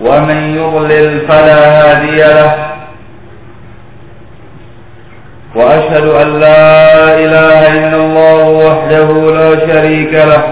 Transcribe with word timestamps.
ومن 0.00 0.56
يضلل 0.56 1.20
فلا 1.28 1.60
هادي 1.78 2.16
له. 2.16 2.54
وأشهد 5.54 6.06
أن 6.06 6.40
لا 6.40 7.14
إله 7.24 7.60
إلا 7.78 7.96
الله 7.96 8.48
وحده 8.48 9.08
لا 9.38 9.50
شريك 9.66 10.12
له. 10.12 10.42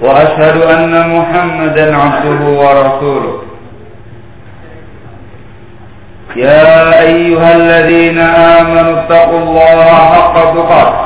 وأشهد 0.00 0.56
أن 0.62 0.92
محمدا 1.16 1.96
عبده 1.96 2.42
ورسوله. 2.44 3.42
يا 6.36 7.00
أيها 7.02 7.56
الذين 7.56 8.18
آمنوا 8.18 9.00
اتقوا 9.00 9.38
الله 9.38 9.84
حق 9.84 10.34
تقاته. 10.54 11.05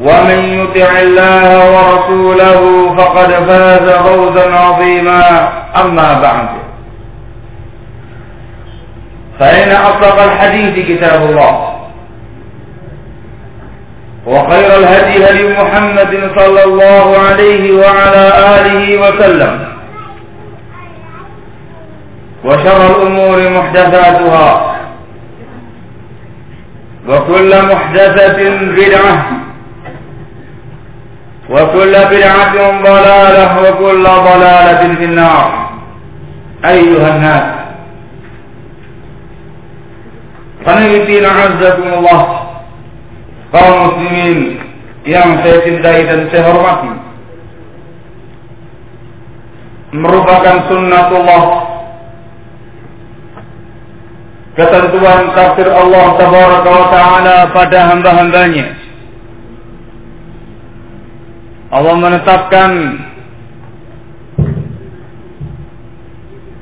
ومن 0.00 0.44
يطع 0.44 0.98
الله 0.98 1.70
ورسوله 1.70 2.94
فقد 2.96 3.30
فاز 3.32 3.90
فوزا 3.90 4.54
عظيما. 4.54 5.48
أما 5.80 6.20
بعد. 6.22 6.48
فإن 9.38 9.70
أصدق 9.70 10.22
الحديث 10.22 10.86
كتاب 10.86 11.22
الله. 11.22 11.76
وخير 14.26 14.76
الهدي 14.76 15.24
هدي 15.24 15.62
محمد 15.62 16.30
صلى 16.36 16.64
الله 16.64 17.18
عليه 17.18 17.72
وعلى 17.72 18.32
آله 18.56 19.00
وسلم. 19.00 19.64
وشر 22.44 22.86
الأمور 22.86 23.50
محدثاتها. 23.50 24.76
وكل 27.08 27.62
محدثة 27.62 28.50
بدعة. 28.60 29.49
وكل 31.50 31.92
بدعة 31.92 32.54
ضلالة 32.82 33.46
وكل 33.62 34.04
ضلالة 34.04 34.94
في 34.94 35.04
النار 35.04 35.70
أيها 36.64 37.08
الناس 37.16 37.46
Qanitin 40.60 41.24
azzakumullah 41.24 42.20
kaum 43.48 43.76
muslimin 43.80 44.60
yang 45.08 45.40
saya 45.40 45.64
cintai 45.64 46.04
dan 46.04 46.28
saya 46.28 46.52
hormati 46.52 46.92
merupakan 49.96 50.68
sunnatullah 50.68 51.44
ketentuan 54.52 55.32
takdir 55.32 55.72
Allah 55.72 56.06
tabaraka 56.20 56.68
wa 56.68 56.86
taala 56.92 57.36
pada 57.56 57.78
hamba-hambanya 57.96 58.79
Allah 61.70 61.94
menetapkan 61.94 62.70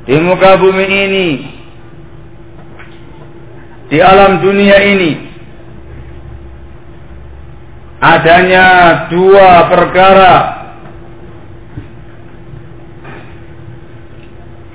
di 0.05 0.17
muka 0.21 0.61
bumi 0.61 0.85
ini 0.85 1.29
di 3.89 3.99
alam 4.05 4.45
dunia 4.45 4.77
ini 4.85 5.13
adanya 8.05 8.67
dua 9.09 9.73
perkara 9.73 10.35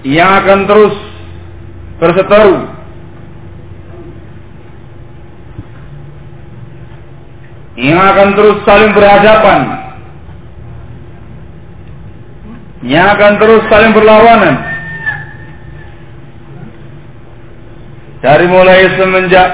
yang 0.01 0.29
akan 0.43 0.59
terus 0.65 0.95
berseteru. 2.01 2.57
Yang 7.73 8.01
akan 8.01 8.29
terus 8.37 8.57
saling 8.69 8.91
berhadapan 8.93 9.82
yang 12.83 13.15
akan 13.15 13.39
terus 13.39 13.63
saling 13.71 13.95
berlawanan 13.95 14.55
dari 18.23 18.47
mulai 18.47 18.87
semenjak 18.95 19.49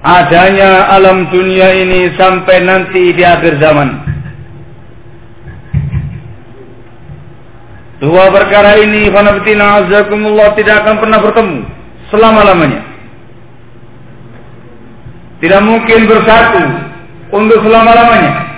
adanya 0.00 0.90
alam 0.94 1.26
dunia 1.28 1.74
ini 1.74 2.14
sampai 2.16 2.62
nanti 2.64 3.12
di 3.12 3.22
akhir 3.26 3.60
zaman. 3.60 4.10
Dua 8.00 8.32
perkara 8.32 8.80
ini 8.80 9.12
khanafitina 9.12 9.84
azakumullah 9.84 10.56
tidak 10.56 10.86
akan 10.86 10.96
pernah 11.04 11.18
bertemu 11.20 11.58
selama-lamanya. 12.08 12.80
Tidak 15.44 15.62
mungkin 15.66 16.08
bersatu 16.08 16.64
untuk 17.36 17.60
selama-lamanya. 17.60 18.49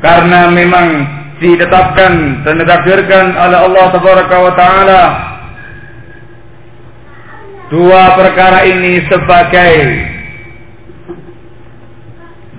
Karena 0.00 0.48
memang 0.48 0.86
ditetapkan 1.40 2.44
dan 2.44 2.54
ditakdirkan 2.60 3.32
oleh 3.36 3.58
Allah 3.68 3.86
Tabaraka 3.96 4.36
wa 4.36 4.52
taala 4.56 5.02
dua 7.72 8.02
perkara 8.16 8.64
ini 8.68 9.00
sebagai 9.08 9.72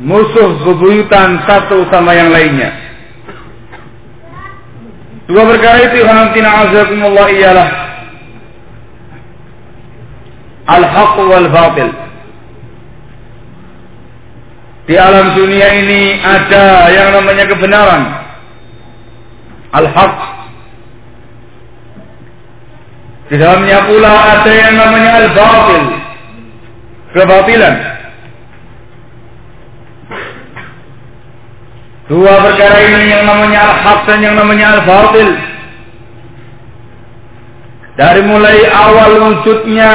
musuh 0.01 0.65
bebuyutan 0.65 1.45
satu 1.45 1.85
sama 1.93 2.17
yang 2.17 2.33
lainnya. 2.33 2.73
Dua 5.29 5.45
perkara 5.45 5.77
itu 5.87 6.01
hanamtina 6.01 6.49
azakumullah 6.65 7.27
ialah 7.29 7.69
al-haq 10.73 11.15
wal 11.21 11.47
batil. 11.53 11.89
Di 14.91 14.99
alam 14.99 15.39
dunia 15.39 15.71
ini 15.71 16.19
ada 16.19 16.91
yang 16.91 17.15
namanya 17.15 17.47
kebenaran. 17.47 18.01
Al-haq. 19.71 20.15
Di 23.31 23.39
dalamnya 23.39 23.87
pula 23.87 24.11
ada 24.11 24.51
yang 24.51 24.75
namanya 24.75 25.11
al-batil. 25.23 25.83
Kebatilan. 27.15 27.75
Dua 32.11 32.33
perkara 32.51 32.79
ini 32.83 33.15
yang 33.15 33.23
namanya 33.31 33.59
al-haq 33.71 33.99
dan 34.11 34.19
yang 34.19 34.35
namanya 34.35 34.75
al-batil. 34.75 35.29
Dari 37.95 38.27
mulai 38.27 38.59
awal 38.67 39.11
wujudnya 39.23 39.91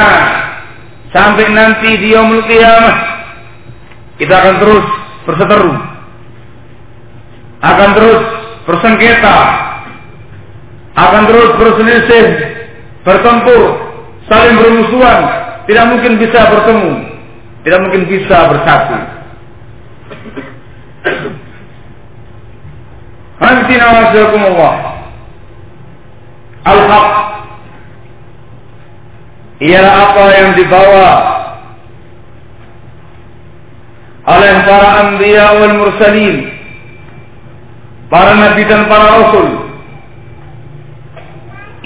sampai 1.12 1.52
nanti 1.52 2.00
di 2.00 2.16
yaumul 2.16 2.48
qiyamah 2.48 3.15
kita 4.16 4.32
akan 4.32 4.54
terus 4.64 4.86
berseteru. 5.28 5.72
Akan 7.60 7.90
terus 7.96 8.20
bersengketa. 8.64 9.38
Akan 10.96 11.28
terus 11.28 11.50
berselisih 11.60 12.26
bertempur, 13.04 13.62
saling 14.26 14.56
bermusuhan, 14.56 15.18
tidak 15.68 15.84
mungkin 15.92 16.12
bisa 16.16 16.40
bertemu, 16.48 16.92
tidak 17.68 17.80
mungkin 17.84 18.02
bisa 18.08 18.36
bersatu. 18.48 18.96
Hantina 23.36 23.86
wasakumullah. 23.92 24.74
Al-haq 26.66 27.08
ialah 29.60 29.92
apa 30.10 30.24
yang 30.34 30.50
dibawa 30.56 31.35
oleh 34.26 34.54
para 34.66 34.88
anbiya 35.06 35.46
wal 35.54 35.74
mursalin, 35.78 36.50
para 38.10 38.34
nabi 38.34 38.62
dan 38.66 38.90
para 38.90 39.06
rasul 39.22 39.66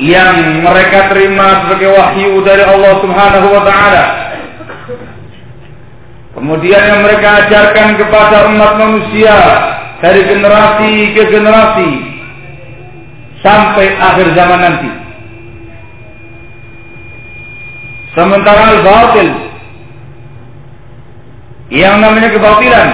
yang 0.00 0.64
mereka 0.64 1.12
terima 1.12 1.68
sebagai 1.68 1.92
wahyu 1.92 2.40
dari 2.40 2.64
Allah 2.64 2.92
Subhanahu 3.04 3.48
wa 3.52 3.62
taala. 3.68 4.04
Kemudian 6.30 6.80
yang 6.80 7.00
mereka 7.04 7.44
ajarkan 7.44 8.00
kepada 8.00 8.48
umat 8.48 8.72
manusia 8.80 9.36
dari 10.00 10.24
generasi 10.24 10.92
ke 11.12 11.22
generasi 11.28 11.90
sampai 13.44 13.86
akhir 14.00 14.32
zaman 14.32 14.60
nanti. 14.64 14.90
Sementara 18.16 18.62
al-batil 18.74 19.49
yang 21.70 22.02
namanya 22.02 22.34
kebatilan 22.34 22.88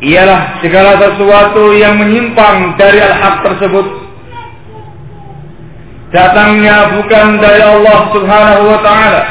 ialah 0.00 0.64
segala 0.64 0.96
sesuatu 0.96 1.76
yang 1.76 2.00
menyimpang 2.00 2.74
dari 2.80 3.04
al-haq 3.04 3.44
tersebut. 3.44 3.86
Datangnya 6.10 6.98
bukan 6.98 7.38
dari 7.38 7.60
Allah 7.62 7.98
Subhanahu 8.10 8.62
wa 8.64 8.80
taala. 8.80 9.22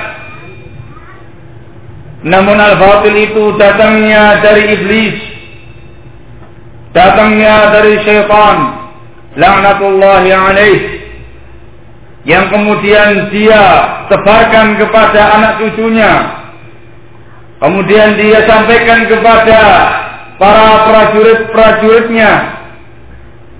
Namun 2.24 2.58
al-batil 2.62 3.18
itu 3.18 3.44
datangnya 3.58 4.40
dari 4.46 4.78
iblis. 4.78 5.18
Datangnya 6.94 7.74
dari 7.74 7.94
syaitan. 8.06 8.58
Laknatullahi 9.36 10.30
alaih. 10.30 10.80
Yang 12.30 12.46
kemudian 12.54 13.34
dia 13.34 13.64
sebarkan 14.12 14.78
kepada 14.78 15.22
anak 15.40 15.54
cucunya. 15.66 16.14
Kemudian 17.60 18.16
dia 18.16 18.40
sampaikan 18.48 19.04
kepada 19.12 19.62
para 20.40 20.68
prajurit-prajuritnya. 20.88 22.32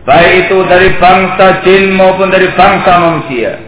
Baik 0.08 0.48
itu 0.48 0.58
dari 0.72 0.96
bangsa 0.96 1.60
jin 1.68 1.94
maupun 2.00 2.32
dari 2.32 2.48
bangsa 2.56 2.92
manusia. 2.98 3.60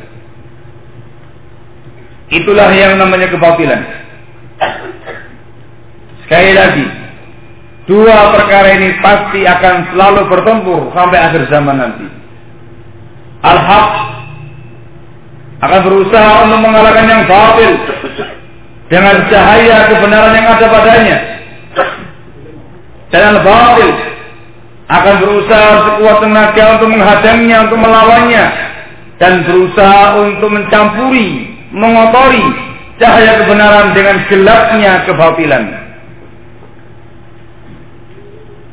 Itulah 2.32 2.72
yang 2.72 2.96
namanya 2.96 3.28
kebatilan. 3.28 3.82
Sekali 6.24 6.56
lagi, 6.56 6.88
dua 7.92 8.32
perkara 8.32 8.72
ini 8.80 8.96
pasti 9.04 9.44
akan 9.44 9.92
selalu 9.92 10.22
bertempur 10.32 10.82
sampai 10.96 11.20
akhir 11.20 11.52
zaman 11.52 11.76
nanti. 11.76 12.08
Al-Haq 13.44 13.92
akan 15.60 15.80
berusaha 15.84 16.32
untuk 16.48 16.60
mengalahkan 16.64 17.06
yang 17.06 17.24
batil 17.28 17.72
dengan 18.92 19.16
cahaya 19.32 19.88
kebenaran 19.88 20.36
yang 20.36 20.48
ada 20.52 20.68
padanya. 20.68 21.18
Dan 23.12 23.24
al-batil 23.40 23.92
akan 24.92 25.16
berusaha 25.24 25.70
sekuat 25.88 26.18
tenaga 26.20 26.64
untuk 26.76 26.90
menghadangnya, 26.92 27.58
untuk 27.72 27.80
melawannya 27.80 28.46
dan 29.16 29.48
berusaha 29.48 30.20
untuk 30.20 30.52
mencampuri, 30.52 31.56
mengotori 31.72 32.44
cahaya 33.00 33.40
kebenaran 33.48 33.96
dengan 33.96 34.18
gelapnya 34.28 35.08
kebatilan. 35.08 35.64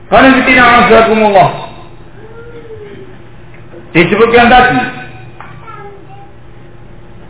Karena 0.08 0.40
tidak 0.42 0.68
Disebutkan 3.92 4.46
tadi 4.50 4.78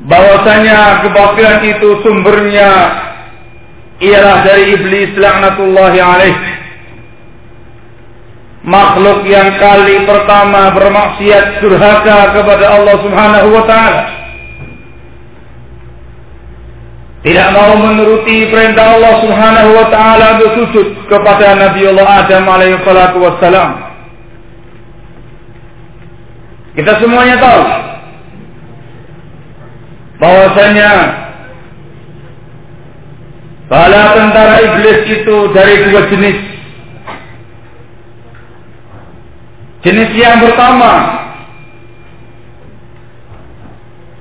bahwasanya 0.08 1.04
kebatilan 1.04 1.60
itu 1.68 1.88
sumbernya 2.00 2.70
ialah 4.00 4.36
dari 4.42 4.74
iblis 4.74 5.12
laknatullahi 5.20 5.98
alaih. 6.00 6.36
Makhluk 8.68 9.24
yang 9.24 9.54
kali 9.56 10.02
pertama 10.04 10.74
bermaksiat 10.74 11.62
durhaka 11.62 12.36
kepada 12.36 12.66
Allah 12.74 12.96
Subhanahu 13.00 13.48
wa 13.54 13.64
taala. 13.64 14.02
Tidak 17.18 17.48
mau 17.50 17.74
menuruti 17.76 18.46
perintah 18.48 18.98
Allah 18.98 19.14
Subhanahu 19.24 19.70
wa 19.74 19.86
taala 19.92 20.24
untuk 20.38 20.50
sujud 20.58 20.86
kepada 21.10 21.54
Nabi 21.58 21.80
Allah 21.92 22.06
Adam 22.24 22.44
alaihi 22.48 22.78
wassalam. 23.18 23.70
Kita 26.78 26.92
semuanya 27.02 27.36
tahu 27.42 27.62
bahwasanya 30.18 30.90
bala 33.70 34.02
tentara 34.18 34.56
iblis 34.66 35.00
itu 35.06 35.36
dari 35.54 35.74
dua 35.88 36.02
jenis. 36.10 36.38
Jenis 39.86 40.10
yang 40.18 40.42
pertama 40.42 40.92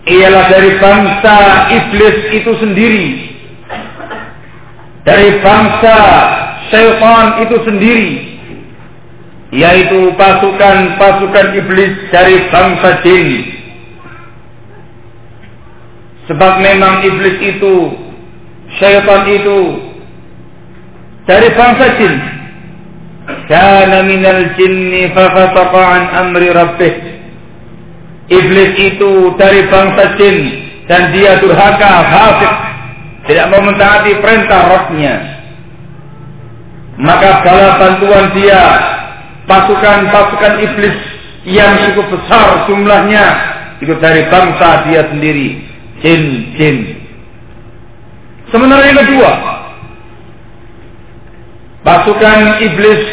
ialah 0.06 0.46
dari 0.54 0.72
bangsa 0.78 1.36
iblis 1.74 2.18
itu 2.32 2.52
sendiri. 2.62 3.08
Dari 5.02 5.40
bangsa 5.42 5.98
syaitan 6.70 7.42
itu 7.42 7.58
sendiri. 7.66 8.12
Yaitu 9.50 10.12
pasukan-pasukan 10.20 11.48
iblis 11.56 11.94
dari 12.12 12.36
bangsa 12.52 13.00
jin 13.02 13.57
Sebab 16.28 16.60
memang 16.60 17.08
iblis 17.08 17.40
itu, 17.40 17.76
syaitan 18.76 19.24
itu 19.32 19.60
dari 21.24 21.50
bangsa 21.56 21.86
jin. 21.96 22.16
Kana 23.48 24.04
minal 24.08 24.56
jinni 24.56 25.12
fafasaqa 25.12 25.84
an 25.84 26.04
amri 26.28 26.52
rabbih. 26.52 26.96
Iblis 28.28 28.72
itu 28.76 29.36
dari 29.40 29.72
bangsa 29.72 30.20
jin 30.20 30.38
dan 30.88 31.16
dia 31.16 31.40
durhaka, 31.40 31.92
fasik, 32.12 32.54
tidak 33.28 33.48
mau 33.52 33.64
mentaati 33.64 34.12
perintah 34.20 34.62
Rabbnya. 34.72 35.16
Maka 36.98 37.44
bala 37.44 37.70
bantuan 37.80 38.26
dia 38.36 38.64
pasukan-pasukan 39.48 40.54
iblis 40.64 40.98
yang 41.48 41.72
cukup 41.88 42.20
besar 42.20 42.68
jumlahnya 42.68 43.26
itu 43.80 43.94
dari 44.02 44.28
bangsa 44.28 44.90
dia 44.90 45.08
sendiri 45.08 45.67
jin-jin. 46.02 46.78
Sementara 48.52 48.84
yang 48.88 49.00
kedua, 49.04 49.32
pasukan 51.84 52.40
iblis 52.64 53.04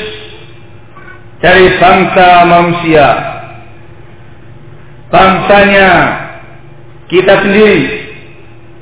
dari 1.43 1.67
bangsa 1.79 2.29
manusia. 2.47 3.07
Bangsanya 5.11 5.91
kita 7.07 7.35
sendiri, 7.47 7.83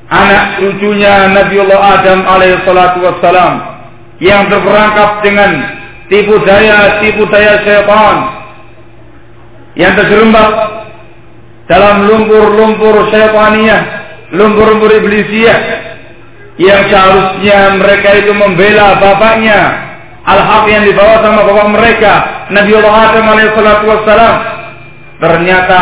anak 0.09 0.57
cucunya 0.57 1.29
Nabiullah 1.29 2.01
Adam 2.01 2.25
alaihissalatu 2.25 3.05
wassalam 3.05 3.53
yang 4.17 4.49
terperangkap 4.49 5.21
dengan 5.21 5.51
tipu 6.09 6.41
daya 6.45 7.01
tipu 7.01 7.25
daya 7.29 7.61
syaitan 7.61 8.17
yang 9.77 9.93
terjerembab 9.97 10.53
dalam 11.67 12.07
lumpur-lumpur 12.07 13.07
syaitaniyah, 13.11 13.81
lumpur-lumpur 14.35 14.91
iblisiyah 14.99 15.59
yang 16.59 16.85
seharusnya 16.91 17.79
mereka 17.79 18.09
itu 18.19 18.31
membela 18.35 18.99
bapaknya. 18.99 19.91
Al-haq 20.23 20.71
yang 20.71 20.87
dibawa 20.87 21.19
sama 21.19 21.43
bapak 21.43 21.67
mereka 21.75 22.13
Nabi 22.47 22.71
Allah 22.79 22.95
Adam 23.11 23.25
alaihissalatu 23.27 23.91
ternyata 25.19 25.81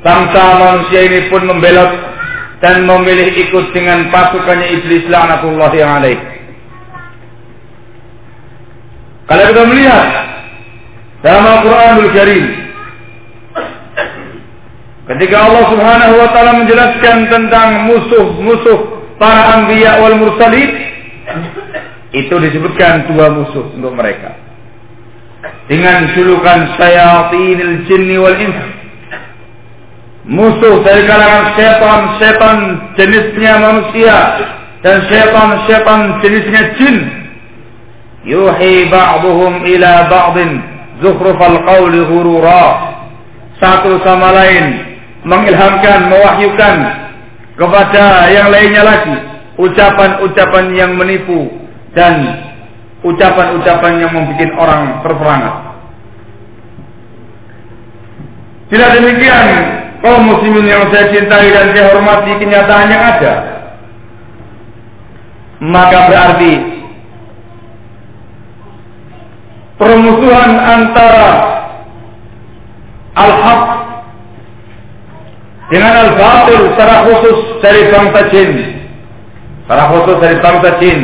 bangsa 0.00 0.42
manusia 0.56 1.00
ini 1.04 1.28
pun 1.28 1.44
membelot 1.44 1.92
dan 2.64 2.88
memilih 2.88 3.28
ikut 3.36 3.72
dengan 3.76 4.08
pasukannya 4.08 4.80
iblis 4.80 5.04
laknatullah 5.12 5.70
yang 5.76 5.92
alaih. 6.00 6.16
Kalau 9.28 9.44
kita 9.44 9.62
melihat 9.68 10.06
dalam 11.20 11.44
Al-Quranul 11.44 12.10
Karim 12.16 12.44
Ketika 15.10 15.36
Allah 15.42 15.64
Subhanahu 15.74 16.14
wa 16.22 16.28
taala 16.30 16.52
menjelaskan 16.62 17.26
tentang 17.26 17.90
musuh-musuh 17.90 18.78
para 19.18 19.58
anbiya 19.58 19.98
wal 19.98 20.14
mursalin, 20.14 20.70
itu 22.14 22.30
disebutkan 22.30 23.10
dua 23.10 23.34
musuh 23.34 23.74
untuk 23.74 23.90
mereka. 23.98 24.38
Dengan 25.66 26.14
julukan 26.14 26.78
syayatinil 26.78 27.90
jinni 27.90 28.22
wal 28.22 28.38
ins. 28.38 28.58
musuh 30.30 30.78
dari 30.86 31.02
kalangan 31.10 31.58
setan-setan 31.58 32.58
jenisnya 32.94 33.52
manusia 33.58 34.16
dan 34.84 35.10
setan-setan 35.10 36.00
jenisnya 36.22 36.62
jin 36.76 36.96
yuhi 38.28 38.86
ba'duhum 38.92 39.64
ila 39.64 39.92
ba'din 40.12 40.60
zukhrufal 41.02 41.56
qawli 41.66 42.04
ghurura 42.04 42.94
satu 43.58 43.96
sama 44.04 44.28
lain 44.38 44.89
mengilhamkan 45.24 46.08
mewahyukan 46.08 46.74
kepada 47.56 48.04
yang 48.32 48.48
lainnya 48.48 48.82
lagi. 48.84 49.16
Ucapan-ucapan 49.60 50.72
yang 50.72 50.96
menipu 50.96 51.52
dan 51.92 52.16
ucapan-ucapan 53.04 53.92
yang 54.00 54.12
membuat 54.12 54.50
orang 54.56 54.82
terperangat. 55.04 55.54
Tidak 58.70 58.90
demikian 58.96 59.46
kaum 60.00 60.22
muslimin 60.30 60.64
yang 60.64 60.88
saya 60.88 61.12
cintai 61.12 61.52
dan 61.52 61.76
saya 61.76 61.92
hormati 61.92 62.32
kenyataannya 62.40 62.98
ada. 62.98 63.34
Maka 65.60 65.98
berarti 66.08 66.52
permusuhan 69.76 70.52
antara 70.56 71.28
al-haq 73.18 73.79
dengan 75.70 75.92
al-batil 76.10 76.74
secara 76.74 77.06
khusus 77.06 77.38
dari 77.62 77.82
bangsa 77.88 78.20
jin 78.34 78.50
secara 79.64 79.84
khusus 79.94 80.16
dari 80.18 80.36
bangsa 80.42 80.70
jin 80.82 81.00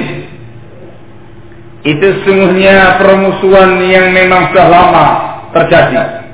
itu 1.86 2.08
sungguhnya 2.26 2.98
permusuhan 2.98 3.78
yang 3.86 4.10
memang 4.10 4.50
sudah 4.50 4.66
lama 4.66 5.06
terjadi 5.54 6.26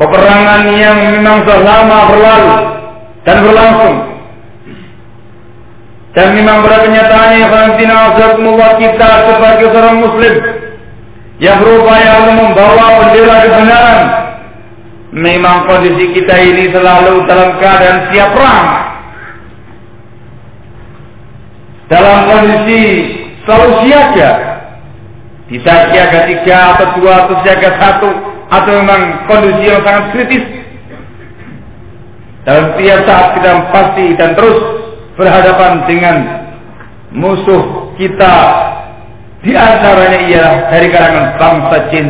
peperangan 0.00 0.62
yang 0.74 0.98
memang 1.12 1.44
sudah 1.44 1.60
lama 1.60 1.98
berlalu 2.08 2.54
dan 3.28 3.36
berlangsung. 3.44 3.96
Dan 6.10 6.34
memang 6.34 6.66
pada 6.66 6.82
kenyataannya 6.82 7.46
kita 8.82 9.10
sebagai 9.30 9.66
seorang 9.70 9.96
muslim 10.02 10.34
yang 11.38 11.62
berupaya 11.62 12.26
untuk 12.26 12.34
membawa 12.34 12.84
bendera 12.98 13.36
kebenaran. 13.46 14.00
Memang 15.10 15.66
kondisi 15.66 16.14
kita 16.14 16.34
ini 16.38 16.70
selalu 16.70 17.26
dalam 17.26 17.58
keadaan 17.58 18.14
siap 18.14 18.30
perang. 18.30 18.68
Dalam 21.90 22.18
kondisi 22.30 22.82
selalu 23.42 23.68
siaga. 23.86 24.30
Bisa 25.50 25.90
siaga 25.90 26.30
tiga 26.30 26.58
atau 26.78 26.86
dua 27.02 27.26
atau 27.26 27.34
siaga 27.42 27.70
satu 27.82 28.10
atau 28.50 28.70
memang 28.70 29.26
kondisi 29.26 29.66
yang 29.66 29.82
sangat 29.82 30.14
kritis 30.14 30.46
dalam 32.46 32.72
tiap 32.78 33.00
saat 33.04 33.26
kita 33.36 33.50
pasti 33.68 34.06
dan 34.16 34.32
terus 34.32 34.58
berhadapan 35.18 35.72
dengan 35.84 36.16
musuh 37.12 37.92
kita 38.00 38.34
di 39.44 39.52
antaranya 39.52 40.20
ialah 40.28 40.56
dari 40.72 40.88
kalangan 40.88 41.26
bangsa 41.36 41.76
jin 41.92 42.08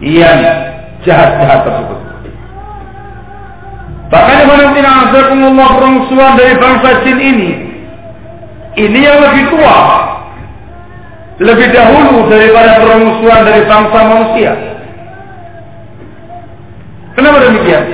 yang 0.00 0.40
jahat-jahat 1.04 1.60
tersebut. 1.64 2.05
Bahkan 4.06 4.36
Ikhwanuddin 4.46 4.86
Azzaikumullah 4.86 5.68
permusuhan 5.82 6.32
dari 6.38 6.54
bangsa 6.62 7.02
jin 7.02 7.18
ini 7.18 7.50
ini 8.76 8.98
yang 9.02 9.18
lebih 9.24 9.50
tua 9.50 9.78
lebih 11.36 11.68
dahulu 11.72 12.32
daripada 12.32 12.80
permusuhan 12.80 13.44
dari 13.44 13.62
bangsa 13.68 13.98
manusia. 14.08 14.52
Kenapa 17.12 17.44
demikian? 17.44 17.84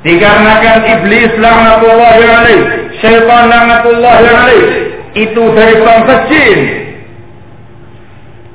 Dikarenakan 0.00 0.78
iblis 0.96 1.32
laknatullah 1.36 2.12
yang 2.18 2.34
alaih, 2.44 2.62
syaitan 3.04 3.52
laknatullah 3.52 4.14
yang 4.24 4.36
alaih, 4.48 4.64
itu 5.12 5.42
dari 5.52 5.74
bangsa 5.84 6.14
jin. 6.32 6.60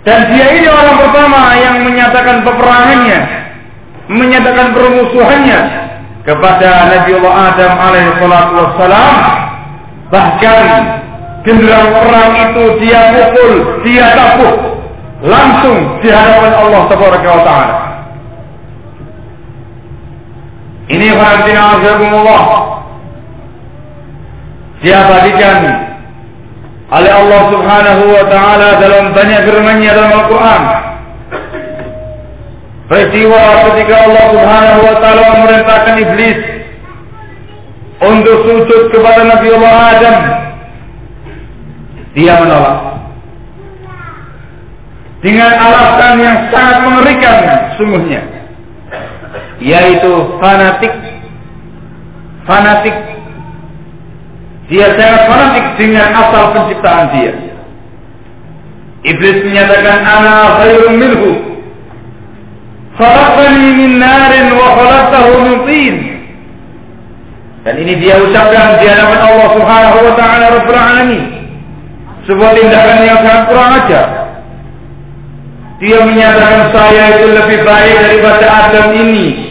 Dan 0.05 0.19
dia 0.33 0.47
ini 0.57 0.67
orang 0.69 0.97
pertama 0.97 1.41
yang 1.61 1.75
menyatakan 1.85 2.37
peperangannya, 2.41 3.19
menyatakan 4.09 4.67
permusuhannya 4.73 5.59
kepada 6.27 6.91
Nabi 6.91 7.11
Allah 7.23 7.35
Adam 7.55 7.73
alaihi 7.79 8.15
salatu 8.19 8.53
wassalam. 8.59 9.15
Bahkan 10.11 10.65
genderang 11.47 11.87
perang 12.03 12.31
itu 12.35 12.63
dia 12.83 13.01
pukul, 13.15 13.51
dia 13.87 14.07
tapuk 14.15 14.55
langsung 15.23 16.03
di 16.03 16.11
hadapan 16.11 16.51
Allah 16.51 16.81
Taala 16.91 17.17
wa 17.23 17.43
taala. 17.47 17.75
Ini 20.87 21.07
Fahamtina 21.19 21.61
Azzaikumullah 21.75 22.43
Diabadikan 24.79 25.57
oleh 26.87 27.11
Allah 27.11 27.41
Subhanahu 27.51 28.03
wa 28.07 28.23
taala 28.31 28.69
dalam 28.79 29.11
banyak 29.11 29.41
firman-Nya 29.43 29.91
dalam 29.91 30.11
Al-Qur'an. 30.23 30.61
Peristiwa 32.87 33.41
ketika 33.67 33.95
Allah 34.07 34.23
Subhanahu 34.31 34.79
wa 34.87 34.95
taala 35.03 35.23
memerintahkan 35.35 35.95
iblis 36.07 36.39
untuk 37.99 38.37
sujud 38.47 38.81
kepada 38.95 39.21
Nabi 39.27 39.47
Allah 39.59 39.75
Adam. 39.91 40.17
Dia 42.15 42.33
menolak. 42.39 42.77
Dengan 45.19 45.51
alasan 45.51 46.13
yang 46.23 46.37
sangat 46.53 46.77
mengerikan 46.87 47.37
sungguhnya 47.75 48.21
yaitu 49.57 50.11
fanatik 50.37 50.93
fanatik 52.45 52.95
dia 54.69 54.87
sangat 54.93 55.21
fanatik 55.25 55.65
dengan 55.81 56.07
asal 56.13 56.43
penciptaan 56.53 57.05
dia 57.17 57.33
iblis 59.01 59.37
menyatakan 59.41 59.97
ana 60.05 60.61
khairun 60.61 60.95
minhu 61.01 61.29
khalaqani 62.97 63.67
min 63.77 63.91
narin 64.01 64.47
wa 64.57 64.67
khalaqtahu 64.77 65.31
min 65.45 65.55
tin 65.69 65.95
dan 67.63 67.75
ini 67.77 67.93
dia 68.01 68.17
ucapkan 68.21 68.79
di 68.81 68.85
hadapan 68.89 69.19
Allah 69.21 69.49
Subhanahu 69.55 69.97
wa 70.01 70.13
taala 70.19 70.45
Rabbul 70.61 70.79
alamin 70.79 71.23
sebuah 72.27 72.51
tindakan 72.57 72.97
yang 73.05 73.19
sangat 73.23 73.43
kurang 73.49 73.71
ajar 73.85 74.07
dia 75.77 75.97
menyatakan 76.01 76.73
saya 76.73 77.03
itu 77.21 77.27
lebih 77.37 77.59
baik 77.61 77.95
daripada 78.01 78.45
Adam 78.49 78.87
ini 78.97 79.47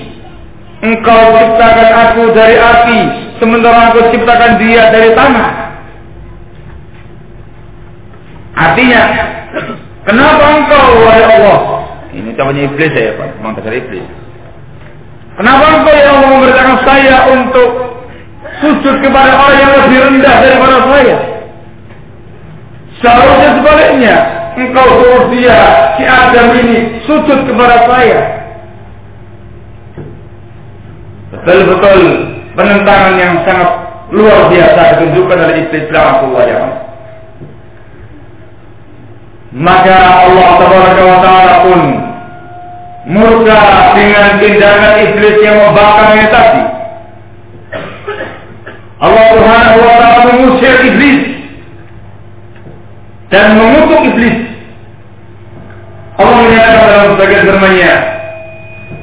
Engkau 0.76 1.21
ciptakan 1.33 1.88
aku 2.05 2.23
dari 2.37 2.61
api, 2.61 3.00
sementara 3.41 3.91
aku 3.91 4.12
ciptakan 4.12 4.61
dia 4.61 4.93
dari 4.93 5.11
tanah. 5.17 5.50
Artinya, 8.57 9.03
kenapa 10.05 10.45
engkau, 10.61 10.88
wahai 11.00 11.25
Allah? 11.25 11.61
Ini 12.16 12.32
namanya 12.32 12.62
iblis 12.73 12.92
ya, 12.96 13.12
Pak. 13.20 13.28
Memang 13.38 13.52
dasar 13.61 13.76
iblis. 13.76 14.06
Kenapa 15.37 15.64
engkau 15.68 15.92
ya 15.92 16.08
Allah 16.16 16.28
memberitakan 16.32 16.76
saya 16.88 17.16
untuk 17.28 17.68
sujud 18.64 18.96
kepada 19.04 19.37
orang 19.37 19.58
yang 19.61 19.73
lebih 19.85 19.99
rendah 20.00 20.37
daripada 20.40 20.76
saya? 20.88 21.16
Seharusnya 23.04 23.50
sebaliknya, 23.61 24.14
engkau 24.56 24.87
suruh 24.96 25.25
dia, 25.28 25.61
si 26.00 26.02
Adam 26.08 26.46
ini, 26.56 27.04
sujud 27.04 27.44
kepada 27.44 27.85
saya. 27.85 28.37
betul-betul 31.46 32.00
penentangan 32.54 33.14
yang 33.18 33.35
sangat 33.46 33.70
luar 34.14 34.50
biasa 34.50 34.80
ditunjukkan 34.99 35.38
oleh 35.46 35.56
iblis 35.66 35.87
Allah 35.94 36.42
ya 36.46 36.61
maka 39.56 39.96
Allah 40.26 40.50
Taala 41.23 41.54
pun 41.64 41.80
murka 43.06 43.94
dengan 43.94 44.42
tindakan 44.42 44.94
iblis 45.06 45.36
yang 45.40 45.56
membakar 45.62 46.10
tadi. 46.26 46.62
Allah 48.96 49.25
Subhanahu 49.30 49.78
wa 49.78 49.92
taala 49.94 50.20
mengusir 50.26 50.75
iblis 50.82 51.20
dan 53.30 53.54
mengutuk 53.54 54.10
iblis. 54.10 54.36
Allah 56.16 56.36
menyatakan 56.48 56.84
dalam 56.88 57.08
sebagian 57.14 57.42
firman-Nya, 57.44 57.94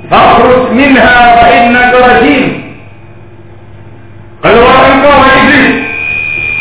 Fakhruj 0.09 0.73
minha 0.73 1.13
fa 1.39 1.45
innaka 1.47 1.97
rajim. 2.01 2.43
Keluar 4.43 4.77
engkau 4.91 5.13
wahai 5.13 5.39
iblis. 5.47 5.69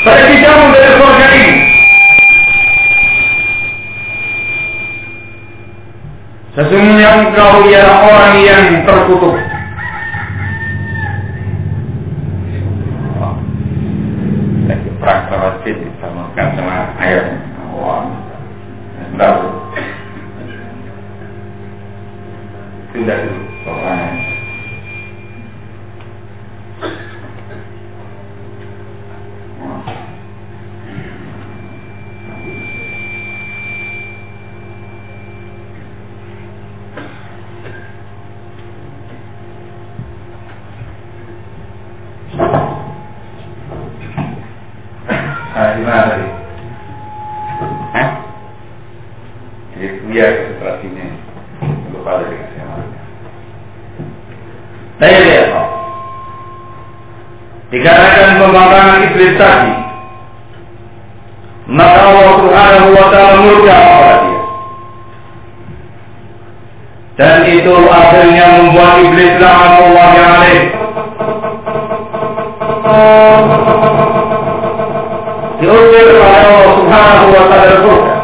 Pergi 0.06 0.36
kamu 0.44 0.64
dari 0.76 0.92
Sesungguhnya 6.52 7.08
engkau 7.16 7.64
ialah 7.64 7.98
orang 8.12 8.34
yang 8.44 8.84
terkutuk. 8.84 9.40
Lagi 14.68 14.90
perang 15.00 15.20
sama 15.32 15.48
sama 15.96 16.22
sama 16.36 16.76
air. 17.00 17.24
Wah, 17.72 18.04
tidak 22.92 23.41
tadi, 59.38 59.74
maka 61.70 62.00
Allah 62.10 62.30
Subhanahu 62.42 62.88
wa 62.92 63.06
taala 63.14 63.34
murka 63.40 63.76
kepada 63.78 64.14
dia. 64.22 64.40
Dan 67.12 67.36
itu 67.46 67.74
akhirnya 67.92 68.46
membuat 68.58 68.94
iblis 69.04 69.32
yang 69.36 70.30
alaih 70.32 70.62
diusir 75.62 76.06
oleh 76.18 76.42
Allah 76.42 76.70
Subhanahu 76.76 77.28
wa 77.30 77.44
taala 77.46 77.76
surga. 77.84 78.16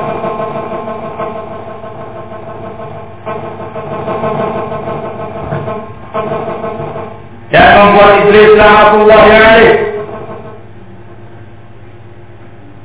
Dan 7.48 7.68
membuat 7.80 8.12
iblis 8.26 8.50
yang 8.58 8.72
alaih 9.08 9.72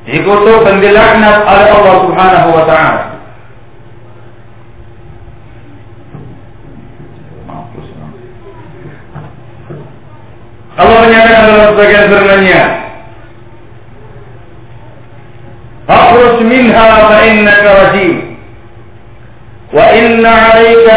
dikutuk 0.03 0.59
dan 0.67 0.72
dilaknat 0.83 1.37
oleh 1.47 1.67
Allah 1.71 1.95
Subhanahu 2.03 2.49
wa 2.51 2.63
taala. 2.67 3.03
Allah 10.73 10.97
menyatakan 11.05 11.43
dalam 11.47 11.67
sebagian 11.77 12.05
firman-Nya, 12.09 12.61
"Akhruj 15.85 16.41
minha 16.43 16.87
fa 17.07 17.17
innaka 17.29 17.69
rajim 17.77 18.13
wa 19.69 19.85
inna 19.93 20.31
'alayka 20.33 20.93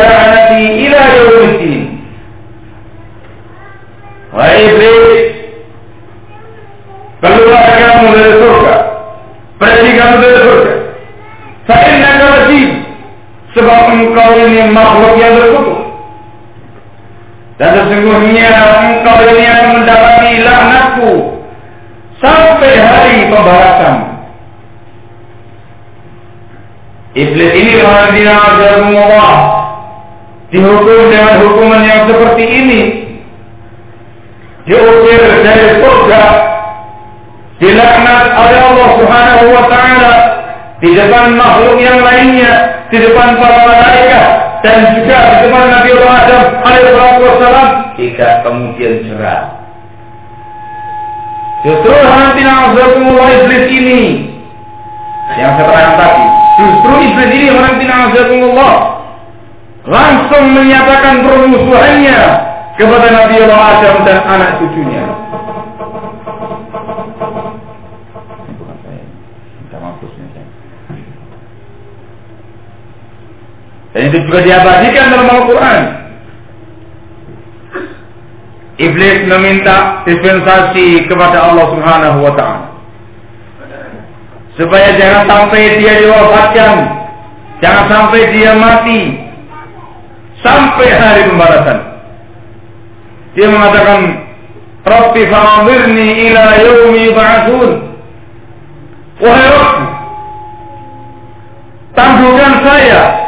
ini 14.56 14.72
makhluk 14.72 15.20
yang 15.20 15.36
terkutuk. 15.36 15.80
Dan 17.60 17.70
sesungguhnya 17.72 18.48
engkau 18.84 19.20
ini 19.32 19.44
akan 19.44 19.68
mendapati 19.80 20.30
laknatku 20.44 21.12
sampai 22.20 22.72
hari 22.80 23.28
pembalasan. 23.28 23.94
Iblis 27.16 27.52
ini 27.56 27.80
Allah 27.80 28.12
dihukum 30.52 31.00
dengan 31.08 31.34
hukuman 31.44 31.80
yang 31.80 32.04
seperti 32.12 32.44
ini. 32.44 32.82
Diukir 34.68 35.22
dari 35.40 35.80
surga, 35.80 36.22
dilaknat 37.56 38.36
oleh 38.36 38.58
Allah 38.60 38.88
Subhanahu 39.00 39.44
wa 39.48 39.64
taala 39.70 40.14
di 40.82 40.92
depan 40.92 41.38
makhluk 41.38 41.80
yang 41.80 42.04
lainnya, 42.04 42.84
di 42.92 42.98
depan 43.00 43.38
para 43.40 43.64
malaikat, 43.64 44.25
dan 44.66 44.98
juga 44.98 45.46
depan 45.46 45.64
Nabi 45.70 45.88
Allah 45.94 46.14
Adam 46.26 46.44
alaihissalam 46.66 47.70
jika 47.94 48.42
kemudian 48.42 49.06
cerah. 49.06 49.62
Justru 51.62 51.94
nanti 51.94 52.42
na'udzubillah 52.42 53.28
iblis 53.46 53.66
ini 53.70 54.02
yang 55.38 55.54
saya 55.54 55.70
terang 55.70 55.94
tadi. 55.94 56.24
Justru 56.58 56.92
iblis 56.98 57.30
ini 57.30 57.48
nanti 57.54 57.84
na'udzubillah 57.86 58.74
langsung 59.86 60.44
menyatakan 60.50 61.22
permusuhannya 61.22 62.20
kepada 62.74 63.06
Nabi 63.14 63.34
Allah 63.46 63.60
Adam 63.78 63.96
dan 64.02 64.18
anak 64.26 64.50
cucunya. 64.58 65.06
Dan 73.96 74.12
itu 74.12 74.15
juga 74.26 74.38
diabadikan 74.42 75.04
dalam 75.14 75.28
Al-Quran. 75.30 75.80
Iblis 78.76 79.18
meminta 79.24 80.04
dispensasi 80.04 81.08
kepada 81.08 81.48
Allah 81.48 81.66
Subhanahu 81.72 82.18
wa 82.20 82.32
taala. 82.36 82.66
Supaya 84.60 84.92
jangan 85.00 85.24
sampai 85.24 85.80
dia 85.80 86.00
diwafatkan, 86.00 86.74
jangan 87.64 87.84
sampai 87.88 88.20
dia 88.36 88.52
mati 88.52 89.00
sampai 90.44 90.88
hari 90.92 91.22
pembalasan. 91.28 91.78
Dia 93.32 93.48
mengatakan, 93.48 94.00
"Rabbi 94.84 95.22
fa'amvirni 95.28 96.08
ila 96.28 96.44
yaumi 96.60 97.04
ba'atsun." 97.16 97.70
Wahai 99.24 99.48
Rabbi, 99.48 99.84
tangguhkan 101.96 102.52
saya 102.60 103.25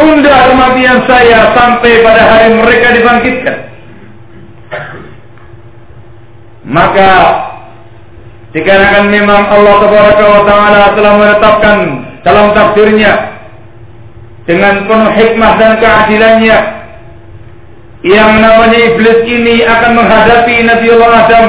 Tunda 0.00 0.48
kematian 0.48 1.04
saya 1.04 1.52
sampai 1.52 2.00
pada 2.00 2.22
hari 2.24 2.56
mereka 2.56 2.96
dibangkitkan. 2.96 3.56
Maka 6.64 7.12
dikarenakan 8.56 9.12
memang 9.12 9.44
Allah 9.52 9.76
Taala 10.48 10.82
telah 10.96 11.12
menetapkan 11.20 11.78
dalam 12.24 12.56
takdirnya 12.56 13.12
dengan 14.48 14.88
penuh 14.88 15.12
hikmah 15.12 15.52
dan 15.60 15.72
keadilannya 15.76 16.58
yang 18.00 18.40
namanya 18.40 18.78
iblis 18.88 19.20
ini 19.28 19.68
akan 19.68 20.00
menghadapi 20.00 20.64
Nabi 20.64 20.86
Allah 20.96 21.10
Adam. 21.28 21.44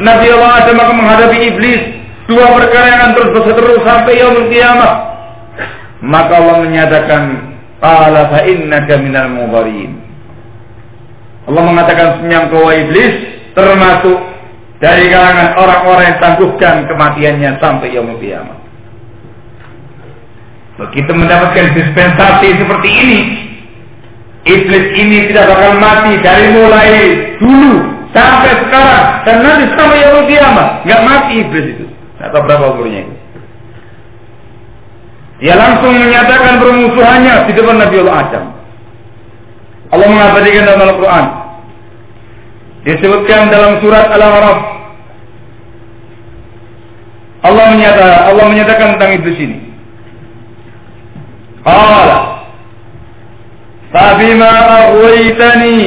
Nabi 0.00 0.26
Allah 0.32 0.50
Adam 0.64 0.76
akan 0.80 0.96
menghadapi 0.96 1.38
iblis. 1.52 1.82
Dua 2.24 2.56
perkara 2.56 2.88
yang 2.88 3.00
akan 3.04 3.12
terus 3.20 3.30
berseteru 3.36 3.76
sampai 3.84 4.16
yaumul 4.16 4.48
kiamat 4.48 5.12
maka 6.02 6.32
Allah 6.34 6.66
menyatakan 6.66 7.22
Qala 7.82 8.30
fa 8.30 8.40
innaka 8.46 8.94
minal. 9.02 9.34
Allah 11.42 11.62
mengatakan 11.66 12.22
senyam 12.22 12.54
kau 12.54 12.70
iblis 12.70 13.14
termasuk 13.58 14.18
dari 14.78 15.10
kalangan 15.10 15.58
orang-orang 15.58 16.14
yang 16.14 16.18
tangguhkan 16.22 16.86
kematiannya 16.86 17.50
sampai 17.58 17.90
yaumul 17.90 18.22
kiamat. 18.22 18.58
Begitu 20.78 21.10
mendapatkan 21.10 21.74
dispensasi 21.74 22.48
seperti 22.58 22.88
ini, 22.90 23.20
iblis 24.46 24.86
ini 24.98 25.30
tidak 25.30 25.50
bakal 25.50 25.78
mati 25.82 26.14
dari 26.22 26.46
mulai 26.54 26.90
dulu 27.42 27.74
sampai 28.14 28.50
sekarang 28.62 29.06
dan 29.26 29.36
nanti 29.42 29.64
sampai 29.74 30.02
yaumul 30.06 30.26
kiamat, 30.30 30.68
nggak 30.86 31.02
mati 31.02 31.32
iblis 31.42 31.66
itu. 31.78 31.86
Atau 32.22 32.38
berapa 32.46 32.78
umurnya 32.78 33.02
itu? 33.10 33.21
Dia 35.42 35.58
langsung 35.58 35.90
menyatakan 35.98 36.62
permusuhannya 36.62 37.50
di 37.50 37.52
depan 37.58 37.76
Nabi 37.82 37.96
Allah 38.06 38.16
Adam. 38.22 38.44
Allah 39.90 40.06
mengabadikan 40.06 40.62
dalam 40.70 40.86
Al-Quran. 40.86 41.24
Disebutkan 42.86 43.50
dalam 43.50 43.82
surat 43.82 44.06
Al-Araf. 44.14 44.58
Allah 47.42 47.66
menyatakan, 47.74 48.18
Allah 48.30 48.44
menyatakan 48.54 48.86
tentang 48.94 49.10
iblis 49.18 49.38
ini. 49.42 49.58
Qala 51.66 52.18
Fabima 53.92 54.50
aghwaytani 54.88 55.78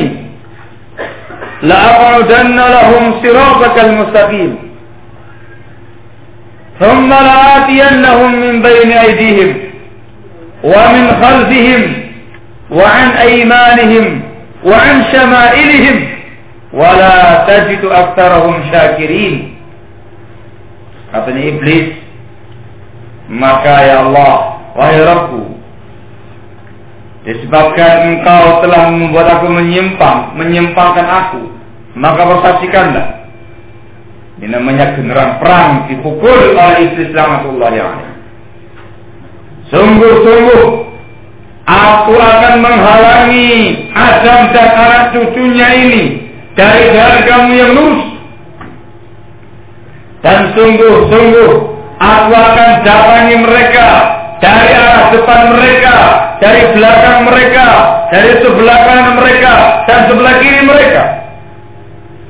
la'aq'udanna 1.64 2.64
lahum 2.70 3.04
siratakal 3.24 3.92
mustaqim 4.04 4.65
ثم 6.81 7.11
لآتينهم 7.13 8.31
من 8.41 8.63
بين 8.63 8.91
أيديهم 8.93 9.51
ومن 10.65 11.05
خلفهم 11.23 11.83
وعن 12.71 13.09
أيمانهم 13.09 14.23
وعن 14.65 15.05
شمائلهم 15.13 15.97
ولا 16.73 17.45
تجد 17.49 17.85
أكثرهم 17.85 18.55
شاكرين 18.73 19.35
katanya 21.11 21.43
iblis 21.43 21.87
maka 23.27 23.83
ya 23.83 24.07
Allah 24.07 24.63
wahai 24.79 25.03
Rabbku 25.03 25.43
disebabkan 27.27 28.15
engkau 28.15 28.63
telah 28.63 28.95
membuat 28.95 29.27
aku 29.43 29.51
menyimpang 29.51 30.39
menyimpangkan 30.39 31.03
aku 31.03 31.43
maka 31.99 32.23
persaksikanlah 32.31 33.14
ini 34.36 34.52
namanya 34.52 35.00
genderang 35.00 35.40
perang 35.40 35.88
dipukul 35.88 36.60
oleh 36.60 36.92
iblis 36.92 37.16
rahmatullahi 37.16 37.80
alaih. 37.80 38.12
Sungguh-sungguh 39.72 40.64
aku 41.66 42.14
akan 42.14 42.54
menghalangi 42.60 43.52
Adam 43.96 44.52
dan 44.52 44.70
anak 44.76 45.04
cucunya 45.16 45.68
ini 45.72 46.04
dari 46.54 46.92
jalan 46.92 47.22
kamu 47.24 47.52
yang 47.56 47.72
lurus. 47.80 48.04
Dan 50.20 50.52
sungguh-sungguh 50.52 51.52
aku 51.96 52.32
akan 52.36 52.70
datangi 52.84 53.36
mereka 53.40 53.88
dari 54.44 54.70
arah 54.76 55.16
depan 55.16 55.42
mereka, 55.56 55.96
dari 56.44 56.62
belakang 56.76 57.20
mereka, 57.24 57.68
dari 58.12 58.32
sebelah 58.44 58.80
kanan 58.84 59.10
mereka, 59.16 59.54
dan 59.88 60.00
sebelah 60.12 60.34
kiri 60.44 60.62
mereka. 60.68 61.25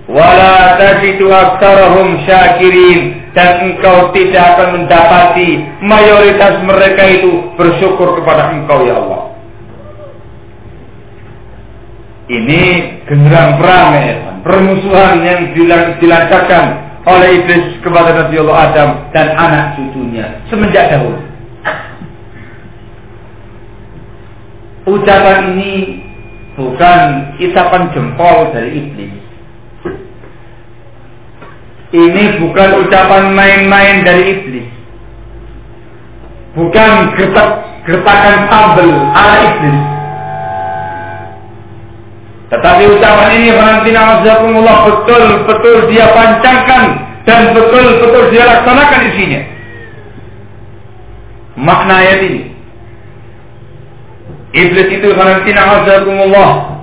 Wala 0.06 0.78
tajidu 0.78 1.34
aktsarahum 1.34 2.22
syakirin 2.30 3.34
dan 3.34 3.66
engkau 3.66 4.14
tidak 4.14 4.54
akan 4.54 4.68
mendapati 4.78 5.66
mayoritas 5.82 6.62
mereka 6.62 7.04
itu 7.10 7.50
bersyukur 7.58 8.22
kepada 8.22 8.54
engkau 8.54 8.86
ya 8.86 9.02
Allah. 9.02 9.34
Ini 12.26 12.62
genderang 13.06 13.62
perang 13.62 13.90
ya, 14.02 14.16
permusuhan 14.42 15.22
yang 15.26 15.40
dilancarkan 16.02 16.66
oleh 17.06 17.30
iblis 17.42 17.78
kepada 17.86 18.18
Nabi 18.18 18.36
Allah 18.42 18.58
Adam 18.70 18.90
dan 19.14 19.28
anak 19.38 19.66
cucunya 19.78 20.42
semenjak 20.50 20.90
dahulu. 20.90 21.22
Ucapan 24.86 25.58
ini 25.58 26.02
bukan 26.54 27.34
isapan 27.42 27.90
jempol 27.94 28.54
dari 28.54 28.70
iblis. 28.86 29.25
Ini 31.94 32.24
bukan 32.42 32.70
ucapan 32.86 33.24
main-main 33.38 34.02
dari 34.02 34.24
iblis. 34.34 34.68
Bukan 36.56 36.92
gertak, 37.20 37.50
gertakan 37.86 38.36
sambel 38.50 38.90
ala 39.14 39.36
iblis. 39.44 39.80
Tetapi 42.46 42.84
ucapan 42.98 43.30
ini 43.42 43.50
Valentina 43.54 44.02
Azzaikumullah 44.18 44.78
betul-betul 44.88 45.90
dia 45.92 46.08
pancangkan 46.14 46.84
dan 47.26 47.52
betul-betul 47.52 48.24
dia 48.30 48.44
laksanakan 48.46 49.02
isinya. 49.14 49.42
Makna 51.56 52.04
ayat 52.04 52.20
ini 52.22 52.42
Iblis 54.56 54.88
itu 54.88 55.12
Valentina 55.20 55.62
Azzaikumullah 55.80 56.80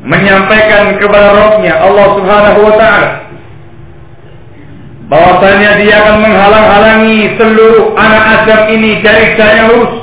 menyampaikan 0.00 0.96
kepada 0.96 1.36
rohnya 1.36 1.84
Allah 1.84 2.06
Subhanahu 2.16 2.60
wa 2.64 2.74
taala 2.80 3.27
bahwasanya 5.08 5.80
dia 5.80 5.94
akan 6.04 6.16
menghalang-halangi 6.20 7.18
seluruh 7.40 7.96
anak 7.96 8.24
Adam 8.44 8.60
ini 8.76 9.00
dari 9.00 9.24
jalan 9.40 9.64
lurus. 9.72 9.94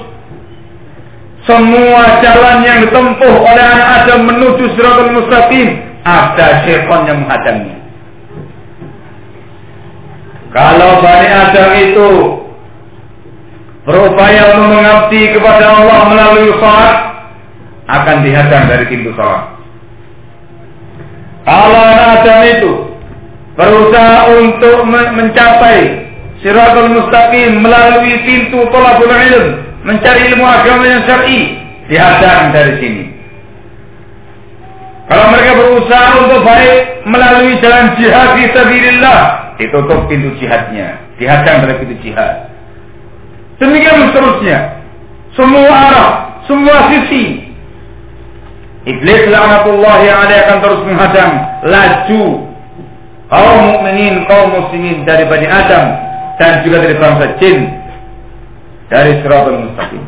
Semua 1.46 2.26
jalan 2.26 2.66
yang 2.66 2.78
ditempuh 2.90 3.36
oleh 3.38 3.66
anak 3.70 3.90
Adam 4.02 4.20
menuju 4.26 4.66
Siratul 4.74 5.14
Mustaqim 5.14 5.78
ada 6.02 6.66
syaitan 6.66 7.06
yang 7.06 7.22
menghadangnya. 7.22 7.78
Kalau 10.50 11.06
Bani 11.06 11.28
Adam 11.30 11.70
itu 11.78 12.10
berupaya 13.86 14.42
untuk 14.58 14.70
mengabdi 14.74 15.22
kepada 15.38 15.66
Allah 15.70 16.00
melalui 16.10 16.50
salat 16.58 16.98
akan 17.86 18.18
dihadang 18.26 18.66
dari 18.66 18.86
pintu 18.90 19.14
salat. 19.14 19.54
Kalau 21.46 21.78
anak 21.78 22.26
Adam 22.26 22.40
itu 22.42 22.95
berusaha 23.56 24.18
untuk 24.36 24.84
mencapai 24.92 26.06
Siratul 26.44 26.94
Mustaqim 26.94 27.64
melalui 27.64 28.22
pintu 28.28 28.68
tolabul 28.70 29.10
ilm, 29.10 29.48
mencari 29.88 30.30
ilmu 30.30 30.46
agama 30.46 30.84
yang 30.86 31.02
syar'i, 31.08 31.58
dihadang 31.90 32.54
dari 32.54 32.74
sini. 32.78 33.04
Kalau 35.10 35.32
mereka 35.32 35.52
berusaha 35.58 36.08
untuk 36.22 36.42
baik 36.46 37.06
melalui 37.10 37.58
jalan 37.62 37.98
jihad 37.98 38.38
di 38.38 38.46
sabilillah, 38.52 39.20
ditutup 39.58 40.06
pintu 40.06 40.34
jihadnya, 40.38 41.02
dihadang 41.18 41.66
dari 41.66 41.74
pintu 41.82 41.96
jihad. 42.06 42.52
Demikian 43.58 44.12
seterusnya. 44.12 44.84
Semua 45.34 45.72
arah, 45.72 46.10
semua 46.46 46.92
sisi. 46.92 47.44
Iblis 48.86 49.34
yang 49.34 49.50
ada 50.30 50.36
akan 50.46 50.58
terus 50.62 50.82
menghadang 50.86 51.32
laju 51.66 52.24
kaum 53.30 53.58
mukminin, 53.74 54.26
kaum 54.30 54.54
muslimin 54.54 55.06
dari 55.08 55.26
Bani 55.26 55.48
Adam 55.50 55.86
dan 56.38 56.62
juga 56.68 56.84
dari 56.84 56.96
bangsa 57.00 57.26
jin 57.42 57.60
dari 58.92 59.12
Siratul 59.22 59.66
Mustaqim. 59.66 60.04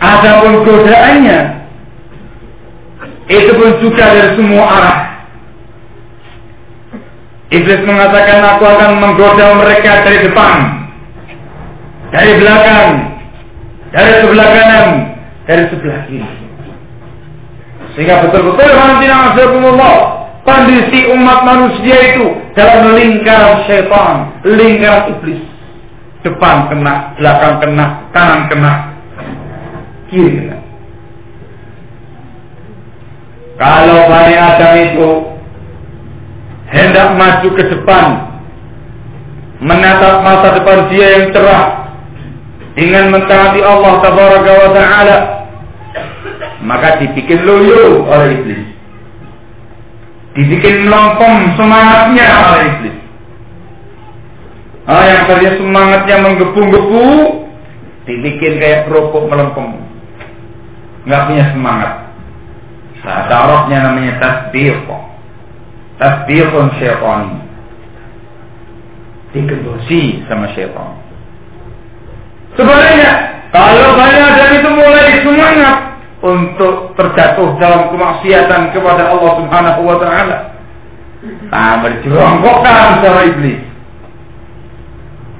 Adapun 0.00 0.64
godaannya 0.64 1.40
itu 3.30 3.52
pun 3.54 3.70
juga 3.84 4.04
dari 4.10 4.30
semua 4.34 4.64
arah. 4.66 4.98
Iblis 7.50 7.82
mengatakan 7.82 8.38
aku 8.56 8.62
akan 8.62 8.90
menggoda 9.02 9.58
mereka 9.58 10.06
dari 10.06 10.18
depan, 10.22 10.54
dari 12.14 12.32
belakang, 12.38 12.88
dari 13.90 14.12
sebelah 14.22 14.48
kanan, 14.54 14.86
dari 15.50 15.64
sebelah 15.66 16.00
kiri. 16.06 16.49
Sehingga 17.94 18.26
betul-betul 18.26 18.70
Allah 18.70 19.96
kondisi 20.46 21.10
umat 21.12 21.38
manusia 21.44 21.96
itu 22.14 22.26
dalam 22.56 22.96
lingkaran 22.96 23.66
syaitan, 23.66 24.30
lingkaran 24.46 25.16
iblis. 25.16 25.42
Depan 26.20 26.68
kena, 26.68 27.16
belakang 27.16 27.64
kena, 27.64 27.86
kanan 28.12 28.40
kena, 28.52 28.72
kiri 30.12 30.36
kena. 30.36 30.56
Kalau 33.56 34.08
Bani 34.08 34.36
Adam 34.36 34.72
itu 34.84 35.10
hendak 36.68 37.08
maju 37.16 37.48
ke 37.56 37.64
depan 37.72 38.06
menatap 39.60 40.24
masa 40.24 40.48
depan 40.60 40.88
dia 40.88 41.08
yang 41.20 41.26
cerah 41.32 41.92
dengan 42.76 43.12
mentaati 43.12 43.60
Allah 43.60 43.92
taala 44.00 45.39
maka 46.70 47.02
dibikin 47.02 47.42
loyo 47.42 48.06
oleh 48.06 48.38
iblis. 48.38 48.62
Dibikin 50.38 50.86
melompong 50.86 51.58
semangatnya 51.58 52.26
oleh 52.30 52.64
iblis. 52.78 52.96
Ah 54.86 55.02
yang 55.02 55.26
tadinya 55.26 55.58
semangatnya 55.58 56.16
menggebu-gebu 56.22 57.06
dibikin 58.06 58.62
kayak 58.62 58.86
kerupuk 58.86 59.26
melempem 59.26 59.82
nggak 61.10 61.26
punya 61.26 61.44
semangat. 61.50 61.92
Nah, 63.02 63.66
namanya 63.66 64.14
tasbih. 64.22 64.78
Kok 64.86 65.02
tasbihun 65.98 66.70
syaitan. 66.78 67.42
Digembosi 69.34 70.22
sama 70.30 70.46
syaitan. 70.54 70.94
Sebaliknya 72.54 73.42
kalau 73.50 73.98
banyak 73.98 74.30
dari 74.38 74.54
itu 74.62 74.70
mulai 74.70 75.18
semangat 75.26 75.89
untuk 76.20 76.92
terjatuh 77.00 77.56
dalam 77.56 77.92
kemaksiatan 77.92 78.76
kepada 78.76 79.08
Allah 79.12 79.32
Subhanahu 79.40 79.80
wa 79.88 79.96
taala. 80.00 80.38
Tambah 81.52 81.90
dijerongkokkan 82.00 83.04
sama 83.04 83.20
iblis. 83.28 83.60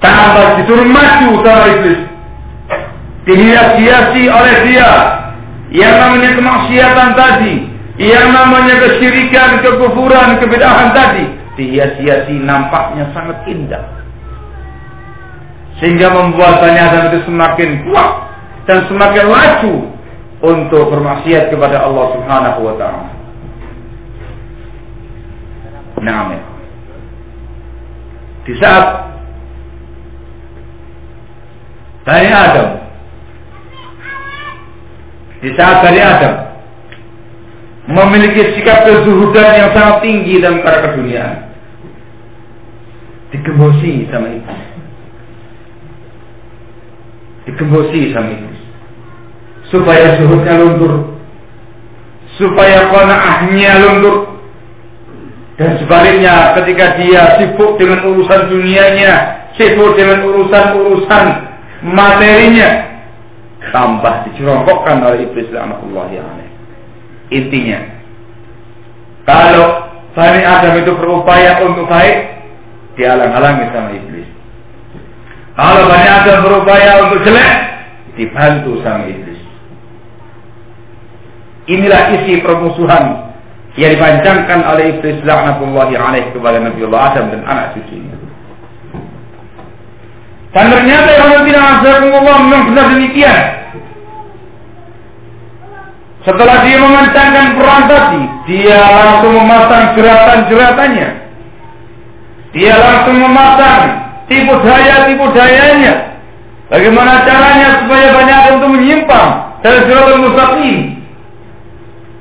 Tambah 0.00 0.46
disuruh 0.60 0.88
maju 0.88 1.30
sama 1.44 1.64
iblis. 1.76 2.00
Dihias-hiasi 3.28 4.22
oleh 4.28 4.56
dia. 4.68 4.92
Yang 5.70 5.94
namanya 6.02 6.30
kemaksiatan 6.34 7.08
tadi 7.14 7.70
yang 8.00 8.32
namanya 8.32 8.80
kesyirikan, 8.80 9.60
kekufuran, 9.60 10.40
kebedahan 10.40 10.96
tadi 10.96 11.36
dihias-hiasi 11.60 12.32
nampaknya 12.40 13.12
sangat 13.12 13.44
indah. 13.44 13.84
Sehingga 15.76 16.08
membuat 16.08 16.64
Adam 16.64 17.12
itu 17.12 17.28
semakin 17.28 17.84
kuat 17.84 18.10
dan 18.64 18.88
semakin 18.88 19.24
laju 19.28 19.74
untuk 20.40 20.88
bermaksiat 20.88 21.52
kepada 21.52 21.84
Allah 21.84 22.06
Subhanahu 22.16 22.60
wa 22.64 22.74
taala. 22.80 23.08
Nah, 26.00 26.32
di 28.48 28.54
saat 28.56 28.84
Bani 32.08 32.30
Adam 32.32 32.68
di 35.40 35.50
saat 35.56 35.80
Bani 35.84 36.00
Adam 36.00 36.34
memiliki 37.88 38.56
sikap 38.56 38.84
kezuhudan 38.84 39.48
yang 39.56 39.70
sangat 39.72 39.96
tinggi 40.04 40.36
dalam 40.40 40.60
perkara 40.60 40.78
keduniaan. 40.92 41.36
Digembosi 43.32 44.04
sama 44.12 44.28
itu. 44.36 44.54
Digembosi 47.48 48.00
sama 48.12 48.30
itu. 48.36 48.49
Supaya 49.70 50.18
zuhudnya 50.18 50.54
luntur. 50.58 51.14
Supaya 52.36 52.90
konaahnya 52.90 53.72
luntur. 53.86 54.16
Dan 55.60 55.76
sebaliknya 55.76 56.56
ketika 56.56 56.96
dia 56.96 57.36
sibuk 57.36 57.76
dengan 57.76 58.00
urusan 58.00 58.48
dunianya, 58.48 59.44
sibuk 59.60 59.92
dengan 59.92 60.24
urusan-urusan 60.24 61.24
materinya, 61.84 62.70
tambah 63.68 64.14
dicerongkokkan 64.28 65.04
oleh 65.04 65.28
iblis 65.28 65.52
yang 65.52 65.68
aneh. 65.68 66.48
Intinya, 67.28 67.78
kalau 69.28 69.92
Bani 70.16 70.42
Adam 70.42 70.80
itu 70.80 70.92
berupaya 70.96 71.60
untuk 71.62 71.86
baik, 71.86 72.40
dihalang-halangi 72.96 73.66
sama 73.70 73.90
iblis. 73.94 74.28
Kalau 75.54 75.82
Bani 75.86 76.08
Adam 76.08 76.36
berupaya 76.40 76.90
untuk 77.04 77.20
jelek, 77.28 77.52
dibantu 78.16 78.80
sama 78.80 79.06
iblis. 79.06 79.39
Inilah 81.70 82.18
isi 82.18 82.42
permusuhan 82.42 83.30
yang 83.78 83.94
dipancangkan 83.94 84.66
oleh 84.66 84.98
iblis 84.98 85.22
laknatullahi 85.22 85.94
alaih 85.94 86.26
kepada 86.34 86.58
Nabi 86.58 86.82
Allah 86.90 87.02
Adam 87.14 87.24
dan 87.30 87.40
anak 87.46 87.78
cucunya. 87.78 88.16
Dan 90.50 90.66
ternyata 90.66 91.10
yang 91.14 91.46
tidak 91.46 91.62
Allah 91.86 92.36
memang 92.42 92.64
benar 92.74 92.86
demikian. 92.90 93.42
Setelah 96.26 96.66
dia 96.66 96.76
mengencangkan 96.82 97.46
perang 97.56 97.82
tadi, 97.86 98.22
dia 98.50 98.82
langsung 98.82 99.32
memasang 99.40 99.84
jeratan-jeratannya. 99.94 101.08
Dia 102.50 102.74
langsung 102.76 103.16
memasang 103.22 103.82
tipu 104.26 104.58
daya-tipu 104.58 105.30
dayanya. 105.32 106.18
Bagaimana 106.66 107.22
caranya 107.24 107.82
supaya 107.82 108.06
banyak 108.10 108.40
untuk 108.58 108.68
menyimpang 108.74 109.28
dari 109.62 109.80
suratul 109.86 110.18
mustaqim. 110.28 110.89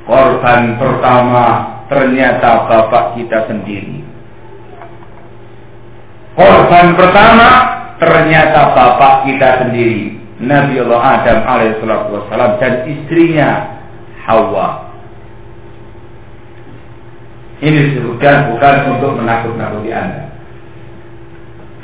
Korban 0.10 0.82
pertama 0.82 1.46
ternyata 1.86 2.66
bapak 2.66 3.14
kita 3.14 3.46
sendiri. 3.46 4.02
Korban 6.34 6.98
pertama 6.98 7.50
ternyata 8.02 8.74
bapak 8.74 9.30
kita 9.30 9.62
sendiri. 9.62 10.18
Nabi 10.42 10.82
Allah 10.82 11.22
Adam 11.22 11.40
alaihissalam 11.46 12.52
dan 12.58 12.74
istrinya 12.90 13.50
Hawa. 14.26 14.90
Ini 17.62 17.94
disebutkan 17.94 18.56
bukan 18.56 18.76
untuk 18.98 19.14
menakut-nakuti 19.20 19.94
Anda. 19.94 20.26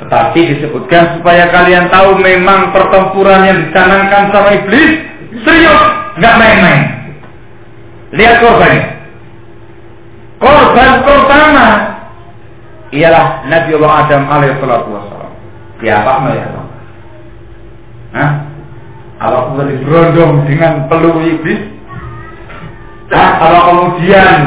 Tetapi 0.02 0.40
disebutkan 0.56 1.20
supaya 1.20 1.46
kalian 1.52 1.92
tahu 1.94 2.18
memang 2.18 2.74
pertempuran 2.74 3.44
yang 3.46 3.58
dicanangkan 3.70 4.34
sama 4.34 4.50
iblis 4.56 4.92
serius, 5.46 5.82
nggak 6.18 6.34
main-main. 6.42 6.95
Lihat 8.14 8.36
korbannya. 8.38 8.84
Korban 10.36 10.90
pertama 11.02 11.66
ialah 12.92 13.48
Nabi 13.50 13.70
Allah 13.80 13.92
Adam 14.06 14.22
alaihissalam. 14.30 15.32
Siapa 15.82 16.12
melihat? 16.22 16.52
Hah? 18.14 18.30
Apa 19.16 19.38
kemudian 19.48 19.80
berondong 19.84 20.44
dengan 20.44 20.86
peluru 20.92 21.24
iblis? 21.24 21.72
Nah, 23.08 23.28
kalau 23.40 23.60
kemudian 23.70 24.38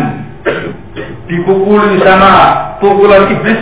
dipukuli 1.25 1.97
sama 2.05 2.31
pukulan 2.77 3.33
iblis, 3.33 3.59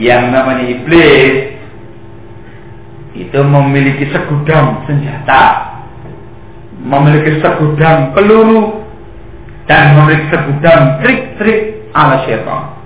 yang 0.00 0.32
namanya 0.32 0.64
iblis 0.64 1.60
itu 3.12 3.40
memiliki 3.42 4.08
segudang 4.14 4.80
senjata, 4.88 5.69
memiliki 6.80 7.40
segudang 7.44 8.16
peluru, 8.16 8.80
dan 9.70 9.94
memiliki 10.00 10.26
segudang 10.34 10.98
trik-trik 11.04 11.86
ala 11.94 12.26
syaitan. 12.26 12.80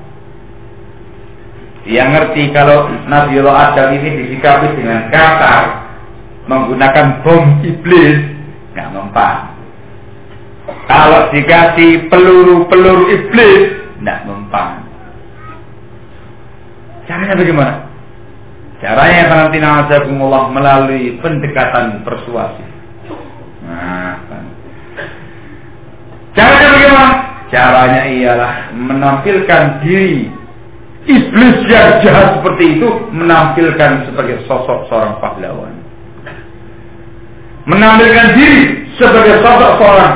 Yang 1.85 2.09
ngerti 2.17 2.43
kalau 2.57 2.89
Nabi 3.09 3.41
Allah 3.45 3.73
Adam 3.73 3.89
ini 3.97 4.25
disikapi 4.25 4.73
dengan 4.77 5.13
kasar 5.13 5.85
menggunakan 6.49 7.25
bom 7.25 7.61
iblis 7.61 8.21
nggak 8.73 8.89
mempan. 8.93 9.53
Kalau 10.89 11.29
dikasih 11.29 12.09
peluru-peluru 12.09 13.13
iblis, 13.13 13.85
tidak 14.01 14.19
mempan. 14.25 14.81
Caranya 17.05 17.37
bagaimana? 17.37 17.75
Caranya 18.81 19.23
nanti 19.29 19.59
melalui 20.49 21.21
pendekatan 21.21 22.01
persuasi. 22.01 22.74
Nah. 23.75 24.15
Caranya 26.35 26.69
bagaimana? 26.75 27.15
Caranya 27.51 28.03
ialah 28.11 28.53
menampilkan 28.75 29.63
diri 29.87 30.31
iblis 31.07 31.57
yang 31.69 32.01
jahat 32.03 32.41
seperti 32.41 32.81
itu 32.81 32.89
menampilkan 33.13 34.09
sebagai 34.11 34.43
sosok 34.47 34.91
seorang 34.91 35.21
pahlawan. 35.23 35.75
Menampilkan 37.69 38.29
diri 38.35 38.91
sebagai 38.99 39.43
sosok 39.43 39.73
seorang 39.79 40.15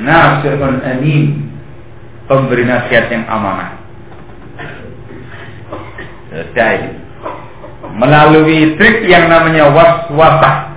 nasihun 0.00 0.80
amin 0.80 1.24
pemberi 2.24 2.64
nasihat 2.64 3.12
yang 3.12 3.28
amanah 3.28 3.76
selesai 6.30 6.96
melalui 7.90 8.78
trik 8.78 9.04
yang 9.10 9.28
namanya 9.28 9.68
was-wasah 9.74 10.69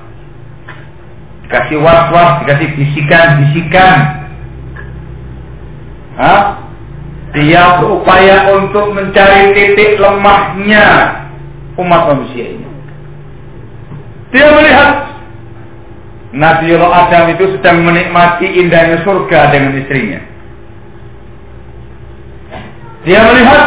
dikasih 1.48 1.78
was-was 1.80 2.32
dikasih 2.44 2.70
bisikan-bisikan 2.78 3.98
dia 7.34 7.82
berupaya 7.82 8.54
untuk 8.54 8.94
mencari 8.94 9.58
titik 9.58 9.98
lemahnya 9.98 10.86
umat 11.82 12.02
manusia 12.14 12.54
ini 12.54 12.70
dia 14.34 14.50
melihat 14.50 15.14
Nabiullah 16.34 17.14
Adam 17.14 17.30
itu 17.38 17.46
sedang 17.54 17.86
menikmati 17.86 18.50
indahnya 18.58 19.06
surga 19.06 19.54
dengan 19.54 19.78
istrinya. 19.78 20.20
Dia 23.06 23.22
melihat 23.30 23.64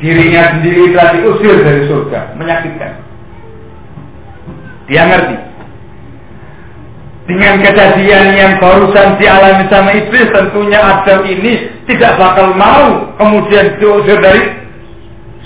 dirinya 0.00 0.42
sendiri 0.56 0.96
telah 0.96 1.08
diusir 1.12 1.60
dari 1.60 1.84
surga, 1.84 2.40
menyakitkan. 2.40 2.92
Dia 4.88 5.02
ngerti. 5.12 5.36
Dengan 7.24 7.56
kejadian 7.64 8.36
yang 8.36 8.52
barusan 8.60 9.16
dialami 9.16 9.64
sama 9.72 9.96
iblis, 9.96 10.28
tentunya 10.28 10.76
Adam 10.76 11.24
ini 11.24 11.72
tidak 11.88 12.20
bakal 12.20 12.52
mau 12.52 13.16
kemudian 13.16 13.80
diusir 13.80 14.20
dari 14.20 14.44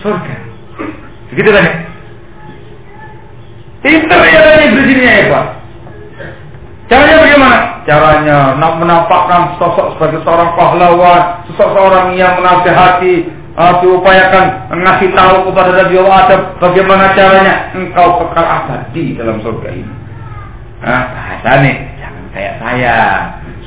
surga. 0.02 0.34
Begitu 1.30 1.50
kan? 1.54 1.66
Pintar 3.78 4.22
ya 4.26 4.40
dari 4.42 4.62
iblis 4.74 4.86
ini 4.90 5.04
ya 5.06 5.30
Pak. 5.30 5.44
Caranya 6.88 7.16
bagaimana? 7.20 7.58
Caranya 7.86 8.38
menampakkan 8.58 9.42
sosok 9.60 9.94
sebagai 9.94 10.24
seorang 10.26 10.50
pahlawan, 10.58 11.46
sosok 11.52 11.68
seorang 11.78 12.16
yang 12.18 12.42
menasehati, 12.42 13.28
uh, 13.54 13.72
diupayakan 13.84 14.72
ngasih 14.72 15.10
tahu 15.12 15.36
kepada 15.52 15.70
Nabi 15.84 15.94
Adam 16.00 16.40
bagaimana 16.58 17.04
caranya 17.12 17.54
engkau 17.76 18.24
kekal 18.24 18.46
abadi 18.46 19.14
dalam 19.14 19.38
surga 19.44 19.68
ini. 19.74 20.07
Nah, 20.78 21.02
bahasa 21.10 21.50
nih, 21.66 21.76
jangan 21.98 22.24
kayak 22.30 22.54
saya. 22.62 22.98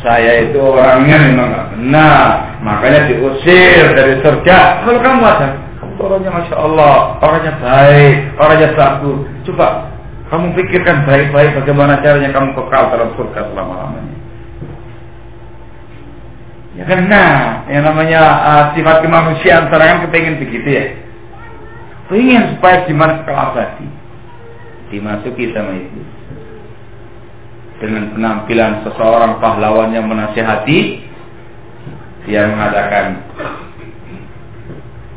Saya 0.02 0.32
itu 0.50 0.58
orangnya 0.58 1.18
memang 1.30 1.48
nggak 1.54 1.68
benar, 1.78 2.26
makanya 2.66 3.06
diusir 3.06 3.94
dari 3.94 4.18
surga. 4.26 4.82
Kalau 4.82 4.98
kamu 4.98 5.22
ada, 5.22 5.48
kamu 5.78 5.94
orangnya 6.02 6.32
masya 6.34 6.56
Allah, 6.58 6.98
orangnya 7.22 7.54
baik, 7.62 8.16
orangnya 8.42 8.70
bagus. 8.74 9.20
Coba 9.46 9.94
kamu 10.34 10.58
pikirkan 10.58 11.06
baik-baik 11.06 11.54
bagaimana 11.60 12.02
caranya 12.02 12.34
kamu 12.34 12.50
kekal 12.56 12.84
dalam 12.90 13.10
surga 13.14 13.40
selama-lamanya. 13.52 14.16
Ya 16.72 16.84
kan 16.88 17.00
nah, 17.12 17.68
yang 17.68 17.84
namanya 17.84 18.22
uh, 18.42 18.64
sifat 18.74 19.04
kemanusiaan 19.04 19.68
sekarang 19.68 19.88
kan 19.92 20.00
kepingin 20.08 20.40
begitu 20.40 20.70
ya. 20.72 20.86
Pengen 22.08 22.58
supaya 22.58 22.88
gimana 22.88 23.22
kekal 23.22 23.38
abadi. 23.38 23.88
Dimasuki 24.90 25.52
sama 25.54 25.78
itu. 25.78 26.00
Dengan 27.82 28.14
penampilan 28.14 28.86
seseorang 28.86 29.42
pahlawan 29.42 29.90
yang 29.90 30.06
menasihati, 30.06 31.02
dia 32.30 32.46
mengatakan, 32.46 33.26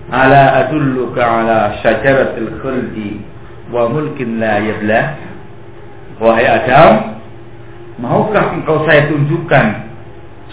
Ala 0.09 0.65
adulluka 0.65 1.21
ala 1.21 1.77
syajaratil 1.85 2.57
khuldi 2.65 3.21
wa 3.69 3.93
mulkin 3.93 4.41
la 4.41 4.65
yabla? 4.65 5.01
Wahai 6.25 6.47
Adam 6.49 7.21
maukah 8.01 8.55
engkau 8.55 8.87
saya 8.89 9.11
tunjukkan 9.13 9.67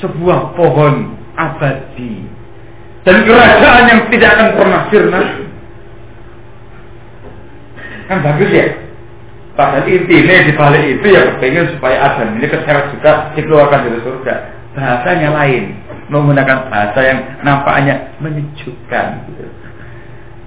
sebuah 0.02 0.58
pohon 0.58 1.16
abadi 1.38 2.26
dan 3.06 3.18
kerajaan 3.26 3.84
yang 3.88 4.02
tidak 4.12 4.30
akan 4.36 4.50
pernah 4.58 4.82
sirna? 4.90 5.22
Kan 8.10 8.20
bagus 8.26 8.52
ya 8.52 8.68
padahal 9.56 9.88
intinya 9.88 10.36
di 10.48 10.54
balik 10.56 10.84
itu 11.00 11.06
ya 11.12 11.22
pengen 11.38 11.68
supaya 11.76 11.98
Adam 12.12 12.40
ini 12.40 12.48
keseret 12.48 12.86
juga 12.96 13.12
dikeluarkan 13.36 13.80
dari 13.88 14.00
surga 14.04 14.36
bahasanya 14.72 15.30
lain 15.36 15.64
menggunakan 16.08 16.72
bahasa 16.72 17.00
yang 17.04 17.20
nampaknya 17.44 18.16
menyejukkan 18.24 19.06
gitu. 19.28 19.44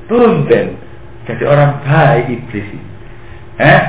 turun 0.08 0.48
ben 0.48 0.80
jadi 1.24 1.44
orang 1.48 1.80
baik 1.84 2.28
iblis 2.28 2.68
ini. 2.68 2.86
Eh? 3.60 3.80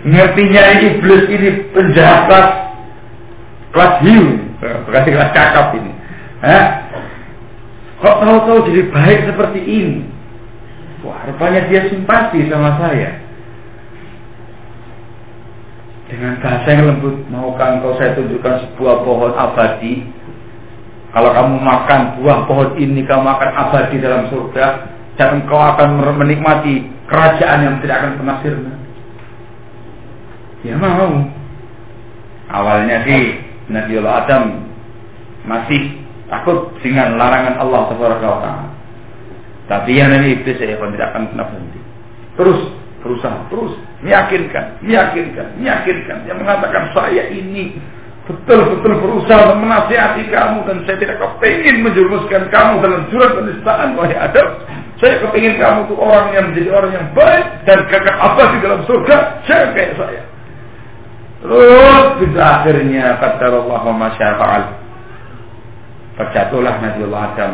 Ngertinya 0.00 0.62
iblis 0.80 1.24
ini 1.28 1.48
penjahat 1.76 2.24
kelas 2.24 2.48
kelas 3.70 3.94
hiu, 4.00 4.24
bukan 4.88 5.02
kelas 5.04 5.30
cakap 5.36 5.76
ini. 5.76 5.92
Eh? 6.40 6.64
Kok 8.00 8.16
tahu-tahu 8.24 8.58
jadi 8.72 8.82
baik 8.88 9.18
seperti 9.28 9.60
ini? 9.60 10.00
Wah, 11.04 11.20
rupanya 11.28 11.68
dia 11.68 11.84
simpati 11.92 12.48
sama 12.48 12.80
saya. 12.80 13.20
Dengan 16.10 16.42
bahasa 16.42 16.68
yang 16.74 16.84
lembut 16.90 17.16
maukah 17.30 17.78
engkau 17.78 17.94
saya 17.96 18.18
tunjukkan 18.18 18.54
sebuah 18.66 19.06
pohon 19.06 19.32
abadi 19.32 20.04
kalau 21.10 21.30
kamu 21.34 21.56
makan 21.62 22.00
buah 22.18 22.38
pohon 22.50 22.70
ini 22.76 23.06
kamu 23.06 23.26
akan 23.26 23.50
abadi 23.54 23.96
dalam 24.02 24.26
surga 24.28 24.66
dan 25.14 25.40
engkau 25.42 25.58
akan 25.58 26.02
menikmati 26.18 26.90
kerajaan 27.06 27.58
yang 27.62 27.74
tidak 27.78 27.96
akan 28.02 28.12
pernah 28.18 28.36
sirna 28.42 28.74
ya 30.66 30.74
mau 30.76 31.30
awalnya 32.50 33.06
sih 33.06 33.50
Nabiullah 33.70 34.26
Adam 34.26 34.66
masih 35.46 36.02
takut 36.26 36.74
dengan 36.82 37.14
larangan 37.16 37.62
Allah 37.62 37.82
Subhanahu 37.90 38.22
wa 38.22 38.40
taala. 38.42 38.68
Tapi 39.70 39.90
yang 39.94 40.10
ini 40.10 40.34
iblis 40.34 40.58
saya 40.58 40.74
tidak 40.74 41.14
akan 41.14 41.30
pernah 41.30 41.46
berhenti. 41.46 41.80
Terus 42.34 42.60
berusaha, 43.00 43.48
terus 43.48 43.72
meyakinkan, 44.04 44.80
meyakinkan, 44.84 45.46
meyakinkan. 45.56 46.16
Yang 46.28 46.38
mengatakan 46.44 46.92
saya 46.92 47.28
ini 47.32 47.76
betul-betul 48.28 48.94
berusaha 49.02 49.56
menasihati 49.58 50.28
kamu 50.30 50.62
dan 50.68 50.76
saya 50.86 50.96
tidak 51.02 51.18
kepingin 51.18 51.82
menjerumuskan 51.82 52.46
kamu 52.52 52.72
dalam 52.84 53.00
jurang 53.10 53.32
penistaan 53.40 53.88
wahai 53.98 54.16
Adam. 54.16 54.48
Saya 55.00 55.16
kepingin 55.24 55.56
kamu 55.56 55.88
tuh 55.88 55.96
orang 55.96 56.28
yang 56.36 56.44
menjadi 56.52 56.70
orang 56.76 56.92
yang 56.92 57.06
baik 57.16 57.46
dan 57.64 57.78
kakak 57.88 58.16
apa 58.20 58.42
di 58.52 58.58
dalam 58.60 58.80
surga. 58.84 59.16
Saya 59.48 59.64
kayak 59.72 59.92
saya. 59.96 60.22
Terus 61.40 62.06
bisa 62.20 62.40
akhirnya 62.60 63.16
kata 63.16 63.48
Allah 63.48 63.80
wa 63.80 64.10
fa'al. 64.12 64.64
Terjatuhlah 66.20 66.74
Nabiullah 66.84 67.22
Adam 67.32 67.52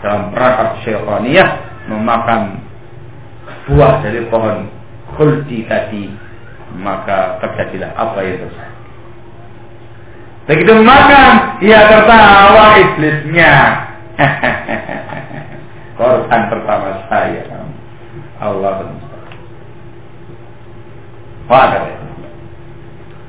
dalam 0.00 0.22
perangkap 0.32 0.68
syaitaniyah 0.80 1.48
memakan 1.92 2.40
buah 3.68 4.00
dari 4.00 4.24
pohon 4.32 4.77
khuldi 5.18 5.66
tadi 5.66 6.06
maka 6.78 7.42
terjadilah 7.42 7.90
apa 7.98 8.18
yang 8.22 8.38
terjadi. 8.46 8.76
Begitu 10.48 10.72
makan, 10.80 11.60
ia 11.60 11.80
tertawa 11.92 12.64
iblisnya. 12.80 13.52
Korban 16.00 16.42
pertama 16.48 17.04
saya. 17.12 17.44
Allah 18.38 18.86
Wah, 21.48 21.64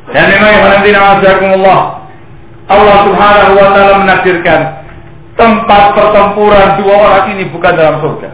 dan 0.09 0.25
memang 0.27 0.53
Allah 1.57 1.81
Allah 2.69 2.97
subhanahu 3.09 3.53
wa 3.57 3.67
ta'ala 3.73 3.93
menakdirkan 4.05 4.61
tempat 5.37 5.83
pertempuran 5.97 6.77
dua 6.81 6.95
orang 6.99 7.25
ini 7.37 7.43
bukan 7.49 7.73
dalam 7.73 7.97
surga. 8.01 8.29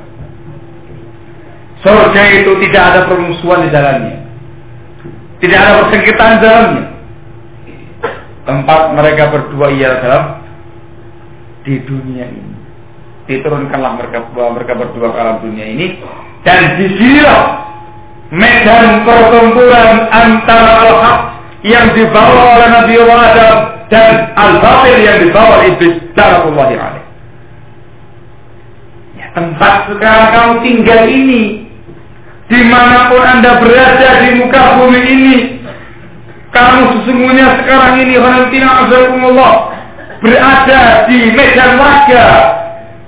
Surga 1.85 2.23
itu 2.41 2.51
tidak 2.65 2.83
ada 2.89 3.01
permusuhan 3.05 3.61
di 3.61 3.69
dalamnya. 3.69 4.17
Tidak 5.37 5.53
ada 5.53 5.85
persengketaan 5.85 6.33
di 6.33 6.41
dalamnya. 6.41 6.85
Tempat 8.45 8.81
mereka 8.97 9.23
berdua 9.29 9.69
ialah 9.69 9.99
dalam 10.01 10.23
di 11.61 11.77
dunia 11.85 12.25
ini. 12.25 12.53
Diturunkanlah 13.29 14.01
mereka 14.01 14.17
mereka 14.33 14.73
berdua 14.73 15.13
ke 15.13 15.17
alam 15.17 15.37
dunia 15.45 15.65
ini 15.65 15.97
dan 16.45 16.77
di 16.77 16.89
sinilah 16.93 17.41
medan 18.29 19.01
pertempuran 19.01 20.09
antara 20.13 20.73
al-haq 20.89 21.19
yang 21.65 21.89
dibawa 21.97 22.61
oleh 22.61 22.69
Nabi 22.69 22.93
Adam 23.01 23.57
dan 23.89 24.29
al-batil 24.37 24.97
yang 25.01 25.17
dibawa 25.25 25.61
oleh 25.61 25.73
iblis 25.73 25.97
daratullahi. 26.13 26.77
Ya, 29.17 29.25
tempat 29.33 29.89
sekarang 29.89 30.29
kamu 30.33 30.53
tinggal 30.61 31.01
ini 31.09 31.64
di 32.45 32.61
mana 32.69 33.09
pun 33.09 33.21
anda 33.25 33.57
berada 33.57 34.09
di 34.21 34.29
muka 34.37 34.63
bumi 34.77 35.01
ini 35.01 35.35
kamu 36.53 36.81
sesungguhnya 36.93 37.59
sekarang 37.61 37.99
ini 38.05 38.15
Valentina 38.21 38.85
Azzaikumullah 38.85 39.53
berada 40.21 40.81
di 41.09 41.33
medan 41.33 41.71
laga 41.81 42.27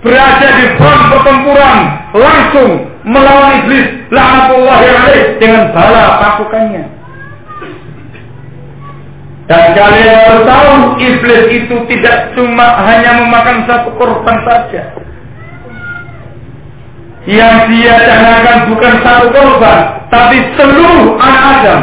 berada 0.01 0.47
di 0.57 0.65
front 0.81 1.03
pertempuran 1.13 1.79
langsung 2.17 2.71
melawan 3.05 3.61
iblis 3.63 3.87
laknatullahi 4.09 4.87
alaih 4.89 5.23
dengan 5.39 5.69
bala 5.71 6.05
pasukannya 6.19 6.97
dan 9.47 9.71
kalian 9.71 10.17
harus 10.27 10.43
tahu 10.43 10.71
iblis 10.99 11.43
itu 11.55 11.75
tidak 11.87 12.35
cuma 12.35 12.83
hanya 12.83 13.23
memakan 13.23 13.63
satu 13.63 13.95
korban 13.95 14.43
saja. 14.43 14.91
Yang 17.27 17.55
dia 17.75 17.93
canangkan 18.07 18.71
bukan 18.71 18.93
satu 19.03 19.27
korban, 19.35 19.79
tapi 20.07 20.39
seluruh 20.55 21.19
anak 21.19 21.43
Adam. 21.59 21.81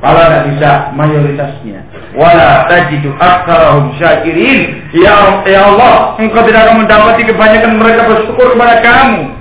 Kalau 0.00 0.16
tidak 0.26 0.42
bisa 0.50 0.70
mayoritasnya. 0.98 1.78
Wala 2.18 2.66
tajidu 2.66 3.14
aktsarahum 3.20 3.94
syakirin. 3.94 4.90
Ya, 4.90 5.44
ya 5.46 5.70
Allah, 5.70 6.18
engkau 6.18 6.42
tidak 6.42 6.66
akan 6.66 6.82
mendapati 6.82 7.22
kebanyakan 7.30 7.78
mereka 7.78 8.02
bersyukur 8.10 8.56
kepada 8.56 8.82
kamu. 8.82 9.38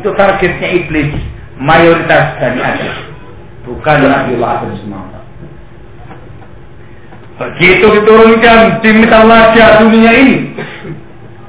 Itu 0.00 0.08
targetnya 0.16 0.68
iblis. 0.80 1.12
Mayoritas 1.60 2.40
dari 2.40 2.64
Adam. 2.64 2.94
Bukan 3.68 3.96
Nabiullah 4.00 4.50
Adam 4.64 4.72
semata. 4.80 5.20
Begitu 7.34 7.86
diturunkan 8.00 8.78
di 8.80 8.90
mitologi 8.94 9.58
dunia 9.58 10.12
ini, 10.14 10.36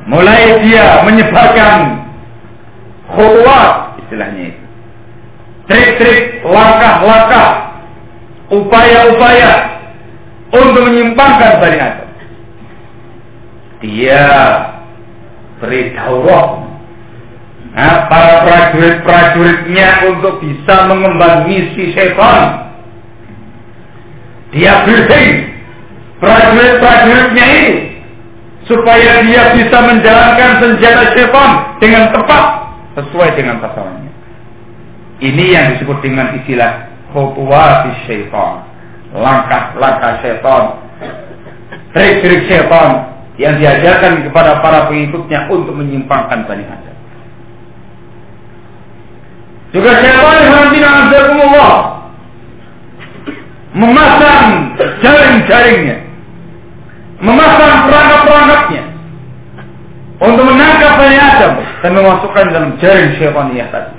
mulai 0.10 0.65
dia 0.65 1.06
menyebarkan 1.06 2.05
khutwat 3.15 3.99
istilahnya 4.06 4.54
itu. 4.54 4.63
Trik-trik, 5.65 6.45
langkah-langkah, 6.45 7.73
upaya-upaya 8.54 9.51
untuk 10.54 10.82
menyimpangkan 10.86 11.51
Adam. 11.58 11.95
Dia 13.82 14.23
beri 15.62 15.93
daurah 15.93 16.63
nah, 17.73 18.08
para 18.10 18.45
prajurit-prajuritnya 18.45 20.10
untuk 20.13 20.41
bisa 20.41 20.75
mengemban 20.89 21.49
misi 21.49 21.97
setan. 21.97 22.71
Dia 24.54 24.86
briefing 24.86 25.49
prajurit-prajuritnya 26.21 27.45
ini 27.45 27.75
supaya 28.65 29.21
dia 29.21 29.54
bisa 29.54 29.78
menjalankan 29.78 30.51
senjata 30.62 31.04
syaitan 31.13 31.51
dengan 31.78 32.10
tepat 32.10 32.64
sesuai 32.95 33.29
dengan 33.36 33.60
sasarannya. 33.60 34.13
Ini 35.19 35.45
yang 35.51 35.65
disebut 35.75 35.99
dengan 36.03 36.36
istilah 36.39 36.91
khutuwati 37.12 37.91
syaitan. 38.08 38.63
Langkah-langkah 39.15 40.19
syaitan. 40.19 40.63
Trik-trik 41.95 42.51
syaitan 42.51 43.15
yang 43.39 43.60
diajarkan 43.60 44.23
kepada 44.27 44.60
para 44.63 44.88
pengikutnya 44.91 45.47
untuk 45.51 45.75
menyimpangkan 45.75 46.47
Bani 46.47 46.65
Adam. 46.67 46.96
Juga 49.75 49.91
syaitan 50.00 50.35
yang 50.39 50.56
Allah 51.35 51.96
memasang 53.75 54.71
jaring-jaringnya 55.04 56.00
memasang 57.19 57.91
perangkap-perangkapnya 57.91 58.83
untuk 60.16 60.44
menangkap 60.48 60.96
Bani 60.96 61.18
Adam 61.20 61.54
dan 61.84 61.92
memasukkan 61.92 62.46
dalam 62.56 62.72
jaring 62.80 63.12
syaitaniyah 63.20 63.68
tadi. 63.68 63.92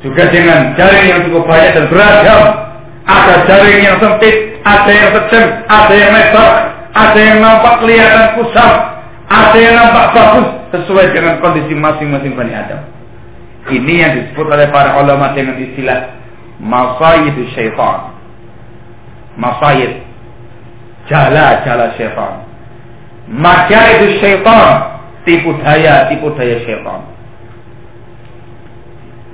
Juga 0.00 0.24
dengan 0.32 0.74
jaring 0.74 1.06
yang 1.06 1.20
cukup 1.28 1.44
banyak 1.46 1.70
dan 1.76 1.86
beragam. 1.92 2.42
Ada 3.06 3.34
jaring 3.46 3.80
yang 3.84 3.96
sempit, 3.98 4.58
ada 4.62 4.90
yang 4.90 5.10
tajam, 5.12 5.46
ada 5.66 5.94
yang 5.94 6.10
lebar, 6.14 6.50
ada 6.94 7.18
yang 7.18 7.38
nampak 7.42 7.74
kelihatan 7.82 8.26
kusam, 8.38 8.72
ada 9.26 9.56
yang 9.58 9.74
nampak 9.78 10.06
bagus 10.14 10.48
sesuai 10.74 11.06
dengan 11.14 11.34
kondisi 11.42 11.74
masing-masing 11.74 12.34
Bani 12.34 12.52
Adam. 12.54 12.80
Ini 13.70 13.94
yang 14.02 14.12
disebut 14.18 14.46
oleh 14.50 14.66
para 14.72 14.98
ulama 14.98 15.30
dengan 15.36 15.58
istilah 15.58 16.16
masayidu 16.58 17.46
syaitan. 17.54 18.14
Masayid 19.38 20.02
jala-jala 21.06 21.94
syaitan. 21.94 22.49
Maka 23.30 23.80
itu 23.94 24.18
syaitan, 24.18 24.98
tipu 25.22 25.54
daya, 25.62 26.10
tipu 26.10 26.34
daya 26.34 26.58
syaitan. 26.66 27.06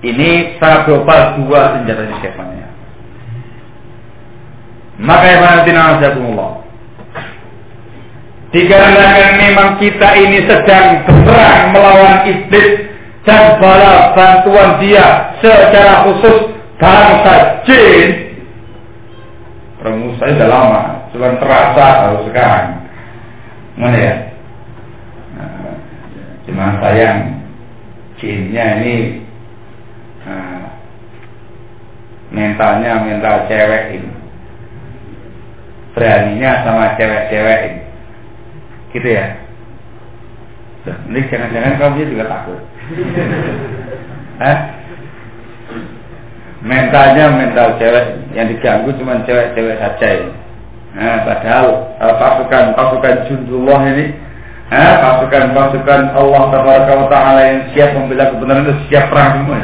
Ini 0.05 0.61
secara 0.61 0.85
global 0.85 1.41
dua 1.41 1.81
senjata 1.81 2.05
syaitannya. 2.21 2.69
Maka 5.01 5.25
ya 5.33 6.13
Allah. 6.13 6.53
Dikarenakan 8.55 9.33
memang 9.37 9.69
kita 9.77 10.09
ini 10.17 10.39
sedang 10.49 11.05
berperang 11.05 11.75
melawan 11.75 12.25
iblis 12.25 12.89
dan 13.27 13.59
bala 13.59 14.15
bantuan 14.15 14.79
dia 14.79 15.35
secara 15.43 16.07
khusus 16.07 16.55
bangsa 16.79 17.67
jin. 17.67 18.11
Perang 19.83 20.15
saya 20.17 20.33
sudah 20.39 20.49
lama, 20.49 20.83
cuma 21.13 21.37
terasa 21.37 21.87
baru 22.07 22.21
sekarang. 22.31 22.76
Mana 23.77 23.97
ya? 24.01 24.15
Nah, 25.37 25.77
cuma 26.49 26.81
sayang 26.81 27.45
jinnya 28.17 28.81
ini 28.81 28.97
nah, 30.25 30.69
mentalnya 32.33 33.05
mental 33.05 33.45
cewek 33.49 34.01
ini. 34.01 34.11
Beraninya 35.93 36.51
sama 36.65 36.97
cewek-cewek 36.97 37.61
ini. 37.69 37.83
Gitu 38.97 39.09
ya? 39.13 39.27
Ini 40.87 41.21
jangan-jangan 41.29 41.77
kamu 41.77 42.11
juga 42.17 42.25
takut. 42.29 42.61
Hah? 44.43 44.77
mentalnya 46.67 47.31
mental 47.31 47.79
cewek 47.79 48.35
yang 48.35 48.51
diganggu 48.51 48.91
cuma 48.99 49.23
cewek-cewek 49.23 49.79
saja 49.79 50.09
ini 50.19 50.46
nah, 50.97 51.17
padahal 51.29 51.67
uh, 52.01 52.15
pasukan 52.17 52.65
pasukan 52.73 53.15
jundullah 53.29 53.81
ini 53.93 54.07
eh, 54.73 54.93
pasukan 54.99 55.55
pasukan 55.55 56.03
Allah 56.17 56.43
Taala 57.07 57.41
yang 57.45 57.61
siap 57.71 57.95
membela 57.95 58.35
kebenaran 58.35 58.67
itu 58.67 58.75
siap 58.91 59.13
perang 59.13 59.45
semua 59.45 59.61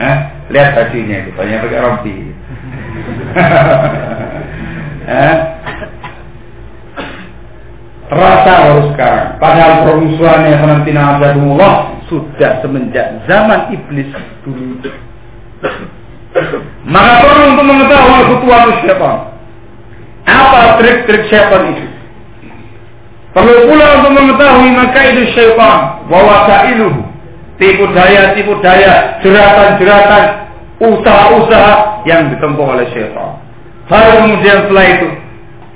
eh, 0.00 0.16
lihat 0.50 0.68
bajunya 0.76 1.16
itu 1.26 1.30
banyak 1.34 1.58
pakai 1.64 1.80
rompi. 1.80 2.14
Eh, 5.10 5.36
terasa 8.06 8.52
baru 8.62 8.94
sekarang. 8.94 9.42
Padahal 9.42 9.82
permusuhannya 9.82 10.54
nanti 10.62 10.94
Allah 10.94 11.98
sudah 12.06 12.62
semenjak 12.62 13.18
zaman 13.26 13.74
iblis 13.74 14.06
dulu. 14.46 14.78
Maka 16.86 17.12
perlu 17.26 17.42
untuk 17.58 17.66
mengetahui 17.74 18.22
ketua 18.38 18.56
syaitan 18.86 19.29
apa 20.28 20.80
trik-trik 20.80 21.28
syaitan 21.28 21.72
itu? 21.72 21.84
Perlu 23.30 23.70
pula 23.70 24.02
untuk 24.02 24.12
mengetahui 24.18 24.70
maka 24.74 25.00
itu 25.14 25.22
syaitan. 25.32 26.02
Wa 26.10 26.66
iluh 26.72 26.94
tipu 27.60 27.84
daya 27.92 28.34
tipu 28.34 28.58
daya 28.64 29.20
jeratan-jeratan 29.22 30.24
usaha-usaha 30.80 32.04
yang 32.08 32.32
ditempuh 32.34 32.66
oleh 32.66 32.86
syaitan. 32.90 33.36
Baru 33.86 34.26
kemudian 34.26 34.66
setelah 34.66 34.86
itu 34.86 35.08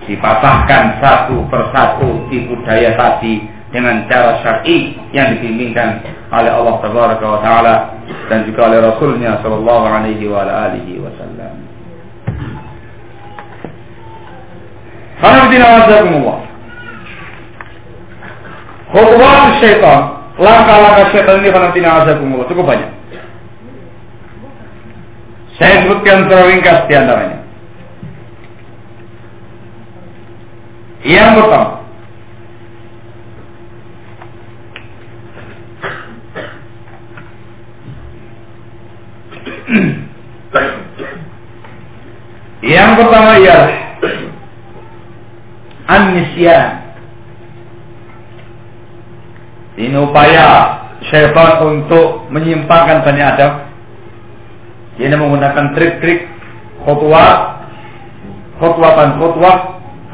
dipatahkan 0.04 0.82
satu 1.00 1.36
persatu 1.48 2.28
tipu 2.28 2.56
daya 2.64 2.92
tadi 2.94 3.44
dengan 3.74 4.06
cara 4.06 4.38
syar'i 4.38 4.94
yang 5.10 5.34
dibimbingkan 5.34 5.98
oleh 6.30 6.52
Allah 6.52 6.74
taala 6.78 7.74
dan 8.30 8.46
juga 8.46 8.70
oleh 8.70 8.78
Rasulnya 8.86 9.42
sallallahu 9.42 9.84
alaihi 9.90 10.30
wasallam. 11.02 11.63
Hadirin 15.24 15.64
wasakumullah. 15.64 16.38
Khutuwat 18.92 19.56
syaitan, 19.64 20.00
langkah-langkah 20.36 21.06
syaitan 21.16 21.40
ini 21.40 21.48
hadirin 21.48 21.90
wasakumullah 22.04 22.46
cukup 22.52 22.64
banyak. 22.68 22.90
Saya 25.56 25.86
sebutkan 25.86 26.28
secara 26.28 26.44
di 26.90 26.94
antaranya. 26.94 27.38
Yang 31.04 31.30
pertama, 31.40 31.70
Yang 42.64 42.90
pertama 42.96 43.36
ialah 43.44 43.70
Anisyan 45.84 46.68
Ini 49.74 49.96
upaya 49.98 50.46
syaitan 51.10 51.60
untuk 51.66 52.30
menyimpangkan 52.30 53.04
Bani 53.04 53.22
Adam 53.22 53.52
Ini 54.96 55.14
menggunakan 55.18 55.74
trik-trik 55.74 56.30
khutwat 56.84 57.66
khutwatan 58.60 59.18
khutwat 59.18 59.58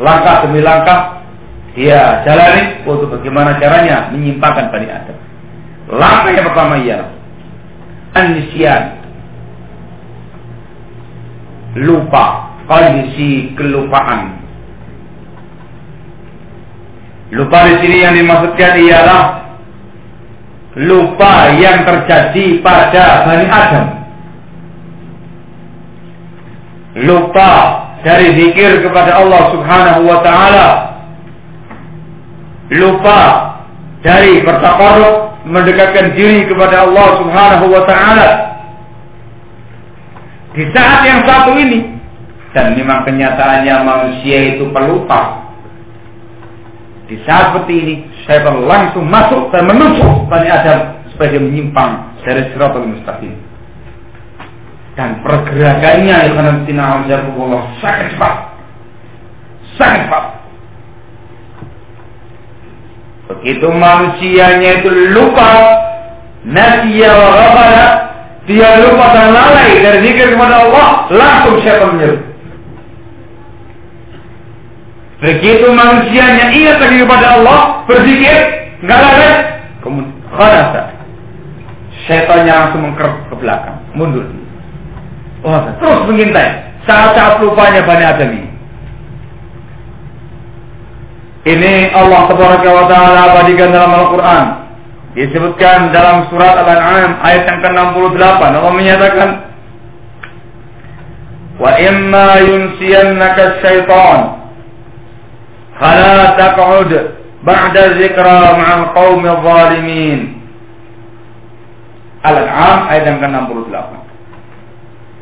langkah 0.00 0.48
demi 0.48 0.64
langkah 0.64 1.20
dia 1.74 2.26
jalani 2.26 2.82
untuk 2.82 3.14
bagaimana 3.14 3.54
caranya 3.62 4.10
menyimpangkan 4.10 4.74
Bani 4.74 4.88
Adam. 4.90 5.18
Langkah 5.90 6.30
yang 6.34 6.46
pertama 6.50 6.74
ialah 6.82 7.10
anisian 8.18 8.82
lupa 11.78 12.58
kondisi 12.66 13.54
kelupaan. 13.54 14.39
Lupa 17.30 17.58
di 17.70 17.74
sini 17.86 17.96
yang 18.02 18.14
dimaksudkan 18.18 18.74
ialah 18.74 19.22
lupa 20.78 21.54
yang 21.58 21.86
terjadi 21.86 22.46
pada 22.58 23.04
Bani 23.26 23.46
Adam. 23.46 23.86
Lupa 27.06 27.50
dari 28.02 28.32
zikir 28.34 28.82
kepada 28.82 29.20
Allah 29.20 29.42
Subhanahu 29.52 30.00
wa 30.08 30.18
taala 30.24 30.68
lupa 32.70 33.20
dari 34.00 34.40
bertakarruf 34.40 35.44
mendekatkan 35.44 36.16
diri 36.16 36.48
kepada 36.48 36.88
Allah 36.88 37.08
Subhanahu 37.20 37.66
wa 37.68 37.82
taala 37.84 38.28
di 40.56 40.64
saat 40.74 41.00
yang 41.06 41.20
satu 41.28 41.54
ini 41.60 41.94
dan 42.56 42.74
memang 42.74 43.06
kenyataannya 43.06 43.74
manusia 43.86 44.56
itu 44.56 44.66
pelupa 44.74 45.49
di 47.10 47.18
saat 47.26 47.50
seperti 47.50 47.74
ini 47.74 47.94
saya 48.22 48.54
langsung 48.54 49.02
masuk 49.10 49.50
dan 49.50 49.66
menusuk 49.66 50.30
Bani 50.30 50.46
Adam 50.46 51.02
supaya 51.10 51.34
dia 51.34 51.42
menyimpang 51.42 52.22
dari 52.22 52.46
siratul 52.54 52.86
mustaqim. 52.86 53.34
Dan 54.94 55.18
pergerakannya 55.26 56.14
yang 56.30 56.38
akan 56.38 56.70
Allah 57.34 57.62
sangat 57.82 58.14
cepat. 58.14 58.34
Sangat 59.74 60.00
cepat. 60.06 60.24
Begitu 63.34 63.66
manusianya 63.74 64.70
itu 64.78 64.90
lupa 65.10 65.50
nasiya 66.46 67.10
wa 67.10 67.30
dia 68.46 68.70
lupa 68.86 69.06
dan 69.18 69.34
lalai 69.34 69.82
dari 69.82 69.98
zikir 70.06 70.34
kepada 70.34 70.62
Allah 70.62 70.88
langsung 71.10 71.58
siapa 71.62 71.90
menyerbu 71.90 72.29
begitu 75.20 75.68
manusianya 75.68 76.48
ingat 76.52 76.76
lagi 76.80 76.96
kepada 77.04 77.26
Allah 77.36 77.60
berzikir 77.84 78.36
nggak 78.80 78.98
lalai 78.98 79.32
kemudian 79.84 80.16
khalasa 80.32 81.00
setannya 82.10 82.52
langsung 82.52 82.82
mengkerut 82.82 83.22
ke 83.28 83.34
belakang 83.38 83.78
mundur. 83.94 84.26
Oh, 85.40 85.56
terus 85.80 86.00
mengintai. 86.10 86.68
Saat-saat 86.84 87.40
lupanya 87.44 87.84
Bani 87.84 88.04
Adam 88.04 88.30
ini. 88.34 88.48
Allah 91.96 92.28
wa 92.28 92.86
taala 92.86 93.20
abadikan 93.32 93.72
dalam 93.72 93.92
Al-Qur'an. 93.94 94.44
Disebutkan 95.16 95.90
dalam 95.90 96.30
surat 96.30 96.54
Al-An'am 96.60 97.18
ayat 97.24 97.42
yang 97.48 97.58
ke-68. 97.64 98.40
Allah 98.42 98.74
menyatakan 98.74 99.28
Wa 101.60 101.76
imma 101.76 102.40
yunsiyannaka 102.40 103.60
syaitan 103.60 104.39
fala 105.80 106.36
taq'ud 106.36 106.92
ba'da 107.40 107.96
zikra 107.96 108.54
ma'al 108.60 108.84
qaumi 108.92 109.28
zalimin 109.32 110.20
Al-An'am 112.20 112.92
ayat 112.92 113.08
yang 113.08 113.18
ke-68 113.24 114.00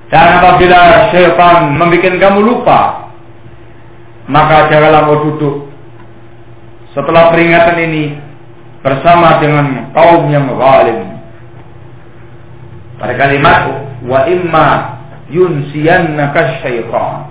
dan 0.09 0.41
apabila 0.41 1.13
syaitan 1.13 1.77
membuat 1.77 2.17
kamu 2.17 2.41
lupa, 2.41 3.13
maka 4.25 4.73
janganlah 4.73 5.05
kau 5.05 5.21
duduk 5.29 5.57
setelah 6.97 7.29
peringatan 7.29 7.77
ini 7.77 8.05
bersama 8.81 9.37
dengan 9.37 9.93
kaum 9.93 10.33
yang 10.33 10.49
zalim. 10.49 11.01
Pada 12.99 13.15
kalimat 13.21 13.61
wa 14.09 14.25
imma 14.25 14.69
yunsiyannaka 15.29 16.65
syaitan. 16.65 17.29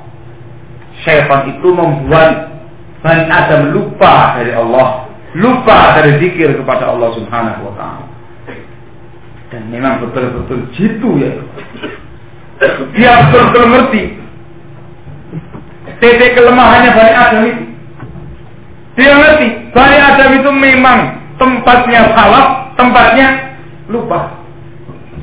Syaitan 1.01 1.57
itu 1.57 1.67
membuat 1.73 2.57
Bani 3.05 3.23
Adam 3.29 3.77
lupa 3.77 4.37
dari 4.41 4.51
Allah, 4.57 5.05
lupa 5.37 5.97
dari 6.01 6.17
zikir 6.17 6.57
kepada 6.57 6.89
Allah 6.89 7.13
Subhanahu 7.13 7.69
wa 7.69 7.73
taala. 7.77 8.05
Dan 9.47 9.71
memang 9.71 10.03
betul-betul 10.03 10.59
jitu 10.75 11.09
ya. 11.21 11.31
Dia 12.97 13.29
betul-betul 13.29 13.65
ngerti 13.69 14.03
titik 16.01 16.31
kelemahannya 16.37 16.91
Bani 16.93 17.13
Adam 17.13 17.41
itu. 17.45 17.65
Dia 18.97 19.13
ngerti 19.13 19.47
Bani 19.71 19.97
Adam 20.01 20.29
itu 20.41 20.49
memang 20.51 20.99
tempatnya 21.37 22.01
salah, 22.17 22.73
tempatnya 22.73 23.27
lupa. 23.87 24.41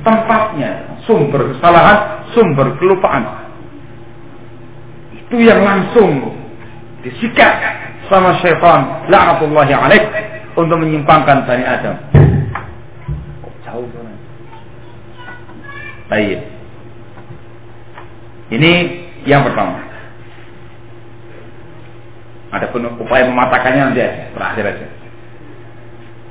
Tempatnya 0.05 1.01
sumber 1.09 1.57
kesalahan, 1.57 2.29
sumber 2.37 2.77
kelupaan. 2.77 3.51
Itu 5.17 5.41
yang 5.41 5.65
langsung 5.65 6.44
disikat 7.05 7.53
sama 8.09 8.41
syaitan 8.41 9.07
la'atullahi 9.13 9.73
alaih 9.77 10.03
untuk 10.57 10.81
menyimpangkan 10.81 11.45
Bani 11.45 11.65
Adam. 11.65 11.97
Jauh 13.69 13.87
banget. 13.91 14.19
Baik. 16.09 16.39
Ini 18.55 18.73
yang 19.29 19.45
pertama. 19.45 19.83
Ada 22.55 22.71
pun 22.71 22.87
upaya 22.87 23.27
mematahkannya 23.27 23.83
nanti 23.91 24.01
aja, 24.01 24.31
terakhir 24.31 24.65
aja. 24.79 24.87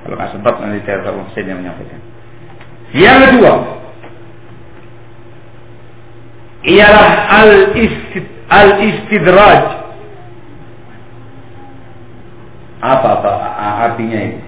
Kalau 0.03 0.15
nggak 0.15 0.31
sempat 0.31 0.53
nanti 0.59 0.79
saya 0.87 1.11
Hussein 1.11 1.51
yang 1.51 1.59
menyampaikan. 1.59 1.99
Yang 2.95 3.17
kedua, 3.27 3.53
ialah 6.63 7.09
al-istid 7.43 8.25
al-istidraj. 8.47 9.82
Apa 12.83 13.23
apa 13.23 13.31
artinya 13.87 14.19
itu? 14.19 14.43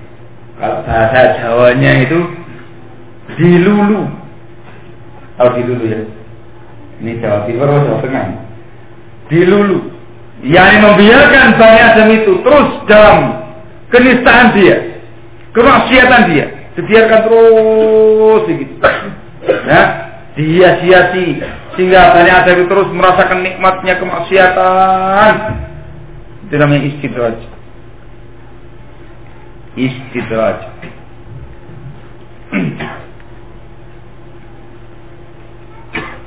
Kalau 0.60 0.84
bahasa 0.84 1.40
Jawanya 1.40 1.92
itu 2.04 2.20
dilulu. 3.40 4.12
Tahu 5.40 5.50
dilulu 5.56 5.84
ya? 5.88 6.04
Ini 7.00 7.12
Jawa 7.24 7.48
Timur 7.48 7.68
atau 7.72 7.80
Jawa 7.88 8.00
Tengah? 8.04 8.26
Dilulu. 9.32 9.80
Yang 10.44 10.84
membiarkan 10.84 11.48
Bani 11.56 11.80
Adam 11.80 12.10
itu 12.12 12.34
terus 12.44 12.70
dalam 12.92 13.40
kenistaan 13.88 14.52
dia, 14.52 15.00
kemaksiatan 15.56 16.22
dia, 16.36 16.46
dibiarkan 16.76 17.20
terus. 17.24 18.44
Ya, 19.46 19.84
dihiasi-hiasi 20.36 21.40
sehingga 21.80 22.20
Bani 22.20 22.32
Adam 22.36 22.56
itu 22.60 22.68
terus 22.68 22.90
merasakan 22.92 23.40
nikmatnya 23.48 23.96
kemaksiatan. 23.96 25.32
Itu 26.48 26.56
namanya 26.60 26.82
istidraj. 26.84 27.55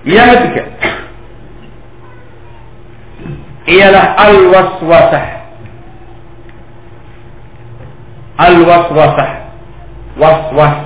Yang 0.09 0.29
ketiga 0.37 0.65
ialah 3.69 4.07
al-waswasah. 4.17 5.27
Al-waswasah. 8.41 9.31
Was-was. 10.17 10.77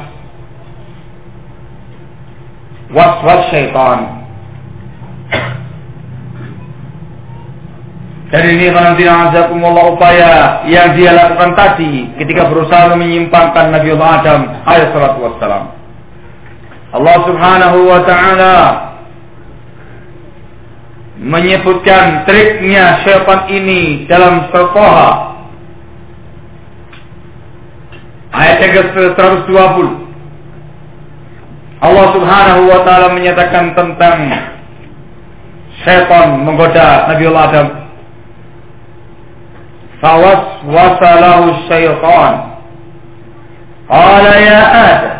Was-was 2.91 3.41
syaitan. 3.55 3.99
Dan 8.33 8.49
ini 8.49 8.73
azakumullah 8.73 9.93
upaya 9.93 10.65
yang 10.65 10.97
dia 10.97 11.13
lakukan 11.13 11.53
tadi 11.53 12.17
ketika 12.17 12.49
berusaha 12.49 12.97
menyimpangkan 12.97 13.69
Nabi 13.69 13.93
Allah 13.93 14.11
Adam 14.25 14.41
alaihi 14.65 14.89
salatu 14.89 15.19
wassalam. 15.21 15.65
Allah 16.97 17.17
Subhanahu 17.29 17.79
wa 17.93 18.01
taala 18.09 18.57
menyebutkan 21.21 22.25
triknya 22.25 23.05
syaitan 23.05 23.53
ini 23.53 24.09
dalam 24.09 24.49
surah 24.49 25.37
ayat 28.33 28.65
yang 28.65 28.73
ke-120. 28.97 29.89
Allah 31.85 32.07
Subhanahu 32.17 32.63
wa 32.65 32.81
taala 32.81 33.13
menyatakan 33.13 33.77
tentang 33.77 34.17
syaitan 35.85 36.41
menggoda 36.49 37.13
Nabi 37.13 37.25
Allah 37.29 37.45
Adam 37.53 37.82
فوسوس 40.02 41.02
له 41.02 41.40
الشيطان 41.56 42.34
قال 43.90 44.26
يا 44.26 44.62
آدم 44.90 45.18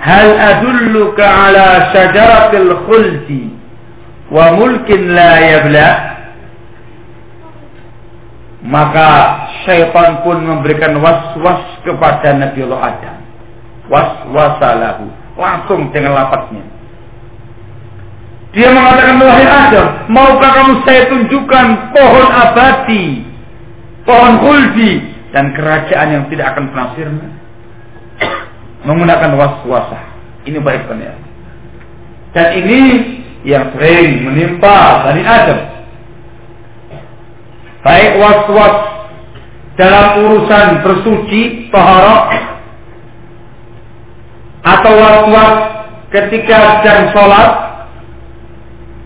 هل 0.00 0.26
أدلك 0.50 1.20
على 1.20 1.66
شجرة 1.94 2.50
الخلد 2.52 3.30
وملك 4.32 4.88
لا 4.90 5.32
يبلى 5.52 5.90
maka 8.60 9.08
syaitan 9.64 10.20
pun 10.20 10.44
memberikan 10.44 11.00
was-was 11.00 11.80
kepada 11.80 12.36
Nabi 12.36 12.60
Allah 12.68 12.92
Adam. 12.92 13.16
Was-wasalahu. 13.88 15.08
Langsung 15.40 15.88
dengan 15.96 16.12
lapatnya. 16.12 16.60
Dia 18.52 18.68
mengatakan, 18.68 19.16
wahai 19.16 19.48
Adam, 19.48 19.86
maukah 20.12 20.50
kamu 20.60 20.72
saya 20.84 21.08
tunjukkan 21.08 21.66
pohon 21.96 22.28
abadi 22.28 23.23
pohon 24.05 24.33
khuldi 24.39 25.03
dan 25.35 25.51
kerajaan 25.51 26.07
yang 26.13 26.23
tidak 26.31 26.55
akan 26.55 26.71
pernah 26.71 26.87
sirna. 26.95 27.27
Menggunakan 28.85 29.33
was-wasah. 29.35 30.13
Ini 30.45 30.61
baik 30.61 30.85
ya 30.93 31.25
dan 32.35 32.47
ini 32.59 32.81
yang 33.47 33.71
sering 33.71 34.27
menimpa 34.27 35.07
Bani 35.07 35.23
Adam. 35.23 35.59
Baik 37.79 38.19
was-was 38.19 38.75
dalam 39.79 40.05
urusan 40.27 40.67
bersuci 40.83 41.71
taharah 41.71 42.59
atau 44.67 44.93
was-was 44.99 45.55
ketika 46.11 46.83
sedang 46.83 47.07
sholat 47.15 47.49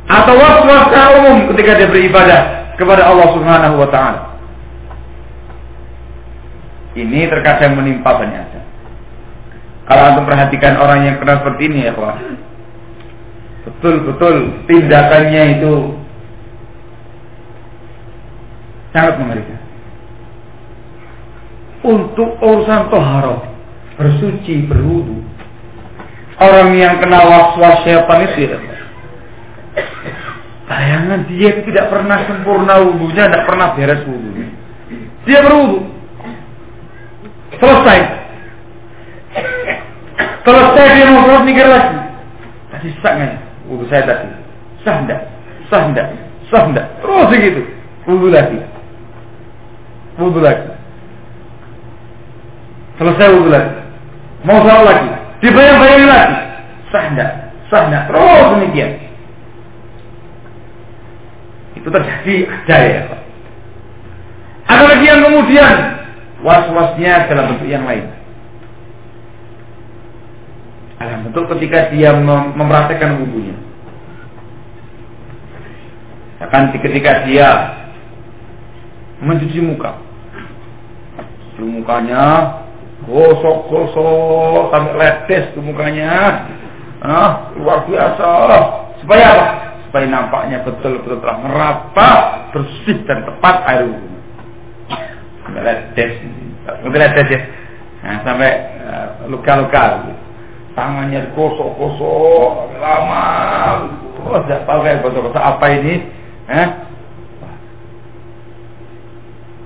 atau 0.09 0.33
was-was 0.33 0.83
umum 1.21 1.37
ketika 1.53 1.85
dia 1.85 1.89
beribadah 1.91 2.41
kepada 2.81 3.13
Allah 3.13 3.29
Subhanahu 3.37 3.75
wa 3.77 3.89
taala 3.93 4.28
ini 6.97 7.29
terkadang 7.29 7.77
menimpa 7.77 8.17
banyak 8.17 8.41
Adam. 8.49 8.65
Kalau 9.89 10.03
antum 10.05 10.25
perhatikan 10.29 10.77
orang 10.77 11.05
yang 11.05 11.15
kenal 11.17 11.41
seperti 11.41 11.61
ini 11.69 11.89
ya 11.89 11.93
Pak. 11.97 12.15
Betul-betul 13.65 14.65
tindakannya 14.69 15.43
itu 15.57 15.73
sangat 18.93 19.17
mengerikan. 19.21 19.59
Untuk 21.79 22.37
urusan 22.37 22.91
toharoh, 22.91 23.41
bersuci, 23.97 24.67
berwudu. 24.69 25.25
Orang 26.39 26.71
yang 26.77 27.01
kena 27.03 27.19
was-was 27.19 27.83
syaitan 27.83 28.19
itu 28.29 28.47
ya, 28.47 28.59
Bayangan 30.69 31.25
dia 31.25 31.65
tidak 31.65 31.89
pernah 31.89 32.29
sempurna 32.29 32.77
wudhunya, 32.85 33.25
tidak 33.25 33.43
pernah 33.49 33.73
beres 33.73 34.05
wudhunya. 34.05 34.47
Dia 35.25 35.39
berwudhu, 35.41 35.98
Selesai. 37.59 37.99
Selesai 40.47 40.85
dia 40.95 41.05
mau 41.11 41.21
sholat 41.27 41.43
mikir 41.43 41.67
lagi. 41.67 41.99
Tadi 42.71 42.87
sah 43.03 43.13
nggak? 43.19 43.33
Wudhu 43.67 43.85
saya 43.91 44.03
tadi. 44.07 44.27
Sah 44.81 44.95
enggak? 45.03 45.21
Sah 45.67 45.81
enggak? 45.85 46.07
Sah 46.47 46.63
enggak? 46.65 46.87
Terus 47.03 47.25
begitu. 47.27 47.61
Wudhu 48.07 48.31
lagi. 48.31 48.57
Wudhu 50.15 50.39
lagi. 50.39 50.71
Selesai 52.97 53.27
wudhu 53.35 53.51
lagi. 53.51 53.75
Mau 54.47 54.63
sholat 54.63 54.83
lagi. 54.87 55.07
Dibayang-bayangin 55.43 56.07
lagi. 56.07 56.37
Sah 56.89 57.03
enggak? 57.11 57.31
Sah 57.67 57.81
enggak? 57.85 58.03
Terus 58.07 58.45
demikian. 58.55 58.91
Itu 61.75 61.87
terjadi 61.91 62.35
ada 62.47 62.77
ya. 62.81 63.01
Ada 64.69 64.83
lagi 64.85 65.05
yang 65.05 65.21
kemudian 65.27 65.98
was-wasnya 66.43 67.27
dalam 67.27 67.55
bentuk 67.55 67.67
yang 67.67 67.83
lain. 67.83 68.05
Dalam 70.99 71.19
bentuk 71.27 71.47
ketika 71.55 71.91
dia 71.95 72.11
mem 72.15 72.55
mempraktekkan 72.59 73.23
wudhunya. 73.23 73.55
Akan 76.43 76.71
ketika 76.75 77.27
dia 77.27 77.49
mencuci 79.19 79.59
muka. 79.63 79.99
Cuci 81.55 81.63
mukanya 81.63 82.23
gosok-gosok 83.07 84.71
sampai 84.71 84.95
letes 84.95 85.55
ke 85.55 85.59
mukanya. 85.59 86.47
Ah, 86.99 87.51
luar 87.55 87.87
biasa. 87.87 88.27
Supaya 88.99 89.25
apa? 89.35 89.47
Supaya 89.87 90.05
nampaknya 90.07 90.67
betul-betul 90.67 91.23
telah 91.23 91.37
merata, 91.39 92.11
bersih 92.51 93.07
dan 93.07 93.23
tepat 93.23 93.55
air 93.71 93.87
wudhu 93.87 94.08
ledes 95.57 96.13
ngerti 96.83 96.97
ledes 96.97 97.27
ya 97.33 97.41
nah, 98.03 98.17
sampai 98.23 98.51
eh, 98.85 99.07
luka-luka. 99.27 100.05
Tangannya 100.77 101.35
kosok-kosok 101.35 102.79
lama. 102.79 103.27
Oh, 104.23 104.39
tidak 104.47 104.63
tahu 104.63 104.79
kayak 104.85 105.01
kosok-kosok 105.03 105.43
apa 105.43 105.65
ini 105.75 105.93
eh? 106.47 106.67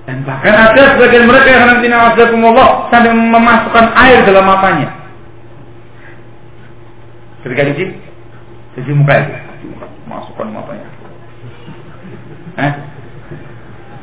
dan 0.04 0.20
bahkan 0.28 0.52
ada 0.52 0.82
sebagian 0.94 1.24
mereka 1.24 1.48
yang 1.48 1.64
nanti 1.64 1.88
Allah 1.88 2.92
sampai 2.92 3.12
memasukkan 3.14 3.86
air 3.96 4.20
dalam 4.28 4.44
matanya. 4.44 4.88
Ketika 7.40 7.72
cuci 7.72 7.84
cuci 8.76 8.90
muka 8.92 9.14
itu. 9.24 9.32
Masukkan 10.04 10.48
matanya. 10.52 10.88
Eh? 12.60 12.72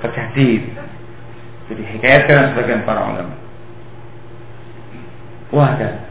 terjadi 0.02 0.50
jadi 1.72 1.84
hikayatkan 1.96 2.52
sebagian 2.52 2.84
para 2.84 3.00
ulama. 3.08 3.36
Wah, 5.56 5.72
kan. 5.80 6.04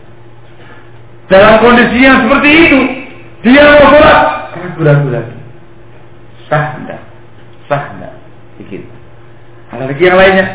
Dalam 1.28 1.60
kondisi 1.60 2.00
yang 2.00 2.24
seperti 2.24 2.48
itu, 2.48 2.80
dia 3.44 3.62
mau 3.76 3.92
sholat, 3.92 4.20
ragu 4.80 5.08
lagi. 5.12 5.36
Sah 6.48 6.80
enggak? 6.80 7.00
Sah 7.68 7.84
enggak? 7.92 8.14
Ada 9.70 9.84
lagi 9.86 10.02
yang 10.02 10.18
lainnya. 10.18 10.46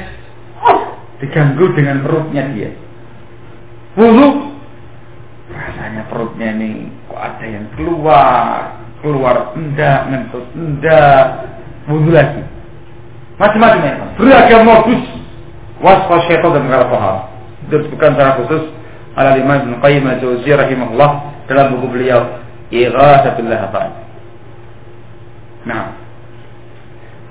Oh, 0.60 0.80
diganggu 1.24 1.72
dengan 1.78 2.04
perutnya 2.04 2.44
dia. 2.52 2.70
Wudhu. 3.96 4.58
Rasanya 5.46 6.04
perutnya 6.12 6.52
ini 6.58 6.92
kok 7.08 7.22
ada 7.22 7.46
yang 7.46 7.66
keluar. 7.80 8.82
Keluar 9.00 9.54
enggak, 9.56 10.12
ngentut 10.12 10.46
enggak. 10.58 11.26
Wudhu 11.88 12.12
lagi. 12.12 12.44
Macam-macam 13.36 13.80
ya. 13.84 13.94
Beragam 14.16 14.62
modus. 14.64 15.04
Wasfa 15.84 16.16
syaitan 16.32 16.56
dan 16.56 16.64
perkara 16.66 16.86
paham. 16.88 17.18
Itu 17.68 17.76
bukan 17.92 18.10
secara 18.16 18.32
khusus. 18.40 18.64
Ala 19.16 19.40
lima 19.40 19.64
Ibn 19.64 19.80
Qayyim 19.80 20.04
al-Jawzi 20.08 20.52
rahimahullah 20.52 21.12
dalam 21.48 21.76
buku 21.76 21.88
beliau 21.88 22.44
Ighathatul 22.68 23.48
Lahafan. 23.48 23.92
Nah, 25.66 25.96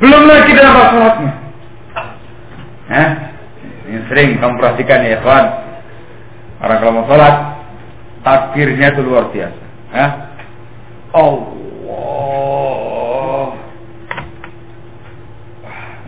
belum 0.03 0.23
lagi 0.27 0.51
dalam 0.57 0.75
sholatnya. 0.75 1.33
Hah? 2.89 3.11
Ini 3.85 4.01
sering 4.09 4.41
kamu 4.41 4.57
perhatikan 4.61 5.05
ya 5.05 5.21
kawan. 5.21 5.47
Orang 6.65 6.79
kalau 6.81 6.93
mau 6.97 7.07
sholat, 7.09 7.35
takbirnya 8.25 8.97
itu 8.97 9.01
luar 9.05 9.29
biasa. 9.29 9.63
Hah? 9.93 10.11
Allah. 11.15 11.55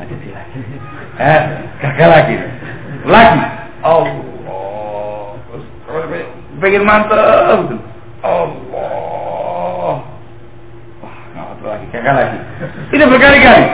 Ada 0.03 0.15
sih 0.19 0.31
lagi. 0.33 0.61
Eh, 1.17 1.41
gagal 1.81 2.09
lagi. 2.13 2.37
Lagi. 3.09 3.41
Allah. 3.81 5.33
Pengen 6.61 6.85
mantap. 6.85 7.65
Allah. 8.21 9.97
Wah, 11.01 11.17
nggak 11.33 11.65
lagi. 11.65 11.87
Gagal 11.89 12.15
lagi. 12.21 12.39
Ini 12.93 13.05
berkali-kali. 13.09 13.65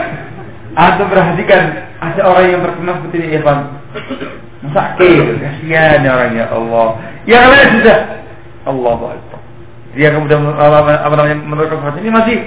Atau 0.73 1.05
perhatikan 1.05 1.61
ada 1.99 2.21
orang 2.25 2.45
yang 2.49 2.61
terkena 2.63 2.91
seperti 2.97 3.15
ini 3.19 3.27
Evan. 3.37 3.57
Sakit, 4.63 5.43
kasihan 5.43 6.07
orangnya 6.07 6.47
Allah. 6.47 6.97
Yang 7.27 7.45
lain 7.51 7.67
sudah 7.77 7.97
Allah 8.63 8.99
Akbar. 9.19 9.41
Dia 9.93 10.09
kemudian 10.15 10.47
apa 10.47 11.13
namanya 11.13 11.37
menurut 11.43 11.69
ini 11.99 12.09
masih 12.09 12.37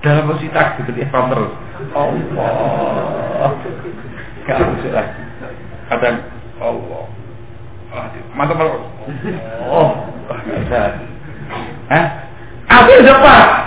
dalam 0.00 0.26
posisi 0.26 0.48
takbir 0.50 0.88
seperti 0.88 1.04
Evan 1.04 1.28
terus. 1.28 1.52
Allah. 1.92 3.52
Gak 4.46 4.56
masuk 4.60 4.92
lagi. 4.92 5.22
Kadang 5.90 6.16
Allah. 6.60 7.04
Mantap 8.36 8.56
mantap. 8.56 8.82
Oh, 9.66 9.88
bisa. 10.30 10.82
Hah? 11.90 12.06
Aku 12.70 13.02
cepat. 13.02 13.60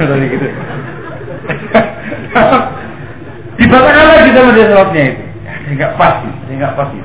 tadi 0.00 0.26
gitu. 0.32 0.46
Dibatalkan 3.60 4.06
lagi 4.08 4.30
sama 4.32 4.50
dia 4.56 4.66
sholatnya 4.72 5.02
itu. 5.12 5.24
Saya 5.44 5.72
nggak 5.76 5.92
pasti, 6.00 6.28
saya 6.48 6.54
nggak 6.56 6.74
pasti. 6.74 6.98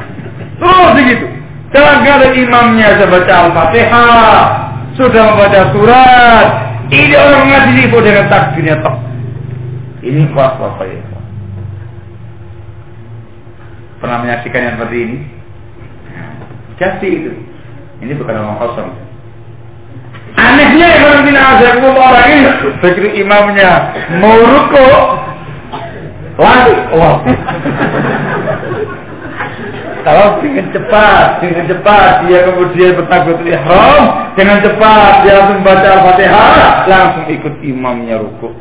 Terus 0.56 0.90
begitu. 0.96 1.26
Dalam 1.76 1.98
keadaan 2.08 2.40
imamnya 2.40 2.88
sudah 2.96 3.10
baca 3.12 3.34
al-fatihah, 3.36 4.40
sudah 4.96 5.24
membaca 5.28 5.62
surat. 5.76 6.65
Ini 6.96 7.16
orang 7.20 7.44
ngaji 7.52 7.92
itu 7.92 7.98
dengan 8.00 8.26
takbirnya 8.32 8.80
tok. 8.80 8.96
Ini 10.00 10.32
kuat 10.32 10.56
apa 10.56 10.84
ya? 10.88 11.04
Pernah 14.00 14.18
menyaksikan 14.24 14.64
yang 14.64 14.76
seperti 14.80 14.98
ini? 15.04 15.18
Jadi 16.80 17.08
itu. 17.12 17.32
Ini 18.00 18.12
bukan 18.16 18.36
orang 18.40 18.60
kosong. 18.64 18.90
Anehnya 20.36 20.88
Ibn 21.00 21.24
bin 21.24 21.36
Azakumullah 21.36 22.12
orang 22.12 22.28
ini 22.28 22.42
begitu 22.84 23.24
imamnya 23.24 23.72
mau 24.20 24.36
ruko 24.36 24.88
lari 26.36 26.76
wah 26.92 27.24
kalau 30.06 30.38
dengan 30.38 30.70
cepat, 30.70 31.42
dengan 31.42 31.66
cepat 31.66 32.30
dia 32.30 32.46
kemudian 32.46 32.94
bertakbir 32.94 33.42
ihram, 33.50 34.30
dengan 34.38 34.62
cepat 34.62 35.26
dia 35.26 35.34
langsung 35.42 35.66
baca 35.66 35.88
Al-Fatihah, 35.98 36.86
langsung 36.86 37.26
ikut 37.26 37.54
imamnya 37.66 38.22
ruko. 38.22 38.54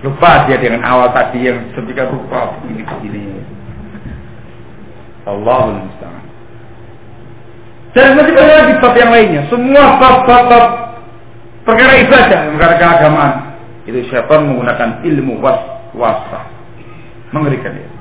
Lupa 0.00 0.48
dia 0.48 0.56
dengan 0.56 0.80
awal 0.80 1.12
tadi 1.12 1.44
yang 1.44 1.60
seperti 1.76 1.92
rupa 2.08 2.56
begini 2.64 2.82
begini. 2.88 3.22
Allahul 5.28 5.84
musta'an. 5.84 6.24
Dan 7.92 8.16
masih 8.16 8.32
banyak 8.32 8.56
lagi 8.56 8.74
bab 8.80 8.94
yang 8.96 9.12
lainnya. 9.12 9.42
Semua 9.52 10.00
bab-bab 10.00 10.66
perkara 11.68 12.00
ibadah, 12.00 12.40
perkara 12.56 12.74
keagamaan. 12.80 13.34
Itu 13.84 14.00
syaitan 14.08 14.48
menggunakan 14.48 15.04
ilmu 15.04 15.36
was 15.44 15.60
wasa. 15.92 16.48
Mengerikan 17.36 17.76
dia. 17.76 17.91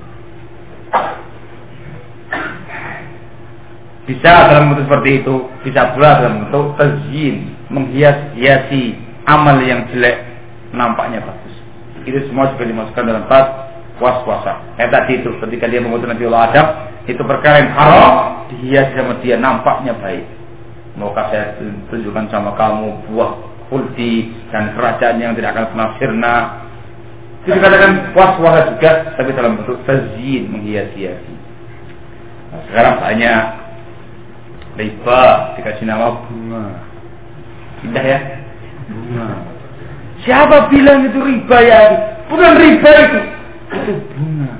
Bisa 4.11 4.51
dalam 4.51 4.75
bentuk 4.75 4.91
seperti 4.91 5.23
itu, 5.23 5.35
bisa 5.63 5.95
pula 5.95 6.19
dalam 6.19 6.43
bentuk 6.43 6.75
tazyin, 6.75 7.55
menghias-hiasi 7.71 8.99
amal 9.23 9.55
yang 9.63 9.87
jelek 9.87 10.19
nampaknya 10.75 11.23
bagus. 11.23 11.55
Itu 12.03 12.19
semua 12.27 12.51
juga 12.51 12.67
dimasukkan 12.67 13.03
dalam 13.07 13.23
bab 13.31 13.71
was-wasa. 14.03 14.75
Eh 14.75 14.91
tadi 14.91 15.23
itu 15.23 15.31
ketika 15.39 15.71
dia 15.71 15.79
mengutus 15.79 16.11
Nabi 16.11 16.27
Allah 16.27 16.43
Adam, 16.51 16.67
itu 17.07 17.23
perkara 17.23 17.63
yang 17.63 17.71
haram 17.71 18.13
dihias 18.51 18.91
sama 18.99 19.15
dia 19.23 19.39
nampaknya 19.39 19.95
baik. 19.95 20.27
Maukah 20.99 21.31
saya 21.31 21.55
tunjukkan 21.87 22.27
sama 22.27 22.51
kamu 22.59 23.07
buah 23.07 23.31
kulti 23.71 24.27
dan 24.51 24.75
kerajaan 24.75 25.23
yang 25.23 25.31
tidak 25.39 25.55
akan 25.55 25.65
pernah 25.71 25.87
sirna. 25.95 26.35
Itu 27.47 27.55
dikatakan 27.55 28.11
was-wasa 28.11 28.75
juga, 28.75 29.15
tapi 29.15 29.31
dalam 29.31 29.63
bentuk 29.63 29.79
tazyin 29.87 30.51
menghias-hiasi. 30.51 31.33
Nah, 32.51 32.59
sekarang 32.67 32.99
banyak 32.99 33.70
riba 34.79 35.21
dikasih 35.59 35.85
nama 35.87 36.21
bunga. 36.27 36.65
Indah 37.83 38.05
ya? 38.05 38.19
Bunga. 38.87 39.27
Siapa 40.23 40.69
bilang 40.69 41.09
itu 41.09 41.19
riba 41.19 41.57
ya? 41.63 41.79
Bukan 42.29 42.51
riba 42.55 42.91
itu. 42.91 43.19
Itu 43.71 43.93
bunga. 44.15 44.51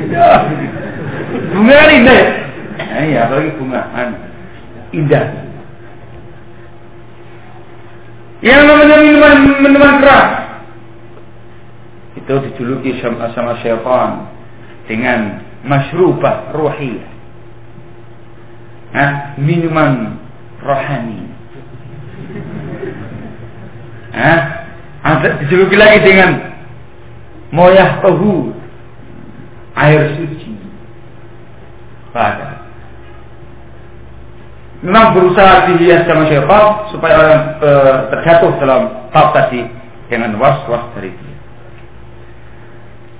bunga 1.54 1.74
kan 1.74 1.90
indah 1.90 2.16
ya? 2.16 2.28
Nah, 2.80 3.02
iya, 3.06 3.18
apalagi 3.28 3.50
bunga. 3.60 3.80
Indah. 4.90 5.24
Yang 8.40 8.62
namanya 8.64 8.96
minuman 9.04 9.36
minuman 9.60 9.94
keras 10.00 10.28
itu 12.16 12.34
dijuluki 12.50 12.90
sama, 13.04 13.30
sama 13.36 13.60
syaitan 13.60 14.32
dengan 14.88 15.44
masyrubah 15.62 16.56
ruhi. 16.56 16.98
Nah, 18.90 19.38
minuman 19.38 20.18
rohani. 20.60 21.30
Nah, 24.10 24.40
ada 25.06 25.28
dijuluki 25.40 25.78
lagi 25.78 26.02
dengan 26.02 26.30
moyah 27.54 28.02
tahu 28.02 28.50
air 29.78 30.18
suci. 30.18 30.50
Pada 32.10 32.60
memang 34.80 35.12
berusaha 35.12 35.68
dihias 35.70 36.08
sama 36.08 36.24
syaitan 36.24 36.88
supaya 36.88 37.14
orang 37.20 37.40
e, 37.60 37.70
terjatuh 38.16 38.52
dalam 38.56 38.80
bab 39.12 39.36
tadi 39.36 39.68
dengan 40.08 40.40
was-was 40.40 40.80
dari 40.96 41.12
dia. 41.12 41.36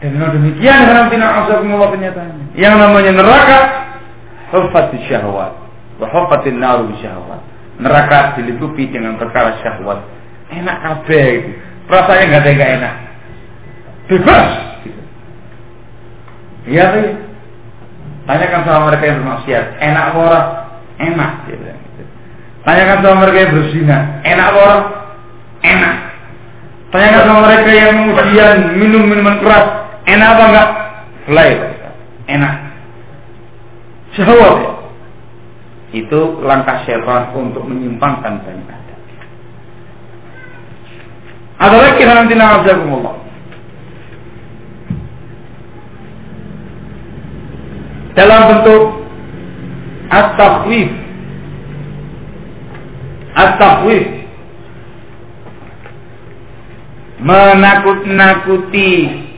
Dan 0.01 0.17
dengan 0.17 0.31
demikian 0.33 0.89
dalam 0.89 1.13
tina 1.13 1.45
azakumullah 1.45 1.93
kenyataannya. 1.93 2.57
Yang 2.57 2.75
namanya 2.81 3.13
neraka 3.13 3.59
hufat 4.51 4.95
syahwat 5.07 5.55
wa 5.99 6.07
naru 6.55 6.91
syahwat. 7.01 7.43
Neraka 7.81 8.37
dilitupi 8.37 8.93
dengan 8.93 9.17
perkara 9.17 9.57
syahwat. 9.65 10.05
Enak 10.53 10.77
kabeh 10.83 11.27
itu. 11.41 11.51
Rasanya 11.89 12.25
nggak 12.29 12.43
ada 12.45 12.51
yang 12.51 12.73
enak. 12.83 12.95
Bebas. 14.11 14.49
Gitu. 14.85 15.03
Iya 16.71 16.85
sih. 16.93 17.09
Tanyakan 18.29 18.63
sama 18.69 18.81
mereka 18.93 19.05
yang 19.09 19.19
bermaksiat. 19.25 19.65
Enak 19.81 20.07
orang 20.13 20.49
enak 21.01 21.33
gitu. 21.49 21.65
Tanyakan 22.61 22.99
sama 23.01 23.17
mereka 23.25 23.39
yang 23.41 23.53
berzina, 23.57 23.99
enak 24.21 24.47
apa 24.53 24.59
orang? 24.61 24.83
Enak. 25.65 25.95
Tanyakan 26.93 27.23
sama 27.25 27.41
mereka 27.49 27.71
yang 27.73 27.93
kemudian 27.97 28.57
minum 28.77 29.03
minuman 29.09 29.37
keras, 29.41 29.67
enak 30.05 30.29
apa 30.29 30.43
enggak? 30.45 30.69
Selai, 31.25 31.51
enak. 32.29 32.55
Syahwat 34.15 34.55
ya. 34.63 34.73
Itu 35.91 36.39
langkah 36.47 36.87
syaitan 36.87 37.35
untuk 37.35 37.67
menyimpangkan 37.67 38.47
banyak 38.47 38.69
ada. 38.71 38.95
Ada 41.61 41.77
lagi 41.77 42.03
nanti 42.07 42.35
na'azakumullah. 42.39 43.17
Dalam 48.15 48.41
bentuk 48.51 48.83
at-takhwif 50.11 51.01
At-tafwid 53.31 54.07
menakut-nakuti 57.21 58.93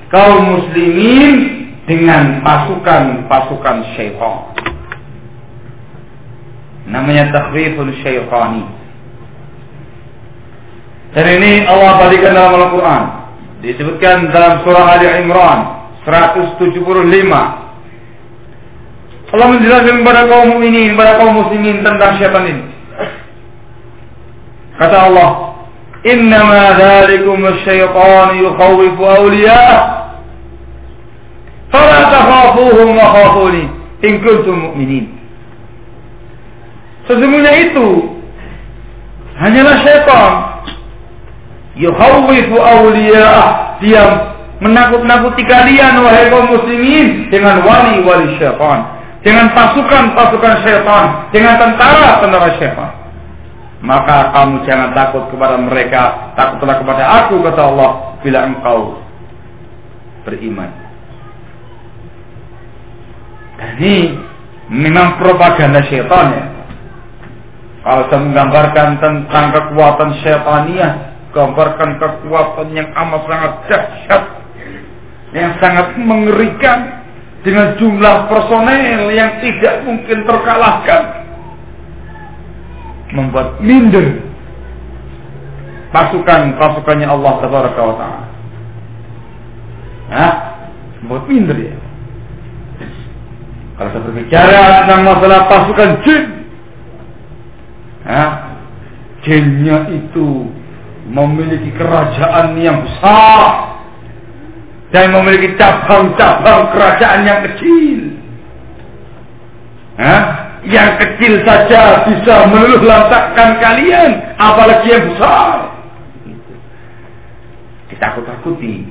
kaum 0.09 0.57
muslimin 0.57 1.62
dengan 1.87 2.47
pasukan-pasukan 2.47 3.77
syaitan. 3.99 4.55
Namanya 6.87 7.31
takhwiful 7.31 7.91
syaitani. 8.03 8.67
Dan 11.13 11.27
ini 11.39 11.69
Allah 11.69 12.01
balikan 12.01 12.33
dalam 12.33 12.57
Al-Quran. 12.57 13.03
Disebutkan 13.63 14.33
dalam 14.35 14.65
surah 14.67 14.99
Ali 14.99 15.07
Imran 15.23 15.59
175. 16.03 16.83
Allah 19.33 19.49
menjelaskan 19.49 20.05
kepada 20.05 20.29
kaum 20.29 20.47
mukminin, 20.57 20.93
kepada 20.93 21.17
kaum 21.17 21.33
muslimin 21.41 21.81
tentang 21.81 22.21
syaitan 22.21 22.45
ini. 22.45 22.65
Kata 24.77 25.09
Allah, 25.09 25.31
"Innama 26.05 26.77
dzalikum 26.77 27.41
asy-syaitan 27.41 28.29
yukhawwifu 28.43 29.03
awliya'ah." 29.03 30.02
Fala 31.73 32.13
takhafuhum 32.13 32.93
wa 32.93 33.07
khafuni 33.17 33.65
in 34.05 34.21
kuntum 34.21 34.71
mu'minin. 34.71 35.09
Sesungguhnya 37.09 37.53
itu 37.67 38.13
hanyalah 39.41 39.77
syaitan 39.83 40.33
yukhawwifu 41.75 42.57
awliya'ah 42.61 43.81
dia 43.81 44.05
menakut-nakuti 44.63 45.43
kalian 45.49 45.99
wahai 46.05 46.29
kaum 46.31 46.53
muslimin 46.53 47.33
dengan 47.33 47.65
wali-wali 47.65 48.37
syaitan 48.37 49.03
dengan 49.25 49.51
pasukan-pasukan 49.57 50.55
syaitan 50.63 51.05
dengan 51.35 51.59
tentara-tentara 51.59 52.49
syaitan 52.61 52.91
maka 53.83 54.31
kamu 54.31 54.63
jangan 54.63 54.95
takut 54.95 55.27
kepada 55.35 55.59
mereka 55.59 56.03
takutlah 56.39 56.77
kepada 56.79 57.05
aku 57.25 57.43
kata 57.43 57.63
Allah 57.67 57.91
bila 58.23 58.39
engkau 58.47 58.79
beriman 60.23 60.71
ini 63.79 64.17
memang 64.71 65.21
propaganda 65.21 65.83
syaitan 65.87 66.27
ya. 66.33 66.45
Kalau 67.83 68.07
saya 68.07 68.21
menggambarkan 68.23 68.89
tentang 69.03 69.47
kekuatan 69.51 70.11
syaitaniah 70.23 70.93
gambarkan 71.33 71.99
kekuatan 71.99 72.69
yang 72.77 72.89
amat 72.95 73.23
sangat 73.27 73.53
dahsyat 73.67 74.23
yang 75.33 75.53
sangat 75.59 75.97
mengerikan 75.99 77.03
dengan 77.43 77.75
jumlah 77.81 78.31
personel 78.31 79.11
yang 79.11 79.41
tidak 79.43 79.83
mungkin 79.83 80.23
terkalahkan 80.23 81.03
membuat 83.17 83.59
minder 83.59 84.23
pasukan-pasukannya 85.91 87.09
Allah 87.09 87.33
Taala. 87.43 88.09
Hah? 90.13 90.33
membuat 91.03 91.25
minder 91.27 91.59
ya 91.59 91.82
kalau 93.79 93.89
saya 93.93 94.03
berbicara 94.05 94.63
tentang 94.85 95.01
masalah 95.07 95.41
pasukan 95.49 95.91
jin 96.05 96.25
Hah? 98.03 98.31
jinnya 99.23 99.87
itu 99.95 100.51
memiliki 101.07 101.71
kerajaan 101.79 102.59
yang 102.59 102.83
besar 102.83 103.79
dan 104.93 105.15
memiliki 105.15 105.57
cabang-cabang 105.57 106.69
kerajaan 106.75 107.21
yang 107.25 107.41
kecil. 107.49 108.01
Hah? 109.97 110.23
Yang 110.63 110.91
kecil 111.03 111.33
saja 111.43 112.07
bisa 112.07 112.47
meluluh 112.47 112.87
lantakkan 112.87 113.59
kalian, 113.59 114.11
apalagi 114.39 114.95
yang 114.95 115.05
besar. 115.11 115.75
Ditakut-takuti 117.91 118.87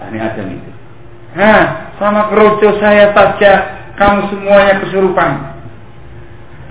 Tani 0.00 0.16
Adam 0.16 0.48
itu. 0.48 0.70
Hah, 1.36 1.92
sama 2.00 2.32
keroco 2.32 2.80
saya 2.80 3.12
saja 3.12 3.79
kamu 4.00 4.32
semuanya 4.32 4.74
kesurupan. 4.80 5.30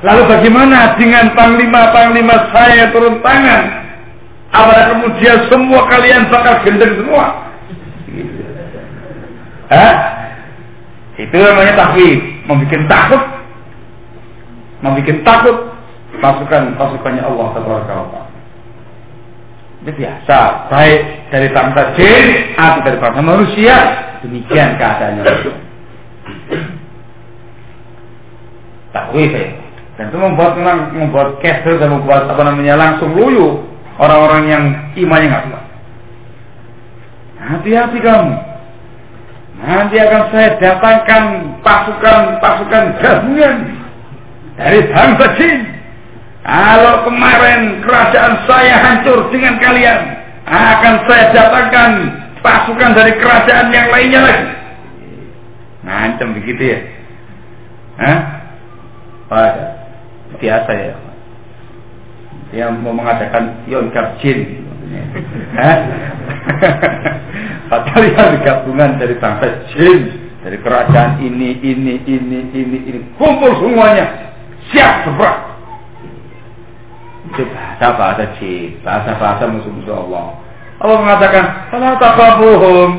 Lalu 0.01 0.21
bagaimana 0.25 0.97
dengan 0.97 1.35
panglima-panglima 1.37 2.49
saya 2.55 2.89
turun 2.89 3.19
tangan 3.21 3.79
Apakah 4.49 4.97
kemudian 4.97 5.45
semua 5.45 5.85
kalian 5.85 6.25
bakal 6.33 6.65
gendeng 6.65 6.93
semua? 6.97 7.25
Hah? 9.69 9.93
Itu 11.21 11.35
namanya 11.37 11.73
takwid, 11.77 12.19
membuat 12.49 12.83
takut, 12.89 13.23
membuat 14.81 15.19
takut 15.21 15.57
pasukan 16.17 16.63
pasukannya 16.81 17.21
Allah 17.21 17.47
Taala. 17.53 18.21
Itu 19.85 19.91
biasa, 19.93 20.39
baik 20.73 21.01
dari 21.29 21.47
bangsa 21.53 21.81
jin 21.93 22.25
atau 22.57 22.79
dari 22.81 22.97
bangsa 22.97 23.21
manusia, 23.21 23.75
demikian 24.25 24.81
keadaannya. 24.81 25.23
Takwid 28.95 29.31
ya. 29.31 29.49
Dan 29.99 30.15
itu 30.15 30.17
membuat 30.17 30.55
membuat 30.95 31.43
kesel 31.43 31.75
dan 31.75 31.91
membuat 31.91 32.31
apa 32.31 32.41
namanya 32.47 32.79
langsung 32.79 33.11
luyu 33.11 33.59
orang-orang 33.99 34.43
yang 34.47 34.63
imannya 34.95 35.27
nggak 35.27 35.43
kuat. 35.51 35.65
Hati-hati 37.39 37.99
kamu. 37.99 38.35
Nanti 39.59 39.95
akan 39.99 40.23
saya 40.31 40.49
datangkan 40.55 41.23
pasukan-pasukan 41.59 42.83
gabungan 43.03 43.55
dari 44.55 44.79
bangsa 44.87 45.27
jin. 45.35 45.59
Kalau 46.47 47.03
kemarin 47.03 47.83
kerajaan 47.83 48.33
saya 48.47 48.75
hancur 48.79 49.27
dengan 49.35 49.59
kalian, 49.59 49.99
akan 50.47 50.95
saya 51.11 51.25
datangkan 51.35 51.89
pasukan 52.39 52.91
dari 52.95 53.13
kerajaan 53.19 53.67
yang 53.75 53.87
lainnya 53.91 54.21
lagi. 54.23 54.47
Ngancam 55.83 56.29
begitu 56.39 56.63
ya? 56.63 56.79
Hah? 57.99 58.38
Pada 59.29 59.65
biasa 60.41 60.71
ya 60.73 60.95
yang 62.49 62.81
mau 62.81 62.97
mengadakan 62.97 63.61
Yon 63.69 63.93
Jin. 64.19 64.65
Padahal 67.71 68.03
yang 68.09 68.41
gabungan 68.41 68.97
dari 68.97 69.15
bangsa 69.17 69.69
jin, 69.73 70.31
dari 70.41 70.57
kerajaan 70.61 71.21
ini, 71.21 71.61
ini, 71.61 72.01
ini, 72.05 72.39
ini, 72.53 72.77
ini, 72.89 72.99
kumpul 73.15 73.53
semuanya, 73.61 74.33
siap 74.73 75.05
seberang. 75.05 75.53
Itu 77.29 77.45
bahasa 77.53 77.87
bahasa 77.93 78.23
jin, 78.41 78.81
bahasa 78.81 79.11
bahasa 79.21 79.43
musuh-musuh 79.45 79.95
Allah. 80.09 80.27
Allah 80.79 80.97
mengatakan, 81.03 81.45
kalau 81.69 81.91
takabuhum, 81.99 82.89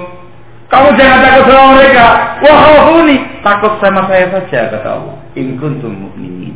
kamu 0.70 0.88
jangan 0.94 1.18
takut 1.26 1.44
sama 1.50 1.66
mereka. 1.74 2.06
Wahuni, 2.46 3.16
takut 3.42 3.72
sama 3.82 4.06
saya 4.06 4.30
saja 4.30 4.70
kata 4.70 4.88
Allah. 5.02 5.16
In 5.34 5.58
kuntum 5.58 5.90
mu'minin. 5.90 6.54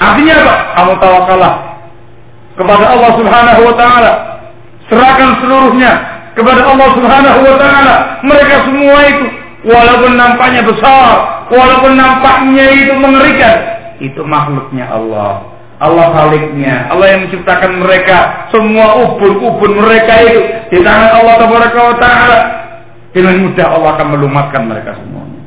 Artinya 0.00 0.34
apa? 0.40 0.54
Kamu 0.80 0.92
tawakalah 0.96 1.54
kepada 2.56 2.84
Allah 2.88 3.10
Subhanahu 3.20 3.60
wa 3.68 3.74
taala. 3.76 4.12
Serahkan 4.88 5.44
seluruhnya 5.44 5.92
kepada 6.32 6.72
Allah 6.72 6.88
Subhanahu 6.96 7.40
wa 7.44 7.56
taala. 7.60 7.94
Mereka 8.24 8.54
semua 8.64 8.98
itu 9.12 9.24
walaupun 9.68 10.12
nampaknya 10.16 10.64
besar, 10.64 11.44
walaupun 11.52 11.92
nampaknya 12.00 12.64
itu 12.72 12.96
mengerikan, 12.96 13.56
itu 14.00 14.20
makhluknya 14.24 14.88
Allah. 14.88 15.44
Allah 15.80 16.12
khaliknya, 16.12 16.92
Allah 16.92 17.08
yang 17.08 17.20
menciptakan 17.24 17.80
mereka, 17.80 18.48
semua 18.52 19.00
ubun-ubun 19.00 19.80
mereka 19.80 20.12
itu 20.28 20.40
di 20.68 20.78
tangan 20.84 21.08
Allah 21.24 21.40
Taala. 21.96 22.59
Dengan 23.10 23.42
mudah 23.42 23.66
Allah 23.66 23.90
akan 23.98 24.08
melumatkan 24.14 24.62
mereka 24.70 24.94
semuanya. 24.94 25.42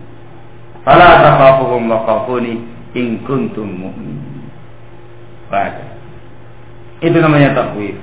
Fala 0.84 1.24
takhafuhum 1.24 1.88
wa 1.88 2.04
khafuni 2.04 2.60
in 2.92 3.24
kuntum 3.24 3.72
mu'minin. 3.72 4.52
Itu 7.00 7.18
namanya 7.20 7.56
takwif. 7.56 7.96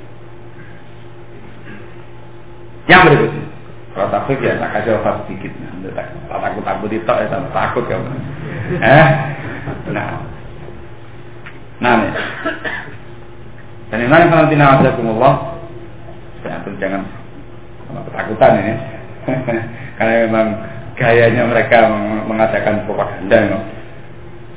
Yang 2.88 3.00
berikutnya. 3.06 3.44
Kalau 3.90 4.08
takwif 4.08 4.38
ya 4.40 4.56
tak 4.56 4.70
kasih 4.80 4.96
obat 4.96 5.14
sedikit. 5.28 5.52
Takut 6.30 6.62
takut 6.64 6.90
itu 6.92 7.04
ya 7.04 7.26
takut 7.52 7.84
ya. 7.84 7.96
Eh? 8.80 9.06
Nah. 9.92 10.20
Nah. 11.84 11.96
Dan 13.90 14.06
ini 14.06 14.30
kalau 14.30 14.46
tidak 14.46 14.70
ada 14.86 14.90
Allah, 14.94 15.34
jangan 16.78 17.02
sama 17.90 18.00
ketakutan 18.06 18.52
ini. 18.62 18.99
Karena 19.98 20.14
memang 20.28 20.46
gayanya 21.00 21.48
mereka 21.48 21.88
mengadakan 22.28 22.84
propaganda. 22.84 23.64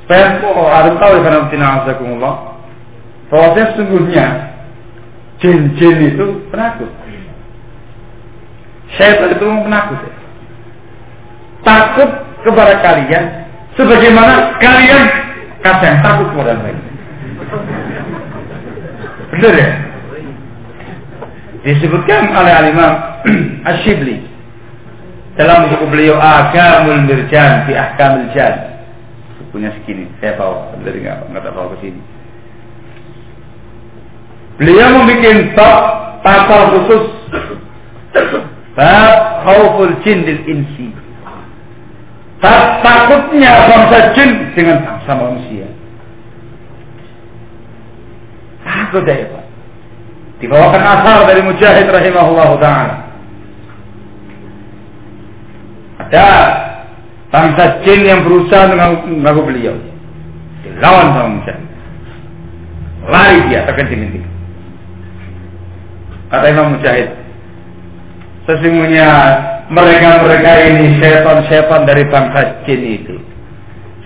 Supaya 0.04 0.36
oh, 0.44 0.68
harus 0.68 1.00
tahu 1.00 1.24
karena 1.24 1.48
Allah, 1.48 2.34
bahwasanya 3.32 3.66
sesungguhnya 3.72 4.26
jin-jin 5.40 6.12
itu 6.12 6.44
penakut. 6.52 6.92
Syaitan 9.00 9.32
itu 9.32 9.44
penakut. 9.48 9.96
Ya. 10.04 10.12
Takut 11.64 12.10
kepada 12.44 12.84
kalian 12.84 13.24
sebagaimana 13.80 14.60
kalian 14.60 15.04
kadang 15.64 15.96
takut 16.04 16.28
kepada 16.36 16.52
mereka. 16.60 16.84
Benar 19.32 19.54
ya? 19.56 19.70
Disebutkan 21.64 22.28
oleh 22.36 22.52
Al-Imam 22.52 22.92
Ash-Shibli 23.72 24.33
dalam 25.34 25.66
buku 25.70 25.86
beliau 25.90 26.14
Agamul 26.18 27.10
Mirjan 27.10 27.66
di 27.66 27.74
Ahkamul 27.74 28.30
Jan. 28.34 28.54
Bukunya 29.42 29.70
segini, 29.82 30.06
saya 30.22 30.38
bawa, 30.38 30.74
dari 30.82 31.02
nggak 31.02 31.30
nggak 31.30 31.42
bawa 31.50 31.74
ke 31.74 31.90
sini. 31.90 32.00
Beliau 34.54 35.02
membuat 35.02 35.38
bab 35.58 35.78
pasal 36.22 36.60
khusus 36.70 37.04
bab 38.78 39.14
khauful 39.42 39.94
jin 40.06 40.22
lil 40.22 40.42
insi. 40.46 40.88
takutnya 42.84 43.66
bangsa 43.66 43.98
jin 44.14 44.30
dengan 44.54 44.78
bangsa 44.86 45.12
manusia. 45.18 45.66
Takut 48.62 49.02
ya 49.02 49.26
Pak. 49.28 49.44
Dibawakan 50.38 50.82
asal 50.82 51.18
dari 51.26 51.40
Mujahid 51.42 51.88
rahimahullah 51.88 52.50
ta'ala. 52.60 53.03
Ada 56.14 56.30
bangsa 57.34 57.82
jin 57.82 58.06
yang 58.06 58.22
berusaha 58.22 58.70
mengganggu 58.70 59.42
beliau. 59.42 59.74
Dilawan 60.62 61.10
sama 61.10 61.28
Mujahid. 61.34 61.66
Lari 63.10 63.38
dia 63.50 63.66
terkencing 63.66 64.14
itu. 64.14 64.22
Kata 66.30 66.46
Imam 66.54 66.78
Mujahid. 66.78 67.10
Sesungguhnya 68.46 69.10
mereka-mereka 69.74 70.50
ini 70.70 71.02
setan-setan 71.02 71.82
dari 71.82 72.06
bangsa 72.06 72.62
jin 72.62 73.02
itu. 73.02 73.18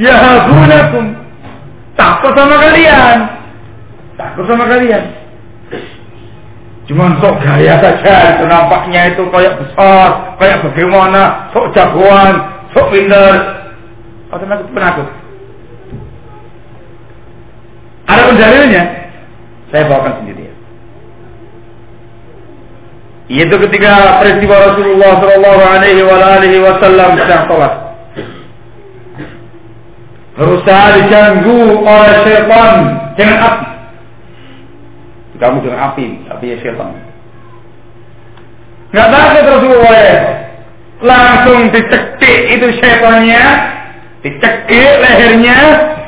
Ya 0.01 0.17
habunakum. 0.17 1.13
Takut 1.93 2.33
sama 2.33 2.57
kalian. 2.57 3.17
Takut 4.17 4.49
sama 4.49 4.65
kalian. 4.65 5.05
Cuma 6.89 7.21
sok 7.21 7.37
gaya 7.45 7.77
saja 7.85 8.15
itu 8.33 8.45
nampaknya 8.49 9.13
itu 9.13 9.29
kayak 9.29 9.61
besar, 9.61 10.33
kayak 10.41 10.65
bagaimana, 10.65 11.53
sok 11.53 11.69
jagoan, 11.77 12.35
sok 12.73 12.89
pinter. 12.89 13.33
Atau 14.33 14.49
penakut 14.49 14.69
penakut. 14.73 15.09
Ada 18.09 18.23
pendalilnya? 18.33 18.85
Saya 19.69 19.85
bawakan 19.85 20.15
sendiri. 20.25 20.49
Yaitu 23.29 23.57
ketika 23.69 24.25
peristiwa 24.25 24.57
Rasulullah 24.73 25.13
Shallallahu 25.21 25.63
Alaihi 25.69 26.61
Wasallam 26.65 27.21
sedang 27.21 27.45
sholat, 27.53 27.73
berusaha 30.41 30.87
diganggu 30.97 31.85
oleh 31.85 32.17
setan 32.25 32.73
dengan 33.21 33.37
api. 33.45 33.68
Kamu 35.39 35.63
dengan 35.63 35.95
api, 35.95 36.07
api 36.27 36.45
ya 36.51 36.57
setan. 36.59 36.91
Nggak 38.91 39.09
takut 39.15 39.45
Rasulullah 39.47 39.99
ya. 40.03 40.19
Langsung 40.99 41.71
dicekik 41.71 42.39
itu 42.59 42.67
setannya, 42.83 43.45
dicekik 44.27 44.91
lehernya 44.99 45.57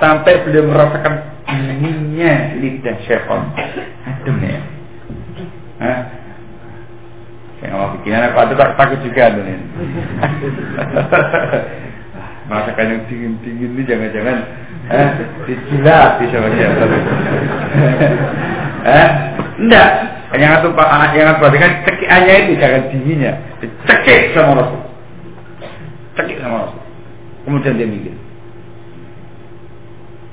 sampai 0.02 0.42
beliau 0.42 0.66
merasakan 0.66 1.14
dinginnya 1.46 2.58
lidah 2.58 2.96
setan. 3.06 3.54
Adem 4.02 4.36
ya. 4.42 4.60
Hah? 5.80 6.00
Saya 7.60 7.76
mau 7.76 7.92
pikiran 8.00 8.32
aku 8.32 8.38
ada 8.40 8.72
takut 8.72 8.98
juga 9.04 9.36
tuh 9.36 9.44
nih. 9.48 9.58
Masakan 12.48 12.86
yang 12.88 13.02
dingin-dingin 13.06 13.70
ini 13.78 13.82
jangan-jangan 13.86 14.36
eh, 14.90 15.10
dijilat 15.46 16.18
di 16.18 16.26
sama 16.32 16.48
siapa. 16.56 16.84
Eh, 18.86 19.08
enggak. 19.60 19.90
Yang 20.30 20.52
aku 20.62 20.68
yang 21.18 21.28
aku 21.34 21.38
perhatikan 21.42 21.70
cekiannya 21.82 22.34
itu 22.46 22.52
jangan 22.62 22.82
dinginnya, 22.94 23.32
dicekik 23.58 24.30
sama 24.30 24.62
Rasul. 24.62 24.80
Cekik 26.14 26.38
sama 26.38 26.56
Rasul. 26.64 26.82
Kemudian 27.42 27.74
dia 27.74 27.88
mikir. 27.90 28.14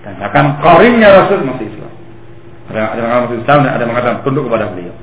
Dan 0.05 0.21
akan 0.21 0.45
korinnya 0.61 1.09
Rasul 1.11 1.41
masih 1.49 1.65
Islam. 1.65 1.93
Ada 2.69 2.77
yang 2.77 3.09
mengatakan 3.09 3.21
masih 3.25 3.37
Islam 3.41 3.57
dan 3.65 3.71
ada 3.73 3.81
yang 3.81 3.91
mengatakan 3.91 4.17
tunduk 4.21 4.43
kepada 4.45 4.65
beliau. 4.69 4.95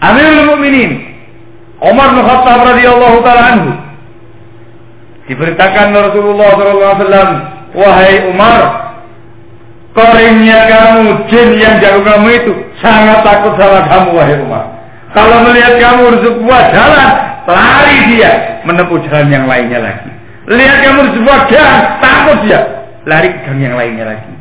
Amirul 0.00 0.56
Mukminin 0.56 0.92
Umar 1.80 2.16
bin 2.16 2.24
Khattab 2.24 2.60
radhiyallahu 2.64 3.16
taala 3.20 3.42
anhu 3.52 3.72
diberitakan 5.28 5.92
Rasulullah 5.92 6.56
SAW 6.56 7.30
wahai 7.76 8.26
Umar 8.32 8.89
koringnya 9.94 10.58
kamu 10.70 11.02
jin 11.26 11.48
yang 11.58 11.74
jago 11.82 12.00
kamu 12.06 12.28
itu 12.38 12.52
sangat 12.78 13.26
takut 13.26 13.54
sama 13.58 13.86
kamu 13.90 14.08
wahai 14.14 14.36
Umar. 14.38 14.64
Kalau 15.10 15.42
melihat 15.42 15.74
kamu 15.82 16.22
sebuah 16.22 16.62
jalan 16.70 17.10
lari 17.50 17.96
dia 18.14 18.62
menempuh 18.62 18.98
jalan 19.10 19.26
yang 19.28 19.44
lainnya 19.50 19.82
lagi. 19.82 20.10
Lihat 20.46 20.76
kamu 20.86 21.00
sebuah 21.18 21.38
jalan 21.50 21.78
takut 21.98 22.38
dia 22.46 22.60
lari 23.06 23.28
ke 23.34 23.38
gang 23.42 23.58
yang 23.58 23.74
lainnya 23.74 24.04
lagi. 24.14 24.34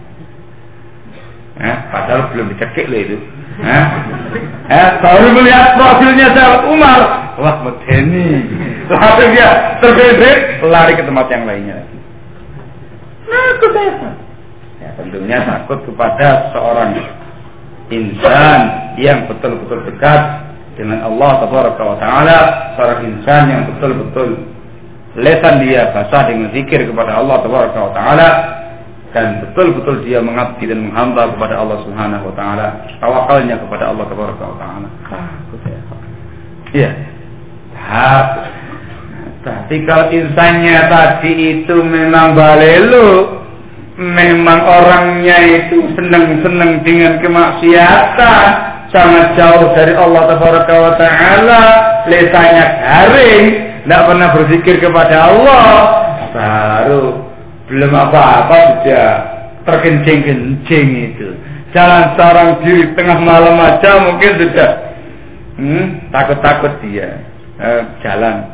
Nah, 1.60 1.78
padahal 1.92 2.32
belum 2.32 2.56
dicekik 2.56 2.88
loh 2.88 3.00
itu. 3.04 3.18
Eh, 3.60 3.86
eh, 4.72 4.90
baru 5.04 5.36
melihat 5.36 5.76
profilnya 5.76 6.32
sahabat 6.32 6.64
Umar, 6.72 7.00
wah 7.36 7.56
medeni. 7.68 8.48
Lalu 8.88 9.36
dia 9.36 9.76
terbebek, 9.84 10.64
lari 10.64 10.96
ke 10.96 11.04
tempat 11.04 11.28
yang 11.28 11.44
lainnya. 11.44 11.84
Takut 13.28 13.76
ya. 13.76 13.84
Ya 13.84 14.29
tentunya 15.02 15.40
takut 15.44 15.80
kepada 15.88 16.52
seorang 16.52 17.00
insan 17.90 18.60
yang 19.00 19.26
betul-betul 19.26 19.88
dekat 19.88 20.22
dengan 20.76 21.08
Allah 21.08 21.48
Taala, 22.00 22.40
seorang 22.76 23.00
insan 23.08 23.44
yang 23.52 23.64
betul-betul 23.76 24.46
lesan 25.20 25.66
dia 25.66 25.90
basah 25.92 26.30
dengan 26.30 26.54
zikir 26.54 26.86
kepada 26.86 27.20
Allah 27.20 27.38
Taala, 27.96 28.30
dan 29.10 29.42
betul-betul 29.42 30.06
dia 30.06 30.22
mengabdi 30.22 30.70
dan 30.70 30.86
menghamba 30.86 31.34
kepada 31.34 31.66
Allah 31.66 31.82
Subhanahu 31.82 32.30
wa 32.30 32.34
taala, 32.38 32.68
tawakalnya 33.02 33.58
kepada 33.58 33.90
Allah 33.90 34.06
Subhanahu 34.06 34.38
wa 34.38 34.60
taala. 34.62 34.88
Iya. 36.70 36.92
Tapi 39.42 39.76
kalau 39.90 40.14
insannya 40.14 40.94
tadi 40.94 41.32
itu 41.58 41.74
memang 41.82 42.38
balelu, 42.38 43.42
memang 44.00 44.64
orangnya 44.64 45.38
itu 45.44 45.92
senang-senang 46.00 46.80
dengan 46.88 47.20
kemaksiatan, 47.20 48.44
sangat 48.96 49.36
jauh 49.36 49.76
dari 49.76 49.92
Allah 49.92 50.40
wa 50.40 50.94
taala, 50.96 51.64
lesanya 52.08 52.66
garing, 52.80 53.46
tidak 53.84 54.02
pernah 54.08 54.28
berzikir 54.32 54.76
kepada 54.80 55.16
Allah, 55.28 55.68
baru 56.32 57.28
belum 57.68 57.92
apa-apa 57.92 58.58
sudah 58.80 59.10
terkencing-kencing 59.68 60.88
itu. 61.12 61.36
Jalan 61.76 62.18
seorang 62.18 62.50
diri 62.66 62.96
tengah 62.98 63.20
malam 63.22 63.60
aja 63.62 64.02
mungkin 64.02 64.42
sudah 64.42 64.72
hmm, 65.60 66.10
takut-takut 66.10 66.82
dia 66.82 67.22
eh, 67.62 67.84
jalan 68.02 68.48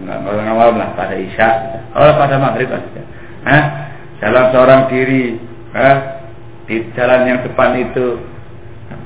nggak 0.00 0.20
malam 0.56 0.80
lah 0.80 0.94
pada 0.96 1.16
isya, 1.16 1.48
oh 1.96 2.12
pada 2.16 2.36
maghrib 2.40 2.70
aja. 2.70 3.02
Eh, 3.44 3.64
jalan 4.20 4.44
seorang 4.52 4.80
diri 4.92 5.40
eh, 5.74 5.96
di 6.68 6.76
jalan 6.94 7.26
yang 7.26 7.40
depan 7.42 7.76
itu 7.80 8.20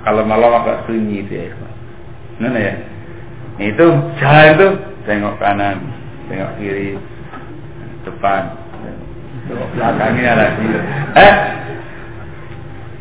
kalau 0.05 0.23
malam 0.27 0.61
agak 0.61 0.85
sunyi 0.85 1.25
itu 1.25 1.49
ya. 1.49 1.55
Ya? 2.43 2.75
Itu 3.63 3.87
jalan 4.19 4.47
itu 4.59 4.69
tengok 5.07 5.39
kanan, 5.39 5.79
tengok 6.27 6.51
kiri, 6.59 6.99
depan, 8.05 8.53
belakangnya 9.77 10.33
lagi 10.35 10.67
eh? 11.21 11.35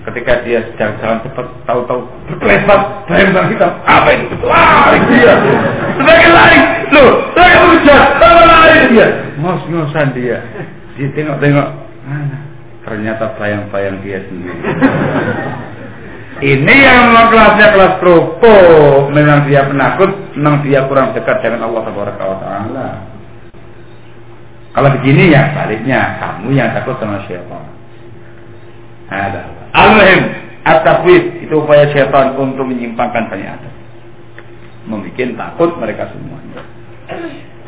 Ketika 0.04 0.44
dia 0.44 0.60
sedang 0.68 1.00
jalan 1.00 1.20
cepat 1.24 1.48
tahu-tahu 1.64 2.04
berkelebat 2.28 3.08
bayang 3.08 3.48
hitam. 3.48 3.72
Apa 3.88 4.10
itu? 4.12 4.36
Lari 4.44 5.00
dia. 5.08 5.34
Sebagai 5.96 6.30
lari. 6.36 6.60
Loh 6.92 7.12
saya 7.32 7.56
hujan 7.64 8.04
lari 8.20 8.82
dia. 8.92 9.08
Ngos-ngosan 9.40 10.12
dia. 10.12 10.44
Dia 11.00 11.08
tengok-tengok 11.16 11.68
mana 12.14 12.38
ternyata 12.86 13.34
bayang-bayang 13.42 13.98
dia 14.06 14.22
sendiri 14.30 14.62
ini 16.54 16.76
yang 16.86 17.10
memang 17.10 17.28
kelasnya 17.34 17.68
kelas 17.74 17.94
propo 17.98 18.58
memang 19.10 19.50
dia 19.50 19.66
penakut 19.66 20.12
memang 20.38 20.62
dia 20.62 20.86
kurang 20.86 21.18
dekat 21.18 21.42
dengan 21.42 21.66
Allah 21.74 21.82
Taala 21.90 22.88
kalau 24.74 24.90
begini 24.98 25.30
ya 25.30 25.54
baliknya 25.54 26.18
kamu 26.18 26.58
yang 26.58 26.74
takut 26.74 26.98
sama 26.98 27.22
syaitan. 27.30 27.62
Ada. 29.06 29.70
Al-muhim 29.70 30.22
at-tafwid 30.66 31.46
itu 31.46 31.54
upaya 31.62 31.86
syaitan 31.94 32.34
untuk 32.34 32.66
menyimpangkan 32.66 33.30
banyak 33.30 33.54
Adam. 33.54 33.74
Membikin 34.90 35.38
takut 35.38 35.78
mereka 35.78 36.10
semuanya. 36.10 36.66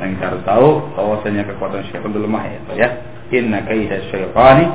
Dan 0.01 0.17
kita 0.17 0.33
harus 0.33 0.43
tahu 0.49 0.67
bahwasanya 0.97 1.45
kekuatan 1.45 1.85
syaitan 1.93 2.09
itu 2.09 2.19
lemah 2.25 2.43
ya. 2.49 2.59
ya. 2.73 2.89
Inna 3.33 3.65
kaidah 3.65 3.99
syaitani 4.13 4.65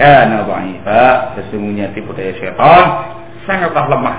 kana 0.00 0.48
dha'ifa. 0.48 1.36
Sesungguhnya 1.36 1.92
tipu 1.92 2.16
daya 2.16 2.32
syaitan 2.40 2.84
sangatlah 3.44 3.84
lemah. 3.92 4.18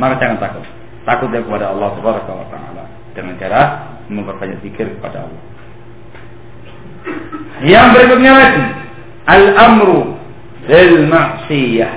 Maka 0.00 0.14
jangan 0.20 0.38
takut. 0.40 0.66
Takutnya 1.04 1.40
kepada 1.44 1.72
Allah 1.72 1.88
subhanahu 1.96 2.40
wa 2.40 2.48
taala. 2.48 2.84
Dengan 3.12 3.34
cara 3.40 3.60
memperbanyak 4.08 4.60
zikir 4.64 4.96
kepada 5.00 5.28
Allah. 5.28 5.42
Yang 7.64 7.86
berikutnya 7.96 8.32
lagi. 8.32 8.64
Al-amru 9.26 10.14
lil 10.68 10.94
ma'siyah. 11.08 11.94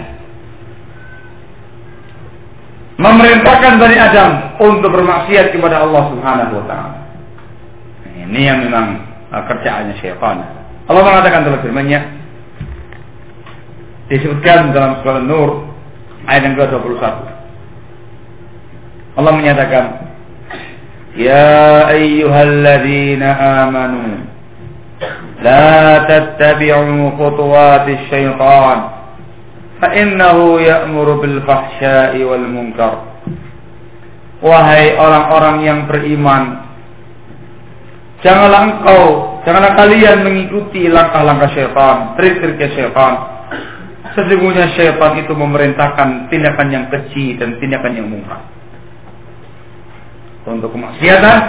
Memerintahkan 3.00 3.80
Bani 3.80 3.96
Adam 3.96 4.32
untuk 4.60 4.92
bermaksiat 4.92 5.56
kepada 5.56 5.88
Allah 5.88 6.04
Subhanahu 6.12 6.54
wa 6.60 6.66
taala. 6.68 7.00
Ini 8.28 8.42
yang 8.44 8.60
memang 8.68 9.09
uh, 9.30 9.44
kerjaannya 9.46 9.96
syaitan. 10.02 10.38
Allah 10.90 11.02
mengatakan 11.06 11.46
dalam 11.46 11.62
firman-Nya 11.62 12.02
disebutkan 14.10 14.74
dalam 14.74 15.00
surah 15.06 15.22
Nur 15.22 15.70
ayat 16.26 16.50
yang 16.50 16.56
ke-21. 16.58 17.02
Allah 19.18 19.34
menyatakan, 19.38 19.86
"Ya 21.14 21.90
ayyuhalladzina 21.94 23.30
amanu 23.66 24.26
la 25.46 26.10
tattabi'u 26.10 27.14
khutuwatis 27.16 28.02
syaitan 28.10 28.78
bil 31.22 31.38
fahsya'i 31.46 32.26
wal 32.26 32.48
munkar." 32.50 33.06
Wahai 34.40 34.96
orang-orang 34.96 35.68
yang 35.68 35.80
beriman, 35.86 36.69
janganlah 38.22 38.62
engkau 38.68 39.30
Janganlah 39.48 39.74
kalian 39.74 40.28
mengikuti 40.28 40.92
langkah-langkah 40.92 41.50
syaitan, 41.56 42.14
trik-triknya 42.20 42.70
syaitan. 42.76 43.14
Sesungguhnya 44.14 44.76
syaitan 44.76 45.16
itu 45.16 45.32
memerintahkan 45.32 46.28
tindakan 46.28 46.68
yang 46.70 46.86
kecil 46.92 47.40
dan 47.40 47.56
tindakan 47.58 47.94
yang 47.96 48.08
mungkar. 48.12 48.44
Untuk 50.44 50.74
kemaksiatan 50.74 51.40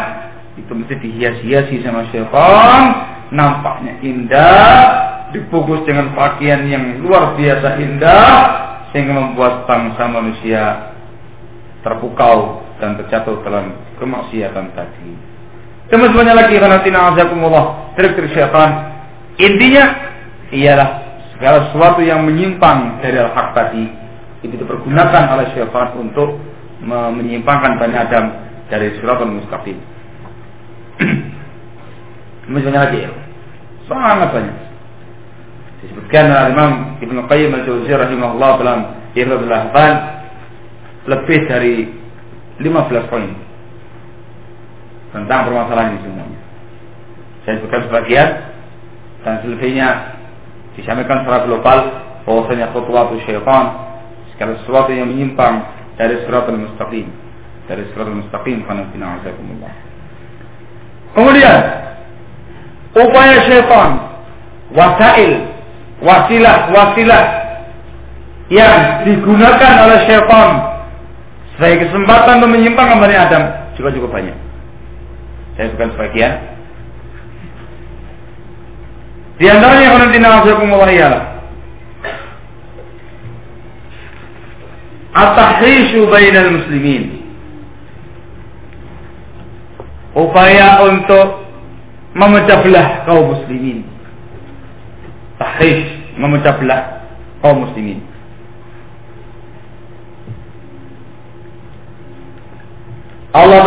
itu 0.61 0.73
mesti 0.77 0.95
dihias-hiasi 0.97 1.83
sama 1.83 2.07
syaitan, 2.09 2.81
nampaknya 3.35 4.01
indah, 4.01 4.81
dibungkus 5.37 5.83
dengan 5.85 6.15
pakaian 6.15 6.65
yang 6.71 7.05
luar 7.05 7.35
biasa 7.35 7.85
indah 7.85 8.33
sehingga 8.97 9.13
membuat 9.13 9.67
bangsa 9.67 10.09
manusia 10.09 10.63
terpukau 11.85 12.65
dan 12.81 12.97
terjatuh 12.97 13.45
dalam 13.45 13.77
kemaksiatan 14.01 14.73
tadi. 14.73 15.30
Teman-temannya 15.91 16.35
lagi 16.39 16.55
khanatina 16.55 17.11
azakumullah 17.11 17.91
trik-trik 17.99 18.31
syaitan. 18.31 18.95
Intinya 19.43 19.85
ialah 20.55 20.89
segala 21.35 21.71
sesuatu 21.71 21.99
yang 22.07 22.23
menyimpang 22.23 23.03
dari 23.03 23.19
al-haq 23.19 23.59
tadi 23.59 23.91
itu 24.47 24.55
dipergunakan 24.55 25.35
oleh 25.35 25.51
syaitan 25.51 25.91
untuk 25.99 26.39
menyimpangkan 26.87 27.83
Bani 27.83 27.97
Adam 27.99 28.25
dari 28.71 28.95
suratul 29.03 29.35
mustaqim. 29.35 29.83
Misalnya 32.55 32.87
lagi 32.87 33.11
sangat 33.91 34.31
banyak. 34.31 34.57
Disebutkan 35.83 36.25
oleh 36.31 36.51
Imam 36.55 36.71
Ibn 37.03 37.17
Qayyim 37.27 37.51
al-Jauzi 37.51 37.91
rahimahullah 37.91 38.51
dalam 38.63 38.81
Ihlul 39.19 39.51
Ahban 39.51 39.95
lebih 41.11 41.51
dari 41.51 41.91
15 42.63 43.11
poin 43.11 43.50
tentang 45.11 45.51
permasalahan 45.51 45.97
ini 45.97 46.01
semuanya. 46.07 46.41
Saya 47.43 47.55
sebutkan 47.59 47.83
sebagian 47.91 48.29
dan 49.27 49.35
selebihnya 49.43 49.89
disampaikan 50.79 51.27
secara 51.27 51.45
global 51.45 51.79
bahwasanya 52.25 52.71
khutwatu 52.71 53.19
syaitan 53.27 53.65
segala 54.35 54.57
sesuatu 54.63 54.91
yang 54.95 55.11
menyimpang 55.11 55.67
dari 55.99 56.23
suratul 56.25 56.57
mustaqim 56.57 57.11
dari 57.71 57.87
suratul 57.95 58.19
mustaqim 58.19 58.67
karena. 58.67 58.83
Kemudian 61.15 61.57
upaya 62.99 63.37
syaitan 63.47 63.91
wasail 64.75 65.33
wasilah-wasilah 66.03 67.25
yang 68.51 69.07
digunakan 69.07 69.73
oleh 69.87 69.99
syaitan 70.11 70.49
sebagai 71.55 71.87
kesempatan 71.87 72.43
untuk 72.43 72.51
menyimpang 72.59 72.89
kembali 72.91 73.15
Adam 73.15 73.43
juga 73.79 73.95
cukup 73.95 74.11
banyak. 74.11 74.50
Saya 75.61 75.77
bukan 75.77 75.93
sebagian. 75.93 76.35
Di 79.37 79.45
antaranya 79.45 79.93
yang 79.93 80.09
dinamakan 80.09 80.57
ialah 80.89 81.25
At-tahrishu 85.13 86.09
bainal 86.09 86.49
muslimin. 86.57 87.21
Upaya 90.17 90.81
untuk 90.89 91.45
memecah 92.17 92.65
belah 92.65 93.05
kaum 93.05 93.37
muslimin. 93.37 93.85
Tahrish 95.37 96.17
memecah 96.17 96.57
belah 96.57 97.05
kaum 97.45 97.69
muslimin. 97.69 98.01
Allah 103.37 103.61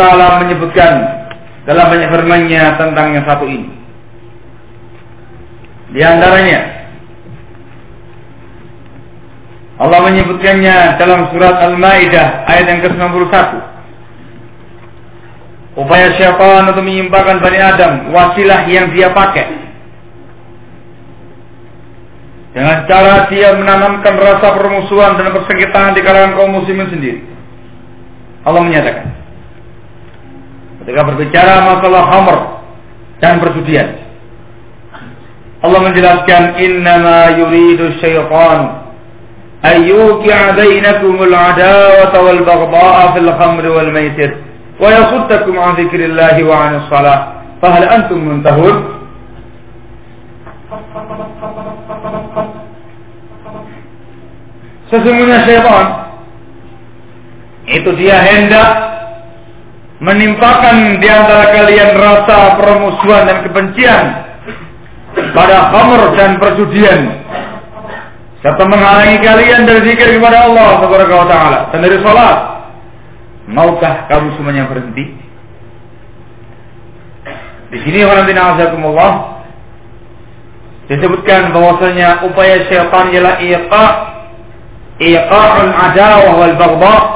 Taala 0.00 0.26
menyebutkan 0.42 1.25
dalam 1.66 1.86
banyak 1.90 2.08
firman-Nya 2.08 2.78
tentang 2.78 3.06
yang 3.12 3.26
satu 3.26 3.44
ini. 3.44 3.68
Di 5.90 6.00
antaranya 6.02 6.76
Allah 9.76 10.00
menyebutkannya 10.08 10.96
dalam 10.96 11.28
surat 11.34 11.60
Al-Maidah 11.60 12.48
ayat 12.48 12.64
yang 12.64 12.80
ke-91. 12.80 13.32
Upaya 15.76 16.08
syaitan 16.16 16.72
untuk 16.72 16.88
menyimpangkan 16.88 17.44
Bani 17.44 17.58
Adam, 17.60 17.92
wasilah 18.08 18.64
yang 18.64 18.88
dia 18.96 19.12
pakai. 19.12 19.68
Dengan 22.56 22.88
cara 22.88 23.28
dia 23.28 23.52
menanamkan 23.52 24.16
rasa 24.16 24.56
permusuhan 24.56 25.20
dan 25.20 25.28
persengketaan 25.36 25.92
di 25.92 26.00
kalangan 26.00 26.32
kaum 26.40 26.56
muslimin 26.56 26.88
sendiri. 26.88 27.20
Allah 28.48 28.64
menyatakan, 28.64 29.12
ketika 30.86 31.02
berbicara 31.02 31.66
masalah 31.66 32.02
khamr 32.14 32.36
dan 33.18 33.42
perjudian. 33.42 34.06
Allah 35.66 35.82
menjelaskan 35.82 36.62
innama 36.62 37.34
yuridu 37.42 37.98
syaitan 37.98 38.86
ayyuki'a 39.66 40.54
bainakumul 40.54 41.34
adawata 41.34 42.22
wal 42.22 42.42
baghdha'a 42.46 43.04
fil 43.18 43.30
khamri 43.34 43.66
wal 43.66 43.90
maisir 43.90 44.30
wa 44.78 44.94
yasuddakum 44.94 45.58
an 45.58 45.74
dzikrillahi 45.74 46.46
wa 46.46 46.54
'anis 46.54 46.86
salah 46.86 47.42
fahal 47.58 47.82
antum 47.82 48.22
muntahun 48.22 48.94
Sesungguhnya 54.86 55.42
syaitan 55.42 56.14
itu 57.66 57.90
dia 57.98 58.22
hendak 58.22 58.95
menimpakan 60.00 61.00
di 61.00 61.08
antara 61.08 61.56
kalian 61.56 61.90
rasa 61.96 62.60
permusuhan 62.60 63.22
dan 63.24 63.38
kebencian 63.48 64.04
pada 65.32 65.72
khamr 65.72 66.02
dan 66.16 66.30
perjudian 66.36 67.00
serta 68.44 68.64
menghalangi 68.68 69.16
kalian 69.24 69.64
dari 69.64 69.80
zikir 69.88 70.20
kepada 70.20 70.46
Allah 70.46 70.84
Subhanahu 70.84 71.22
wa 71.24 71.28
taala. 71.28 71.58
Dan 71.72 71.78
dari 71.80 71.96
salat 72.04 72.38
maukah 73.48 74.06
kamu 74.12 74.36
semuanya 74.36 74.68
berhenti? 74.68 75.04
Di 77.66 77.78
sini 77.82 78.06
orang 78.06 78.30
Allah 78.30 79.42
disebutkan 80.86 81.50
bahwasanya 81.50 82.22
upaya 82.30 82.62
syaitan 82.70 83.10
ialah 83.10 83.42
iqa 83.42 83.86
iqa'ul 85.02 85.72
adawah 85.74 86.32
wal 86.38 86.54
baghdha 86.54 87.15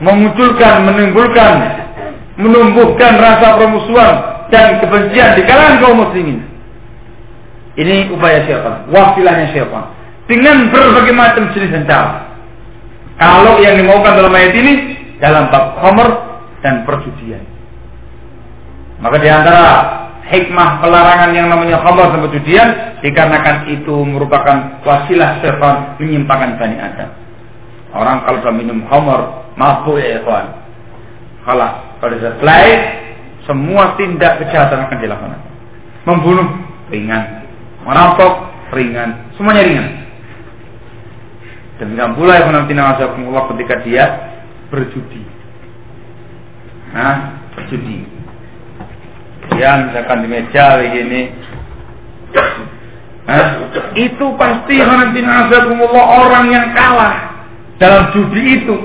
memunculkan, 0.00 0.84
menimbulkan, 0.84 1.54
menumbuhkan 2.36 3.12
rasa 3.16 3.56
permusuhan 3.56 4.14
dan 4.52 4.78
kebencian 4.84 5.40
di 5.40 5.42
kalangan 5.48 5.76
kaum 5.80 5.98
muslimin. 6.04 6.44
Ini 7.76 8.12
upaya 8.12 8.44
siapa? 8.48 8.88
Wasilahnya 8.88 9.52
siapa? 9.52 9.92
Dengan 10.26 10.72
berbagai 10.72 11.12
macam 11.12 11.52
jenis 11.52 11.84
cara. 11.84 12.24
Kalau 13.16 13.60
yang 13.60 13.80
dimaukan 13.80 14.12
dalam 14.16 14.32
ayat 14.32 14.52
ini 14.52 14.72
dalam 15.20 15.48
bab 15.48 15.80
khamr 15.80 16.08
dan 16.60 16.84
perjudian. 16.84 17.40
Maka 19.00 19.16
di 19.20 19.28
antara 19.28 19.64
hikmah 20.28 20.84
pelarangan 20.84 21.30
yang 21.32 21.48
namanya 21.48 21.80
khamr 21.80 22.12
dan 22.12 22.20
perjudian 22.28 22.68
dikarenakan 23.00 23.56
itu 23.72 23.94
merupakan 24.04 24.82
wasilah 24.84 25.40
setan 25.40 26.00
menyimpangkan 26.00 26.60
Bani 26.60 26.76
Adam. 26.80 27.25
Orang 27.96 28.28
kalau 28.28 28.44
sudah 28.44 28.54
minum 28.54 28.84
khamr 28.86 29.20
mabuk 29.56 29.96
ya 29.96 30.20
ikhwan. 30.20 30.46
Kalah. 31.48 31.96
Kalau 31.96 32.16
selesai, 32.20 32.64
semua 33.48 33.96
tindak 33.96 34.44
kejahatan 34.44 34.84
akan 34.84 34.98
dilakukan. 35.00 35.40
Membunuh 36.04 36.48
ringan, 36.92 37.48
merampok 37.82 38.52
ringan, 38.76 39.32
semuanya 39.34 39.62
ringan. 39.64 39.88
Demikian 41.80 42.12
pula 42.16 42.40
yang 42.40 42.52
nanti 42.52 42.72
Allah 42.76 43.44
ketika 43.52 43.74
dia 43.84 44.04
berjudi. 44.68 45.22
Nah, 46.92 47.16
berjudi. 47.56 47.98
Dia 49.56 49.88
misalkan 49.88 50.26
di 50.26 50.28
meja 50.28 50.82
begini, 50.82 51.30
nah, 53.24 53.70
itu 53.94 54.26
pasti 54.34 54.74
nanti 54.82 55.20
orang 55.22 56.44
yang 56.50 56.74
kalah 56.74 57.35
dalam 57.76 58.12
judi 58.12 58.62
itu. 58.62 58.76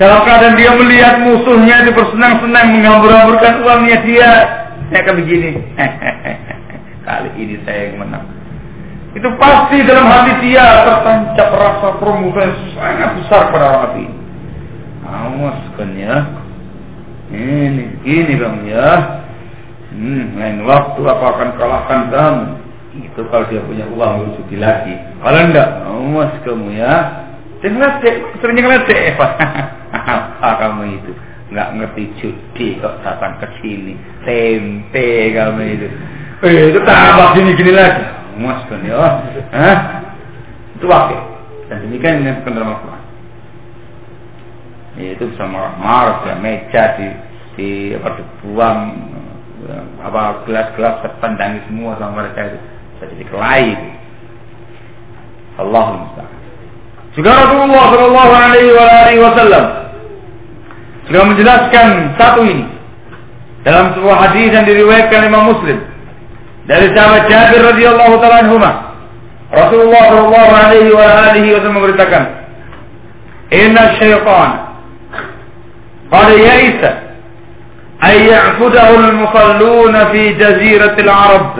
Dalam 0.00 0.24
keadaan 0.24 0.56
dia 0.56 0.72
melihat 0.72 1.20
musuhnya 1.20 1.84
itu 1.84 1.92
bersenang-senang 1.92 2.72
menghambur-hamburkan 2.72 3.60
uangnya 3.60 4.00
dia, 4.08 4.30
saya 4.88 5.00
akan 5.04 5.14
begini. 5.20 5.60
Kali 7.04 7.30
ini 7.36 7.60
saya 7.68 7.92
yang 7.92 8.00
menang. 8.00 8.24
Itu 9.12 9.28
pasti 9.36 9.82
dalam 9.84 10.06
hati 10.08 10.32
dia 10.40 10.86
tertancap 10.86 11.48
rasa 11.52 11.88
promosi 12.00 12.72
sangat 12.78 13.20
besar 13.20 13.52
pada 13.52 13.64
orang 13.66 13.82
hati. 13.90 14.06
Awas 15.04 15.60
kan 15.76 15.90
ya. 15.98 16.16
Ini, 17.34 17.84
ini 18.06 18.32
bang 18.38 18.58
ya. 18.70 18.88
Hmm, 19.90 20.38
lain 20.38 20.62
waktu 20.64 21.00
apa 21.04 21.24
akan 21.34 21.50
kalahkan 21.58 22.00
kamu. 22.08 22.44
Itu 23.04 23.20
kalau 23.28 23.46
dia 23.52 23.60
punya 23.66 23.84
uang 23.90 24.12
bersuci 24.32 24.56
lagi. 24.56 24.94
Kalau 25.20 25.40
enggak, 25.44 25.68
awas 25.84 26.32
kamu 26.46 26.68
ya. 26.78 26.94
Jangan 27.60 27.80
ledek, 27.80 28.16
sering 28.40 28.56
ledek. 28.56 29.20
Apa 29.20 30.48
kamu 30.64 30.82
itu? 30.96 31.12
Nggak 31.50 31.68
ngerti 31.76 32.02
judi 32.22 32.66
kok 32.80 33.04
datang 33.04 33.36
ke 33.36 33.46
sini. 33.60 33.94
Tempe 34.24 35.36
kamu 35.36 35.62
itu. 35.76 35.88
Eh, 36.40 36.72
itu 36.72 36.80
tambah 36.88 37.36
gini-gini 37.36 37.72
lagi. 37.76 38.04
Mas 38.40 38.64
kan 38.64 38.80
ya. 38.80 38.96
Hah? 39.52 39.78
Itu 40.80 40.88
wakil. 40.88 41.20
Dan 41.68 41.84
demikian 41.84 42.24
dengan 42.24 42.40
kendaraan 42.42 42.72
Al-Quran. 42.72 43.02
Itu 45.00 45.24
bisa 45.30 45.44
marah, 45.46 46.26
ya, 46.26 46.34
meja 46.40 46.82
di 46.98 47.06
di 47.54 47.68
apa 47.94 48.16
dibuang 48.16 48.80
apa 50.00 50.48
gelas-gelas 50.48 51.04
terpendangi 51.04 51.60
semua 51.68 51.94
sama 52.00 52.24
mereka 52.24 52.48
itu 52.48 52.58
jadi 53.04 53.24
kelahi. 53.28 53.72
Allahumma. 55.60 56.39
Juga 57.18 57.30
Rasulullah 57.42 57.84
Shallallahu 57.90 58.32
Alaihi 58.32 59.20
Wasallam 59.20 59.64
juga 61.10 61.26
menjelaskan 61.26 62.14
satu 62.14 62.46
ini 62.46 62.70
dalam 63.66 63.90
sebuah 63.98 64.30
hadis 64.30 64.54
yang 64.54 64.62
diriwayatkan 64.62 65.26
Imam 65.26 65.50
Muslim 65.50 65.82
dari 66.70 66.86
sahabat 66.94 67.26
Jabir 67.26 67.66
radhiyallahu 67.66 68.14
taala 68.22 68.46
anhu 68.46 68.62
Rasulullah 69.50 70.02
Shallallahu 70.06 70.50
alaihi 70.54 71.50
wasallam 71.50 71.74
memberitakan 71.82 72.22
Inna 73.50 73.98
syaitan 73.98 74.50
qad 76.14 76.28
ya'isa 76.30 76.90
ay 78.06 78.30
ya'budahu 78.30 78.94
al-musallun 79.02 79.94
fi 80.14 80.22
jaziratil 80.38 81.10
Arab 81.10 81.58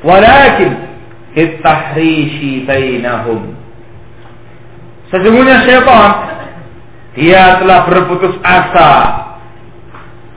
walakin 0.00 0.88
التحريش 1.30 2.66
bainahum 2.66 3.59
Sesungguhnya 5.10 5.66
syaitan 5.66 6.10
dia 7.18 7.58
telah 7.58 7.90
berputus 7.90 8.38
asa 8.46 8.90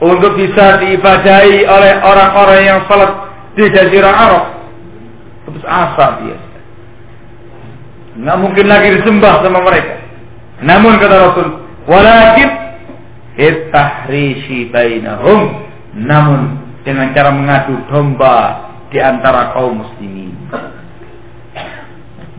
untuk 0.02 0.36
bisa 0.36 0.82
diibadahi 0.82 1.64
oleh 1.70 1.94
orang-orang 2.02 2.62
yang 2.66 2.80
salat 2.90 3.12
di 3.54 3.70
Jazirah 3.70 4.16
Arab. 4.18 4.46
Putus 5.46 5.66
asa 5.70 6.06
dia. 6.26 6.38
Nggak 8.18 8.38
mungkin 8.42 8.66
lagi 8.66 8.88
disembah 8.98 9.46
sama 9.46 9.62
mereka. 9.62 9.96
Namun 10.66 10.98
kata 10.98 11.16
Rasul, 11.18 11.48
walakin 11.86 12.50
itahrishi 13.38 14.74
bainahum. 14.74 15.70
Namun 15.94 16.58
dengan 16.82 17.14
cara 17.14 17.30
mengadu 17.30 17.78
domba 17.90 18.70
di 18.90 18.98
antara 18.98 19.54
kaum 19.54 19.82
muslimin. 19.82 20.33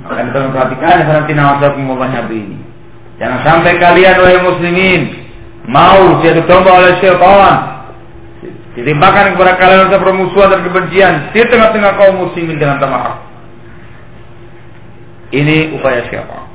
Maka 0.05 0.21
kita 0.21 0.39
memperhatikan 0.45 0.97
nawasakumullah 1.33 2.29
ini. 2.29 2.61
Jangan 3.17 3.41
sampai 3.41 3.81
kalian 3.81 4.21
wahai 4.21 4.41
muslimin 4.45 5.03
mau 5.65 6.21
jadi 6.21 6.45
domba 6.45 6.77
oleh 6.77 6.93
syaitan. 7.01 7.89
Ditimpakan 8.77 9.39
kepada 9.39 9.55
kalian 9.57 9.87
rasa 9.89 10.03
permusuhan 10.03 10.51
dan 10.51 10.61
kebencian 10.67 11.13
di 11.33 11.41
tengah-tengah 11.47 11.93
kaum 11.97 12.27
muslimin 12.27 12.61
dengan 12.61 12.77
tamak. 12.83 13.23
Ini 15.33 15.73
upaya 15.79 16.05
siapa? 16.13 16.53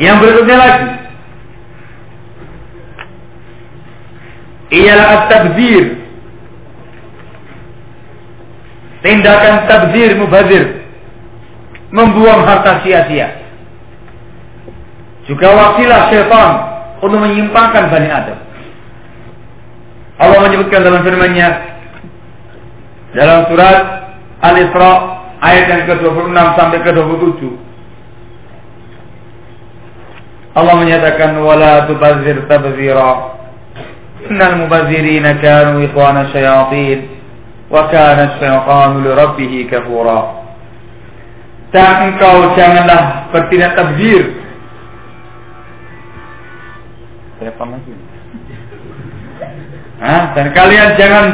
Yang 0.00 0.16
berikutnya 0.22 0.56
lagi 0.56 0.88
ialah 4.72 5.06
at-tabdzir. 5.20 5.86
Tindakan 9.02 9.54
tabdzir 9.66 10.10
mubazir 10.14 10.81
membuang 11.92 12.42
harta 12.48 12.80
sia-sia. 12.82 13.28
Juga 15.28 15.54
wasilah 15.54 16.10
syaitan 16.10 16.50
untuk 16.98 17.20
menyimpangkan 17.22 17.92
Bani 17.92 18.08
Adam. 18.10 18.38
Allah 20.18 20.38
menyebutkan 20.48 20.82
dalam 20.82 21.04
firman-Nya 21.06 21.48
dalam 23.12 23.46
surat 23.46 23.76
Al-Isra 24.42 24.92
ayat 25.44 25.64
yang 25.68 25.82
ke-26 25.86 26.36
sampai 26.58 26.78
ke-27. 26.82 27.40
Allah 30.52 30.74
menyatakan 30.76 31.38
wala 31.40 31.86
tubazir 31.86 32.44
tabzira. 32.50 33.40
Innal 34.26 34.64
mubazirina 34.64 35.38
kanu 35.42 35.82
ikhwana 35.86 36.30
syayatin 36.30 37.08
wa 37.72 37.88
kana 37.90 38.38
syaitanu 38.38 39.02
li 39.02 39.10
rabbih 39.10 39.52
kafura 39.66 40.41
dan 41.72 42.12
engkau 42.12 42.52
janganlah 42.52 43.32
bertindak 43.32 43.72
tabzir. 43.72 44.28
Hah? 49.98 50.22
Dan 50.36 50.46
kalian 50.52 50.88
jangan 51.00 51.24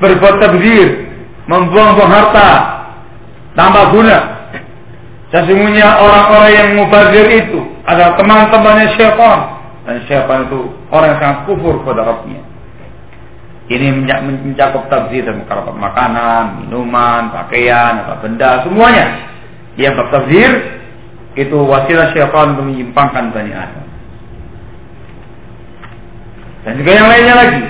berbuat 0.00 0.40
tabzir, 0.40 0.88
membuang-buang 1.46 2.10
harta 2.10 2.50
tanpa 3.52 3.92
guna. 3.92 4.18
Sesungguhnya 5.28 6.00
orang-orang 6.00 6.52
yang 6.56 6.68
mubazir 6.80 7.26
itu 7.28 7.60
adalah 7.84 8.16
teman-temannya 8.16 8.88
syaitan. 8.96 9.38
Dan 9.84 10.00
syaitan 10.08 10.48
itu 10.48 10.72
orang 10.88 11.12
yang 11.12 11.20
sangat 11.20 11.38
kufur 11.44 11.84
kepada 11.84 12.08
Rabbnya. 12.08 12.40
Ini 13.68 13.86
mencakup 14.00 14.88
tabzir 14.88 15.28
dan 15.28 15.44
makanan, 15.76 16.64
minuman, 16.64 17.32
pakaian, 17.32 18.04
atau 18.04 18.16
benda, 18.24 18.64
semuanya 18.64 19.33
yang 19.74 19.98
bertafsir 19.98 20.50
itu 21.34 21.58
wasilah 21.66 22.14
syaitan 22.14 22.54
untuk 22.54 22.70
menyimpangkan 22.70 23.34
Bani 23.34 23.50
Adam. 23.50 23.86
Dan 26.64 26.72
juga 26.78 26.90
yang 26.94 27.08
lainnya 27.10 27.34
lagi. 27.34 27.64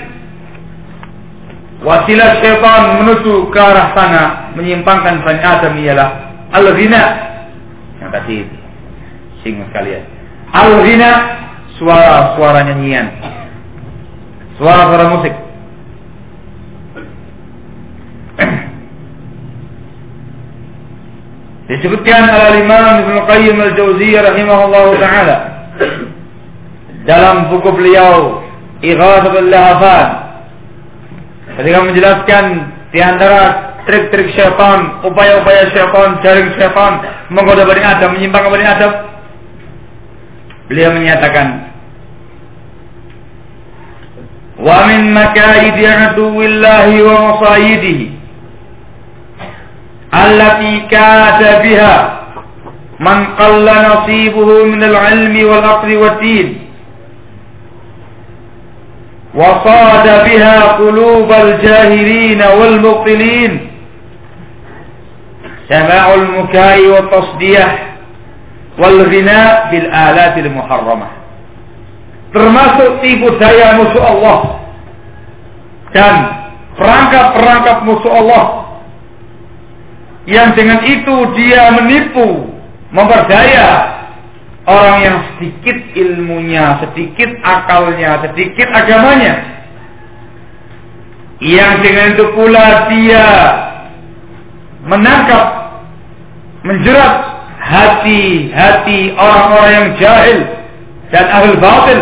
Wasilah 1.81 2.29
syaitan 2.45 3.01
menuju 3.01 3.49
ke 3.49 3.59
arah 3.59 3.93
sana 3.97 4.23
menyimpangkan 4.53 5.25
Bani 5.25 5.41
Adam 5.41 5.73
ialah 5.81 6.09
al-ghina. 6.53 7.03
Yang 7.97 8.09
tadi. 8.13 8.37
Singgung 9.41 9.65
sekalian. 9.73 10.05
Al-ghina 10.53 11.11
suara-suara 11.81 12.69
nyanyian. 12.69 13.07
Suara-suara 14.61 15.05
musik. 15.09 15.33
Disebutkan 21.65 22.29
oleh 22.29 22.61
Imam 22.61 22.85
Ibnu 23.01 23.19
Qayyim 23.25 23.57
Al-Jauziyah 23.57 24.21
rahimahullahu 24.21 25.01
taala 25.01 25.35
dalam 27.09 27.49
buku 27.49 27.69
beliau 27.73 28.45
Ighathatul 28.85 29.49
Lahafan 29.49 30.07
ketika 31.57 31.79
menjelaskan 31.81 32.43
di 32.93 32.99
antara 33.01 33.73
trik-trik 33.89 34.29
syaitan, 34.37 35.01
upaya-upaya 35.05 35.73
syaitan, 35.73 36.21
jaring 36.21 36.53
syaitan 36.53 37.01
menggoda 37.33 37.65
Bani 37.65 37.81
Adam, 37.81 38.09
menyimpang 38.13 38.45
Bani 38.45 38.65
Adam. 38.65 38.91
Beliau 40.69 40.93
menyatakan 40.93 41.69
Wa 44.57 44.89
min 44.89 45.13
makaidi 45.13 45.85
aduwillahi 45.85 47.03
wa 47.05 47.15
masayidihi 47.29 48.14
التي 50.23 50.79
كاد 50.79 51.41
بها 51.63 52.19
من 52.99 53.25
قل 53.25 53.67
نصيبه 53.89 54.65
من 54.65 54.83
العلم 54.83 55.49
والعقل 55.49 55.97
والدين 55.97 56.59
وصاد 59.35 60.05
بها 60.25 60.61
قلوب 60.61 61.31
الجاهلين 61.31 62.41
والمقلين 62.41 63.67
سماع 65.69 66.13
المكاء 66.13 66.87
والتصديح 66.87 67.87
والغناء 68.79 69.67
بالآلات 69.71 70.37
المحرمة. 70.37 71.07
Termasuk 72.35 72.99
tipu 72.99 73.31
daya 73.39 73.79
musuh 73.79 74.03
Allah. 74.03 74.39
Dan 75.95 76.15
perangkap-perangkap 76.75 77.77
musuh 77.87 78.11
Allah. 78.11 78.64
Yang 80.25 80.57
dengan 80.57 80.81
itu 80.81 81.15
dia 81.37 81.69
menipu 81.73 82.49
memperdaya 82.89 83.95
orang 84.65 84.97
yang 85.01 85.17
sedikit 85.33 85.77
ilmunya, 85.93 86.81
sedikit 86.81 87.29
akalnya, 87.45 88.25
sedikit 88.29 88.67
agamanya. 88.73 89.35
Yang 91.37 91.73
dengan 91.85 92.07
itu 92.17 92.25
pula 92.33 92.89
dia 92.89 93.27
menangkap, 94.89 95.45
menjerat 96.65 97.13
hati-hati 97.61 99.13
orang-orang 99.13 99.71
yang 99.71 99.89
jahil 100.01 100.39
dan 101.13 101.25
ahli 101.29 101.53
batil. 101.61 102.01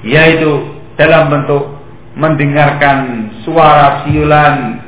Yaitu 0.00 0.50
dalam 0.96 1.28
bentuk 1.28 1.76
mendengarkan 2.16 3.28
suara 3.44 4.04
siulan, 4.04 4.79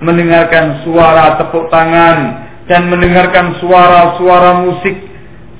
mendengarkan 0.00 0.84
suara 0.84 1.36
tepuk 1.40 1.68
tangan, 1.68 2.50
dan 2.70 2.86
mendengarkan 2.86 3.58
suara-suara 3.58 4.62
musik 4.62 4.94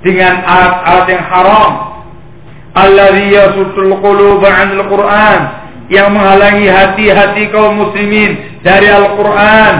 dengan 0.06 0.46
alat-alat 0.46 1.06
yang 1.10 1.24
haram. 1.26 1.72
Alladhi 2.70 3.34
yasudul 3.34 3.98
quluba 3.98 4.46
'anil 4.46 4.86
Qur'an 4.86 5.40
yang 5.90 6.14
menghalangi 6.14 6.70
hati-hati 6.70 7.50
kaum 7.50 7.82
muslimin 7.82 8.62
dari 8.62 8.86
Al-Qur'an 8.86 9.74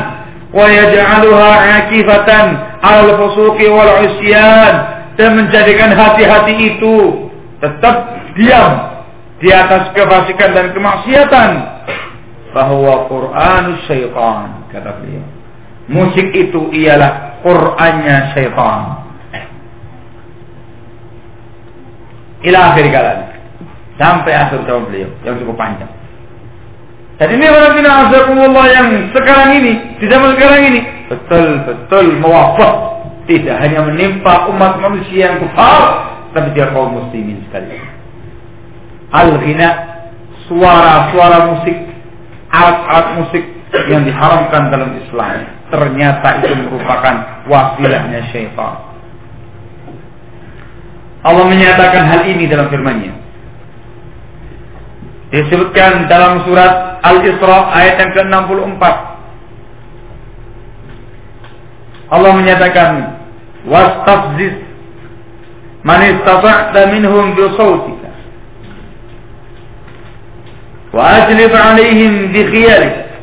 wa 0.51 0.66
yaj'aluha 0.66 1.51
'akifatan 1.87 2.47
'alal 2.82 3.15
fusuqi 3.15 3.70
wal 3.70 3.95
'isyan 4.03 4.74
dan 5.15 5.39
menjadikan 5.39 5.95
hati-hati 5.95 6.74
itu 6.74 7.31
tetap 7.62 8.11
diam 8.35 8.73
di 9.39 9.55
atas 9.55 9.95
kefasikan 9.95 10.51
dan 10.51 10.66
kemaksiatan 10.74 11.51
bahwa 12.51 13.06
Quran 13.06 13.64
syaitan 13.86 14.66
kata 14.70 14.90
beliau 15.02 15.24
musik 15.90 16.31
itu 16.35 16.70
ialah 16.74 17.43
Qur'annya 17.43 18.36
syaitan 18.36 19.01
ila 22.40 22.59
akhir 22.72 22.86
kalam 22.89 23.18
sampai 24.01 24.32
akhir 24.32 24.64
zaman 24.64 24.89
beliau 24.89 25.10
yang 25.28 25.36
cukup 25.36 25.60
panjang. 25.60 25.93
Dan 27.20 27.36
ini 27.36 27.52
orang 27.52 27.77
bina 27.77 27.90
azakumullah 28.09 28.64
yang 28.72 28.89
sekarang 29.12 29.60
ini 29.60 30.01
di 30.01 30.09
zaman 30.09 30.40
sekarang 30.40 30.72
ini 30.72 30.81
betul-betul 31.12 32.16
mewafat 32.16 32.74
tidak 33.28 33.60
hanya 33.60 33.85
menimpa 33.85 34.48
umat 34.48 34.81
manusia 34.81 35.28
yang 35.28 35.36
kufar 35.36 36.09
tapi 36.32 36.48
dia 36.56 36.72
kaum 36.72 36.97
muslimin 36.97 37.44
sekali. 37.44 37.77
Al-ghina 39.12 39.68
suara-suara 40.48 41.52
musik 41.52 41.77
alat-alat 42.51 43.09
musik 43.22 43.44
yang 43.90 44.02
diharamkan 44.02 44.70
dalam 44.74 44.98
Islam 44.98 45.47
ternyata 45.70 46.43
itu 46.43 46.55
merupakan 46.66 47.47
wasilahnya 47.47 48.27
syaitan. 48.35 48.90
Allah 51.20 51.44
menyatakan 51.47 52.02
hal 52.09 52.20
ini 52.27 52.48
dalam 52.51 52.66
firman-Nya. 52.72 53.12
Disebutkan 55.31 56.10
dalam 56.10 56.43
surat 56.43 56.98
Al-Isra 57.06 57.70
ayat 57.70 58.02
yang 58.02 58.10
ke-64. 58.18 58.82
Allah 62.10 62.32
menyatakan 62.35 62.90
wastafziz 63.70 64.59
man 65.86 66.02
istata'ta 66.02 66.90
minhum 66.90 67.39
bi 67.39 67.44
sawtika 67.55 67.99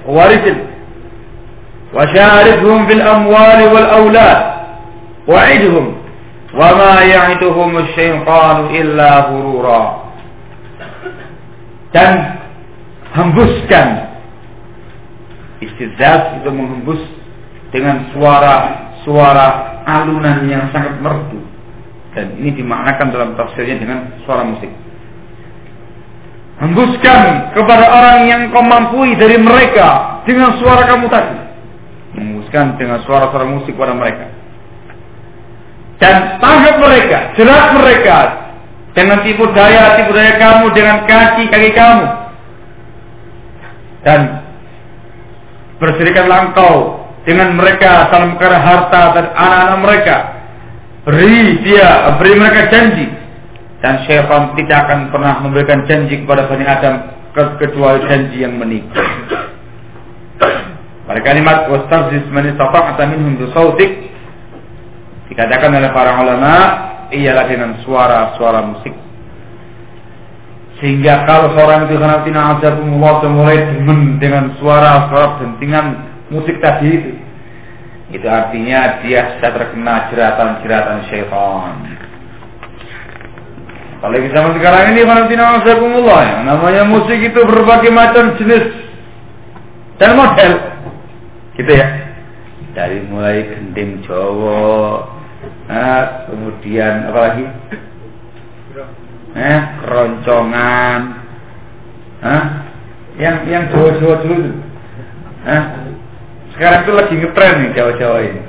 wa 0.08 0.24
rijl 0.32 0.58
wa 1.94 2.04
sharifhum 2.16 2.88
bil 2.88 3.02
amwali 3.04 3.66
wal 3.68 3.90
awlad 3.92 4.40
wa'idhum 5.28 5.98
وما 6.58 6.96
يعدهم 7.02 7.72
الشيطان 7.78 8.58
إلا 8.72 9.10
غرورا 9.30 9.82
dan 11.92 12.40
hembuskan 13.16 13.88
istizaz 15.64 16.40
itu 16.44 16.50
menghembus 16.52 17.00
dengan 17.72 18.12
suara-suara 18.12 19.48
alunan 19.88 20.46
yang 20.52 20.68
sangat 20.76 21.00
merdu 21.00 21.42
dan 22.12 22.36
ini 22.38 22.60
dimaknakan 22.60 23.08
dalam 23.12 23.30
tafsirnya 23.40 23.78
dengan 23.80 24.00
suara 24.28 24.44
musik 24.44 24.70
hembuskan 26.58 27.54
kepada 27.54 27.86
orang 27.86 28.18
yang 28.26 28.42
kau 28.50 28.66
mampu 28.66 29.06
dari 29.18 29.38
mereka 29.38 30.22
dengan 30.26 30.58
suara 30.58 30.90
kamu 30.90 31.06
tadi. 31.10 31.38
Menghembuskan 32.18 32.82
dengan 32.82 33.00
suara-suara 33.06 33.46
musik 33.46 33.78
kepada 33.78 33.94
mereka. 33.94 34.26
Dan 35.98 36.38
tangkap 36.42 36.76
mereka, 36.78 37.18
jerat 37.38 37.74
mereka 37.74 38.18
dengan 38.94 39.22
tipu 39.26 39.50
daya 39.54 39.98
tipu 39.98 40.14
daya 40.14 40.38
kamu 40.38 40.66
dengan 40.74 41.06
kaki 41.06 41.44
kaki 41.50 41.72
kamu. 41.74 42.06
Dan 44.06 44.20
berserikat 45.78 46.26
engkau 46.26 47.06
dengan 47.26 47.54
mereka 47.54 48.10
dalam 48.10 48.38
perkara 48.38 48.58
harta 48.62 49.02
dan 49.14 49.26
anak-anak 49.34 49.80
mereka. 49.82 50.18
Beri 51.06 51.64
dia 51.66 52.18
beri 52.18 52.34
mereka 52.36 52.68
janji 52.74 53.27
dan 53.84 54.02
syaitan 54.10 54.58
tidak 54.58 54.90
akan 54.90 55.00
pernah 55.14 55.42
memberikan 55.46 55.86
janji 55.86 56.26
kepada 56.26 56.50
Bani 56.50 56.66
Adam 56.66 56.96
kecuali 57.34 58.02
janji 58.10 58.42
yang 58.42 58.58
menikah 58.58 59.06
pada 61.06 61.20
kalimat 61.22 61.70
wastafziz 61.70 62.26
man 62.34 62.50
istata'ta 62.50 63.04
minhum 63.06 63.38
bisautik 63.38 64.08
Dikatakan 65.28 65.76
oleh 65.76 65.92
para 65.92 66.16
ulama 66.24 66.54
ialah 67.12 67.46
dengan 67.52 67.84
suara-suara 67.84 68.64
musik. 68.64 68.96
Sehingga 70.80 71.28
kalau 71.28 71.52
seorang 71.58 71.90
itu 71.90 72.00
karena 72.00 72.24
tina 72.24 72.42
azabumullah 72.56 73.26
mulai 73.28 73.60
demen 73.76 74.22
dengan 74.22 74.56
suara-suara 74.62 75.42
dentingan 75.42 75.86
musik 76.32 76.62
tadi 76.64 76.88
itu, 76.90 77.12
itu 78.14 78.28
artinya 78.30 79.02
dia 79.04 79.36
sudah 79.36 79.52
terkena 79.52 79.96
jeratan-jeratan 80.14 80.98
syaitan. 81.12 81.97
Apalagi 83.98 84.30
zaman 84.30 84.54
sekarang 84.62 84.94
ini 84.94 85.02
tina 85.34 85.58
azakumullah 85.58 86.22
yang 86.22 86.42
namanya 86.46 86.86
musik 86.86 87.18
itu 87.18 87.40
berbagai 87.42 87.90
macam 87.90 88.38
jenis 88.38 88.70
dan 89.98 90.14
model. 90.14 90.54
Gitu 91.58 91.72
ya. 91.74 91.88
Dari 92.78 93.02
mulai 93.10 93.42
gending 93.50 94.06
Jawa, 94.06 95.18
Nah, 95.68 96.32
kemudian 96.32 97.12
apa 97.12 97.20
lagi? 97.20 97.46
Eh, 99.36 99.62
keroncongan. 99.84 101.02
Hah? 102.24 102.44
Yang 103.20 103.38
yang 103.52 103.64
Jawa-Jawa 103.70 104.16
dulu. 104.24 104.50
Hah? 105.44 105.64
Sekarang 106.56 106.80
itu 106.88 106.92
lagi 106.96 107.14
ngetren 107.20 107.56
nih 107.62 107.72
Jawa-Jawa 107.76 108.18
ini. 108.24 108.42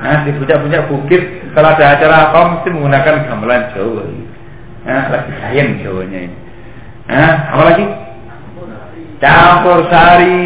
Nah, 0.00 0.18
di 0.26 0.30
puncak-puncak 0.36 0.84
bukit 0.90 1.22
kalau 1.54 1.68
ada 1.72 1.84
acara 1.96 2.16
apa 2.28 2.40
mesti 2.56 2.68
menggunakan 2.74 3.14
gamelan 3.30 3.62
Jawa. 3.72 4.02
Nah, 4.80 5.04
lagi 5.12 5.32
sayang 5.44 5.80
Jawanya 5.84 6.18
ini. 6.24 6.36
Nah, 7.08 7.34
apa 7.52 7.62
lagi? 7.68 7.86
Campur 9.20 9.78
sari. 9.92 10.40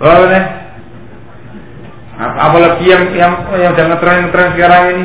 Oh, 0.00 0.24
nih 0.32 0.60
apalagi 2.20 2.84
yang 2.84 3.04
yang 3.16 3.32
yang 3.56 3.72
udah 3.72 3.84
ngetren 3.88 4.28
ngetren 4.28 4.48
sekarang 4.52 4.84
ini 4.92 5.04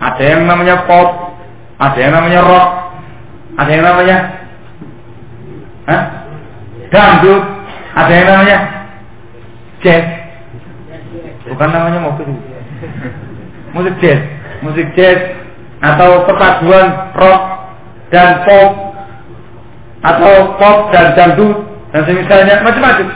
ada 0.00 0.22
yang 0.24 0.42
namanya 0.48 0.88
pop 0.88 1.36
ada 1.76 1.98
yang 2.00 2.12
namanya 2.16 2.40
rock 2.40 2.68
ada 3.60 3.70
yang 3.70 3.84
namanya 3.84 4.16
Hah? 5.88 6.02
dangdut 6.88 7.44
ada 7.92 8.12
yang 8.12 8.26
namanya 8.32 8.58
jazz 9.84 10.04
bukan 11.52 11.68
namanya 11.68 12.00
mobil 12.00 12.28
musik 13.76 13.94
jazz 14.00 14.20
musik 14.64 14.88
jazz 14.96 15.20
atau 15.78 16.26
perpaduan 16.26 17.14
rock 17.14 17.42
dan 18.10 18.42
pop 18.42 18.70
atau 20.02 20.34
pop 20.58 20.78
dan 20.90 21.14
dangdut 21.14 21.58
dan 21.94 22.02
semisalnya 22.06 22.62
macam-macam 22.62 23.08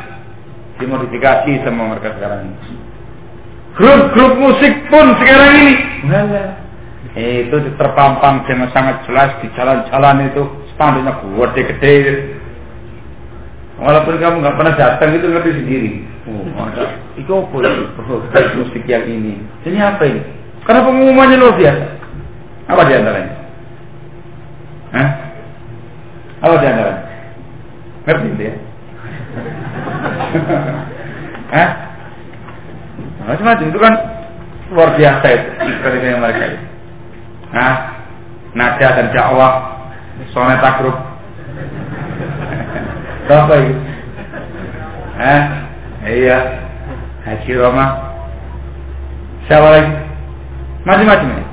dimodifikasi 0.79 1.53
sama 1.63 1.95
mereka 1.95 2.15
sekarang 2.19 2.51
ini 2.51 2.57
Grup-grup 3.73 4.37
musik 4.37 4.75
pun 4.93 5.17
sekarang 5.17 5.51
ini 5.57 5.73
itu 7.17 7.57
terpampang 7.77 8.45
dengan 8.49 8.69
sangat 8.73 9.05
jelas 9.09 9.37
di 9.41 9.49
jalan-jalan 9.57 10.33
itu 10.33 10.43
spanduknya 10.73 11.13
gede-gede. 11.21 11.97
Walaupun 13.81 14.17
kamu 14.17 14.45
nggak 14.45 14.57
pernah 14.57 14.75
datang 14.77 15.11
itu 15.17 15.27
ngerti 15.29 15.51
sendiri. 15.57 15.93
Oh. 16.29 16.45
Itu 17.17 17.33
apa? 17.33 17.57
Oh, 18.09 18.21
musik 18.61 18.85
yang 18.89 19.05
ini. 19.09 19.41
Ini 19.65 19.79
apa 19.81 20.05
ini? 20.05 20.21
Karena 20.65 20.87
pengumumannya 20.87 21.37
luar 21.37 21.57
biasa. 21.59 21.87
Apa 22.73 22.89
di 22.89 22.97
antaranya? 22.97 23.33
Hah? 24.97 25.09
Apa 26.41 26.55
di 26.57 26.67
antaranya? 26.73 27.05
Ngerti 28.09 28.27
itu 28.33 28.43
ya? 28.49 28.55
Hah? 31.55 31.69
Macam-macam 33.29 33.67
itu 33.69 33.79
kan 33.79 33.95
luar 34.73 34.97
biasa 34.97 35.27
itu 35.29 35.49
iklan 35.69 36.21
mereka 36.25 36.45
itu. 36.49 36.65
Nah, 37.53 37.77
nada 38.57 38.89
dan 38.97 39.13
dakwah, 39.13 39.53
sonet 40.33 40.65
takrub. 40.65 40.97
Apa 43.29 43.55
itu? 43.61 43.77
Hah? 45.21 45.43
Iya. 46.09 46.39
Haji 47.23 47.53
Roma. 47.55 47.87
Siapa 49.47 49.69
lagi? 49.69 49.93
Macam-macam 50.83 51.29
ini. 51.37 51.52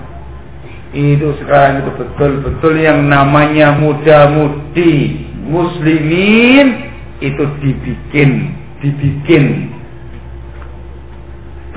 Itu 0.90 1.38
sekarang 1.38 1.86
itu 1.86 1.92
betul-betul 2.02 2.82
yang 2.82 3.06
namanya 3.06 3.78
muda-mudi 3.78 5.22
muslimin 5.46 6.90
itu 7.22 7.44
dibikin, 7.62 8.58
dibikin 8.82 9.70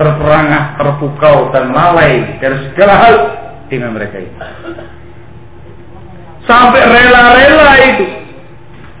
terperangah, 0.01 0.81
terpukau 0.81 1.53
dan 1.53 1.69
lalai 1.69 2.41
dari 2.41 2.57
segala 2.73 2.93
hal 2.97 3.15
dengan 3.69 3.93
mereka 3.93 4.17
itu. 4.17 4.37
Sampai 6.49 6.81
rela-rela 6.83 7.69
itu 7.93 8.05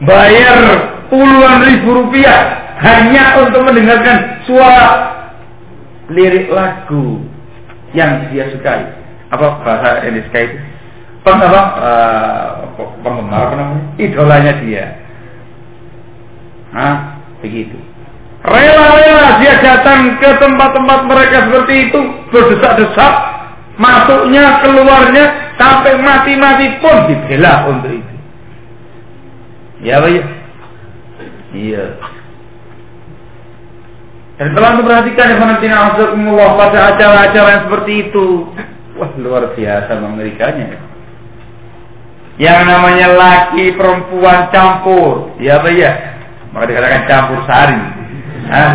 bayar 0.05 0.57
puluhan 1.09 1.59
ribu 1.67 1.89
rupiah 2.05 2.41
hanya 2.79 3.43
untuk 3.43 3.65
mendengarkan 3.67 4.45
suara 4.45 4.89
lirik 6.13 6.47
lagu 6.53 7.23
yang 7.97 8.29
dia 8.31 8.47
sukai. 8.53 9.02
Apa 9.33 9.47
bahasa 9.65 10.05
ini 10.05 10.21
sukai 10.29 10.45
itu? 10.45 10.57
Peng, 11.25 11.41
apa? 11.41 11.61
Uh, 11.79 12.45
penggemar 13.01 13.49
apa 13.49 13.55
namanya? 13.57 13.85
Idolanya 13.97 14.53
dia. 14.61 14.85
Hah? 16.75 16.95
Begitu. 17.41 17.75
Rela-rela 18.43 19.39
dia 19.39 19.55
datang 19.63 20.19
ke 20.19 20.29
tempat-tempat 20.35 20.99
mereka 21.07 21.47
seperti 21.47 21.87
itu, 21.87 21.99
berdesak-desak, 22.27 23.13
masuknya, 23.79 24.59
keluarnya, 24.59 25.25
sampai 25.55 25.95
mati-mati 26.03 26.67
pun 26.83 27.07
dibela 27.07 27.71
untuk 27.71 28.03
itu. 28.03 28.15
Ya, 29.79 30.03
Pak 30.03 30.11
ya? 30.11 30.23
Iya. 31.55 31.85
Dan 34.41 34.49
telah 34.57 34.71
memperhatikan 34.75 35.29
ya 35.29 35.37
Fantina 35.37 35.77
Azzaikumullah 35.93 36.49
pada 36.57 36.79
acara-acara 36.95 37.49
yang 37.53 37.63
seperti 37.69 37.93
itu. 38.09 38.27
Wah 38.93 39.11
luar 39.17 39.53
biasa 39.57 39.91
mengerikannya. 39.97 40.77
Yang 42.37 42.59
namanya 42.65 43.07
laki 43.13 43.73
perempuan 43.77 44.49
campur. 44.49 45.33
Ya 45.37 45.61
apa 45.61 45.69
ya? 45.73 45.91
Maka 46.53 46.65
dikatakan 46.69 47.01
campur 47.09 47.39
sari. 47.45 47.81
Hah? 48.49 48.71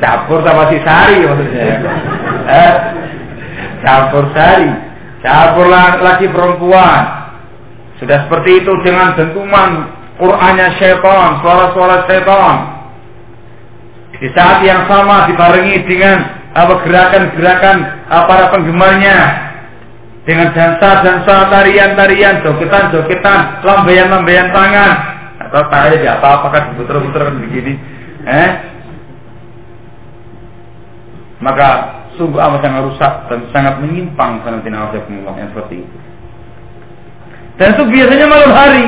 Campur 0.00 0.38
sama 0.44 0.72
si 0.72 0.78
sari 0.84 1.16
maksudnya. 1.24 1.76
Hah? 2.48 2.74
Campur 3.84 4.24
sari. 4.32 4.70
Campur 5.20 5.66
laki 6.04 6.26
perempuan. 6.32 7.02
Sudah 8.00 8.24
seperti 8.28 8.64
itu 8.64 8.72
dengan 8.80 9.12
dentuman 9.12 9.92
Qur'annya 10.16 10.76
syaitan, 10.76 11.40
suara-suara 11.40 12.04
syaitan 12.08 12.80
di 14.20 14.28
saat 14.36 14.60
yang 14.60 14.84
sama 14.84 15.24
dibarengi 15.32 15.80
dengan 15.88 16.20
apa 16.52 16.84
gerakan-gerakan 16.84 17.76
para 18.28 18.52
penggemarnya 18.52 19.16
dengan 20.30 20.54
dansa-dansa, 20.54 21.50
tarian-tarian, 21.50 22.46
jogetan-jogetan, 22.46 23.66
lambaian-lambaian 23.66 24.54
tangan 24.54 24.92
atau 25.42 25.66
tadi 25.66 26.06
ya 26.06 26.22
apa 26.22 26.38
apakah 26.38 26.70
diputer-puter 26.70 27.34
begini, 27.34 27.74
eh? 28.30 28.50
Maka 31.42 31.98
sungguh 32.14 32.38
amat 32.38 32.62
sangat 32.62 32.82
rusak 32.86 33.12
dan 33.26 33.40
sangat 33.50 33.74
menyimpang 33.82 34.38
tidak 34.46 35.34
yang 35.34 35.50
seperti 35.50 35.82
itu. 35.82 35.96
Dan 37.58 37.66
itu 37.74 37.82
biasanya 37.90 38.26
malam 38.30 38.52
hari 38.54 38.84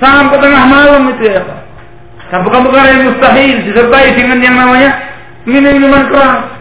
sampai 0.00 0.38
tengah 0.40 0.64
malam 0.64 1.12
itu 1.12 1.28
ya. 1.28 1.44
Dan 2.32 2.40
bukan 2.40 2.72
perkara 2.72 2.88
yang 2.88 3.04
mustahil 3.12 3.56
disertai 3.68 4.16
dengan 4.16 4.38
yang 4.40 4.56
namanya 4.56 4.90
minum-minuman 5.44 6.08
keras. 6.08 6.56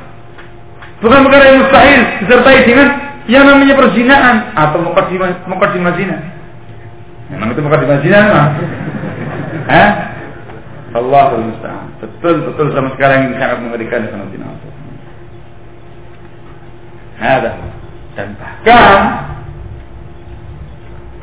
Bukan 0.99 1.19
perkara 1.23 1.43
yang 1.47 1.59
mustahil 1.63 2.01
disertai 2.19 2.59
dengan 2.67 3.12
yang 3.27 3.47
namanya 3.47 3.75
perzinaan 3.79 4.51
atau 4.55 4.83
mukadimah 5.47 5.93
zina. 5.95 6.17
Memang 7.31 7.55
itu 7.55 7.61
mukadimah 7.63 7.99
zina 8.03 8.19
mah. 8.29 8.47
Hah? 9.71 9.89
Allah 10.93 11.27
musta'an. 11.41 11.87
Betul 12.03 12.45
betul 12.51 12.69
sama 12.75 12.93
sekarang 12.93 13.31
ini 13.31 13.35
sangat 13.41 13.57
mengerikan 13.63 14.05
sama 14.11 14.27
zina. 14.29 14.45
Ada 17.23 17.73
dan 18.13 18.37
bahkan 18.37 18.99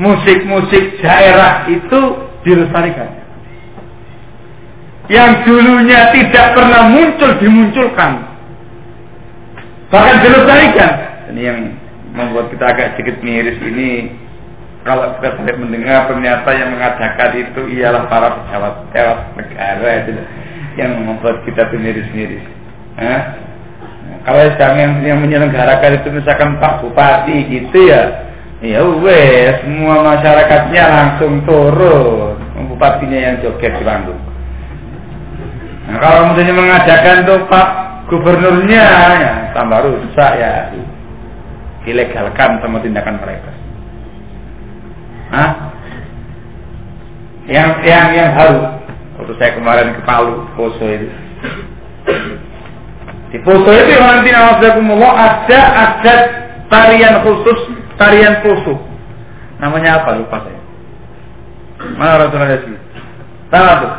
musik-musik 0.00 0.98
daerah 0.98 1.70
itu 1.70 2.00
dilestarikan 2.42 3.10
yang 5.10 5.42
dulunya 5.46 6.10
tidak 6.14 6.46
pernah 6.54 6.82
muncul 6.90 7.30
dimunculkan 7.38 8.26
bahkan 9.90 10.16
dilestarikan 10.22 10.92
ini 11.34 11.42
yang 11.46 11.58
membuat 12.12 12.50
kita 12.50 12.64
agak 12.70 12.86
sedikit 12.94 13.22
miris 13.22 13.58
ini. 13.62 14.14
Kalau 14.80 15.12
kita 15.20 15.36
boleh 15.36 15.56
mendengar 15.60 16.08
ternyata 16.08 16.48
yang 16.56 16.72
mengadakan 16.72 17.30
itu 17.36 17.60
ialah 17.78 18.08
para 18.08 18.28
pejabat-pejabat 18.32 19.18
negara 19.36 19.90
itu 20.08 20.12
yang 20.78 21.02
membuat 21.02 21.42
kita 21.44 21.66
miris-miris 21.74 22.44
nah, 22.94 23.22
kalau 24.22 24.40
yang, 24.44 25.00
yang 25.02 25.18
menyelenggarakan 25.18 26.02
itu 26.02 26.08
misalkan 26.12 26.60
Pak 26.60 26.84
Bupati 26.84 27.36
gitu 27.48 27.88
ya 27.88 28.28
ya 28.60 28.84
wes 28.84 29.64
semua 29.64 30.04
masyarakatnya 30.04 30.84
langsung 30.84 31.40
turun. 31.48 32.36
Bupatinya 32.60 33.16
yang 33.16 33.34
joget 33.40 33.72
di 33.72 33.84
panggung. 33.88 34.20
Nah, 35.88 35.96
kalau 35.96 36.20
misalnya 36.28 36.54
mengadakan 36.60 37.16
tuh 37.24 37.40
Pak 37.48 37.68
Gubernurnya 38.12 38.84
ya 39.16 39.32
tambah 39.56 39.80
rusak 39.80 40.32
ya 40.36 40.68
dilegalkan 41.84 42.60
sama 42.60 42.82
tindakan 42.84 43.16
mereka. 43.20 43.50
Hah? 45.30 45.50
Yang 47.50 47.70
yang 47.82 48.06
yang 48.14 48.30
baru 48.36 48.62
waktu 49.18 49.32
saya 49.40 49.50
kemarin 49.58 49.96
ke 49.96 50.02
Palu 50.06 50.46
Poso 50.54 50.84
itu 50.86 51.08
di 53.34 53.38
Poso 53.42 53.70
itu 53.74 53.90
yang 53.90 54.06
nanti 54.06 54.30
Allah 54.30 55.12
ada 55.18 55.60
ada 55.74 56.14
tarian 56.70 57.26
khusus 57.26 57.58
tarian 57.98 58.38
Poso 58.44 58.78
namanya 59.58 59.98
apa 60.04 60.20
lupa 60.20 60.46
saya 60.46 60.62
mana 61.98 62.22
Rasulullah 62.22 62.60
sih 62.62 62.78
tahu 63.50 63.66
tuh 63.82 63.92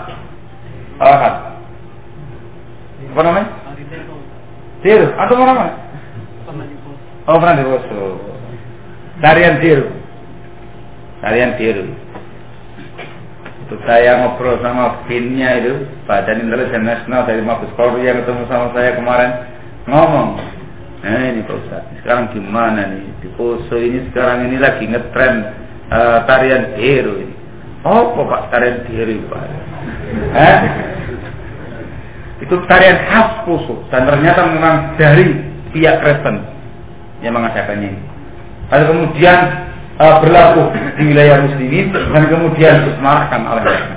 apa 3.11 3.21
namanya? 3.27 3.47
Tiru. 4.81 5.07
Atau 5.19 5.35
mana 5.35 5.53
mana? 5.53 5.73
Oh 7.31 7.39
di 7.39 7.63
Poso. 7.63 8.19
Tarian 9.23 9.63
tiru. 9.63 9.87
Tarian 11.23 11.55
tiru. 11.55 11.87
Itu 13.63 13.79
saya 13.87 14.19
ngobrol 14.19 14.59
sama 14.59 15.07
pinnya 15.07 15.63
itu 15.63 15.87
Badan 16.03 16.43
Intelijen 16.43 16.83
Nasional 16.83 17.23
dari 17.23 17.39
Mabes 17.39 17.71
Polri 17.79 18.03
yang 18.03 18.19
ketemu 18.19 18.43
sama 18.51 18.75
saya 18.75 18.99
kemarin 18.99 19.31
ngomong 19.87 20.43
Nah 21.01 21.33
ini 21.33 21.41
Pak 21.49 21.57
Ustaz, 21.65 21.81
sekarang 22.03 22.29
gimana 22.29 22.85
nih 22.93 23.01
di 23.25 23.29
Poso 23.33 23.73
ini 23.73 24.05
sekarang 24.13 24.45
ini 24.45 24.61
lagi 24.61 24.85
ngetren 24.85 25.49
uh, 25.89 26.19
tarian 26.29 26.77
tiru 26.77 27.25
ini. 27.25 27.35
Oh, 27.81 28.13
Pak 28.13 28.53
tarian 28.53 28.85
tiru 28.85 29.23
Pak? 29.25 29.41
Eh? 30.37 30.59
Itu 32.45 32.59
tarian 32.69 33.01
khas 33.09 33.47
Poso 33.49 33.81
dan 33.89 34.05
ternyata 34.05 34.45
memang 34.45 34.99
dari 34.99 35.41
pihak 35.73 36.05
Kristen 36.05 36.60
yang 37.21 37.33
mengadakannya. 37.37 37.97
Lalu 38.71 38.83
kemudian 38.89 39.37
uh, 40.01 40.15
berlaku 40.21 40.61
di 40.97 41.03
wilayah 41.13 41.45
muslimin 41.45 41.93
dan 41.93 42.23
kemudian 42.29 42.75
disemarkan 42.89 43.41
oleh 43.47 43.63
mereka. 43.65 43.95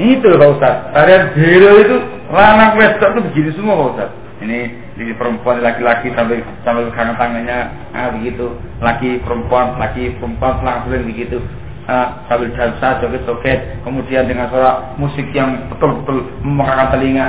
Itu 0.00 0.28
Pak 0.40 0.48
Ustaz. 0.56 0.74
Tarian 0.96 1.36
Dero 1.36 1.72
itu 1.78 1.96
lanang 2.32 2.80
wedok 2.80 3.08
itu 3.12 3.20
begini 3.30 3.50
semua 3.54 3.74
Pak 3.76 3.88
Ustaz. 3.92 4.10
Ini 4.42 4.60
di 4.98 5.14
perempuan 5.16 5.64
laki-laki 5.64 6.12
sampai 6.12 6.44
sampai 6.66 6.90
tangan 6.92 7.16
tangannya 7.16 7.58
ah 7.96 8.12
begitu 8.12 8.52
laki 8.84 9.24
perempuan 9.24 9.80
laki 9.80 10.20
perempuan 10.20 10.60
langsung 10.60 10.92
begitu 11.08 11.40
uh, 11.88 12.20
sambil 12.28 12.52
dansa 12.52 13.00
joget-joget 13.00 13.80
kemudian 13.88 14.28
dengan 14.28 14.52
suara 14.52 14.92
musik 15.00 15.24
yang 15.32 15.70
betul-betul 15.72 16.28
memekakan 16.44 16.88
telinga 16.92 17.26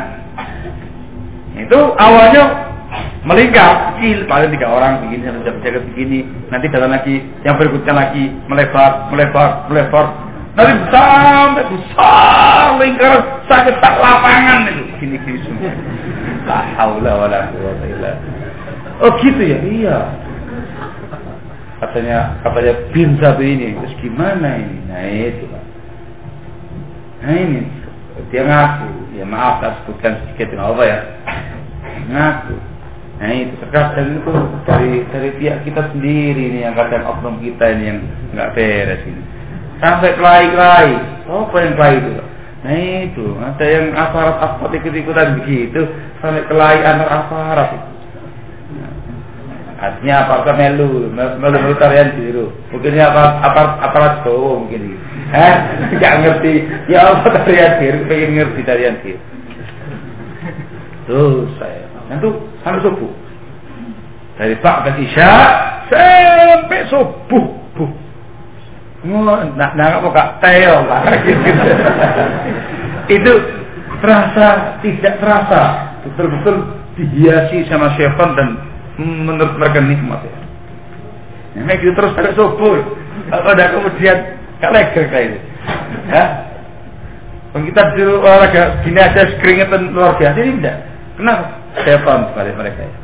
itu 1.56 1.80
awalnya 1.95 2.73
melingkar 3.24 3.95
kecil 3.95 4.28
paling 4.28 4.52
tiga 4.52 4.68
orang 4.68 5.07
begini 5.07 5.32
satu 5.32 5.60
jaga 5.64 5.80
begini. 5.91 6.20
Nanti 6.52 6.65
datang 6.70 6.91
lagi 6.91 7.15
yang 7.48 7.56
berikutnya 7.56 7.94
lagi 7.95 8.24
melebar 8.52 9.10
melebar 9.10 9.49
melebar. 9.72 10.06
Nanti 10.53 10.74
sampai 10.94 11.65
besar 11.72 12.78
lingkar 12.78 13.14
sakit 13.49 13.76
tak 13.82 13.95
lapangan 13.98 14.70
itu. 14.70 14.84
Gini 15.02 15.15
gini 15.24 15.40
semua. 15.48 15.72
La 17.02 17.14
wala 17.15 17.40
illa 17.88 18.11
oh 18.99 19.11
gitu 19.24 19.41
ya? 19.41 19.60
Iya. 19.64 19.98
Katanya 21.80 22.40
katanya 22.44 22.74
bin 22.91 23.18
satu 23.20 23.44
ini 23.44 23.76
terus 23.76 23.95
gimana 23.99 24.60
ini? 24.60 24.78
Nah 24.88 25.03
itu 25.10 25.45
nah 27.24 27.34
ini. 27.34 27.61
Dia 28.30 28.44
ngaku. 28.45 29.18
Ya 29.18 29.26
maaf 29.26 29.61
tak 29.64 29.82
sebutkan 29.82 30.22
sedikit 30.28 30.60
apa 30.60 30.84
ya. 30.86 30.99
Ngaku 32.11 32.73
Nah 33.24 33.32
itu 33.40 33.56
terkadang 33.56 34.20
itu 34.20 34.34
dari 34.68 35.08
dari 35.08 35.32
pihak 35.40 35.64
kita 35.64 35.95
sendiri 35.95 36.44
nih 36.60 36.68
yang 36.68 36.76
kadang 36.76 37.08
oknum 37.08 37.40
kita 37.40 37.72
ini 37.72 37.84
yang 37.88 38.00
nggak 38.36 38.52
beres 38.52 39.00
ini. 39.08 39.24
Sampai 39.80 40.12
kelai-kelai, 40.20 40.91
apa 41.32 41.56
yang 41.56 41.74
kelai 41.80 42.04
itu? 42.04 42.12
Nah 42.68 42.76
itu 43.08 43.28
ada 43.40 43.64
yang 43.64 43.86
aparat 43.95 44.36
aparat 44.44 44.76
ikut-ikutan 44.76 45.40
begitu 45.40 45.88
sampai 46.20 46.44
kelai 46.52 46.84
antar 46.84 47.08
aparat. 47.16 47.72
Nah, 48.76 48.91
artinya 49.80 50.16
aparat 50.28 50.60
melu, 50.60 51.08
melu 51.16 51.40
melu 51.40 51.76
tarian 51.80 52.12
biru. 52.20 52.52
Mungkin 52.76 53.00
apa 53.00 53.40
aparat 53.40 53.74
aparat 53.88 54.14
cowok 54.28 54.68
mungkin. 54.68 55.00
Eh, 55.32 55.56
nggak 55.95 56.14
ngerti. 56.28 56.54
Ya 56.91 57.08
apa 57.08 57.32
tarian 57.32 57.80
biru, 57.80 57.98
pengen 58.12 58.30
ngerti 58.36 58.62
tarian 58.68 59.00
biru. 59.00 59.20
Tuh 61.08 61.48
saya. 61.56 61.88
Tentu 62.12 62.52
sampai 62.64 62.81
subuh. 62.81 63.11
Dari 64.40 64.56
Ba'da 64.57 64.91
Isya 64.98 65.34
sampai 65.91 66.81
subuh. 66.90 67.45
Buh. 67.77 67.91
Nah, 69.03 69.76
nah 69.76 69.99
apa 69.99 70.07
kak 70.15 70.30
teo 70.40 70.88
Itu 73.19 73.34
terasa 73.99 74.80
tidak 74.80 75.19
terasa 75.19 75.61
betul-betul 76.07 76.72
dihiasi 76.95 77.68
sama 77.68 77.91
syaitan 77.99 78.31
dan 78.35 78.48
menurut 78.99 79.60
mereka 79.60 79.80
nikmat 79.84 80.23
ya. 80.23 80.35
Nah, 81.64 81.73
itu 81.77 81.94
terus 81.94 82.11
sampai 82.18 82.34
subuh. 82.34 82.81
Ada 83.30 83.77
kemudian 83.77 84.18
kaleger 84.57 85.06
kayak 85.10 85.26
itu. 85.30 85.40
Ya. 86.10 86.26
Kita 87.53 87.81
di 87.94 88.02
olahraga 88.02 88.81
gini 88.81 88.98
aja 88.98 89.30
keringetan 89.38 89.94
luar 89.94 90.18
biasa 90.18 90.38
ini 90.41 90.57
enggak. 90.57 90.77
Kenapa? 91.22 91.62
Setan 91.82 92.30
sekali 92.30 92.52
mereka 92.54 92.82
ya. 92.86 92.95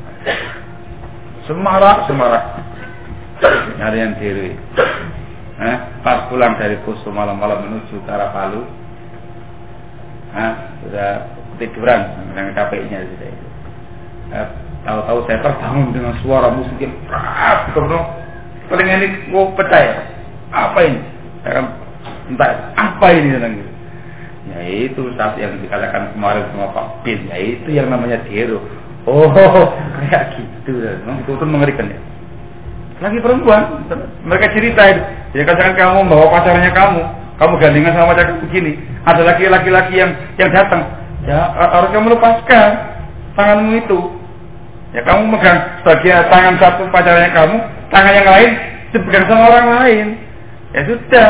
Semarak, 1.49 2.05
semarak. 2.05 2.45
Nyari 3.81 3.97
yang 3.97 4.13
diri. 4.21 4.53
Eh, 5.59 5.77
pas 6.05 6.29
pulang 6.31 6.55
dari 6.55 6.79
Poso 6.87 7.11
malam-malam 7.11 7.67
menuju 7.67 7.99
ke 8.05 8.09
arah 8.11 8.31
Palu, 8.31 8.63
eh, 10.31 10.53
sudah 10.85 11.11
tiduran 11.59 12.31
dengan 12.31 12.55
KPI-nya 12.55 12.99
gitu. 13.11 13.25
Eh, 14.31 14.47
tahu-tahu 14.87 15.19
saya 15.27 15.43
terbangun 15.43 15.91
dengan 15.91 16.15
suara 16.23 16.47
musik 16.55 16.79
yang 16.79 16.95
keras, 17.11 17.75
kemudian 17.75 18.03
paling 18.71 18.87
ini 18.87 19.07
mau 19.35 19.51
pecah 19.51 19.81
ya. 19.83 19.95
Apa 20.55 20.79
ini? 20.87 21.01
Saya 21.43 21.51
kan 21.59 21.65
entah 22.31 22.51
apa 22.79 23.07
ini 23.11 23.35
dan 23.35 23.53
gitu 24.49 24.57
yaitu 24.57 25.01
saat 25.13 25.37
yang 25.37 25.53
dikatakan 25.61 26.13
kemarin 26.17 26.43
sama 26.49 26.73
Pak 26.73 27.05
Bin 27.05 27.29
yaitu 27.29 27.69
yang 27.69 27.93
namanya 27.93 28.17
Dero. 28.25 28.59
Oh 29.05 29.29
kayak 30.01 30.37
gitu. 30.37 30.81
Memang 31.05 31.21
itu 31.23 31.31
pun 31.37 31.49
mengerikan 31.49 31.87
ya. 31.89 31.99
Lagi 32.99 33.17
perempuan 33.23 33.87
mereka 34.25 34.51
cerita 34.51 34.81
itu. 34.89 35.01
Ya 35.37 35.43
katakan 35.45 35.73
kamu 35.77 36.09
bawa 36.09 36.25
pacarnya 36.33 36.71
kamu. 36.73 37.01
Kamu 37.39 37.53
gandengan 37.61 37.93
sama 37.95 38.11
pacar 38.11 38.35
begini. 38.43 38.75
Ada 39.07 39.21
laki-laki 39.23 39.95
yang 39.95 40.11
yang 40.35 40.51
datang. 40.51 40.83
Ya 41.23 41.39
harus 41.55 41.89
kamu 41.95 42.17
lepaskan 42.17 42.69
tanganmu 43.37 43.71
itu. 43.79 43.99
Ya 44.91 45.05
kamu 45.05 45.29
megang 45.31 45.59
sebagian 45.85 46.27
tangan 46.27 46.55
satu 46.59 46.83
pacarnya 46.91 47.31
kamu. 47.31 47.57
Tangan 47.93 48.13
yang 48.13 48.27
lain 48.27 48.49
dipegang 48.91 49.25
sama 49.29 49.43
orang 49.47 49.67
lain. 49.79 50.07
Ya 50.75 50.81
sudah 50.85 51.27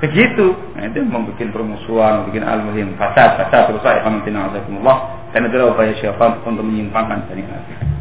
begitu. 0.00 0.56
Nah, 0.74 0.88
itu 0.88 1.04
membuat 1.04 1.38
permusuhan 1.38 2.24
membuat 2.26 2.44
al-muhim 2.48 2.96
fasad 2.96 3.36
fasad 3.36 3.70
saya 3.84 4.00
akan 4.04 4.20
mentina 4.20 4.48
Allah. 4.48 4.96
Dan 5.30 5.46
adalah 5.46 5.76
upaya 5.76 5.94
syaitan 6.00 6.42
untuk 6.42 6.66
menyimpangkan 6.66 7.30
dari 7.30 7.46
hati 7.46 8.00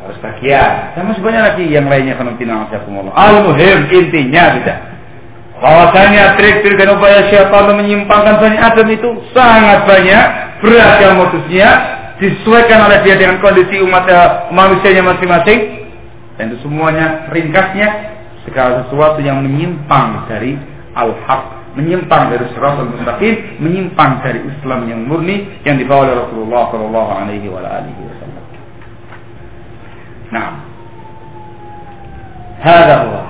harus 0.00 0.16
bahagia. 0.24 0.96
Dan 0.96 1.12
masih 1.12 1.22
banyak 1.22 1.42
lagi 1.44 1.64
yang 1.68 1.86
lainnya 1.86 2.16
mentina 2.32 2.66
Allah. 2.66 3.12
Al-muhim 3.12 3.78
intinya 3.92 4.56
tidak 4.56 4.78
bahwasanya 5.60 6.40
trik-trik 6.40 6.80
dan 6.80 6.96
upaya 6.96 7.28
syaitan 7.28 7.68
untuk 7.68 7.84
menyimpangkan 7.84 8.34
Bani 8.40 8.56
Adam 8.56 8.88
itu 8.88 9.08
sangat 9.36 9.84
banyak 9.84 10.24
beragam 10.64 11.20
modusnya 11.20 11.68
disesuaikan 12.16 12.88
oleh 12.88 13.04
dia 13.04 13.20
dengan 13.20 13.44
kondisi 13.44 13.76
umat 13.84 14.08
uh, 14.08 14.48
manusianya 14.52 15.04
masing-masing. 15.04 15.84
Dan 16.40 16.56
itu 16.56 16.64
semuanya 16.64 17.28
ringkasnya 17.28 17.88
segala 18.50 18.84
sesuatu 18.86 19.22
yang 19.22 19.46
menyimpang 19.46 20.26
dari 20.26 20.58
al-haq, 20.98 21.74
menyimpang 21.78 22.34
dari 22.34 22.44
siratal 22.50 22.90
mustaqim, 22.90 23.62
menyimpang 23.62 24.20
dari 24.26 24.42
Islam 24.44 24.90
yang 24.90 25.06
murni 25.06 25.46
yang 25.62 25.78
dibawa 25.78 26.10
oleh 26.10 26.16
Rasulullah 26.26 26.62
Shallallahu 26.74 27.10
alaihi 27.14 27.46
wasallam. 27.48 28.44
Nah, 30.34 30.48
hadallah. 32.60 33.26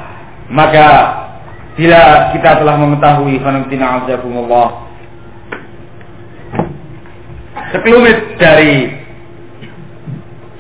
Maka 0.50 0.86
bila 1.78 2.34
kita 2.34 2.58
telah 2.58 2.74
mengetahui 2.74 3.38
fanatina 3.40 4.02
azakumullah 4.02 4.90
sekelumit 7.70 8.36
dari 8.36 8.90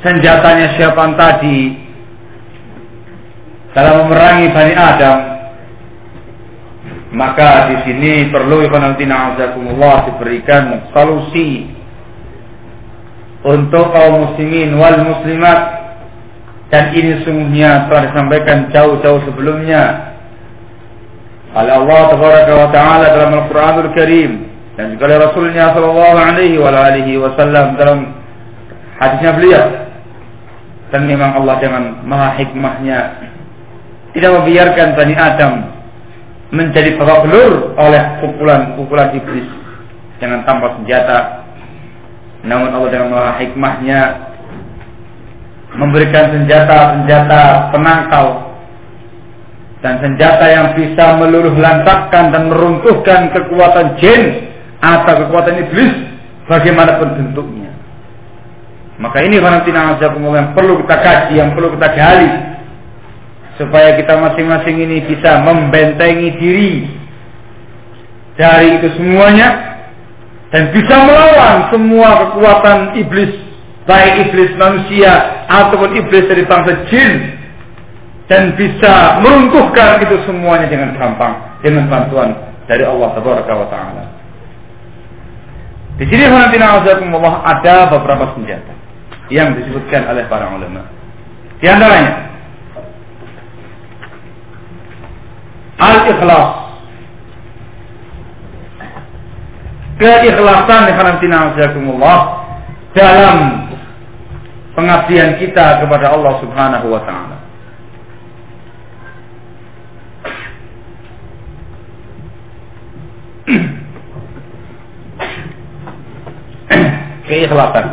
senjatanya 0.00 0.78
syaitan 0.78 1.18
tadi 1.18 1.89
dalam 3.76 4.06
memerangi 4.06 4.46
Bani 4.50 4.74
Adam 4.74 5.18
maka 7.10 7.74
di 7.74 7.76
sini 7.90 8.30
perlu 8.30 8.62
ikhwanatina 8.62 9.34
azakumullah 9.34 10.06
diberikan 10.06 10.94
solusi 10.94 11.66
untuk 13.42 13.90
kaum 13.90 14.30
muslimin 14.30 14.78
wal 14.78 14.98
muslimat. 15.02 15.82
Dan 16.70 16.94
ini 16.94 17.26
sungguhnya 17.26 17.90
telah 17.90 18.14
disampaikan 18.14 18.70
jauh-jauh 18.70 19.26
sebelumnya 19.26 20.14
oleh 21.50 21.72
Allah 21.82 22.14
wa 22.14 22.70
taala 22.70 23.10
dalam 23.10 23.42
Al-Qur'anul 23.42 23.90
Karim 23.90 24.46
dan 24.78 24.94
juga 24.94 25.10
oleh 25.10 25.18
Rasulnya 25.18 25.74
sallallahu 25.74 26.14
alaihi 26.14 26.62
wa 26.62 26.70
alihi 26.70 27.18
wasallam 27.18 27.74
dalam 27.74 28.14
hadisnya 29.02 29.34
beliau. 29.34 29.66
Dan 30.94 31.10
memang 31.10 31.42
Allah 31.42 31.58
dengan 31.58 32.06
maha 32.06 32.38
hikmahnya 32.38 32.98
tidak 34.14 34.30
membiarkan 34.42 34.88
Bani 34.98 35.14
Adam 35.14 35.52
menjadi 36.50 36.98
belur 36.98 37.78
oleh 37.78 38.02
pukulan-pukulan 38.18 39.14
iblis 39.14 39.46
dengan 40.18 40.42
tanpa 40.42 40.74
senjata. 40.78 41.46
Namun 42.42 42.74
Allah 42.74 42.90
dengan 42.90 43.08
maha 43.14 43.32
hikmahnya 43.38 44.00
memberikan 45.78 46.34
senjata-senjata 46.34 47.70
penangkal 47.70 48.26
dan 49.80 50.02
senjata 50.02 50.44
yang 50.50 50.66
bisa 50.74 51.04
meluluh 51.16 51.54
lantakkan 51.54 52.34
dan 52.34 52.50
meruntuhkan 52.50 53.30
kekuatan 53.30 53.96
jin 54.02 54.50
atau 54.82 55.24
kekuatan 55.24 55.54
iblis 55.68 55.92
bagaimanapun 56.50 57.08
bentuknya. 57.14 57.70
Maka 59.00 59.24
ini 59.24 59.40
Valentina 59.40 59.96
yang 59.96 60.52
perlu 60.52 60.82
kita 60.84 60.96
kaji, 61.00 61.32
yang 61.38 61.56
perlu 61.56 61.72
kita 61.78 61.88
gali 61.96 62.49
supaya 63.58 63.98
kita 63.98 64.14
masing-masing 64.18 64.76
ini 64.78 65.02
bisa 65.08 65.42
membentengi 65.42 66.28
diri 66.38 66.74
dari 68.38 68.78
itu 68.78 68.88
semuanya 68.96 69.78
dan 70.50 70.74
bisa 70.74 70.94
melawan 71.06 71.70
semua 71.70 72.08
kekuatan 72.26 72.98
iblis 72.98 73.32
baik 73.84 74.30
iblis 74.30 74.52
manusia 74.54 75.44
ataupun 75.50 75.98
iblis 75.98 76.24
dari 76.30 76.46
bangsa 76.46 76.86
jin 76.88 77.36
dan 78.30 78.54
bisa 78.54 79.18
meruntuhkan 79.18 79.98
itu 80.06 80.22
semuanya 80.24 80.70
dengan 80.70 80.94
gampang 80.94 81.58
dengan 81.66 81.90
bantuan 81.90 82.30
dari 82.70 82.86
Allah 82.86 83.10
Taala. 83.18 84.04
Di 85.98 86.06
sini 86.08 86.30
Allah 86.30 87.34
ada 87.44 87.90
beberapa 87.92 88.32
senjata 88.38 88.72
yang 89.28 89.52
disebutkan 89.58 90.06
oleh 90.08 90.24
para 90.30 90.48
ulama. 90.54 90.86
Di 91.60 91.66
antaranya 91.68 92.29
Al-ikhlas. 95.80 96.48
Keikhlasan 100.00 100.82
Allah 101.92 102.20
dalam 102.96 103.68
pengabdian 104.72 105.36
kita 105.36 105.84
kepada 105.84 106.12
Allah 106.16 106.40
Subhanahu 106.40 106.86
wa 106.88 107.00
taala. 107.04 107.36
Keikhlasan. 117.28 117.86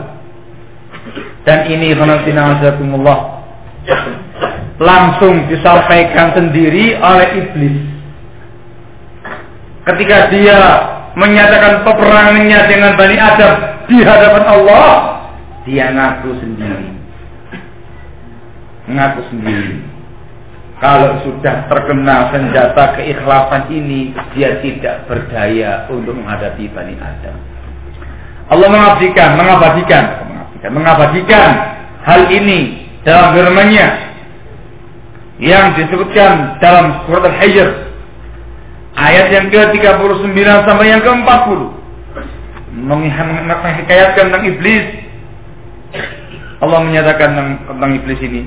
Dan 1.43 1.59
ini 1.72 1.95
Allah 2.99 3.38
langsung 4.77 5.49
disampaikan 5.49 6.37
sendiri 6.37 6.97
oleh 7.01 7.27
iblis. 7.41 7.77
Ketika 9.87 10.29
dia 10.29 10.59
menyatakan 11.17 11.81
peperangannya 11.81 12.59
dengan 12.69 12.91
Bani 12.93 13.17
Adam 13.17 13.53
di 13.89 13.97
hadapan 14.05 14.43
Allah, 14.45 14.89
dia 15.65 15.89
ngaku 15.89 16.29
sendiri. 16.37 16.89
Ngaku 18.87 19.21
sendiri. 19.33 19.75
Kalau 20.77 21.25
sudah 21.25 21.65
terkena 21.65 22.29
senjata 22.29 23.01
keikhlasan 23.01 23.65
ini, 23.73 24.13
dia 24.37 24.61
tidak 24.61 25.09
berdaya 25.09 25.89
untuk 25.89 26.13
menghadapi 26.13 26.69
Bani 26.69 26.93
Adam. 27.01 27.33
Allah 28.47 28.69
mengabdikan, 28.69 29.29
mengabadikan, 29.41 30.03
mengabadikan, 30.21 30.71
mengabadikan 30.71 31.49
hal 32.05 32.21
ini 32.29 32.85
dalam 33.01 33.33
firman-Nya 33.33 33.87
yang 35.38 35.77
disebutkan 35.77 36.57
dalam 36.57 37.05
surat 37.05 37.30
Al-Hijr 37.30 37.69
ayat 38.97 39.27
yang 39.30 39.45
ke-39 39.53 40.38
sampai 40.65 40.85
yang 40.89 41.01
ke-40 41.05 41.59
menghikayatkan 42.77 44.34
tentang 44.34 44.45
iblis 44.49 44.85
Allah 46.57 46.80
menyatakan 46.81 47.38
tentang, 47.38 47.49
tentang 47.69 47.91
iblis 48.01 48.19
ini. 48.26 48.41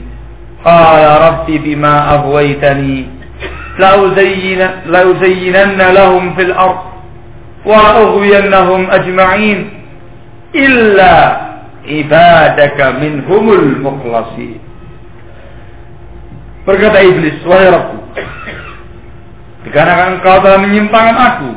Qala 0.66 1.10
rabbi 1.30 1.56
bima 1.62 2.20
aghwaytani 2.20 3.06
la 3.78 3.96
uzayyinanna 5.06 5.86
lahum 5.94 6.34
fil 6.34 6.52
ard 6.52 6.80
wa 7.64 8.02
ughwiyannahum 8.02 8.90
ajma'in 8.90 9.58
illa 10.52 11.14
ibadaka 11.86 12.98
minhumul 12.98 13.78
mukhlasin. 13.78 14.58
Berkata 16.68 17.00
iblis, 17.00 17.40
wahai 17.48 17.72
Rabbku, 17.72 17.98
dikarenakan 19.64 20.20
engkau 20.20 20.36
telah 20.44 20.60
menyimpangkan 20.60 21.16
aku, 21.16 21.50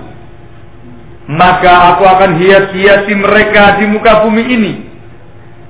maka 1.27 1.73
aku 1.95 2.03
akan 2.07 2.31
hias-hiasi 2.39 3.13
mereka 3.15 3.79
di 3.79 3.85
muka 3.87 4.23
bumi 4.27 4.43
ini 4.43 4.73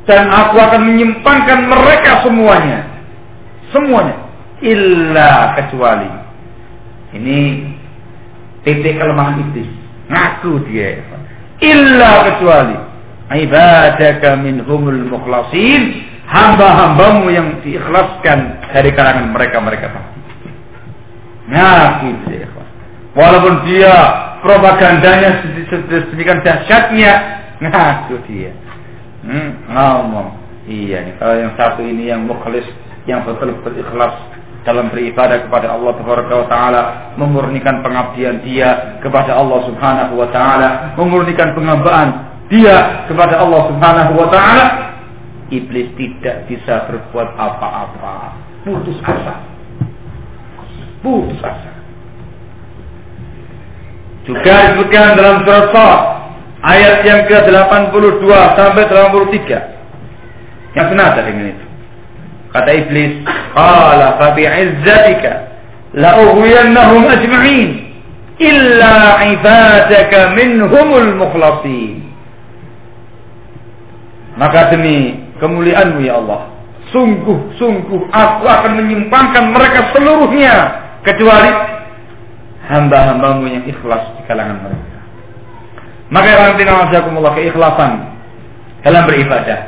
dan 0.10 0.28
aku 0.30 0.58
akan 0.60 0.82
menyimpangkan 0.94 1.60
mereka 1.70 2.26
semuanya. 2.26 2.80
Semuanya. 3.72 4.18
Illa 4.64 5.60
kecuali 5.60 6.10
ini 7.14 7.40
titik 8.64 8.96
kelemahan 8.96 9.44
iblis. 9.50 9.70
Ngaku 10.08 10.52
dia. 10.68 11.04
Illa 11.64 12.12
kecuali 12.32 12.76
ibadaka 13.34 14.40
minhumul 14.40 15.08
mukhlasin 15.08 16.04
hamba-hambamu 16.28 17.32
yang 17.32 17.48
diikhlaskan 17.64 18.63
dari 18.74 18.90
kalangan 18.98 19.30
mereka-mereka 19.30 19.88
ngaku 21.48 22.10
dia 22.28 22.48
walaupun 23.14 23.54
dia 23.70 23.94
propagandanya 24.42 25.46
sedemikian 25.70 26.42
dahsyatnya 26.42 27.12
ngaku 27.62 28.18
dia 28.28 28.52
Hmm, 29.24 29.72
ngomong. 29.72 30.36
Iya 30.68 31.00
nih, 31.08 31.16
kalau 31.16 31.36
yang 31.40 31.56
satu 31.56 31.80
ini 31.84 32.12
yang 32.12 32.28
mukhlis, 32.28 32.68
yang 33.08 33.24
betul-betul 33.24 33.72
ikhlas 33.80 34.12
dalam 34.68 34.92
beribadah 34.92 35.48
kepada 35.48 35.76
Allah 35.76 35.96
Taala, 36.48 36.84
memurnikan 37.16 37.84
pengabdian 37.84 38.44
dia 38.44 39.00
kepada 39.00 39.36
Allah 39.40 39.64
Subhanahu 39.68 40.20
wa 40.20 40.28
taala, 40.32 40.70
memurnikan 41.00 41.56
pengabdian 41.56 42.08
dia 42.52 43.08
kepada 43.08 43.44
Allah 43.44 43.62
Subhanahu 43.72 44.12
wa 44.16 44.28
taala, 44.28 44.66
iblis 45.52 45.92
tidak 46.00 46.48
bisa 46.52 46.88
berbuat 46.92 47.36
apa-apa. 47.40 48.43
Putus 48.64 48.96
asa. 49.04 49.44
Putus 51.04 51.40
asa. 51.44 51.72
Juga 54.24 54.56
disebutkan 54.72 55.20
dalam 55.20 55.44
surat 55.44 55.68
ayat 56.64 57.04
yang 57.04 57.28
ke-82 57.28 58.24
sampai 58.56 58.84
83 58.88 60.80
yang 60.80 60.88
senada 60.88 61.20
dengan 61.28 61.52
itu. 61.52 61.66
Kata 62.56 62.72
iblis, 62.72 63.20
"Qala 63.52 64.16
fa 64.16 64.32
bi'izzatika 64.32 65.32
la 66.00 66.24
ughwiyannahum 66.24 67.04
ajma'in 67.04 67.70
illa 68.40 69.28
'ibadaka 69.28 70.40
minhumul 70.40 71.20
mukhlasin." 71.20 72.08
Maka 74.40 74.72
demi 74.72 75.20
kemuliaanmu 75.44 76.00
ya 76.00 76.18
Allah, 76.18 76.53
sungguh-sungguh 76.94 78.02
aku 78.14 78.46
akan 78.46 78.72
menyimpangkan 78.78 79.50
mereka 79.50 79.92
seluruhnya 79.98 80.56
kecuali 81.02 81.52
hamba-hambamu 82.70 83.50
yang 83.50 83.66
ikhlas 83.68 84.06
di 84.16 84.22
kalangan 84.30 84.62
mereka. 84.64 84.98
Maka 86.14 86.54
Allah 86.54 87.34
keikhlasan 87.34 87.92
dalam 88.86 89.04
beribadah. 89.10 89.60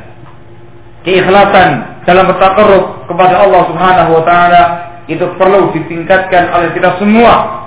Keikhlasan 1.01 1.69
dalam 2.05 2.29
bertakarruf 2.29 3.09
kepada 3.09 3.41
Allah 3.41 3.61
Subhanahu 3.73 4.09
wa 4.21 4.23
taala 4.23 4.63
itu 5.09 5.25
perlu 5.37 5.73
ditingkatkan 5.73 6.53
oleh 6.53 6.69
kita 6.77 7.01
semua. 7.01 7.65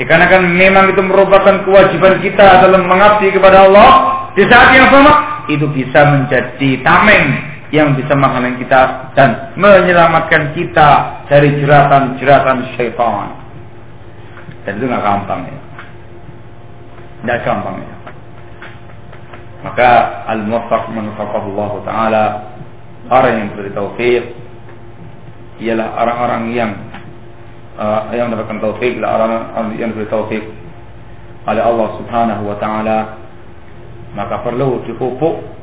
Dikarenakan 0.00 0.56
memang 0.56 0.96
itu 0.96 1.02
merupakan 1.04 1.60
kewajiban 1.68 2.24
kita 2.24 2.64
dalam 2.64 2.88
mengabdi 2.88 3.36
kepada 3.36 3.68
Allah 3.68 3.90
di 4.32 4.48
saat 4.48 4.72
yang 4.72 4.88
sama 4.88 5.44
itu 5.52 5.68
bisa 5.68 6.00
menjadi 6.08 6.80
tameng 6.80 7.26
yang 7.70 7.94
bisa 7.94 8.18
menghalangi 8.18 8.66
kita 8.66 9.14
dan 9.14 9.54
menyelamatkan 9.54 10.50
kita 10.58 11.22
dari 11.30 11.54
jeratan-jeratan 11.62 12.74
syaitan. 12.74 13.30
Dan 14.66 14.72
itu 14.76 14.84
nggak 14.90 15.04
gampang 15.06 15.40
ya. 15.46 15.58
Tidak 17.22 17.38
gampang 17.46 17.76
ya. 17.78 17.94
Maka 19.60 19.90
al-muwaffaq 20.34 20.88
Allah 20.90 21.72
taala 21.86 22.24
orang 23.12 23.32
yang 23.38 23.46
diberi 23.54 23.70
taufik 23.76 24.22
ialah 25.60 25.88
orang-orang 26.00 26.42
yang 26.56 26.70
uh, 27.76 28.08
yang 28.10 28.32
mendapatkan 28.32 28.58
taufik 28.58 28.96
ialah 28.96 29.10
orang 29.14 29.30
yang 29.76 29.92
diberi 29.92 30.08
taufik 30.08 30.42
oleh 31.44 31.62
Allah 31.62 31.88
Subhanahu 32.00 32.42
wa 32.48 32.56
taala 32.56 32.98
maka 34.16 34.42
perlu 34.42 34.82
dipupuk 34.88 35.59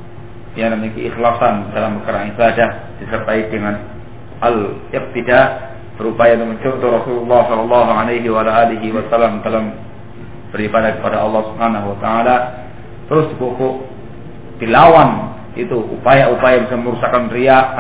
yang 0.58 0.74
memiliki 0.74 1.14
ikhlasan 1.14 1.70
dalam 1.70 2.02
perkara 2.02 2.34
ibadah 2.34 2.70
disertai 2.98 3.46
dengan 3.54 3.78
al-iqtida 4.42 5.42
berupaya 6.02 6.38
untuk 6.38 6.58
mencontoh 6.58 6.90
Rasulullah 7.02 7.42
sallallahu 7.50 7.92
alaihi 7.94 8.30
wasallam 8.94 9.42
dalam 9.46 9.74
beribadah 10.50 10.98
kepada 10.98 11.22
Allah 11.26 11.42
Subhanahu 11.54 11.86
wa 11.94 11.98
taala. 12.02 12.36
Terus 13.10 13.26
dipupuk 13.34 13.86
dilawan. 14.62 15.38
Itu 15.58 15.74
upaya-upaya 15.74 16.70
bisa 16.70 16.78
merusakkan 16.78 17.34
ria 17.34 17.74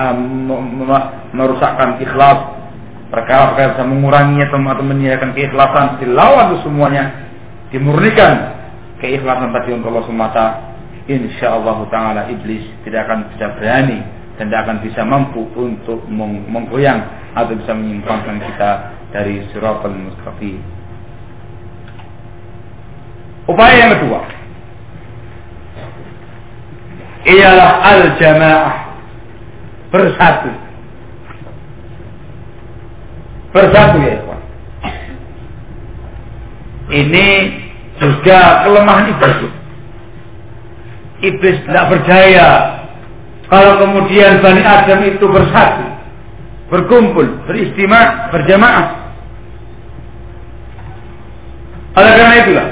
merusakkan 1.34 2.02
ikhlas. 2.02 2.58
Perkara-perkara 3.08 3.78
bisa 3.78 3.86
mengurangi 3.88 4.44
atau, 4.44 4.60
atau 4.60 4.84
menyediakan 4.84 5.32
keikhlasan. 5.32 6.02
Dilawan 6.04 6.46
itu 6.52 6.58
semuanya 6.68 7.04
dimurnikan 7.70 8.58
keikhlasan 9.00 9.54
tadi 9.54 9.78
untuk 9.78 9.94
Allah 9.94 10.06
semata 10.10 10.46
insya 11.08 11.56
Allah 11.56 11.88
taala 11.90 12.22
iblis 12.30 12.64
tidak 12.84 13.08
akan 13.08 13.32
bisa 13.32 13.46
berani 13.56 14.00
dan 14.38 14.52
tidak 14.52 14.62
akan 14.68 14.78
bisa 14.84 15.02
mampu 15.08 15.48
untuk 15.56 16.04
menggoyang 16.52 17.02
atau 17.34 17.56
bisa 17.56 17.74
menyimpangkan 17.74 18.38
kita 18.44 18.72
dari 19.16 19.42
siratal 19.52 19.96
mustaqim 19.96 20.60
Upaya 23.48 23.74
yang 23.80 23.92
kedua 23.96 24.22
ialah 27.28 27.72
al-jamaah 27.84 28.74
bersatu. 29.92 30.52
Bersatu 33.52 33.96
ya 34.04 34.12
ikhwan. 34.20 34.42
Ini 36.88 37.28
juga 38.00 38.68
kelemahan 38.68 39.12
iblis. 39.12 39.52
Iblis 41.22 41.58
tidak 41.66 41.86
berdaya. 41.90 42.50
Kalau 43.48 43.80
kemudian 43.80 44.44
Bani 44.44 44.62
Adam 44.62 45.00
itu 45.08 45.26
bersatu, 45.26 45.86
berkumpul, 46.70 47.26
beristimewa, 47.48 48.30
berjamaah. 48.30 49.08
itulah 52.38 52.68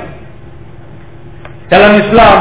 dalam 1.66 1.98
Islam 1.98 2.38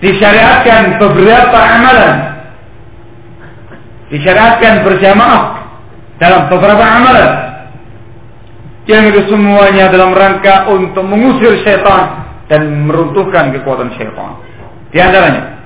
disyariatkan 0.00 0.96
beberapa 0.96 1.58
amalan. 1.58 2.16
Disyariatkan 4.08 4.88
berjamaah 4.88 5.42
dalam 6.16 6.48
beberapa 6.48 6.80
amalan. 6.80 7.30
Yang 8.88 9.02
itu 9.12 9.36
semuanya 9.36 9.92
dalam 9.92 10.16
rangka 10.16 10.64
untuk 10.72 11.04
mengusir 11.04 11.60
syaitan 11.60 12.27
dan 12.48 12.88
meruntuhkan 12.88 13.52
kekuatan 13.52 13.92
syaitan. 13.94 14.40
Di 14.88 14.98
antaranya 14.98 15.60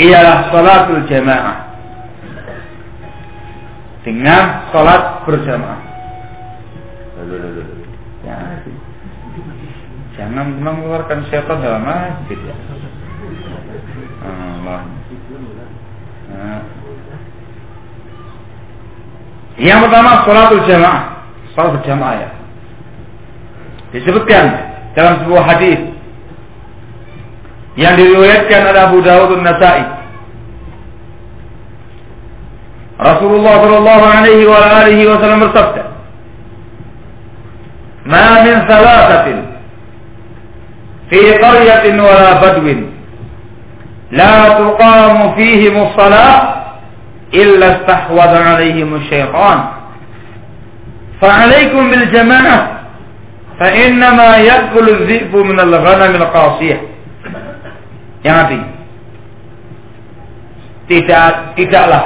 ialah 0.00 0.48
salatul 0.48 1.04
jamaah 1.04 1.56
dengan 4.02 4.72
salat 4.72 5.22
berjamaah. 5.28 5.80
Jangan 10.16 10.46
mengeluarkan 10.60 11.28
syaitan 11.28 11.60
dalam 11.60 11.84
masjid 11.84 12.38
ya. 12.40 12.56
Allah. 14.24 14.80
Yang 19.60 19.78
pertama 19.84 20.10
salatul 20.24 20.64
jamaah, 20.64 21.02
salat 21.52 21.70
berjamaah 21.76 22.14
ya. 22.16 22.30
Disebutkan 23.92 24.71
dalam 24.92 25.24
sebuah 25.24 25.42
hadis 25.48 25.80
yang 27.80 27.96
diriwayatkan 27.96 28.60
oleh 28.68 28.82
Abu 28.84 28.98
Dawud 29.00 29.28
dan 29.36 29.42
Nasai. 29.48 29.82
Rasulullah 33.02 33.54
Shallallahu 33.64 34.04
Alaihi 34.04 34.44
wa 34.46 34.60
alihi 34.84 35.02
Wasallam 35.08 35.40
bersabda, 35.48 35.82
"Ma 38.06 38.26
min 38.44 38.56
salasatin 38.68 39.38
fi 41.08 41.20
qaryatin 41.40 41.96
wala 41.98 42.38
badwin 42.38 42.92
la 44.12 44.60
tuqamu 44.60 45.34
fihim 45.34 45.74
as-salah 45.88 46.34
illa 47.32 47.80
istahwadha 47.80 48.38
alaihim 48.60 49.00
asy-syaitan." 49.00 49.82
فعليكم 51.22 51.90
بالجماعة 51.90 52.81
فإنما 53.59 54.37
يأكل 54.37 54.89
الذئب 54.89 55.33
من 55.35 55.59
الغنم 55.59 56.13
القاصية 56.15 56.79
yang 58.25 58.43
artinya 58.43 58.69
tidak 60.89 61.53
tidaklah 61.53 62.03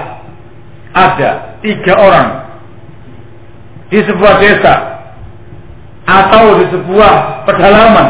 ada 0.91 1.30
tiga 1.64 1.94
orang 1.95 2.30
di 3.88 3.99
sebuah 4.03 4.34
desa 4.44 4.76
atau 6.03 6.60
di 6.60 6.66
sebuah 6.76 7.48
pedalaman 7.48 8.08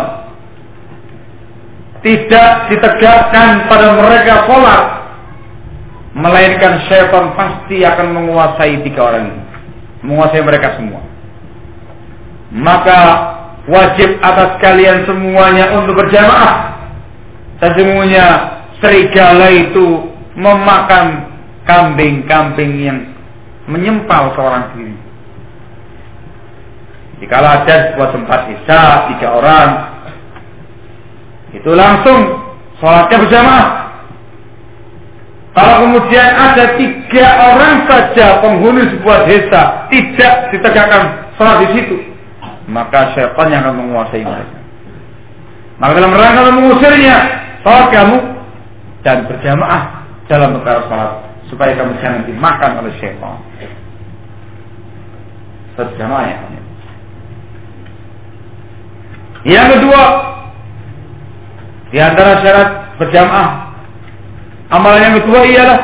tidak 2.02 2.73
ditegakkan 2.73 3.69
pada 3.69 3.88
mereka 3.93 4.49
sholat 4.49 4.84
melainkan 6.18 6.81
syaitan 6.89 7.38
pasti 7.38 7.85
akan 7.85 8.07
menguasai 8.18 8.81
tiga 8.81 9.14
orang 9.14 9.23
ini 9.30 9.41
menguasai 10.02 10.41
mereka 10.41 10.76
semua 10.81 11.05
maka 12.57 13.01
wajib 13.69 14.16
atas 14.24 14.57
kalian 14.65 15.05
semuanya 15.05 15.77
untuk 15.77 16.01
berjamaah 16.01 16.77
Sesungguhnya 17.57 18.27
serigala 18.85 19.49
itu 19.49 20.12
memakan 20.37 21.33
kambing-kambing 21.65 22.73
yang 22.85 22.99
menyempal 23.65 24.37
seorang 24.37 24.77
diri. 24.77 24.97
Jika 27.24 27.41
ada 27.41 27.77
sebuah 27.91 28.12
tempat 28.12 28.41
isya 28.53 28.83
tiga 29.09 29.28
orang, 29.41 29.69
itu 31.57 31.70
langsung 31.73 32.45
sholatnya 32.77 33.24
berjamaah. 33.24 33.69
Kalau 35.57 35.89
kemudian 35.89 36.28
ada 36.37 36.77
tiga 36.77 37.27
orang 37.57 37.89
saja 37.89 38.45
penghuni 38.45 38.93
sebuah 38.93 39.24
desa 39.24 39.89
tidak 39.89 40.53
ditegakkan 40.53 41.33
sholat 41.41 41.65
di 41.65 41.69
situ, 41.81 41.97
maka 42.66 43.14
syaitan 43.14 43.47
yang 43.51 43.62
akan 43.62 43.76
menguasai 43.78 44.22
mereka. 44.26 44.59
Maka 45.78 45.93
dalam 45.98 46.12
rangka 46.14 46.51
mengusirnya, 46.51 47.16
sholat 47.62 47.86
kamu 47.93 48.18
dan 49.06 49.28
berjamaah 49.30 49.82
dalam 50.26 50.59
perkara 50.59 50.80
sholat 50.90 51.12
supaya 51.47 51.72
kamu 51.78 51.93
jangan 52.02 52.22
dimakan 52.26 52.70
oleh 52.82 52.93
syaitan. 52.98 53.38
Berjamaah 55.76 56.24
ya. 56.26 56.36
Yang 59.47 59.68
kedua, 59.78 60.02
di 61.94 61.98
antara 62.02 62.43
syarat 62.43 62.68
berjamaah, 62.98 63.51
amalan 64.74 65.01
yang 65.06 65.14
kedua 65.22 65.40
ialah 65.47 65.80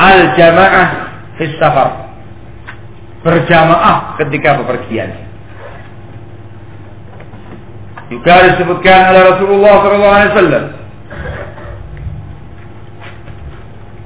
al-jamaah 0.00 0.88
fis 1.38 1.54
safar. 1.62 2.05
Berjamaah 3.26 4.14
ketika 4.22 4.62
bepergian. 4.62 5.10
Juga 8.06 8.54
disebutkan 8.54 9.10
oleh 9.10 9.22
Rasulullah 9.34 9.74
SAW 9.82 10.86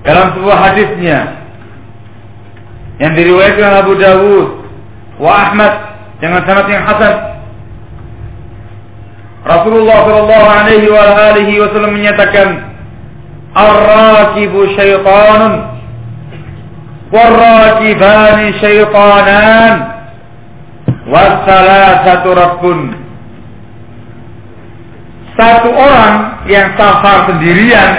dalam 0.00 0.26
sebuah 0.32 0.56
hadisnya 0.56 1.18
yang 2.96 3.12
diriwayatkan 3.12 3.84
Abu 3.84 3.92
Dawud 4.00 4.48
wa 5.20 5.32
Ahmad 5.36 5.72
dengan 6.20 6.40
sanad 6.48 6.68
yang 6.72 6.84
hasan. 6.88 7.14
Rasulullah 9.40 9.98
Shallallahu 10.04 10.46
Alaihi 10.48 11.60
Wasallam 11.60 11.96
menyatakan, 11.96 12.60
"Ar-rakibu 13.56 14.68
syaitanun, 14.76 15.79
war-rakibani 17.10 18.58
syaitanan, 18.62 19.74
was-salasatu 21.06 22.30
rabbun." 22.34 23.00
satu 25.40 25.72
orang 25.72 26.44
yang 26.50 26.76
safar 26.76 27.32
sendirian 27.32 27.92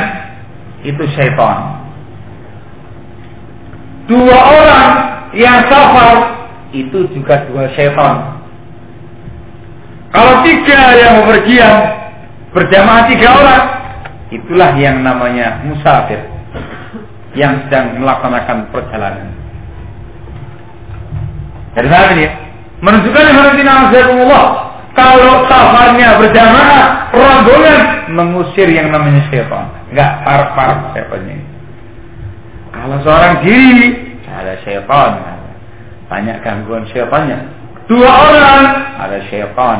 itu 0.85 1.03
syaitan. 1.17 1.81
Dua 4.05 4.39
orang 4.61 4.89
yang 5.33 5.65
safar 5.65 6.15
itu 6.69 7.09
juga 7.17 7.49
dua 7.49 7.65
syaitan. 7.73 8.37
Kalau 10.11 10.43
tiga 10.43 10.81
yang 10.99 11.13
bepergian 11.23 11.75
berjamaah 12.51 13.03
tiga 13.07 13.29
orang, 13.31 13.63
itulah 14.29 14.71
yang 14.75 14.99
namanya 15.01 15.63
musafir 15.63 16.19
yang 17.37 17.67
sedang 17.67 17.99
melaksanakan 17.99 18.57
perjalanan. 18.75 19.29
Dari 21.71 21.87
mana 21.87 22.11
ini? 22.15 22.27
Menunjukkan 22.81 23.25
Allah 23.31 24.71
kalau 24.91 25.47
safarnya 25.47 26.19
berjamaah, 26.19 27.15
rombongan 27.15 27.79
mengusir 28.11 28.67
yang 28.67 28.91
namanya 28.91 29.23
syaitan. 29.31 29.71
Enggak 29.87 30.11
parah-parah 30.27 30.91
syaitannya. 30.91 31.39
Kalau 32.75 32.97
seorang 33.03 33.35
diri, 33.43 34.19
ada 34.27 34.59
syaitan. 34.67 35.11
Banyak 36.11 36.43
gangguan 36.43 36.83
syaitannya. 36.91 37.39
Dua 37.87 38.11
orang, 38.11 38.63
ada 38.99 39.17
syaitan. 39.31 39.79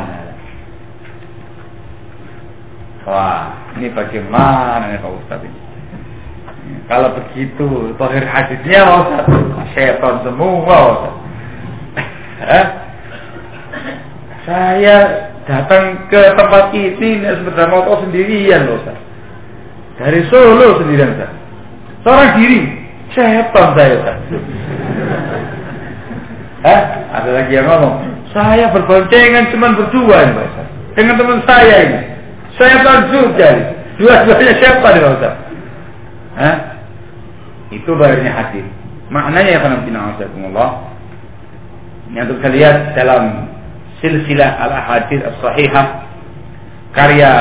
Wah, 3.04 3.76
ini 3.76 3.92
bagaimana 3.92 4.94
nih 4.94 5.02
Pak 5.02 5.12
Ustaz 5.12 5.42
ini? 5.44 5.71
Kalau 6.90 7.16
begitu, 7.16 7.96
tohir 7.96 8.26
hadisnya 8.28 8.84
Ustaz, 8.84 9.26
syaitan 9.72 10.20
semua? 10.28 11.08
Saya 14.46 14.98
datang 15.46 16.10
ke 16.10 16.22
tempat 16.34 16.74
ini 16.74 17.22
sepeda 17.22 17.70
motor 17.70 18.02
sendirian 18.06 18.66
loh 18.66 18.78
Ustaz. 18.82 18.98
Dari 20.02 20.22
Solo 20.30 20.82
sendirian 20.82 21.14
Ustaz. 21.14 21.32
Seorang 22.02 22.32
diri. 22.42 22.62
Setan 23.12 23.68
saya 23.78 23.94
Ustaz. 24.02 24.18
Eh, 26.62 26.82
ada 27.10 27.26
lagi 27.34 27.58
yang 27.58 27.66
ngomong. 27.66 28.06
Saya 28.38 28.70
berboncengan 28.70 29.50
cuma 29.50 29.74
berdua 29.74 30.30
Ustaz. 30.30 30.68
Dengan 30.94 31.18
teman 31.18 31.42
saya 31.50 31.76
ini. 31.90 32.00
Saya 32.54 32.86
takjub 32.86 33.34
jadi. 33.34 33.64
Dua-duanya 33.98 34.54
siapa 34.62 34.88
nih 34.94 35.02
Ustaz? 35.06 35.34
Hah? 36.42 36.56
Itu 37.70 37.94
bayarnya 37.94 38.34
hati. 38.34 38.66
Maknanya 39.14 39.50
ya 39.54 39.60
karena 39.62 39.78
Allah. 40.50 40.70
Yang 42.12 42.42
saya 42.42 42.52
lihat 42.58 42.78
dalam 42.98 43.24
silsilah 44.02 44.50
al-ahadith 44.58 45.22
as-sahihah 45.22 45.86
karya 46.98 47.32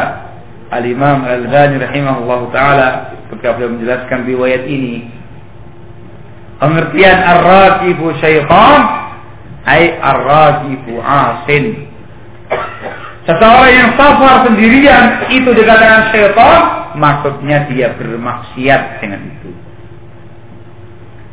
al-Imam 0.70 1.26
Al-Albani 1.26 1.82
rahimahullah 1.82 2.40
taala 2.54 2.88
ketika 3.32 3.58
beliau 3.58 3.74
menjelaskan 3.74 4.28
riwayat 4.28 4.62
ini 4.70 5.10
Pengertian 6.60 7.18
ar-raqibu 7.24 8.20
syaitan 8.20 8.80
ay 9.64 9.96
ar-raqibu 9.96 11.00
asin. 11.00 11.88
Seseorang 13.24 13.72
yang 13.72 13.90
safar 13.96 14.44
sendirian 14.44 15.24
itu 15.32 15.56
dikatakan 15.56 16.12
syaitan, 16.12 16.79
maksudnya 16.96 17.68
dia 17.70 17.94
bermaksiat 17.94 19.02
dengan 19.02 19.20
itu. 19.26 19.50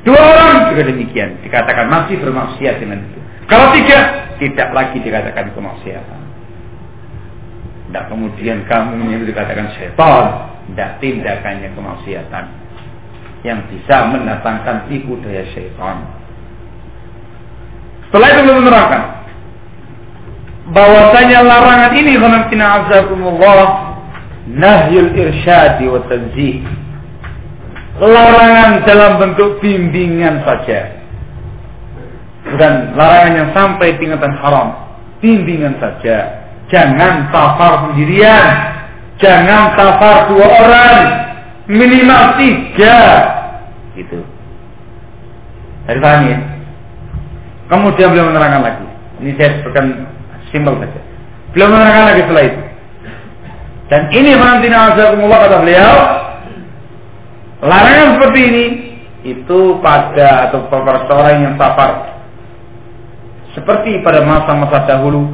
Dua 0.05 0.21
orang 0.21 0.71
juga 0.71 0.83
demikian 0.87 1.41
dikatakan 1.43 1.85
masih 1.91 2.15
bermaksiat 2.21 2.79
dengan 2.79 3.03
itu. 3.03 3.19
Kalau 3.47 3.71
tiga, 3.75 4.27
tidak 4.39 4.69
lagi 4.75 4.97
dikatakan 4.99 5.51
kemaksiatan. 5.55 6.21
Tidak 7.87 8.05
kemudian 8.11 8.67
kamu 8.67 9.15
itu 9.15 9.25
dikatakan 9.31 9.71
syaitan. 9.79 10.51
Tidak 10.67 10.89
tindakannya 10.99 11.69
kemaksiatan. 11.71 12.45
Yang 13.47 13.59
bisa 13.71 14.11
mendatangkan 14.11 14.91
tipu 14.91 15.15
daya 15.23 15.47
syaitan. 15.55 16.03
Setelah 18.07 18.27
itu 18.31 18.41
menerangkan 18.51 19.03
bahwasanya 20.71 21.47
larangan 21.47 21.91
ini 21.95 22.19
azakumullah 22.19 23.95
nahyul 24.47 25.11
irsyadi 25.11 25.85
wa 25.91 25.99
tanzih. 26.07 26.63
Larangan 27.97 28.85
dalam 28.85 29.11
bentuk 29.19 29.59
bimbingan 29.59 30.45
saja. 30.45 30.95
Dan 32.47 32.95
larangan 32.95 33.33
yang 33.35 33.49
sampai 33.51 33.97
tingkatan 33.99 34.37
haram. 34.39 34.77
Bimbingan 35.19 35.75
saja. 35.81 36.45
Jangan 36.71 37.27
safar 37.33 37.89
sendirian. 37.89 38.47
Jangan 39.17 39.73
safar 39.75 40.29
dua 40.29 40.45
orang. 40.45 40.97
Minimal 41.67 42.23
tiga. 42.37 42.97
Gitu. 43.97 44.21
Dari 45.89 45.99
paham 45.99 46.21
ya? 46.29 46.37
Kemudian 47.67 48.13
beliau 48.13 48.29
menerangkan 48.29 48.61
lagi. 48.63 48.87
Ini 49.25 49.31
saya 49.35 49.49
sebutkan 49.59 50.05
simpel 50.53 50.77
saja. 50.79 51.01
Beliau 51.51 51.73
menerangkan 51.73 52.05
lagi 52.13 52.21
setelah 52.29 52.45
itu 52.45 52.66
dan 53.87 54.11
ini 54.11 54.35
nanti 54.35 54.67
azakumullah 54.67 55.39
kata 55.47 55.57
beliau 55.63 55.95
larangan 57.63 58.07
seperti 58.19 58.39
ini 58.43 58.65
itu 59.27 59.59
pada 59.81 60.51
atau 60.51 60.67
pada 60.69 61.07
seorang 61.07 61.35
yang 61.43 61.55
safar 61.55 62.21
seperti 63.55 64.03
pada 64.05 64.21
masa-masa 64.21 64.85
dahulu 64.85 65.25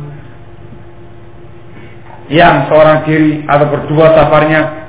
yang 2.32 2.72
seorang 2.72 3.04
diri 3.04 3.44
atau 3.46 3.68
berdua 3.68 4.16
safarnya 4.16 4.84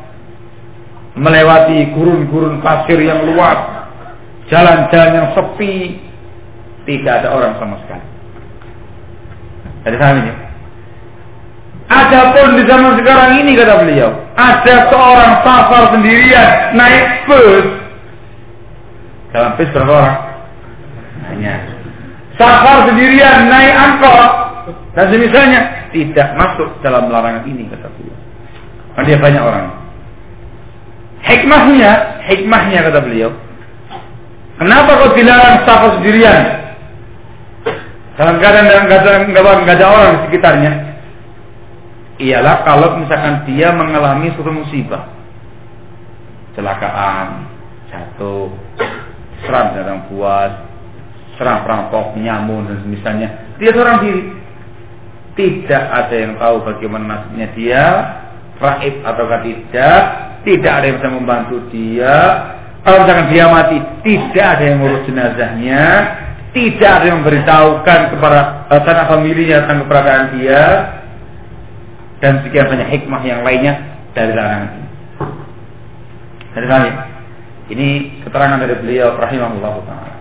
melewati 1.14 1.94
gurun-gurun 1.94 2.58
pasir 2.58 2.98
yang 2.98 3.22
luas, 3.22 3.86
jalan-jalan 4.50 5.10
yang 5.14 5.28
sepi, 5.34 6.02
tidak 6.86 7.22
ada 7.22 7.28
orang 7.34 7.54
sama 7.58 7.78
sekali. 7.86 8.06
Jadi 9.86 9.96
paham 9.98 10.16
ini? 10.22 10.32
Adapun 11.94 12.58
di 12.58 12.66
zaman 12.66 12.98
sekarang 12.98 13.38
ini 13.38 13.54
kata 13.54 13.86
beliau, 13.86 14.10
ada 14.34 14.74
seorang 14.90 15.32
safar 15.46 15.94
sendirian 15.94 16.74
naik 16.74 17.22
bus. 17.30 17.66
Dalam 19.30 19.54
bus 19.54 19.70
berapa 19.70 19.92
orang? 19.94 20.18
Hanya 21.30 21.54
safar 22.34 22.90
sendirian 22.90 23.46
naik 23.46 23.74
angkot 23.78 24.30
dan 24.98 25.06
semisalnya 25.10 25.60
tidak 25.94 26.28
masuk 26.34 26.66
dalam 26.82 27.06
larangan 27.14 27.46
ini 27.46 27.70
kata 27.70 27.86
beliau. 27.94 28.18
Karena 28.94 29.06
dia 29.06 29.18
banyak 29.22 29.42
orang. 29.42 29.66
Hikmahnya, 31.24 31.90
hikmahnya 32.26 32.80
kata 32.90 33.00
beliau. 33.06 33.30
Kenapa 34.58 34.90
kau 34.98 35.14
dilarang 35.14 35.62
safar 35.62 35.98
sendirian? 36.02 36.42
Dalam 38.18 38.38
keadaan 38.38 38.86
nggak 38.86 39.78
ada 39.78 39.86
orang 39.86 40.10
di 40.14 40.20
sekitarnya. 40.30 40.93
Ialah 42.14 42.62
kalau 42.62 43.02
misalkan 43.02 43.42
dia 43.50 43.74
mengalami 43.74 44.30
suatu 44.38 44.54
musibah, 44.54 45.10
kecelakaan, 46.54 47.50
jatuh, 47.90 48.54
seram 49.42 49.74
datang 49.74 50.06
buas, 50.06 50.52
serang 51.34 51.66
perampok, 51.66 52.14
nyamun 52.14 52.70
dan 52.70 52.86
misalnya 52.86 53.28
dia 53.58 53.70
seorang 53.74 53.98
diri. 54.02 54.22
Tidak 55.34 55.84
ada 55.90 56.14
yang 56.14 56.38
tahu 56.38 56.62
bagaimana 56.62 57.04
nasibnya 57.10 57.48
dia, 57.58 57.84
raib 58.62 59.02
atau 59.02 59.26
tidak, 59.42 60.02
tidak 60.46 60.72
ada 60.78 60.84
yang 60.86 60.96
bisa 61.02 61.10
membantu 61.10 61.56
dia. 61.74 62.14
Kalau 62.86 63.02
misalkan 63.02 63.28
dia 63.34 63.44
mati, 63.50 63.76
tidak 64.06 64.46
ada 64.54 64.62
yang 64.62 64.76
ngurus 64.78 65.02
jenazahnya, 65.10 65.82
tidak 66.54 66.90
ada 67.00 67.04
yang 67.10 67.18
memberitahukan 67.26 68.00
kepada 68.14 68.40
sanak 68.86 69.06
familinya 69.10 69.66
tentang 69.66 69.78
keberadaan 69.82 70.24
dia, 70.38 70.62
dan 72.22 72.42
sekian 72.46 72.70
banyak 72.70 72.88
hikmah 72.90 73.22
yang 73.26 73.40
lainnya 73.42 73.98
dari 74.14 74.32
larangan 74.34 74.70
ini. 74.70 74.88
Dari 76.54 76.66
kami, 76.70 76.90
ini 77.74 77.88
keterangan 78.22 78.62
dari 78.62 78.74
beliau 78.78 79.18
rahimahullah 79.18 79.74
taala. 79.88 80.14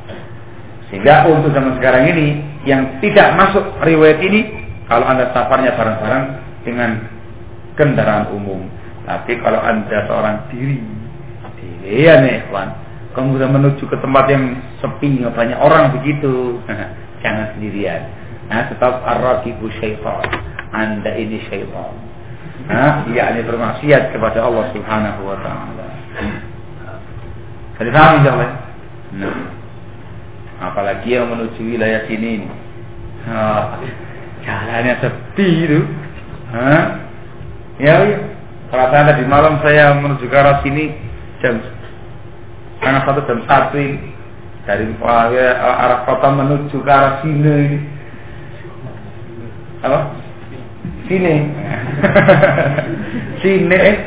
Sehingga 0.89 1.29
untuk 1.29 1.53
zaman 1.53 1.77
sekarang 1.77 2.09
ini 2.09 2.27
yang 2.69 3.01
tidak 3.01 3.33
masuk 3.37 3.65
riwayat 3.81 4.21
ini 4.21 4.45
kalau 4.85 5.05
anda 5.09 5.29
safarnya 5.33 5.73
bareng-bareng 5.73 6.25
dengan 6.65 6.89
kendaraan 7.77 8.29
umum. 8.33 8.65
Tapi 9.03 9.41
kalau 9.43 9.59
anda 9.59 10.07
seorang 10.07 10.47
diri, 10.53 10.79
diri 11.59 12.07
ya 12.07 12.23
nih 12.23 12.47
kawan, 12.47 12.69
kemudian 13.11 13.51
menuju 13.51 13.83
ke 13.83 13.97
tempat 13.99 14.25
yang 14.31 14.57
sepi, 14.79 15.19
banyak 15.27 15.59
orang 15.59 15.91
begitu, 15.99 16.57
jangan 17.25 17.51
sendirian. 17.57 18.22
Nah, 18.51 18.67
tetap 18.67 19.03
arrakibu 19.05 19.71
syaitan. 19.79 20.23
Anda 20.73 21.15
ini 21.15 21.43
syaitan. 21.47 21.93
Nah, 22.67 23.07
ini 23.07 23.41
bermaksiat 23.43 24.15
kepada 24.15 24.43
Allah 24.43 24.71
Subhanahu 24.71 25.21
wa 25.27 25.37
taala. 25.43 25.87
Jadi 27.79 27.89
paham 27.89 28.21
insyaallah. 28.21 28.51
Nah 29.13 29.63
apalagi 30.63 31.19
yang 31.19 31.27
menuju 31.27 31.59
wilayah 31.59 32.07
sini 32.07 32.47
oh, 33.27 33.63
jalannya 34.47 34.95
sepi 35.03 35.47
itu 35.67 35.79
Hah? 36.53 37.01
ya, 37.81 37.95
ya. 38.05 38.17
saya 38.71 39.09
tadi 39.11 39.23
malam 39.27 39.59
saya 39.59 39.97
menuju 39.99 40.25
ke 40.29 40.37
arah 40.37 40.63
sini 40.63 40.93
jam 41.43 41.59
setengah 42.79 43.01
satu 43.03 43.21
jam 43.27 43.39
satu 43.49 43.75
ini 43.75 44.13
dari 44.63 44.87
ya, 45.35 45.47
arah 45.59 46.07
kota 46.07 46.29
menuju 46.31 46.77
ke 46.79 46.91
arah 46.91 47.19
sini 47.25 47.51
ini 47.67 47.77
apa? 49.83 49.99
Sini. 51.11 51.35
Sini. 53.43 53.75
Eh? 53.75 53.97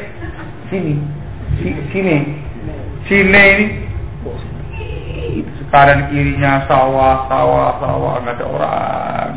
Sini. 0.72 0.94
Sini. 1.92 2.16
Sini 3.06 3.36
ini. 3.36 3.66
Kanan 5.66 6.08
kirinya 6.08 6.64
sawah, 6.64 7.28
sawah, 7.28 7.76
sawah, 7.82 8.14
nggak 8.24 8.40
ada 8.40 8.46
orang. 8.48 9.30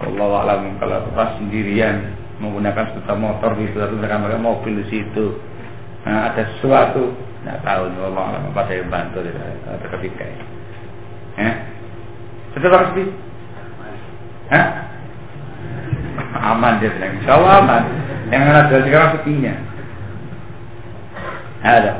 Allah 0.00 0.30
alam 0.48 0.80
kalau 0.80 1.12
pas 1.12 1.36
sendirian 1.36 2.16
menggunakan 2.40 2.94
sepeda 2.94 3.14
motor 3.14 3.52
di 3.60 3.68
situ, 3.68 3.78
pakai 3.78 4.40
mobil 4.40 4.80
di 4.80 4.86
situ, 4.88 5.36
nah, 6.08 6.32
ada 6.32 6.48
sesuatu, 6.56 7.12
nggak 7.44 7.58
tahu 7.68 7.82
Allah 8.00 8.24
alam 8.32 8.42
apa 8.48 8.62
saya 8.64 8.86
bantu 8.88 9.20
atau 9.22 9.88
ketika. 9.98 10.24
Ya, 11.36 11.50
sudah 12.56 12.70
pasti. 12.72 13.02
Hah? 14.48 14.91
Aman 16.42 16.82
dia 16.82 16.90
bilang, 16.90 17.22
insya 17.22 17.38
Allah 17.38 17.52
aman. 17.62 17.82
Yang 18.34 18.42
ada 18.50 18.76
sekarang 18.82 19.10
sepinya. 19.14 19.54
Ada. 21.62 21.92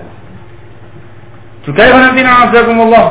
Juga 1.62 1.82
yang 1.86 1.98
nanti 2.10 2.20
na'azakumullah. 2.26 3.06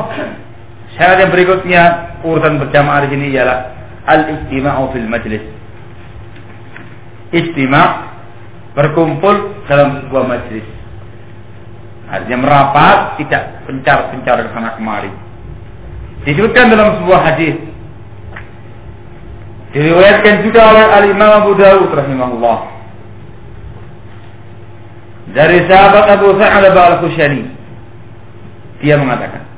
Syarat 0.92 1.24
yang 1.24 1.32
berikutnya 1.32 1.82
urutan 2.20 2.60
berjamaah 2.60 3.08
di 3.08 3.16
sini 3.16 3.32
ialah 3.32 3.58
al-istima'u 4.04 4.92
fil 4.92 5.08
majlis. 5.08 5.44
Istima' 7.32 8.12
berkumpul 8.76 9.64
dalam 9.64 10.04
sebuah 10.04 10.24
majlis. 10.28 10.66
Artinya 12.12 12.38
merapat, 12.44 13.16
tidak 13.24 13.64
pencar-pencar 13.64 14.44
ke 14.44 14.48
sana 14.52 14.76
kemari. 14.76 15.08
Disebutkan 16.28 16.68
dalam 16.68 17.00
sebuah 17.00 17.20
hadis. 17.24 17.56
Diriwayatkan 19.72 20.44
juga 20.44 20.60
oleh 20.68 20.84
Al-Imam 20.84 21.30
Abu 21.44 21.52
Dawud 21.56 21.90
rahimahullah. 21.96 22.58
Dari 25.32 25.64
sahabat 25.64 26.20
Abu 26.20 26.36
Sa'ad 26.36 26.76
al-Khushani 26.76 27.44
dia 28.84 29.00
mengatakan, 29.00 29.48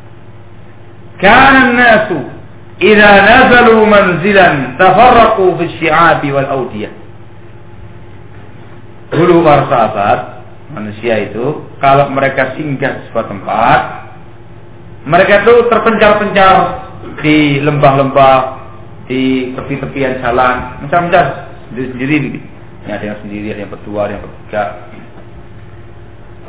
"Kana 1.18 1.74
an-nasu 1.74 2.30
idza 2.78 3.10
nazalu 3.26 3.82
manzilan 3.82 4.78
tafarraqu 4.78 5.58
fi 5.58 5.64
syi'abi 5.82 6.28
wal 6.30 6.46
awdiyah." 6.46 6.94
Dulu 9.10 9.42
para 9.42 9.66
sahabat 9.66 10.18
manusia 10.74 11.26
itu 11.26 11.66
kalau 11.82 12.06
mereka 12.14 12.54
singgah 12.54 13.02
di 13.02 13.08
tempat 13.10 13.80
Mereka 15.04 15.44
itu 15.44 15.68
terpencar-pencar 15.68 16.56
di 17.20 17.60
lembah-lembah, 17.60 18.63
di 19.08 19.52
tepi-tepian 19.52 20.20
jalan, 20.24 20.84
macam-macam 20.84 21.24
sendiri-sendiri. 21.70 22.16
Ini 22.84 22.90
ada 22.92 23.04
yang 23.04 23.18
sendiri, 23.24 23.46
ada 23.52 23.60
yang 23.64 23.72
berdua, 23.72 24.00
ada 24.08 24.12
yang 24.16 24.24
bertiga. 24.24 24.64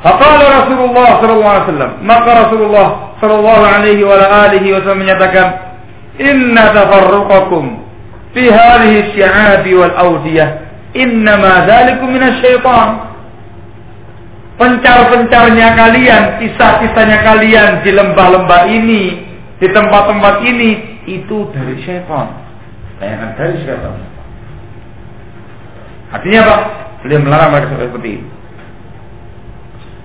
Faqala 0.04 0.46
Rasulullah 0.64 1.10
sallallahu 1.24 1.54
alaihi 1.56 1.66
wasallam, 1.66 1.92
maka 2.04 2.30
Rasulullah 2.46 2.88
sallallahu 3.20 3.64
alaihi 3.64 4.70
wasallam 4.76 5.02
menyatakan, 5.02 5.48
"Inna 6.20 6.64
tafarruqakum 6.76 7.64
fi 8.36 8.44
hadhihi 8.52 9.16
syi'abi 9.16 9.72
wal 9.76 9.96
awdiyah, 9.96 10.50
innama 10.94 11.66
dzalikum 11.66 12.12
minasyaitan." 12.12 13.16
pencar-pencarnya 14.56 15.76
kalian, 15.76 16.24
kisah-kisahnya 16.40 17.18
kalian 17.28 17.84
di 17.84 17.92
lembah-lembah 17.92 18.62
ini, 18.72 19.04
di 19.60 19.68
tempat-tempat 19.68 20.36
ini, 20.48 20.70
itu 21.06 21.52
dari 21.52 21.76
syaitan. 21.84 22.45
Bayangan 23.00 23.32
dari 23.36 23.56
syaitan. 23.64 23.96
Artinya 26.16 26.40
apa? 26.48 26.58
Beliau 27.04 27.22
melarang 27.22 27.52
mereka 27.52 27.76
seperti 27.76 28.10
itu. 28.22 28.28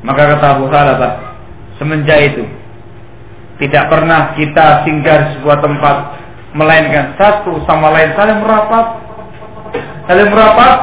Maka 0.01 0.23
kata 0.37 0.47
Abu 0.57 0.65
Salabah, 0.73 1.13
semenjak 1.77 2.19
itu 2.33 2.45
tidak 3.61 3.93
pernah 3.93 4.33
kita 4.33 4.89
singgah 4.89 5.19
di 5.29 5.29
sebuah 5.39 5.61
tempat 5.61 5.97
melainkan 6.57 7.15
satu 7.21 7.61
sama 7.69 7.93
lain 7.93 8.17
saling 8.17 8.41
merapat, 8.41 8.87
saling 10.09 10.29
merapat 10.33 10.77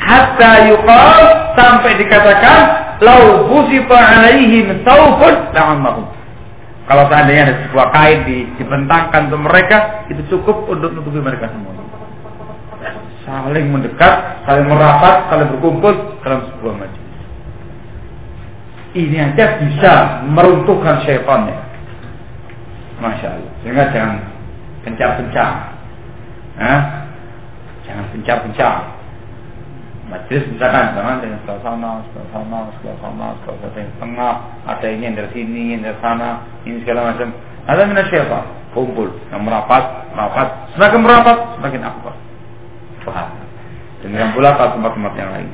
hatta 0.00 0.52
yuqal 0.72 1.20
sampai 1.54 1.92
dikatakan 2.00 2.58
lau 3.04 3.44
busifa 3.52 3.96
alaihim 4.00 4.80
saufun 4.82 5.34
la'ammahum. 5.52 6.19
Kalau 6.90 7.06
seandainya 7.06 7.42
ada 7.46 7.56
sebuah 7.70 7.86
kain 7.94 8.26
di, 8.26 8.50
dibentangkan 8.58 9.30
untuk 9.30 9.46
mereka, 9.46 10.10
itu 10.10 10.26
cukup 10.26 10.66
untuk 10.66 10.90
menutupi 10.90 11.22
mereka 11.22 11.46
semua. 11.46 11.70
Saling 13.22 13.70
mendekat, 13.70 14.42
saling 14.42 14.66
merapat, 14.66 15.30
saling 15.30 15.54
berkumpul 15.54 16.18
dalam 16.26 16.50
sebuah 16.50 16.74
majlis. 16.82 17.06
Ini 18.98 19.16
aja 19.22 19.62
bisa 19.62 19.92
meruntuhkan 20.34 21.06
syaitannya. 21.06 21.62
Masya 22.98 23.38
Allah. 23.38 23.52
Sehingga 23.62 23.84
jangan 23.94 24.18
kencang-kencang. 24.82 25.54
Jangan 27.86 28.04
kencang-kencang 28.18 28.99
majelis 30.10 30.44
misalkan 30.50 30.92
jangan 30.98 31.16
dengan 31.22 31.38
sebelah 31.46 31.60
sana, 31.62 31.90
sebelah 32.10 32.28
sana, 32.34 32.58
sebelah 32.74 32.96
sana, 32.98 33.26
sebelah 33.38 33.58
sana, 33.62 33.78
yang 33.78 33.94
tengah, 34.02 34.34
ada 34.66 34.86
ini 34.90 35.02
yang 35.06 35.16
dari 35.16 35.30
sini, 35.30 35.62
yang 35.72 35.82
dari 35.86 35.98
sana, 36.02 36.28
ini 36.66 36.76
segala 36.82 37.00
macam. 37.14 37.28
Ada 37.70 37.80
mina 37.86 38.02
siapa? 38.10 38.38
Kumpul, 38.74 39.08
yang 39.30 39.42
merapat, 39.46 40.10
merapat, 40.10 40.46
semakin 40.74 41.00
merapat, 41.00 41.36
semakin 41.58 41.80
akbar. 41.86 42.14
Paham? 43.06 43.30
Dengan 44.02 44.34
pula 44.34 44.50
ke 44.58 44.64
tempat-tempat 44.74 45.12
yang 45.14 45.30
lain. 45.30 45.48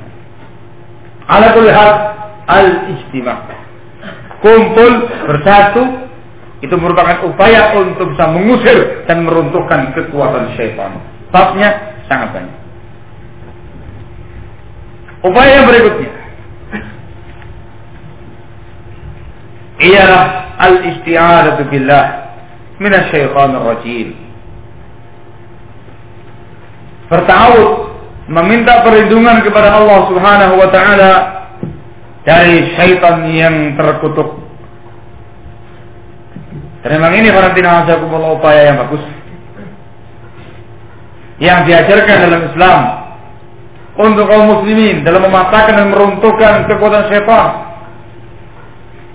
Ala 1.26 1.46
kulihat 1.52 1.96
al-istima. 2.48 3.34
Kumpul 4.40 4.92
bersatu 5.26 5.82
itu 6.64 6.74
merupakan 6.78 7.20
upaya 7.28 7.76
untuk 7.76 8.16
bisa 8.16 8.24
mengusir 8.32 9.04
dan 9.04 9.26
meruntuhkan 9.28 9.92
kekuatan 9.92 10.56
syaitan. 10.56 10.96
Babnya 11.28 12.00
sangat 12.08 12.32
banyak. 12.32 12.65
Upaya 15.26 15.50
yang 15.58 15.66
berikutnya 15.66 16.12
ialah 19.76 20.24
al-isti'adatu 20.56 21.68
billah 21.68 22.04
minasyaitonir 22.78 23.64
rajim. 23.66 24.08
Bertawud 27.10 27.70
meminta 28.26 28.82
perlindungan 28.82 29.44
kepada 29.44 29.78
Allah 29.78 29.98
Subhanahu 30.10 30.54
wa 30.58 30.68
taala 30.70 31.12
dari 32.26 32.74
syaitan 32.74 33.26
yang 33.30 33.78
terkutuk. 33.78 34.42
Dan 36.82 37.02
memang 37.02 37.18
ini 37.18 37.34
para 37.34 37.50
upaya 38.38 38.70
yang 38.70 38.78
bagus 38.78 39.02
yang 41.36 41.68
diajarkan 41.68 42.16
dalam 42.30 42.42
Islam 42.48 43.05
untuk 43.96 44.28
kaum 44.28 44.60
muslimin 44.60 45.02
dalam 45.02 45.24
mematahkan 45.24 45.74
dan 45.76 45.88
meruntuhkan 45.88 46.68
kekuatan 46.68 47.08
syaitan. 47.08 47.48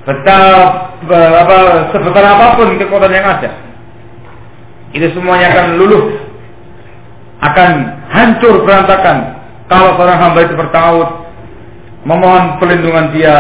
Betapa 0.01 0.97
apa, 1.13 1.57
sebesar 1.93 2.25
apa 2.25 2.45
pun 2.57 2.73
kekuatan 2.81 3.13
yang 3.13 3.25
ada, 3.25 3.53
itu 4.97 5.07
semuanya 5.13 5.53
akan 5.53 5.65
luluh, 5.77 6.17
akan 7.45 7.71
hancur 8.09 8.65
berantakan 8.65 9.37
kalau 9.69 9.95
seorang 9.95 10.19
hamba 10.19 10.39
itu 10.43 10.55
bertaut 10.57 11.09
memohon 12.03 12.57
perlindungan 12.57 13.13
dia 13.13 13.35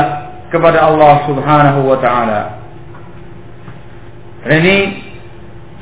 kepada 0.53 0.85
Allah 0.85 1.25
Subhanahu 1.25 1.79
wa 1.89 1.97
taala. 1.97 2.41
Ini 4.45 4.77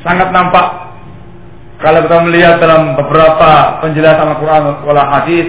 sangat 0.03 0.31
nampak 0.31 0.88
kalau 1.79 2.03
kita 2.03 2.17
melihat 2.27 2.59
dalam 2.59 2.99
beberapa 2.99 3.79
penjelasan 3.79 4.35
Al-Quran 4.35 4.63
wal 4.83 4.99
hadis, 4.99 5.47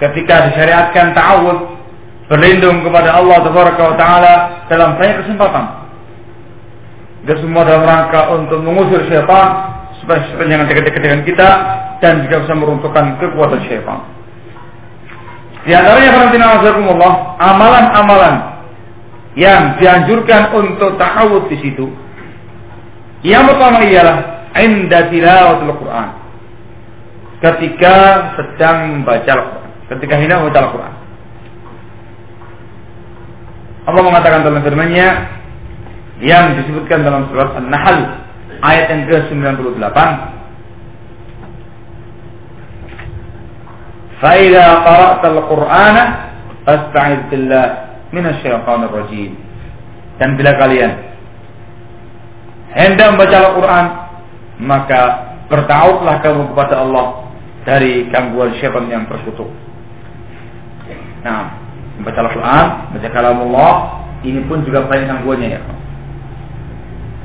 ketika 0.00 0.48
disyariatkan 0.48 1.12
ta'awud, 1.12 1.58
berlindung 2.32 2.80
kepada 2.80 3.12
Allah 3.20 3.44
Taala 4.00 4.34
dalam 4.72 4.96
banyak 4.96 5.24
kesempatan. 5.24 5.64
Dan 7.28 7.36
semua 7.44 7.68
dalam 7.68 7.84
rangka 7.84 8.32
untuk 8.32 8.64
mengusir 8.64 9.04
syaitan 9.12 9.76
supaya 10.00 10.24
syaitan 10.24 10.56
jangan 10.56 10.66
dekat-dekat 10.72 11.02
dengan 11.04 11.20
kita 11.26 11.48
dan 12.00 12.24
juga 12.24 12.48
bisa 12.48 12.54
meruntuhkan 12.56 13.04
kekuatan 13.20 13.60
syaitan. 13.68 14.00
Di 15.68 15.76
antaranya 15.76 16.32
Allah, 16.88 17.12
amalan-amalan 17.36 18.34
yang 19.36 19.76
dianjurkan 19.76 20.56
untuk 20.56 20.96
ta'awud 20.96 21.52
di 21.52 21.60
situ. 21.60 21.92
Yang 23.20 23.52
pertama 23.52 23.84
ialah 23.84 24.37
inda 24.57 25.09
tilawatul 25.09 25.75
Quran. 25.79 26.09
Ketika 27.43 27.95
sedang 28.39 29.01
membaca 29.01 29.31
Al-Quran. 29.35 29.69
Ketika 29.91 30.13
hendak 30.15 30.37
membaca 30.43 30.59
Al-Quran. 30.63 30.93
Allah 33.83 34.03
mengatakan 34.03 34.47
dalam 34.47 34.63
firman-Nya 34.63 35.07
yang 36.23 36.55
disebutkan 36.55 37.03
dalam 37.03 37.27
surat 37.27 37.51
An-Nahl 37.59 37.99
ayat 38.63 38.85
yang 38.95 39.01
ke-98 39.11 39.99
فَإِذَا 44.23 44.67
قَرَأْتَ 44.87 45.23
الْقُرْآنَ 45.27 45.97
فَاسْتَعِذْ 46.63 47.19
بِاللَّهِ 47.27 47.67
مِنَ 48.15 48.23
الشَّيْطَانِ 48.23 48.81
الرَّجِيمِ 48.87 49.31
Dan 50.15 50.39
bila 50.39 50.55
kalian 50.55 50.91
hendak 52.71 53.07
membaca 53.11 53.35
Al-Quran 53.35 53.85
maka 54.58 55.34
bertautlah 55.48 56.20
kamu 56.20 56.52
kepada 56.52 56.84
Allah 56.84 57.30
dari 57.62 58.06
gangguan 58.10 58.54
syaitan 58.58 58.86
yang 58.90 59.06
terkutuk. 59.06 59.48
Nah, 61.22 61.58
membaca 61.98 62.20
Al-Quran, 62.26 62.66
baca 62.94 63.08
kalam 63.10 63.38
Allah, 63.50 63.72
ini 64.22 64.40
pun 64.46 64.62
juga 64.66 64.86
banyak 64.86 65.06
gangguannya 65.08 65.48
ya. 65.58 65.60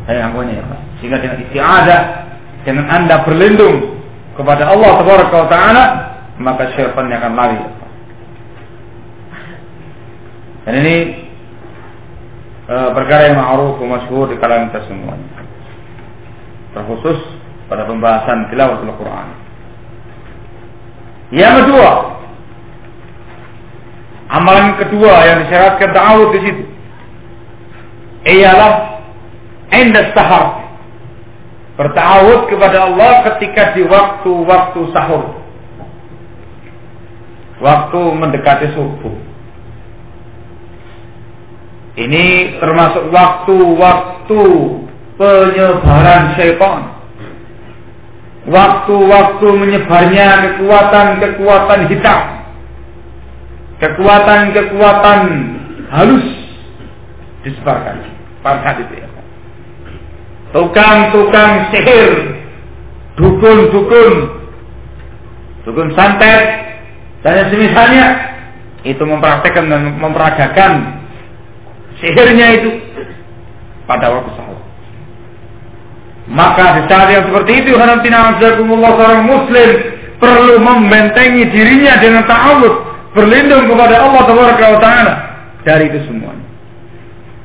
Banyak 0.10 0.22
gangguannya 0.30 0.56
ya. 0.58 0.66
Sehingga 1.02 1.18
dengan 1.22 1.38
istiadah, 1.48 2.02
dengan 2.64 2.86
anda 2.90 3.16
berlindung 3.26 3.98
kepada 4.34 4.70
Allah 4.70 4.92
Taala, 5.50 5.86
maka 6.42 6.74
syaitan 6.74 7.12
akan 7.12 7.34
lari. 7.38 7.60
Dan 10.64 10.74
ini 10.80 10.96
e, 12.72 12.76
perkara 12.96 13.28
yang 13.28 13.36
ma'ruf 13.36 13.84
dan 13.84 13.92
masyhur 13.92 14.32
di 14.32 14.40
kalangan 14.40 14.72
kita 14.72 14.88
semuanya 14.88 15.43
terkhusus 16.74 17.20
pada 17.70 17.86
pembahasan 17.86 18.50
tilawatul 18.50 18.94
Quran. 18.98 19.28
Yang 21.34 21.54
kedua, 21.66 21.92
amalan 24.30 24.78
kedua 24.78 25.14
yang 25.26 25.38
disyaratkan 25.46 25.90
ta'awud 25.94 26.30
di 26.38 26.40
situ 26.46 26.64
ialah 28.24 29.02
inda 29.74 30.14
sahar. 30.16 30.64
Bertawud 31.74 32.54
kepada 32.54 32.86
Allah 32.86 33.26
ketika 33.34 33.74
di 33.74 33.82
waktu-waktu 33.90 34.80
sahur. 34.94 35.42
Waktu 37.58 38.00
mendekati 38.14 38.78
subuh. 38.78 39.16
Ini 41.98 42.58
termasuk 42.62 43.10
waktu-waktu 43.10 44.42
penyebaran 45.18 46.34
syaitan. 46.38 46.82
Waktu-waktu 48.44 49.48
menyebarnya 49.56 50.28
kekuatan-kekuatan 50.44 51.80
hitam. 51.88 52.22
Kekuatan-kekuatan 53.80 55.20
halus 55.88 56.28
disebarkan. 57.48 58.04
pada 58.44 58.76
ya. 58.92 59.08
Tukang-tukang 60.52 61.72
sihir, 61.72 62.12
dukun-dukun, 63.18 64.12
dukun 65.66 65.90
santet, 65.96 66.44
dan 67.24 67.48
semisalnya 67.50 68.06
itu 68.84 69.00
mempraktekkan 69.00 69.72
dan 69.72 69.96
memperagakan 69.96 70.72
sihirnya 72.04 72.48
itu 72.60 72.70
pada 73.88 74.12
waktu. 74.12 74.43
Maka 76.32 76.80
di 76.80 76.82
saat 76.88 77.12
yang 77.12 77.28
seperti 77.28 77.68
itu, 77.68 77.76
hanatina 77.76 78.40
seorang 78.40 79.28
muslim 79.28 79.70
perlu 80.24 80.56
membentengi 80.56 81.52
dirinya 81.52 82.00
dengan 82.00 82.24
ta'awud, 82.24 82.74
berlindung 83.12 83.68
kepada 83.68 84.08
Allah 84.08 84.24
Taala 84.80 85.14
dari 85.68 85.92
itu 85.92 86.00
semuanya. 86.08 86.48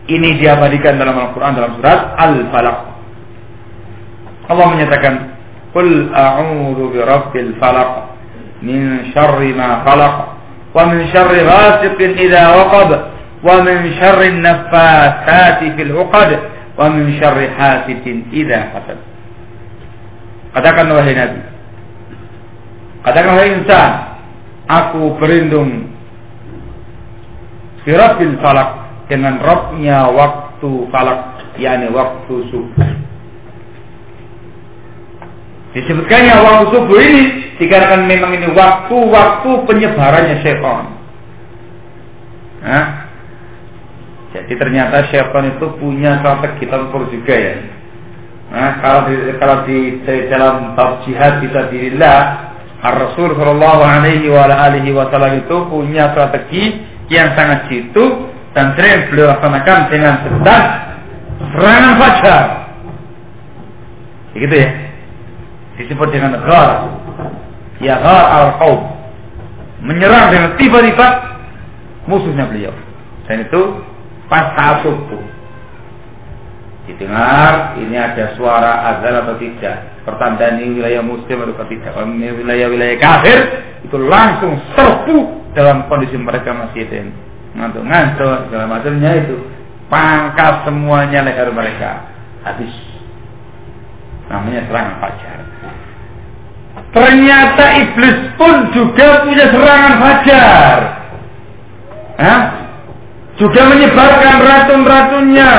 Ini 0.08 0.40
diabadikan 0.40 0.96
dalam 0.96 1.18
Al-Quran 1.18 1.52
dalam 1.58 1.72
surat 1.76 2.16
Al-Falaq. 2.16 2.78
Allah 4.48 4.66
menyatakan, 4.72 5.14
"Qul 5.76 6.08
a'udzu 6.08 6.84
birabbil 6.96 7.52
falaq 7.60 8.16
min 8.64 9.12
syarri 9.12 9.52
ma 9.52 9.84
khalaq 9.84 10.16
wa 10.72 10.82
min 10.88 11.04
syarri 11.12 11.44
ghasiqin 11.44 12.16
idza 12.16 12.42
waqab 12.56 12.90
wa 13.44 13.54
min 13.60 13.92
syarri 14.00 14.32
an-naffatsati 14.32 15.76
fil 15.76 15.92
'uqad 15.92 16.30
wa 16.78 16.86
min 16.94 17.18
syarri 17.18 17.50
hasidin 17.50 18.30
idza 18.30 18.70
hasad." 18.70 18.98
Katakan 20.54 20.88
wahai 20.94 21.12
Nabi, 21.12 21.40
katakan 23.04 23.32
wahai 23.36 23.52
insan, 23.58 23.92
aku 24.70 25.18
berlindung 25.20 25.98
Birabbil 27.88 28.36
falak 28.44 28.84
dengan 29.08 29.40
Robnya 29.40 30.12
waktu 30.12 30.92
falak 30.92 31.40
yakni 31.56 31.88
waktu 31.88 32.34
subuh. 32.52 32.84
Disebutkannya 35.72 36.36
waktu 36.36 36.64
subuh 36.68 36.98
ini 37.00 37.22
dikarenakan 37.56 38.04
memang 38.04 38.36
ini 38.36 38.52
waktu-waktu 38.52 39.50
penyebarannya 39.64 40.36
syaitan. 40.44 40.84
Nah, 42.60 43.07
jadi 44.44 44.54
ternyata 44.54 45.08
syaitan 45.10 45.56
itu 45.56 45.66
punya 45.80 46.22
strategi 46.22 46.64
tempur 46.70 47.08
juga 47.10 47.34
ya. 47.34 47.54
Nah, 48.48 48.70
kalau 48.80 49.00
di, 49.10 49.14
kalau 49.36 49.56
di, 49.68 49.78
di 50.00 50.14
dalam 50.32 50.72
bab 50.72 51.04
jihad 51.04 51.44
bisa 51.44 51.68
dirilah 51.68 52.48
Rasul 52.78 53.34
Shallallahu 53.34 53.82
Alaihi 53.82 54.94
Wasallam 54.94 55.42
itu 55.42 55.56
punya 55.66 56.14
strategi 56.14 56.78
yang 57.10 57.34
sangat 57.34 57.66
jitu 57.68 58.30
dan 58.54 58.72
sering 58.78 59.10
beliau 59.10 59.34
laksanakan 59.34 59.78
dengan 59.90 60.14
sedang 60.22 60.64
serangan 61.52 61.94
fajar. 61.98 62.44
Begitu 64.32 64.54
ya. 64.54 64.70
Disebut 65.82 66.08
dengan 66.14 66.38
ghar. 66.42 66.70
Ya 67.82 67.98
ghar 67.98 68.24
al-qaum. 68.30 68.80
Menyerang 69.82 70.34
dengan 70.34 70.50
tiba-tiba 70.58 71.06
musuhnya 72.10 72.50
beliau. 72.50 72.74
Dan 73.28 73.46
itu 73.46 73.62
pas 74.28 74.54
saat 74.54 74.84
subuh. 74.84 75.24
Didengar 76.88 77.76
ini 77.76 77.96
ada 78.00 78.32
suara 78.32 78.96
azan 78.96 79.24
atau 79.24 79.36
tidak. 79.36 80.00
Pertanda 80.08 80.56
ini 80.56 80.80
wilayah 80.80 81.04
muslim 81.04 81.44
atau 81.44 81.68
tidak. 81.68 81.92
Kalau 81.92 82.08
ini 82.08 82.32
wilayah-wilayah 82.32 82.96
kafir 82.96 83.38
itu 83.84 83.96
langsung 84.08 84.56
serbu 84.72 85.52
dalam 85.52 85.84
kondisi 85.88 86.16
mereka 86.16 86.54
masih 86.56 86.88
ada 86.88 87.28
ngantuk-ngantuk 87.58 88.36
segala 88.48 88.64
macamnya 88.68 89.10
itu 89.24 89.36
pangkas 89.88 90.68
semuanya 90.68 91.24
leher 91.24 91.48
mereka 91.50 92.06
habis 92.44 92.70
namanya 94.28 94.62
serangan 94.68 94.94
fajar 95.00 95.38
ternyata 96.92 97.64
iblis 97.82 98.18
pun 98.36 98.54
juga 98.76 99.24
punya 99.24 99.46
serangan 99.48 99.94
fajar 99.98 100.78
Hah? 102.18 102.40
Juga 103.38 103.60
menyebarkan 103.70 104.34
racun-racunnya. 104.42 105.52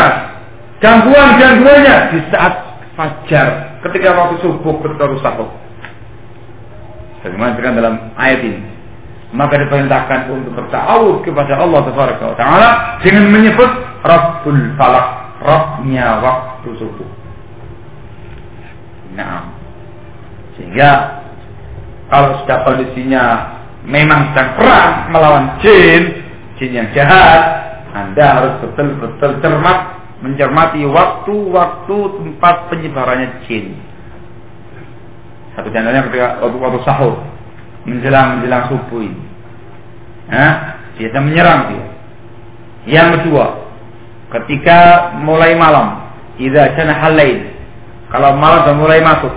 Gangguan-gangguannya 0.79 1.95
di 2.15 2.19
saat 2.31 2.53
fajar 2.95 3.79
ketika 3.83 4.15
waktu 4.15 4.39
subuh 4.43 4.79
ketika 4.79 5.11
sahur 5.19 5.51
bagaimana 7.23 7.75
dalam 7.75 7.95
ayat 8.15 8.39
ini. 8.43 8.63
Maka 9.29 9.61
diperintahkan 9.61 10.33
untuk 10.33 10.57
bertawud 10.57 11.21
kepada 11.21 11.61
Allah 11.61 11.85
Taala 12.33 12.69
dengan 13.05 13.29
menyebut 13.29 13.69
Rabbul 14.01 14.73
Falak, 14.73 15.37
Rabbnya 15.37 16.17
waktu 16.17 16.69
subuh. 16.81 17.09
Nah, 19.13 19.53
sehingga 20.57 21.21
kalau 22.09 22.41
sudah 22.41 22.57
kondisinya 22.65 23.23
memang 23.85 24.33
sedang 24.33 24.49
perang 24.57 24.93
melawan 25.13 25.45
jin, 25.61 26.25
jin 26.57 26.71
yang 26.73 26.89
jahat, 26.97 27.58
Anda 27.93 28.25
harus 28.37 28.53
betul-betul 28.61 29.41
cermat 29.41 29.79
mencermati 30.19 30.83
waktu-waktu 30.83 31.97
tempat 32.19 32.55
penyebarannya 32.69 33.47
jin. 33.47 33.79
Satu 35.55 35.71
contohnya 35.71 36.05
ketika 36.07 36.27
waktu, 36.43 36.57
waktu 36.59 36.79
sahur 36.83 37.13
menjelang 37.87 38.39
menjelang 38.39 38.63
subuh 38.69 39.01
ini. 39.01 39.21
Nah, 40.29 40.77
biasa 40.99 41.17
menyerang 41.23 41.59
dia. 41.73 41.85
Yang 42.87 43.07
kedua, 43.19 43.45
ketika 44.37 45.11
mulai 45.19 45.57
malam, 45.57 46.05
idza 46.37 46.75
kana 46.77 46.93
halain. 46.95 47.55
Kalau 48.09 48.37
malam 48.37 48.65
sudah 48.65 48.77
mulai 48.77 48.99
masuk. 49.01 49.33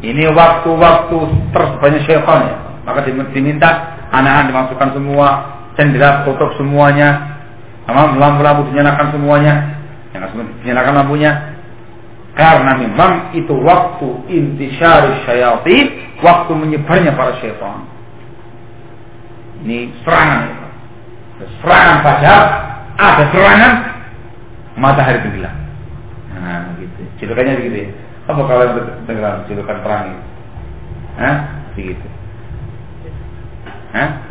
Ini 0.00 0.32
waktu-waktu 0.32 1.16
tersebanyak 1.52 2.02
syaitan 2.08 2.40
ya. 2.48 2.56
Maka 2.88 3.04
diminta 3.04 3.70
anak-anak 4.08 4.48
dimasukkan 4.48 4.90
semua, 4.96 5.28
cendera 5.78 6.26
tutup 6.26 6.54
semuanya, 6.56 7.38
sama 7.86 8.14
lampu-lampu 8.16 8.70
dinyalakan 8.70 9.14
semuanya. 9.14 9.54
Yang 10.10 10.42
dinyalakan 10.66 10.94
lampunya, 10.98 11.30
karena 12.34 12.72
memang 12.78 13.34
itu 13.34 13.54
waktu 13.62 14.08
intisyari 14.30 15.26
syaitan, 15.26 15.86
waktu 16.22 16.52
menyebarnya 16.54 17.12
para 17.14 17.34
syaitan. 17.42 17.84
Ini 19.66 19.92
serangan. 20.06 20.42
Serangan 21.60 21.96
pada 22.00 22.34
ada 22.96 23.24
serangan 23.32 23.72
matahari 24.78 25.20
tenggelam. 25.20 25.56
Nah, 26.36 26.64
gitu. 26.80 27.00
Julukannya 27.20 27.58
begitu 27.60 27.76
ya. 27.84 27.88
Apa 28.30 28.40
kalau 28.46 28.62
yang 28.62 29.04
tenggelam? 29.04 29.44
Julukan 29.50 29.78
perang 29.84 30.04
itu. 30.14 30.22
Hah? 31.20 31.36
Begitu. 31.76 32.06
Hah? 33.90 34.29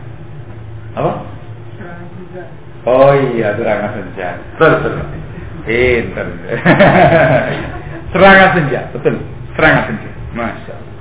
Apa? 0.98 1.12
Oh 2.88 3.12
iya, 3.36 3.54
serangan 3.60 3.92
senja. 3.92 4.40
Betul, 4.56 4.72
betul. 4.82 4.94
Pinter. 5.68 6.28
serangan 8.16 8.50
senja, 8.56 8.80
betul. 8.96 9.16
Serangan 9.54 9.84
senja. 9.92 10.10
Masya 10.34 10.74
Allah. 10.74 10.96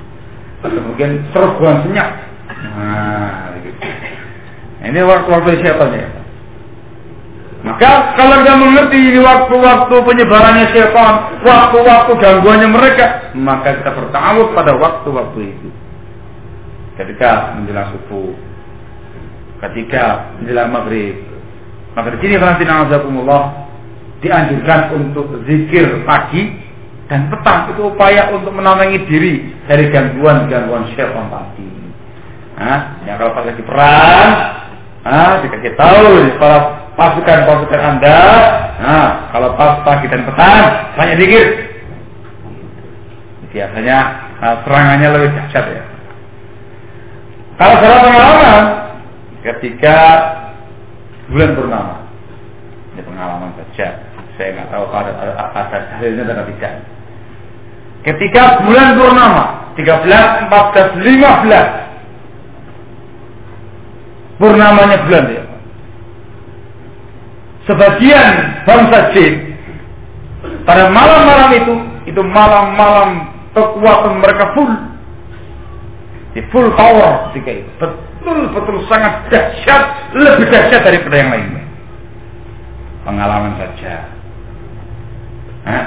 Atau 0.58 0.80
mungkin 0.82 1.10
serbuan 1.30 1.86
senyap. 1.86 2.10
Nah, 2.50 3.54
gitu. 3.62 3.78
Ini 4.78 5.00
waktu-waktu 5.06 5.62
syaitan 5.62 5.94
ya. 5.94 6.08
Maka 7.58 8.14
kalau 8.14 8.38
tidak 8.42 8.58
mengerti 8.62 8.98
ini 9.02 9.18
waktu-waktu 9.18 9.94
penyebarannya 9.98 10.66
syaitan, 10.70 11.42
waktu-waktu 11.42 12.12
gangguannya 12.18 12.68
mereka, 12.70 13.34
maka 13.34 13.82
kita 13.82 13.90
bertawud 13.94 14.54
pada 14.54 14.72
waktu-waktu 14.78 15.40
itu. 15.42 15.68
Ketika 16.98 17.58
menjelang 17.58 17.94
subuh, 17.94 18.34
ketika 19.66 20.34
menjelang 20.38 20.70
maghrib, 20.70 21.16
maka 21.98 22.14
di 22.14 22.18
sini 22.22 22.38
Allah 22.38 23.42
dianjurkan 24.18 24.80
untuk 24.98 25.26
zikir 25.46 26.02
pagi 26.02 26.68
dan 27.08 27.32
petang 27.32 27.72
itu 27.72 27.88
upaya 27.88 28.28
untuk 28.34 28.52
menamengi 28.52 29.02
diri 29.08 29.34
dari 29.64 29.88
gangguan-gangguan 29.88 30.92
syaitan 30.92 31.26
tadi. 31.32 31.68
Nah, 32.58 33.00
ya 33.06 33.14
kalau 33.16 33.32
pas 33.32 33.46
lagi 33.46 33.62
perang, 33.62 34.30
nah, 35.06 35.40
dikasih 35.40 35.72
tahu 35.78 36.26
di 36.26 36.30
para 36.36 36.58
pasukan-pasukan 36.98 37.80
Anda, 37.80 38.18
nah, 38.82 39.08
kalau 39.30 39.54
pas 39.54 39.80
pagi 39.86 40.10
dan 40.10 40.26
petang, 40.26 40.64
banyak 40.98 41.16
dikir. 41.22 41.46
Biasanya 43.48 43.98
nah, 44.42 44.54
serangannya 44.66 45.08
lebih 45.16 45.30
dahsyat 45.32 45.64
ya. 45.70 45.84
Kalau 47.56 47.74
salah 47.80 48.00
pengalaman, 48.04 48.62
ketika 49.48 49.96
bulan 51.32 51.56
purnama, 51.56 51.96
ini 52.94 53.02
pengalaman 53.04 53.50
saja, 53.56 54.04
saya 54.36 54.48
nggak 54.54 54.68
tahu 54.68 54.84
ada 54.92 55.12
ada 55.16 55.62
hasilnya 55.72 56.22
atau 56.28 56.46
tidak. 56.52 56.74
Ketika 58.06 58.62
bulan 58.64 58.94
purnama 58.94 59.44
13, 59.74 60.48
14, 60.48 61.02
15 61.02 61.88
Purnamanya 64.38 65.02
bulan 65.02 65.24
ya. 65.34 65.42
Sebagian 67.66 68.34
bangsa 68.64 69.10
jin 69.12 69.34
pada 70.62 70.88
malam-malam 70.94 71.50
itu 71.58 71.74
itu 72.06 72.22
malam-malam 72.22 73.34
kekuatan 73.52 74.22
mereka 74.22 74.54
full. 74.54 74.72
Di 76.38 76.40
full 76.54 76.70
power 76.78 77.34
ketika 77.34 77.50
itu 77.66 77.86
betul-betul 78.28 78.84
sangat 78.90 79.28
dahsyat 79.32 79.82
lebih 80.16 80.46
dahsyat 80.52 80.82
daripada 80.84 81.16
yang 81.16 81.30
lainnya. 81.32 81.64
Pengalaman 83.04 83.52
saja. 83.56 83.94
Hah? 85.68 85.86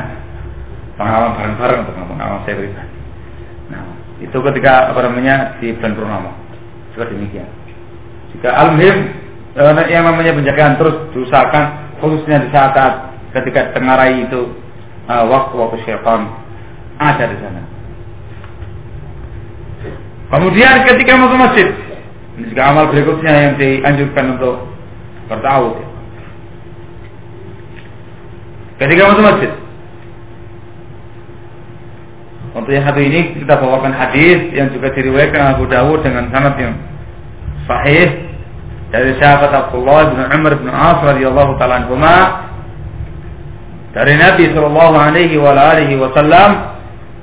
pengalaman 1.02 1.34
bareng-bareng 1.34 1.82
pengalaman 1.90 2.42
saya 2.46 2.56
berikan 2.62 2.88
nah 3.74 3.82
itu 4.22 4.38
ketika 4.38 4.94
apa 4.94 5.00
namanya 5.10 5.58
di 5.58 5.74
bulan 5.74 5.98
Purnama. 5.98 6.32
Juga 6.94 7.10
demikian. 7.10 7.50
Jika 8.36 8.54
almhim 8.54 9.10
eh, 9.58 9.88
yang 9.90 10.06
namanya 10.06 10.36
penjagaan 10.38 10.78
terus 10.78 10.96
diusahakan 11.16 11.98
khususnya 12.04 12.46
di 12.46 12.50
saat, 12.54 12.76
-saat 12.78 12.94
ketika 13.34 13.72
tengarai 13.74 14.28
itu 14.28 14.52
uh, 15.08 15.26
waktu-waktu 15.26 15.82
syaitan 15.88 16.30
ada 17.00 17.26
di 17.32 17.38
sana. 17.40 17.62
Kemudian 20.32 20.86
ketika 20.88 21.12
masuk 21.18 21.40
masjid, 21.40 21.68
juga 22.50 22.62
amal 22.72 22.90
berikutnya 22.90 23.34
yang 23.34 23.54
dianjurkan 23.60 24.26
untuk 24.40 24.56
bertawud. 25.30 25.76
Ketika 28.82 29.02
masuk 29.14 29.24
masjid, 29.30 29.52
untuk 32.52 32.72
yang 32.76 32.84
satu 32.84 33.00
ini 33.00 33.40
kita 33.40 33.54
bawakan 33.62 33.94
hadis 33.96 34.52
yang 34.52 34.68
juga 34.76 34.92
diriwayatkan 34.92 35.56
Abu 35.56 35.70
Dawud 35.72 36.04
dengan 36.04 36.28
sanad 36.36 36.60
yang 36.60 36.76
sahih 37.64 38.28
dari 38.92 39.16
sahabat 39.24 39.56
Abdullah 39.56 40.12
bin 40.12 40.20
Umar 40.20 40.54
bin 40.60 40.68
As 40.68 41.00
radhiyallahu 41.00 41.56
taala 41.56 41.88
anhuma 41.88 42.18
dari 43.96 44.20
Nabi 44.20 44.52
sallallahu 44.52 44.96
alaihi 45.00 45.40
wa 45.40 45.56
alihi 45.56 45.96
wasallam 45.96 46.76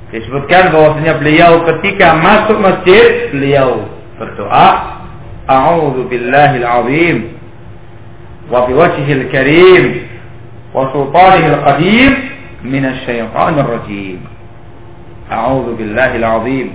disebutkan 0.09 0.73
bahwasanya 0.73 1.21
beliau 1.21 1.61
ketika 1.77 2.17
masuk 2.17 2.57
masjid 2.65 3.29
beliau 3.29 3.85
berdoa 4.17 4.98
Billahil 6.09 6.67
azim 6.67 7.19
wa 8.53 8.65
biwajhihil 8.69 9.29
karim 9.33 10.09
wa 10.73 10.93
sultanihil 10.93 11.59
qadim 11.65 12.13
minasyaitonir 12.65 13.69
rajim 13.69 14.21
أعوذ 15.29 15.77
بالله 15.77 16.17
العظيم 16.17 16.69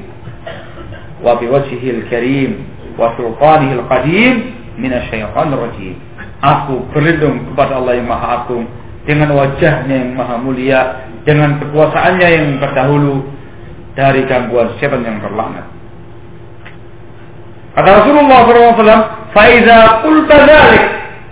وبوجهه 1.25 1.85
الكريم 1.89 2.51
وسلطانه 2.99 3.71
القديم 3.73 4.33
من 4.77 4.91
الشيطان 4.93 5.47
الرجيم 5.53 5.97
Aku 6.43 6.91
berlindung 6.91 7.49
kepada 7.49 7.79
Allah 7.79 8.03
yang 8.03 8.11
Maha 8.11 8.43
Agung 8.43 8.67
dengan 9.07 9.31
wajahnya 9.31 9.95
yang 9.95 10.11
Maha 10.11 10.35
Mulia, 10.43 11.07
dengan 11.23 11.55
kekuasaannya 11.55 12.27
yang 12.27 12.47
terdahulu 12.59 13.23
dari 13.95 14.27
gangguan 14.27 14.75
setan 14.75 15.07
yang 15.07 15.23
terlaknat. 15.23 15.63
Kata 17.73 17.89
Rasulullah 18.01 18.39
SAW, 18.45 19.03
"Faiza 19.33 19.77
qulta 20.05 20.35
dzalik." 20.45 20.83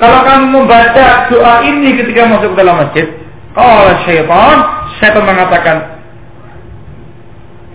Kalau 0.01 0.19
kamu 0.25 0.45
membaca 0.49 1.29
doa 1.29 1.61
ini 1.61 1.93
ketika 1.93 2.25
masuk 2.25 2.57
ke 2.57 2.65
dalam 2.65 2.81
masjid, 2.81 3.05
kalau 3.53 3.93
syaitan, 4.01 4.57
syaitan 4.97 5.21
mengatakan, 5.21 5.77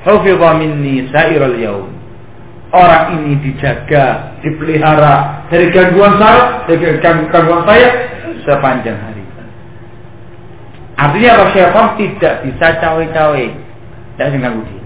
hafidha 0.03 0.51
minni 0.59 1.07
sa'iral 1.15 1.55
yaum. 1.55 1.95
Orang 2.75 3.23
ini 3.23 3.39
dijaga, 3.47 4.35
dipelihara 4.43 5.47
dari 5.47 5.71
gangguan 5.71 6.19
saya, 6.19 6.67
dari 6.67 6.99
gangguan 7.31 7.63
saya 7.63 7.89
sepanjang 8.43 8.99
hari. 8.99 9.23
Artinya 10.97 11.31
apa 11.37 11.45
syaitan 11.53 11.87
tidak 12.01 12.35
bisa 12.49 12.67
cawe-cawe 12.81 13.45
dan 14.17 14.33
mengganggu 14.33 14.65
dia. 14.65 14.85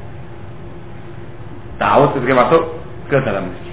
Tahu 1.79 2.03
ketika 2.19 2.35
masuk 2.35 2.63
ke 3.07 3.17
dalam 3.23 3.47
masjid. 3.47 3.70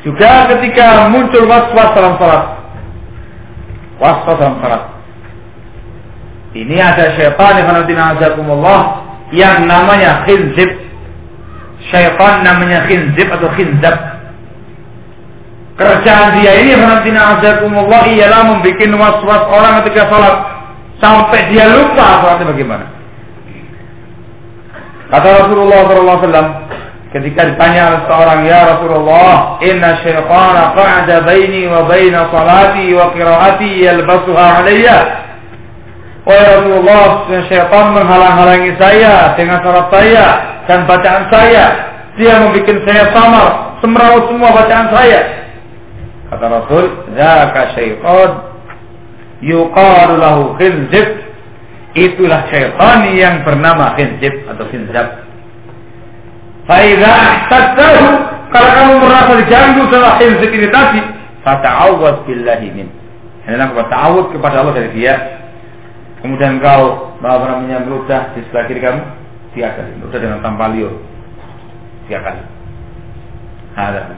Juga 0.00 0.48
ketika 0.56 1.12
muncul 1.12 1.44
was-was 1.44 1.90
dalam 1.92 2.16
salat. 2.16 2.44
Was-was 4.00 4.36
dalam 4.40 4.56
salat. 4.64 4.82
Ini 6.56 6.76
ada 6.80 7.14
syaitan 7.14 7.60
yang 9.30 9.68
namanya 9.68 10.24
khinzib. 10.24 10.70
Syaitan 11.92 12.42
namanya 12.42 12.88
khinzib 12.88 13.28
atau 13.28 13.48
khinzab. 13.54 13.96
Kerjaan 15.76 16.36
dia 16.40 16.52
ini 16.60 16.76
azakumullah 17.16 18.04
ialah 18.04 18.40
membuat 18.52 18.80
was-was 18.80 19.42
orang 19.48 19.84
ketika 19.84 20.08
salat 20.12 20.36
sampai 21.00 21.48
dia 21.52 21.68
lupa 21.68 22.24
salatnya 22.24 22.52
bagaimana. 22.52 22.84
Kata 25.10 25.28
Rasulullah 25.44 25.80
SAW 25.90 26.79
ketika 27.10 27.50
ditanya 27.54 28.06
seorang 28.06 28.46
ya 28.46 28.60
Rasulullah, 28.76 29.58
inna 29.62 29.98
syaitana 30.02 30.74
qa'ada 30.78 31.26
baini 31.26 31.66
wa 31.66 31.86
baina 31.90 32.30
salati 32.30 32.94
wa 32.94 33.10
qiraati 33.14 33.70
yalbasuha 33.82 34.46
alayya 34.62 34.98
Wahai 36.20 36.46
Rasulullah, 36.52 37.04
syaitan 37.48 37.86
menghalang-halangi 37.96 38.76
saya 38.76 39.32
dengan 39.40 39.64
salat 39.64 39.88
saya 39.88 40.26
dan 40.68 40.84
bacaan 40.84 41.24
saya. 41.32 41.64
Dia 42.20 42.44
membuat 42.44 42.76
saya 42.84 43.04
samar, 43.16 43.48
semeraut 43.80 44.28
semua 44.28 44.52
bacaan 44.52 44.86
saya. 44.92 45.20
Kata 46.28 46.44
Rasul, 46.46 46.84
Zaka 47.16 47.62
syaitan 47.72 48.30
yuqalu 49.40 50.14
lahu 50.20 50.42
khinzib. 50.60 51.08
Itulah 51.96 52.46
syaitan 52.52 53.10
yang 53.16 53.40
bernama 53.42 53.96
khinzib 53.96 54.44
atau 54.44 54.68
khinzab. 54.68 55.29
Faiza 56.70 57.14
tadahu 57.50 58.06
kalau 58.54 58.70
kamu 58.78 58.92
merasa 59.02 59.32
diganggu 59.42 59.82
sama 59.90 60.22
khinzib 60.22 60.54
ini 60.54 60.70
tadi, 60.70 61.02
fata'awwad 61.42 62.22
billahi 62.30 62.70
min. 62.70 62.86
Hendaklah 63.42 63.90
ta'awud 63.90 64.30
kepada 64.30 64.62
Allah 64.62 64.78
dari 64.78 64.94
dia. 64.94 65.18
Kemudian 66.22 66.62
kau 66.62 67.10
apa 67.18 67.44
namanya 67.50 67.82
meludah 67.82 68.30
di 68.38 68.46
sebelah 68.46 68.64
kiri 68.70 68.80
kamu 68.86 69.02
tiga 69.50 69.74
kali 69.74 69.98
meludah 69.98 70.18
dengan 70.22 70.38
tanpa 70.46 70.70
liur. 70.70 70.94
Tiga 72.06 72.22
kali 72.22 72.42
ada. 73.74 74.14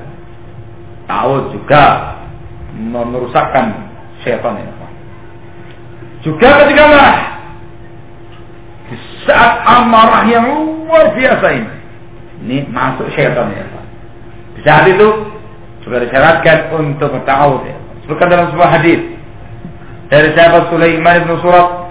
Tahu 1.09 1.57
juga 1.57 1.85
merusakkan 2.77 3.81
syaitan 4.21 4.61
ini. 4.61 4.73
Juga 6.21 6.49
ketika 6.69 6.85
marah. 6.85 7.21
Di 8.93 8.97
saat 9.25 9.65
amarah 9.65 10.29
yang 10.29 10.45
luar 10.85 11.17
biasa 11.17 11.49
ini 11.57 11.82
ini 12.43 12.67
masuk 12.69 13.07
syaitan 13.15 13.51
ya. 13.55 13.65
Di 14.59 14.61
saat 14.67 14.85
itu 14.91 15.09
juga 15.83 16.03
disyaratkan 16.03 16.71
untuk 16.75 17.11
tahu 17.27 17.53
ya. 17.67 17.77
sebutkan 18.05 18.29
dalam 18.31 18.47
sebuah 18.55 18.71
hadis. 18.79 19.01
Dari 20.13 20.29
sahabat 20.37 20.69
Sulaiman 20.69 21.25
bin 21.25 21.41
Surat 21.41 21.83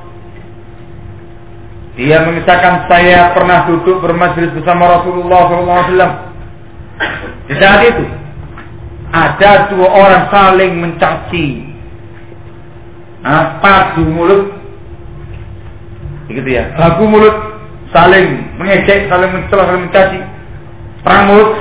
dia 1.99 2.23
mengisahkan 2.23 2.87
saya 2.87 3.35
pernah 3.35 3.67
duduk 3.67 3.99
bermajlis 3.99 4.55
bersama 4.55 4.99
Rasulullah 4.99 5.41
SAW. 5.51 6.13
Di 7.51 7.55
saat 7.59 7.81
itu 7.83 8.05
ada 9.11 9.67
dua 9.67 9.87
orang 9.91 10.23
saling 10.31 10.71
mencaci, 10.79 11.47
nah, 13.19 13.59
padu 13.59 14.07
mulut, 14.07 14.55
begitu 16.31 16.55
ya, 16.55 16.71
bagu 16.79 17.03
mulut, 17.11 17.35
saling 17.91 18.39
mengejek, 18.55 19.11
saling 19.11 19.35
mencela, 19.35 19.67
saling 19.67 19.83
mencaci, 19.91 20.19
perang 21.01 21.23
mulut, 21.29 21.51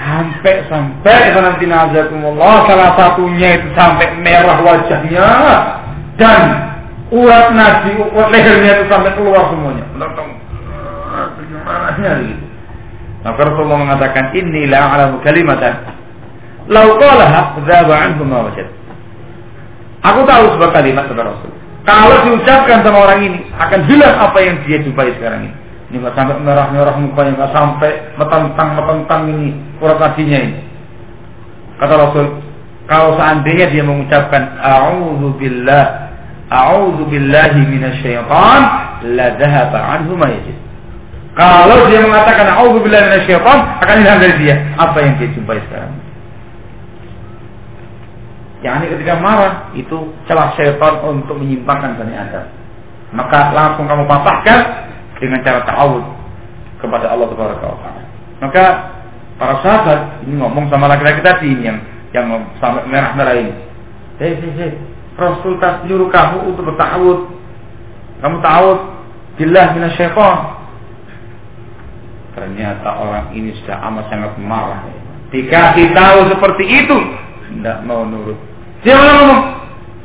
sampai 0.00 0.54
sampai 0.66 1.20
nanti 1.36 1.64
nazakumullah 1.68 2.64
salah 2.64 2.90
satunya 2.96 3.60
itu 3.60 3.68
sampai 3.76 4.16
merah 4.24 4.58
wajahnya 4.64 5.28
dan 6.16 6.40
urat 7.12 7.52
nadi, 7.52 8.00
urat 8.00 8.28
lehernya 8.32 8.70
itu 8.80 8.84
sampai 8.88 9.12
keluar 9.14 9.50
semuanya. 9.52 9.84
Bagaimana 11.60 12.22
gitu. 12.24 12.44
Rasulullah 13.20 13.80
mengatakan 13.84 14.32
inilah 14.32 14.82
alamu 14.96 15.16
kalimatan. 15.20 15.74
Lau 16.70 16.96
qalaha 16.96 17.60
dzaba 17.60 17.94
anhu 18.08 18.22
ma 18.24 18.48
wajad. 18.48 18.68
Aku 20.00 20.24
tahu 20.24 20.44
sebuah 20.56 20.72
kalimat 20.72 21.04
kata 21.12 21.28
Rasul. 21.28 21.52
Kalau 21.84 22.16
diucapkan 22.24 22.80
sama 22.80 23.04
orang 23.04 23.20
ini 23.20 23.40
akan 23.52 23.80
hilang 23.84 24.16
apa 24.16 24.38
yang 24.40 24.56
dia 24.64 24.78
jumpai 24.80 25.12
sekarang 25.20 25.48
ini. 25.48 25.56
Ini 25.90 25.98
nggak 25.98 26.14
sampai 26.14 26.38
merah-merah 26.38 26.94
mukanya, 27.02 27.32
nggak 27.34 27.52
sampai 27.54 27.90
metentang-metentang 28.14 29.22
ini 29.26 29.48
urat 29.82 29.98
nadinya 29.98 30.38
ini. 30.38 30.58
Kata 31.82 31.94
Rasul, 31.98 32.26
kalau 32.86 33.18
seandainya 33.18 33.66
dia 33.74 33.82
mengucapkan 33.82 34.54
A'udzu 34.62 35.34
billah 35.34 36.10
A'udzu 36.50 37.06
billahi 37.06 37.62
minasyaitan 37.62 38.62
la 39.14 39.26
dhahaba 39.38 39.78
anhu 39.98 40.18
ma 40.18 40.26
yajid. 40.30 40.58
Kalau 41.30 41.86
dia 41.86 42.02
mengatakan 42.02 42.58
a'udzu 42.58 42.82
billahi 42.82 43.04
minasyaitan 43.06 43.58
akan 43.86 43.96
hilang 44.02 44.18
dari 44.18 44.34
dia 44.42 44.54
apa 44.74 44.98
yang 44.98 45.14
dia 45.16 45.30
jumpai 45.30 45.62
sekarang. 45.70 45.94
Yang 48.60 48.74
ini 48.76 48.86
ketika 48.98 49.14
marah 49.22 49.54
itu 49.72 49.96
celah 50.28 50.52
syaitan 50.58 51.00
untuk 51.06 51.38
menyimpangkan 51.38 51.96
Bani 51.96 52.14
Adam. 52.18 52.44
Maka 53.14 53.54
langsung 53.56 53.88
kamu 53.88 54.04
patahkan 54.04 54.60
dengan 55.20 55.44
cara 55.44 55.62
ta'awud 55.68 56.04
kepada 56.80 57.12
Allah 57.12 57.28
Taala. 57.36 58.02
Maka 58.40 58.64
para 59.36 59.54
sahabat 59.60 60.24
ini 60.24 60.40
ngomong 60.40 60.72
sama 60.72 60.88
laki-laki 60.88 61.20
tadi 61.20 61.52
ini 61.52 61.68
yang 61.68 61.78
yang 62.10 62.26
sampai 62.58 62.88
merah-merah 62.88 63.36
ini. 63.36 63.54
Hei, 64.18 64.34
hei, 64.36 64.50
hei, 64.56 64.72
Rasul 65.14 65.60
tak 65.60 65.86
nyuruh 65.86 66.08
kamu 66.08 66.56
untuk 66.56 66.72
bertawud. 66.72 67.30
Kamu 68.20 68.36
ta'awud 68.40 68.78
billah 69.36 69.76
syaitan. 69.96 70.60
Ternyata 72.36 72.88
orang 73.00 73.26
ini 73.36 73.52
sudah 73.60 73.80
amat 73.90 74.04
sangat 74.08 74.32
marah. 74.40 74.84
Dikasih 75.30 75.94
tahu 75.94 76.18
seperti 76.32 76.64
itu, 76.66 76.96
tidak 77.54 77.86
mau 77.86 78.02
nurut. 78.02 78.38
Siapa 78.82 78.98
yang 78.98 79.16
ngomong? 79.22 79.42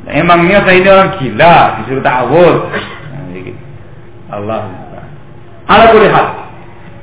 Emangnya 0.06 0.62
saya 0.62 0.78
ini 0.78 0.88
orang 0.90 1.12
gila, 1.18 1.56
disuruh 1.82 2.04
ta'awud. 2.04 2.56
Nah, 2.70 3.22
gitu. 3.34 3.62
Allah. 4.30 4.85
Ala 5.66 5.84
kulihat. 5.90 6.26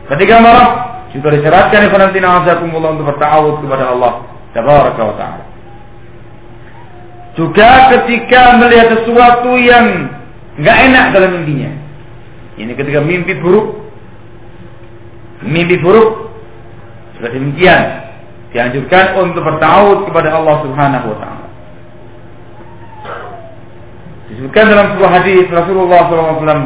Ketika 0.07 0.35
marah, 0.40 0.69
juga 1.14 1.35
disyaratkan 1.35 1.88
ikhwanatina 1.88 2.41
azakumullah 2.41 2.98
untuk 2.98 3.14
bertawud 3.14 3.61
kepada 3.61 3.94
Allah 3.94 4.14
tabaraka 4.56 5.02
wa 5.03 5.15
ta'ala. 5.15 5.45
Juga 7.34 7.69
ketika 7.98 8.57
melihat 8.61 8.94
sesuatu 8.98 9.57
yang 9.57 10.10
nggak 10.57 10.77
enak 10.90 11.06
dalam 11.14 11.30
mimpinya. 11.41 11.72
Ini 12.57 12.72
ketika 12.77 13.02
mimpi 13.02 13.38
buruk. 13.41 13.81
Mimpi 15.44 15.76
buruk 15.81 16.30
juga 17.18 17.30
demikian 17.34 17.81
dianjurkan 18.53 19.18
untuk 19.18 19.41
bertawud 19.44 20.06
kepada 20.07 20.30
Allah 20.38 20.56
Subhanahu 20.61 21.06
wa 21.10 21.18
taala. 21.18 21.48
Disebutkan 24.30 24.65
dalam 24.69 24.85
sebuah 24.95 25.11
hadis 25.22 25.45
Rasulullah 25.49 26.10
SAW 26.10 26.61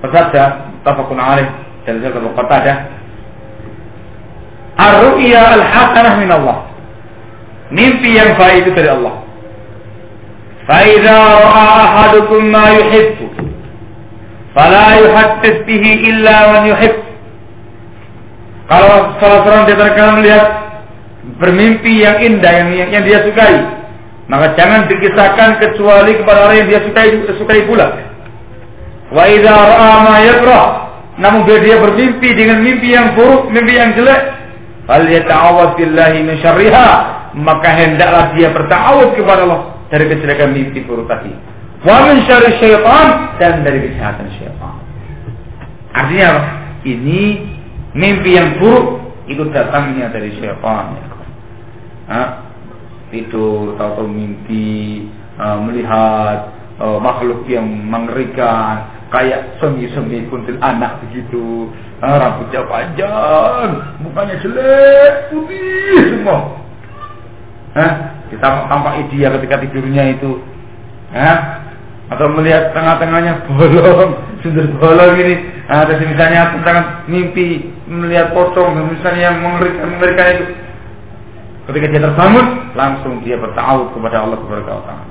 bersabda, 0.00 0.44
tafakun 0.82 1.18
alaih 1.18 1.48
dari 1.82 1.98
Zakat 2.02 2.22
Qatadah, 2.22 2.76
Ar-ru'ya 4.78 5.42
al-hasanah 5.60 6.14
min 6.22 6.30
Allah. 6.32 6.58
Mimpi 7.72 8.16
yang 8.16 8.36
baik 8.36 8.68
itu 8.68 8.70
dari 8.76 8.88
Allah. 8.92 9.24
Ra'a 10.68 11.64
ahadukum 11.82 12.52
ma 12.52 12.70
yuhibbu 12.70 13.26
fala 14.54 15.00
yuhaddits 15.00 15.64
bihi 15.66 16.12
illa 16.12 16.36
man 16.54 16.62
yuhibb. 16.70 16.96
Kalau 18.70 19.18
salah 19.18 19.40
seorang 19.44 19.64
di 19.68 19.72
antara 19.74 20.12
melihat 20.16 20.46
bermimpi 21.40 22.04
yang 22.04 22.16
indah 22.22 22.52
yang, 22.52 22.68
yang, 22.72 22.88
yang 22.94 23.04
dia 23.04 23.18
sukai, 23.26 23.58
maka 24.30 24.54
jangan 24.56 24.86
dikisahkan 24.88 25.60
kecuali 25.60 26.16
kepada 26.16 26.48
orang 26.48 26.56
yang 26.64 26.68
dia 26.68 26.80
sukai 26.86 27.08
sukai 27.36 27.66
pula. 27.66 28.11
Wa 29.12 29.28
idza 29.28 29.52
ra'a 29.52 29.92
ma 30.08 30.16
yakrah, 30.24 30.66
namun 31.20 31.44
bila 31.44 31.58
dia 31.60 31.76
bermimpi 31.76 32.28
dengan 32.32 32.64
mimpi 32.64 32.96
yang 32.96 33.12
buruk, 33.12 33.52
mimpi 33.52 33.76
yang 33.76 33.92
jelek, 33.92 34.42
Fal 34.82 35.06
yata'awad 35.06 35.78
billahi 35.78 36.26
min 36.26 36.36
syarriha, 36.42 36.88
maka 37.38 37.68
hendaklah 37.70 38.34
dia 38.34 38.50
bertawud 38.50 39.14
kepada 39.14 39.46
Allah 39.46 39.60
dari 39.92 40.10
kejelekan 40.10 40.50
mimpi 40.50 40.82
buruk 40.82 41.06
tadi. 41.06 41.30
Wa 41.86 42.10
min 42.10 42.26
syarri 42.26 42.58
syaitan 42.58 43.36
dan 43.38 43.62
dari 43.62 43.90
kejahatan 43.90 44.26
syaitan. 44.40 44.74
Artinya 45.92 46.26
apa? 46.34 46.42
Ini 46.82 47.22
mimpi 47.94 48.30
yang 48.34 48.58
buruk 48.58 49.00
itu 49.30 49.46
datangnya 49.54 50.10
dari 50.10 50.34
syaitan. 50.40 50.98
Ha? 52.10 52.22
Tidur 53.14 53.78
atau 53.78 54.08
mimpi 54.08 55.06
uh, 55.38 55.62
melihat 55.62 56.50
uh, 56.80 56.98
makhluk 56.98 57.46
yang 57.46 57.68
mengerikan 57.68 58.88
kayak 59.12 59.60
semi-semi 59.60 60.24
kuntil 60.32 60.56
anak 60.64 60.98
begitu 61.04 61.68
ah, 62.02 62.16
rambutnya 62.18 62.66
panjang, 62.66 63.68
mukanya 64.02 64.34
jelek, 64.42 65.30
putih 65.30 66.00
semua. 66.10 66.58
Hah? 67.78 67.92
Kita 68.28 68.66
tampak 68.66 69.12
dia 69.12 69.28
ketika 69.38 69.60
tidurnya 69.62 70.16
itu. 70.18 70.40
Hah? 71.14 71.62
Atau 72.12 72.28
melihat 72.36 72.76
tengah-tengahnya 72.76 73.48
bolong, 73.48 74.12
sundel 74.44 74.68
bolong 74.76 75.16
ini. 75.16 75.34
Ada 75.70 75.96
misalnya 75.96 76.52
tentang 76.58 77.08
mimpi 77.08 77.72
melihat 77.88 78.36
pocong, 78.36 78.76
misalnya 78.92 79.32
yang 79.32 79.38
mengerikan, 79.40 79.86
mengerikan 79.96 80.26
itu. 80.36 80.46
Ketika 81.62 81.86
dia 81.94 82.02
terbangun, 82.02 82.74
langsung 82.74 83.22
dia 83.22 83.38
bertaut 83.38 83.94
kepada 83.94 84.26
Allah 84.26 84.36
Subhanahu 84.42 84.66
wa 84.66 84.84
taala. 84.84 85.04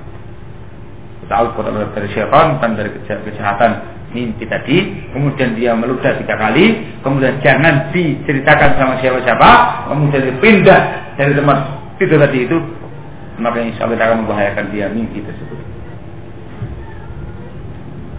Kepada 1.31 1.71
Allah 1.71 1.89
dari 1.95 2.09
syaitan 2.11 2.59
dan 2.59 2.71
dari 2.75 2.91
kejahatan 3.07 3.71
mimpi 4.11 4.43
tadi, 4.43 5.07
kemudian 5.15 5.55
dia 5.55 5.71
meludah 5.71 6.19
tiga 6.19 6.35
kali, 6.35 6.83
kemudian 6.99 7.39
jangan 7.39 7.89
diceritakan 7.95 8.75
sama 8.75 8.93
siapa-siapa, 8.99 9.51
kemudian 9.87 10.23
dipindah 10.35 10.81
dari 11.15 11.31
tempat 11.31 11.57
tidur 11.95 12.19
tadi 12.19 12.43
itu, 12.43 12.57
maka 13.39 13.63
insya 13.63 13.87
Allah 13.87 14.03
akan 14.03 14.17
membahayakan 14.27 14.65
dia 14.75 14.91
mimpi 14.91 15.23
tersebut. 15.23 15.59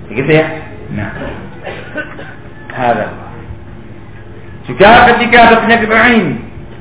Begitu 0.08 0.30
ya. 0.32 0.46
Nah, 0.92 1.10
ada. 2.72 3.06
Juga 4.64 4.90
ketika 5.12 5.38
ada 5.50 5.56
penyakit 5.64 5.90
lain, 5.90 6.24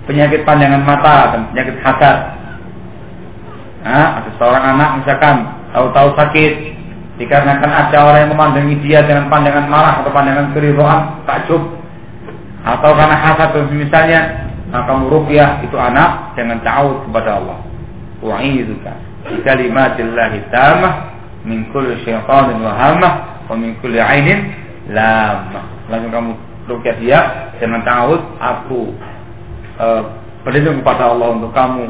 penyakit 0.08 0.42
pandangan 0.48 0.84
mata 0.88 1.18
dan 1.36 1.42
penyakit 1.52 1.76
hasad. 1.84 2.18
Nah, 3.82 4.22
ada 4.22 4.30
seorang 4.38 4.64
anak 4.78 4.90
misalkan 5.02 5.36
tahu-tahu 5.72 6.16
sakit, 6.16 6.54
dikarenakan 7.20 7.72
ada 7.72 7.98
orang 8.02 8.20
yang 8.28 8.32
memandangi 8.36 8.76
dia 8.84 9.00
dengan 9.04 9.28
pandangan 9.28 9.66
marah 9.68 9.94
atau 10.04 10.12
pandangan 10.12 10.52
keribuan 10.56 11.24
takjub. 11.28 11.64
Atau 12.62 12.94
karena 12.94 13.18
hasad 13.18 13.58
misalnya 13.74 14.20
maka 14.70 14.94
ruqyah 14.94 15.66
itu 15.66 15.76
anak 15.76 16.38
dengan 16.38 16.62
ta'awud 16.62 17.10
kepada 17.10 17.42
Allah. 17.42 17.58
Wa'iduka 18.22 18.94
kalimatillahi 19.42 20.50
tamah 20.50 20.94
min 21.46 21.70
kulli 21.74 22.02
syaitanin 22.06 22.62
wa 22.62 22.74
hamah 22.74 23.14
wa 23.50 23.56
min 23.58 23.78
kulli 23.82 23.98
ainin 23.98 24.54
lamah 24.90 25.66
langsung 25.90 26.12
kamu 26.14 26.32
ruqyah 26.70 26.96
dia 27.02 27.20
dengan 27.58 27.82
ta'awud 27.86 28.22
aku 28.38 28.94
uh, 29.82 30.02
berlindung 30.46 30.82
kepada 30.82 31.14
Allah 31.14 31.28
untuk 31.38 31.52
kamu 31.54 31.86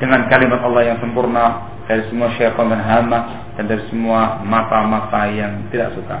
dengan 0.00 0.26
kalimat 0.28 0.60
Allah 0.64 0.82
yang 0.92 0.98
sempurna 1.00 1.71
dari 1.86 2.02
semua 2.08 2.30
syaitan 2.38 2.70
dan 2.70 2.82
hama 2.82 3.18
dan 3.58 3.64
dari 3.66 3.82
semua 3.90 4.40
mata-mata 4.46 5.28
yang 5.30 5.66
tidak 5.68 5.92
suka. 5.98 6.18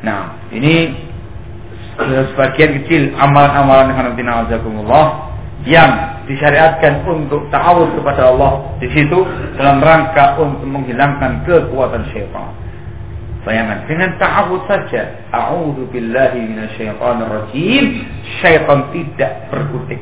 Nah, 0.00 0.48
ini 0.48 0.96
sebagian 2.32 2.80
kecil 2.80 3.12
amalan-amalan 3.20 3.92
yang 3.92 4.00
nanti 4.00 4.22
na'azakumullah 4.24 5.06
yang 5.68 6.24
disyariatkan 6.24 7.04
untuk 7.04 7.52
ta'awud 7.52 7.92
kepada 8.00 8.32
Allah 8.32 8.80
di 8.80 8.88
situ 8.96 9.18
dalam 9.60 9.84
rangka 9.84 10.40
untuk 10.40 10.64
menghilangkan 10.64 11.44
kekuatan 11.44 12.08
syaitan. 12.16 12.48
Bayangkan 13.44 13.88
dengan 13.88 14.16
ta'awud 14.16 14.64
saja, 14.68 15.20
a'udzu 15.32 15.88
billahi 15.92 16.48
minasyaitonir 16.48 17.28
rajim, 17.28 17.84
syaitan 18.40 18.88
tidak 18.92 19.52
berkutik 19.52 20.00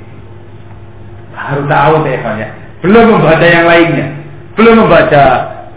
harus 1.38 1.64
tahu 1.70 2.02
ya 2.02 2.18
ya. 2.34 2.48
Belum 2.82 3.18
membaca 3.18 3.46
yang 3.46 3.66
lainnya. 3.66 4.06
Belum 4.58 4.74
membaca 4.86 5.24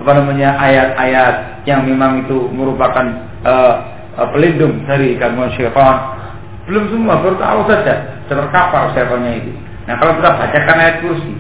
apa 0.02 0.12
namanya 0.18 0.58
ayat-ayat 0.58 1.36
yang 1.70 1.86
memang 1.86 2.26
itu 2.26 2.50
merupakan 2.50 3.06
uh, 3.46 3.74
uh, 4.18 4.28
pelindung 4.34 4.82
dari 4.90 5.14
gangguan 5.22 5.54
syaitan. 5.54 6.18
Belum 6.66 6.90
semua, 6.90 7.22
baru 7.22 7.38
tahu 7.38 7.60
saja 7.70 8.26
terkapar 8.26 8.94
syaitannya 8.98 9.46
itu. 9.46 9.52
Nah 9.86 9.98
kalau 10.02 10.18
kita 10.18 10.30
bacakan 10.34 10.78
ayat 10.82 10.96
kursi, 11.02 11.34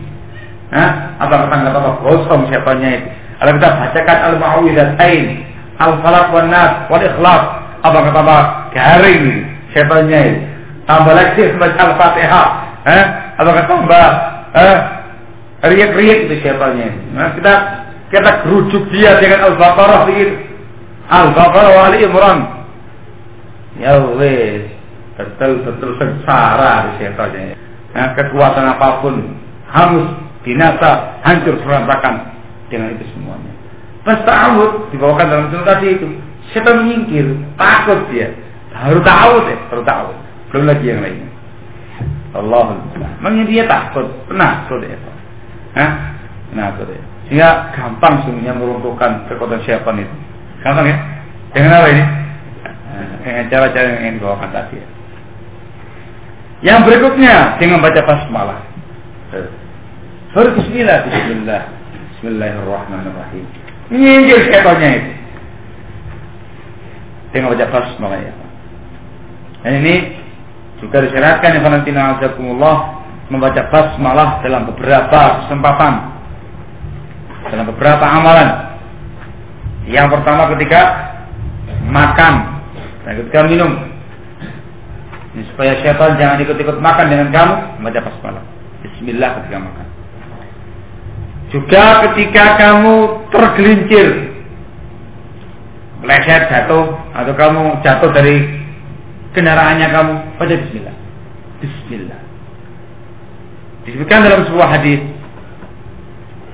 nah, 0.70 1.18
apa 1.18 1.34
kata 1.50 1.74
apa 1.74 1.92
gosong 2.06 2.42
syaitannya 2.50 2.90
itu. 3.02 3.10
Kalau 3.42 3.52
kita 3.58 3.70
bacakan 3.74 4.18
al-ma'uwidatain, 4.30 5.26
al-falaq 5.82 6.28
wan 6.30 6.48
nas 6.54 6.72
wal 6.94 7.02
ikhlas, 7.02 7.44
apa 7.82 7.98
kata 8.06 8.20
apa 8.22 8.38
garing 8.78 9.26
syaitannya 9.74 10.20
itu. 10.30 10.42
Tambah 10.86 11.14
lagi 11.14 11.42
membaca 11.54 11.78
al-fatihah, 11.78 12.48
eh, 12.90 13.06
Apakah 13.42 13.66
tambah 13.66 14.08
eh, 14.54 14.78
riak-riak 15.66 16.30
itu 16.30 16.46
siapanya? 16.46 16.94
Nah, 17.18 17.34
kita 17.34 17.54
kita 18.14 18.46
gerujuk 18.46 18.86
dia 18.94 19.18
dengan 19.18 19.50
Al-Baqarah. 19.50 20.06
Al-Baqarah 21.10 21.72
wa 21.74 21.82
Ali 21.90 22.06
Imran. 22.06 22.40
Ya 23.82 23.98
wes, 23.98 24.70
betul-betul 25.18 25.98
sengsara 25.98 26.94
di 26.94 27.02
setannya. 27.02 27.58
Nah, 27.98 28.14
kekuatan 28.14 28.78
apa 28.78 29.02
pun 29.02 29.16
hangus, 29.74 30.06
binasa, 30.46 31.18
hancur 31.26 31.58
berantakan 31.66 32.30
dengan 32.70 32.94
itu 32.94 33.10
semuanya. 33.18 33.52
Pas 34.06 34.22
ta'awud 34.22 34.94
dibawakan 34.94 35.26
dalam 35.34 35.46
sunnah 35.50 35.66
tadi 35.66 35.98
itu, 35.98 36.08
setan 36.54 36.86
menyingkir, 36.86 37.26
takut 37.58 38.06
dia. 38.14 38.30
Baru 38.70 39.02
tahu 39.02 39.34
deh, 39.50 39.58
baru 39.74 39.84
tahu. 39.88 40.08
Belum 40.54 40.66
lagi 40.68 40.86
yang 40.86 41.02
lainnya. 41.02 41.31
Allah 42.32 42.80
Makanya 43.20 43.44
dia 43.44 43.64
takut, 43.68 44.08
penakut 44.32 44.80
ya. 44.88 44.96
Hah? 45.76 45.92
Penakut 46.52 46.88
ya. 46.88 47.02
Sehingga 47.28 47.50
gampang 47.76 48.24
sebenarnya 48.24 48.54
meruntuhkan 48.56 49.28
kekuatan 49.28 49.60
syaitan 49.68 50.00
itu. 50.00 50.16
Gampang 50.64 50.88
ya? 50.88 50.98
Dengan 51.52 51.80
apa 51.80 51.88
ini? 51.92 52.04
Dengan 53.24 53.46
cara-cara 53.52 53.88
yang 53.88 54.00
ingin 54.04 54.16
dibawakan 54.20 54.50
tadi 54.52 54.76
ya. 54.80 54.88
Yang 56.62 56.80
berikutnya 56.88 57.36
dengan 57.58 57.80
baca 57.82 58.02
basmalah. 58.06 58.62
Bismillah, 60.32 60.98
Bismillah, 61.08 61.64
Bismillahirrahmanirrahim. 62.16 63.46
Nyinggir 63.92 64.40
syaitannya 64.48 64.90
itu. 64.96 65.12
Dengan 67.36 67.48
baca 67.56 67.66
basmalah 67.68 68.20
ya. 68.24 68.34
Dan 69.62 69.74
ini 69.84 70.21
juga 70.82 70.98
disyaratkan 71.06 71.56
yang 71.56 71.64
Valentina 71.64 72.18
Azakumullah 72.18 73.06
membaca 73.30 73.62
basmalah 73.70 74.42
dalam 74.42 74.68
beberapa 74.68 75.46
kesempatan 75.46 75.94
dalam 77.48 77.66
beberapa 77.70 78.06
amalan. 78.06 78.50
Yang 79.90 80.08
pertama 80.14 80.52
ketika 80.58 80.82
makan 81.90 82.34
dan 83.06 83.14
ketika 83.24 83.40
minum. 83.50 83.72
Ini 85.32 85.48
supaya 85.54 85.80
syaitan 85.80 86.20
jangan 86.20 86.44
ikut-ikut 86.44 86.78
makan 86.84 87.06
dengan 87.08 87.28
kamu, 87.32 87.54
membaca 87.80 88.00
basmalah. 88.04 88.44
Bismillah 88.84 89.30
ketika 89.42 89.58
makan. 89.64 89.86
Juga 91.52 91.84
ketika 92.08 92.44
kamu 92.60 92.96
tergelincir, 93.32 94.08
meleset 96.04 96.52
jatuh 96.52 96.96
atau 97.16 97.34
kamu 97.36 97.64
jatuh 97.84 98.12
dari 98.12 98.36
kendaraannya 99.36 99.88
kamu 99.88 100.14
baca 100.40 100.56
bismillah. 100.56 100.96
Bismillah. 101.62 102.22
Disebutkan 103.86 104.20
dalam 104.28 104.42
sebuah 104.46 104.68
hadis 104.78 105.02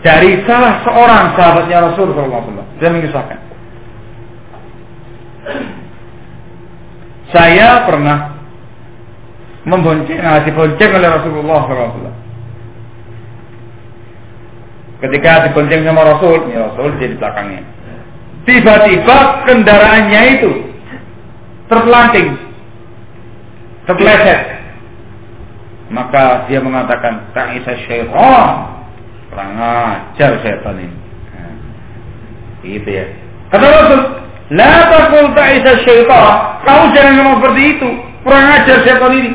dari 0.06 0.40
salah 0.48 0.86
seorang 0.86 1.36
sahabatnya 1.36 1.92
Rasul 1.92 2.14
SAW. 2.14 2.64
Dia 2.80 2.90
mengisahkan. 2.94 3.40
Saya 7.28 7.84
pernah 7.84 8.40
membonceng, 9.68 10.16
nah, 10.24 10.40
dibonceng 10.48 10.92
oleh 10.96 11.10
Rasulullah 11.12 11.60
SAW. 11.68 12.16
Ketika 14.98 15.52
dibonceng 15.52 15.84
sama 15.84 16.02
Rasul, 16.08 16.48
ya 16.50 16.72
Rasul 16.72 16.96
jadi 16.98 17.16
belakangnya. 17.20 17.62
Tiba-tiba 18.48 19.18
kendaraannya 19.44 20.22
itu 20.40 20.52
terpelanting 21.68 22.48
terpeleset. 23.88 24.42
Maka 25.88 26.46
dia 26.52 26.60
mengatakan, 26.60 27.32
Ta'isa 27.32 27.74
syaitan. 27.88 28.76
Kurang 29.32 29.56
ajar 29.56 30.32
syaitan 30.44 30.76
ini. 30.76 30.98
Nah, 31.32 31.56
gitu 32.64 32.90
ya. 32.92 33.06
Kata 33.48 33.66
Rasul, 33.66 34.02
La 34.48 34.88
takul 34.88 35.36
ta'isa 35.36 35.84
syaitan. 35.84 36.64
Kau 36.64 36.92
jangan 36.96 37.14
ngomong 37.20 37.36
seperti 37.44 37.62
itu. 37.76 37.90
Kurang 38.24 38.46
ajar 38.48 38.78
syaitan 38.88 39.12
ini. 39.12 39.32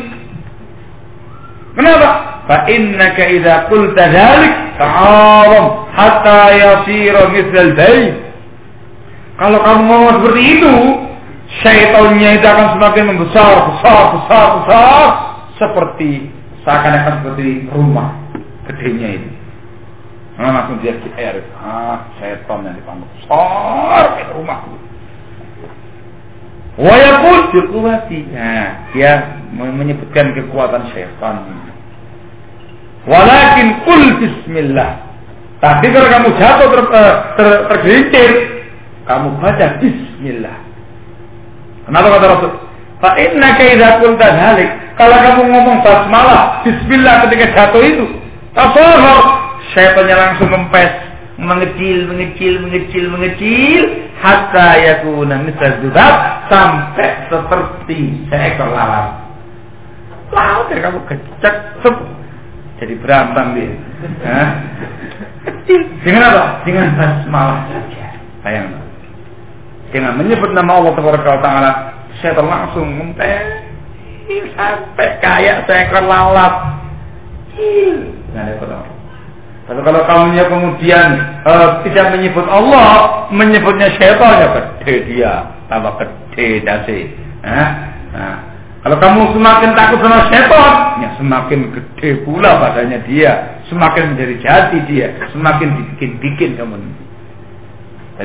Kenapa? 1.73 2.11
Fa 2.49 2.57
innaka 2.69 3.23
idza 3.29 3.55
qulta 3.69 4.05
dzalik 4.09 4.55
ta'aram 4.81 5.67
hatta 5.93 6.41
yasira 6.53 7.29
mithl 7.33 7.57
al 7.57 7.73
Kalau 9.37 9.59
kamu 9.65 9.83
ngomong 9.89 10.13
seperti 10.21 10.43
itu, 10.59 10.75
syaitannya 11.61 12.41
itu 12.41 12.47
akan 12.49 12.67
semakin 12.81 13.05
membesar, 13.13 13.53
besar, 13.77 14.01
besar, 14.17 14.47
besar, 14.63 15.05
seperti 15.61 16.11
seakan-akan 16.65 17.13
seperti 17.21 17.49
rumah 17.69 18.17
gedenya 18.71 19.21
ini. 19.21 19.31
Nah, 20.41 20.49
langsung 20.49 20.81
dia 20.81 20.97
di 20.97 21.13
air, 21.21 21.45
ah 21.61 22.09
syaitan 22.17 22.65
yang 22.65 22.75
dipanggil 22.81 23.05
besar 23.21 24.17
kayak 24.17 24.33
rumah. 24.33 24.65
Wayakul 26.81 27.53
dikuati. 27.53 28.33
Dia 28.97 29.13
menyebutkan 29.53 30.33
kekuatan 30.33 30.89
syaitan. 30.97 31.45
Walakin 33.05 33.85
kul 33.85 34.03
bismillah. 34.25 35.05
Tapi 35.61 35.93
kalau 35.93 36.09
kamu 36.11 36.29
jatuh 36.41 36.69
ter, 36.75 36.83
ter, 36.91 37.07
ter, 37.37 37.49
tergelincir, 37.71 38.31
kamu 39.05 39.29
baca 39.37 39.67
bismillah. 39.79 40.59
Kenapa 41.87 42.07
kata 42.19 42.27
Rasul? 42.39 42.53
Fa 43.03 43.11
inna 43.19 43.49
idza 43.59 43.99
kunta 43.99 44.29
halik. 44.31 44.71
Kalau 44.95 45.17
kamu 45.19 45.43
ngomong 45.51 45.79
basmalah, 45.83 46.63
bismillah 46.63 47.27
ketika 47.27 47.47
jatuh 47.57 47.83
itu, 47.83 48.07
tasawwur 48.55 49.21
syaitannya 49.73 50.15
langsung 50.15 50.49
mempes, 50.53 50.93
mengecil, 51.41 52.07
mengecil, 52.13 52.55
mengecil, 52.63 53.05
mengecil 53.11 53.83
hatta 54.21 54.69
yakuna 54.79 55.43
misal 55.43 55.83
dzubab 55.83 56.15
sampai 56.47 57.27
seperti 57.27 58.29
seekor 58.31 58.71
lalat. 58.71 59.17
Laut 60.31 60.71
ya 60.71 60.79
kamu 60.81 61.01
kecek, 61.09 61.57
sup. 61.83 61.97
jadi 62.81 62.95
berambang 63.03 63.59
dia. 63.59 63.73
Hah? 64.25 64.49
Dengan 66.03 66.23
apa? 66.33 66.45
Dengan 66.65 66.87
basmalah 66.97 67.69
saja. 67.69 68.07
Bayang 68.43 68.82
dengan 69.93 70.17
menyebut 70.17 70.51
nama 70.57 70.81
Allah 70.81 70.93
Taala, 70.97 71.73
saya 72.25 72.41
langsung 72.41 72.89
ngempel 72.89 73.73
sampai 74.57 75.09
kayak 75.21 75.69
seekor 75.69 76.05
lalat. 76.09 76.55
Tapi 79.63 79.81
kalau 79.87 80.03
kamunya 80.05 80.45
kemudian 80.51 81.09
uh, 81.47 81.85
tidak 81.87 82.19
menyebut 82.19 82.45
Allah, 82.51 83.25
menyebutnya 83.31 83.95
syaitan 83.95 84.43
ya 84.43 84.49
gede 84.59 84.95
dia, 85.07 85.33
tambah 85.71 86.03
gede 86.03 86.67
dasi. 86.67 86.99
Nah, 87.47 87.71
nah, 88.11 88.37
kalau 88.83 88.97
kamu 88.99 89.21
semakin 89.39 89.71
takut 89.79 89.99
sama 90.03 90.27
syaitan, 90.33 90.73
ya 90.99 91.09
semakin 91.15 91.61
gede 91.71 92.11
pula 92.27 92.59
badannya 92.59 93.07
dia, 93.07 93.63
semakin 93.71 94.17
menjadi 94.17 94.35
jati 94.43 94.79
dia, 94.91 95.07
semakin 95.31 95.69
dibikin-bikin 95.79 96.59
kamu. 96.59 96.77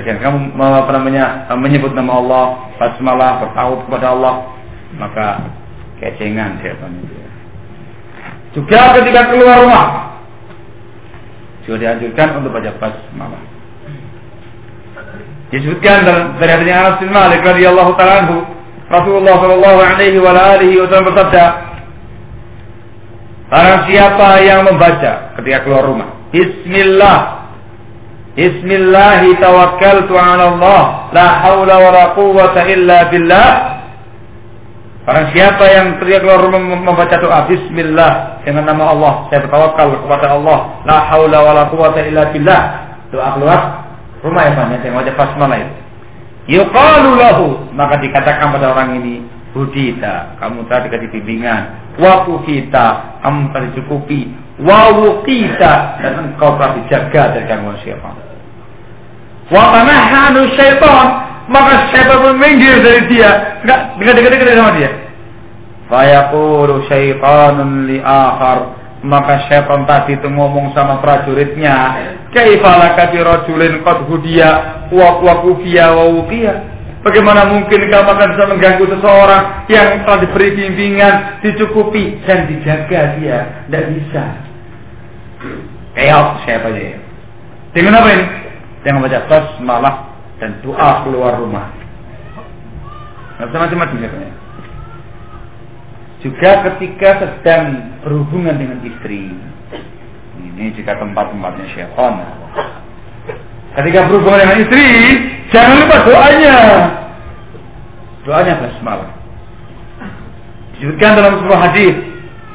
Dan 0.03 0.21
kamu 0.21 0.53
apa 0.59 0.91
namanya 0.93 1.47
menyebut 1.57 1.95
nama 1.95 2.21
Allah, 2.21 2.45
basmalah, 2.77 3.31
bertaut 3.41 3.79
kepada 3.87 4.13
Allah, 4.13 4.35
maka 4.99 5.47
kecengan 5.97 6.61
setan 6.61 6.93
itu. 7.01 7.15
Juga 8.57 8.97
ketika 9.01 9.31
keluar 9.33 9.65
rumah, 9.65 9.85
juga 11.65 11.77
dianjurkan 11.83 12.27
untuk 12.41 12.51
baca 12.53 12.71
basmalah. 12.77 13.43
Disebutkan 15.47 16.03
dari 16.35 16.51
hadisnya 16.51 16.75
Anas 16.83 16.95
bin 16.99 17.11
Malik 17.15 17.39
radhiyallahu 17.39 17.91
taala 17.95 18.27
anhu, 18.27 18.37
Rasulullah 18.91 19.35
sallallahu 19.39 19.79
alaihi 19.79 20.17
wa 20.19 20.31
alihi 20.35 20.75
wasallam 20.83 21.07
bersabda, 21.11 21.45
Barang 23.47 23.87
siapa 23.87 24.43
yang 24.43 24.67
membaca 24.67 25.31
ketika 25.39 25.63
keluar 25.63 25.87
rumah, 25.87 26.11
Bismillah 26.35 27.36
Bismillahi 28.37 29.33
tawakkaltu 29.41 30.13
ala 30.13 30.53
Allah. 30.53 30.81
La 31.09 31.41
hawla 31.41 31.75
wa 31.81 31.89
la 31.89 32.05
quwwata 32.13 32.69
illa 32.69 33.09
billah. 33.09 33.49
Barang 35.09 35.33
siapa 35.33 35.65
yang 35.65 35.97
teriak 35.97 36.21
keluar 36.21 36.45
rumah 36.45 36.61
membaca 36.61 37.17
doa 37.17 37.47
Bismillah 37.47 38.43
dengan 38.43 38.67
nama 38.67 38.91
Allah 38.91 39.13
Saya 39.31 39.41
bertawakal 39.47 40.03
kepada 40.05 40.37
Allah. 40.37 40.83
La 40.85 41.09
hawla 41.09 41.37
wa 41.41 41.51
la 41.57 41.63
quwwata 41.73 42.05
illa 42.05 42.29
billah. 42.29 42.61
Doa 43.09 43.41
keluar 43.41 43.59
rumah 44.21 44.43
ya 44.45 44.53
Pak. 44.53 44.85
Yang 44.85 44.95
wajah 45.01 45.13
basmalah 45.17 45.57
itu 45.57 45.73
Yuqalu 46.61 47.11
lahu. 47.17 47.47
Maka 47.73 47.97
dikatakan 47.97 48.53
pada 48.53 48.69
orang 48.69 49.01
ini 49.01 49.25
Budita 49.57 50.37
Kamu 50.37 50.69
tadi 50.69 50.93
dikasih 50.93 51.09
bimbingan. 51.09 51.61
Waku 51.97 52.45
kita 52.45 53.17
Kamu 53.25 53.49
telah 53.49 53.65
dicukupi. 53.73 54.29
Wawu 54.61 55.25
kita 55.25 55.97
Dan 56.05 56.13
engkau 56.37 56.53
telah 56.61 56.77
dijaga 56.77 57.33
dari 57.33 57.45
gangguan 57.49 57.81
siapa 57.81 58.26
Wa 59.47 59.83
syaitan 60.55 61.05
maka 61.47 61.87
syaitan 61.95 62.19
pun 62.19 62.35
minggir 62.35 62.83
dari 62.83 63.07
dia, 63.07 63.63
enggak 63.63 64.15
dekat-dekat 64.19 64.59
sama 64.59 64.75
dia. 64.75 64.91
Fayaqulu 65.87 66.83
syaitanun 66.91 67.87
li 67.87 68.03
akhar 68.03 68.75
maka 69.07 69.47
syaitan 69.47 69.87
tadi 69.87 70.19
itu 70.19 70.27
ngomong 70.27 70.75
sama 70.75 70.99
prajuritnya 70.99 71.95
kaifalaka 72.35 73.13
bi 73.13 73.23
rajulin 73.23 73.79
qad 73.87 74.03
hudiya 74.09 74.51
wa 74.91 75.23
wa 75.23 75.33
kufiya 75.47 75.95
wa 75.95 76.05
uqiya 76.23 76.75
Bagaimana 77.07 77.47
mungkin 77.47 77.87
kamu 77.87 78.09
akan 78.09 78.27
bisa 78.35 78.45
mengganggu 78.51 78.83
seseorang 78.83 79.69
yang 79.71 80.03
telah 80.03 80.27
diberi 80.27 80.49
bimbingan, 80.59 81.39
dicukupi 81.39 82.19
dan 82.27 82.51
dijaga 82.51 83.15
dia? 83.15 83.63
Tidak 83.63 83.85
bisa. 83.95 84.23
Kayak 85.95 86.43
siapa 86.43 86.67
aja? 86.67 86.99
Dengan 87.71 88.01
apa 88.01 88.09
ini? 88.11 88.25
Jangan 88.87 89.03
baca 89.03 89.19
basmalah 89.27 89.95
dan 90.39 90.63
doa 90.63 91.03
keluar 91.03 91.35
rumah. 91.35 91.75
Nggak 93.35 93.47
bisa 93.51 93.57
macam-macam 93.59 93.97
katanya. 93.99 94.33
juga 96.23 96.51
ketika 96.71 97.09
sedang 97.19 97.63
berhubungan 97.99 98.55
dengan 98.55 98.79
istri. 98.87 99.35
Ini 100.39 100.71
jika 100.71 100.95
tempat-tempatnya 101.03 101.67
syaitan. 101.75 102.15
Ketika 103.75 104.07
berhubungan 104.07 104.39
dengan 104.39 104.59
istri, 104.63 104.87
jangan 105.51 105.83
lupa 105.83 105.97
doanya. 106.07 106.57
Doanya 108.23 108.53
basmalah. 108.55 109.11
Disebutkan 110.79 111.11
dalam 111.19 111.43
sebuah 111.43 111.59
hadis 111.59 111.95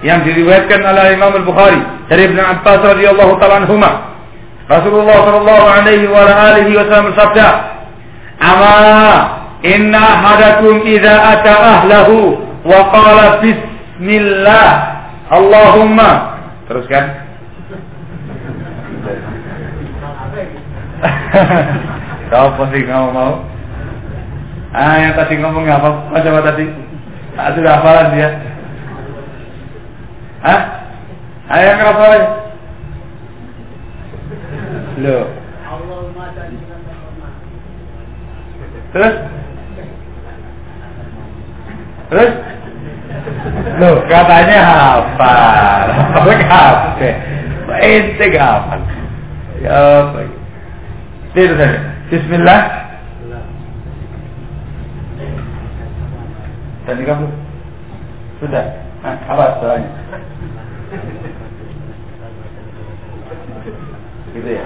yang 0.00 0.24
diriwayatkan 0.24 0.80
oleh 0.80 1.12
Imam 1.12 1.36
Al-Bukhari 1.44 2.08
dari 2.08 2.24
Ibn 2.24 2.38
Abbas 2.40 2.80
radhiyallahu 2.88 3.36
taala 3.36 3.68
anhuma. 3.68 4.11
Rasulullah 4.70 5.18
sallallahu 5.26 5.66
alaihi 5.66 6.06
wasallam 6.76 7.10
bersabda, 7.12 7.48
"Ama 8.38 8.76
inna 9.66 10.04
hadakum 10.22 10.86
idza 10.86 11.10
ata 11.10 11.52
ahlahu 11.82 12.38
wa 12.62 12.80
qala 12.94 13.42
bismillah 13.42 14.68
Allahumma." 15.30 16.38
Teruskan. 16.70 17.04
Siapa 22.30 22.62
sih 22.70 22.82
kamu 22.86 23.08
mau? 23.12 23.44
Ah, 24.72 24.96
yang 25.04 25.12
tadi 25.18 25.36
ngomong 25.36 25.68
apa? 25.68 25.90
Apa 26.16 26.40
tadi? 26.48 26.64
Ah, 27.36 27.52
sudah 27.52 27.76
hafalan 27.76 28.06
dia. 28.16 28.28
Hah? 30.40 30.60
Ayo 31.52 31.66
yang 31.76 31.82
hafalan. 31.84 32.41
Loh. 35.02 35.26
Terus? 38.94 39.14
Terus? 42.06 42.32
Loh, 43.82 43.96
katanya 44.06 44.58
hafal. 44.62 45.86
Hafal 45.90 46.30
kabeh. 46.46 47.14
Ente 47.82 48.26
hafal. 48.38 48.80
Ya 49.58 50.06
apa? 50.06 50.22
Itu 51.34 51.54
saja. 51.58 51.78
Bismillah. 52.06 52.62
Tadi 56.86 57.02
kamu 57.02 57.26
sudah. 58.38 58.66
Nah, 59.02 59.18
apa 59.26 59.44
soalnya? 59.58 59.90
Gitu 64.32 64.48
ya. 64.48 64.64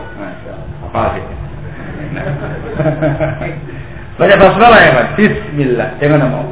Apa 0.90 1.14
sih? 1.14 1.24
Banyak 4.18 4.38
basmalah 4.40 4.80
ya 4.80 4.90
Pak. 4.96 5.06
Bismillah. 5.18 5.88
Jangan 6.00 6.30
mau. 6.30 6.46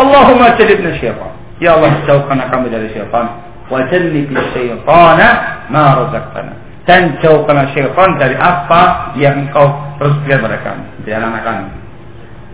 Allahumma 0.00 0.56
jalibna 0.58 0.90
syaitan. 0.98 1.32
Ya 1.60 1.76
Allah, 1.76 1.92
jauhkan 2.08 2.40
kami 2.48 2.72
dari 2.72 2.88
syaitan. 2.90 3.26
Wa 3.70 3.86
jannibni 3.86 4.40
syaitana 4.56 5.28
ma 5.70 6.02
razaqtana 6.02 6.70
dan 6.90 7.14
jauhkanlah 7.22 7.70
syaitan 7.70 8.18
dari 8.18 8.34
apa 8.34 9.14
yang 9.14 9.46
engkau 9.46 9.70
rezeki 10.02 10.42
pada 10.42 10.58
kami, 10.64 10.86
di 11.06 11.10
anak 11.14 11.46
kami. 11.46 11.70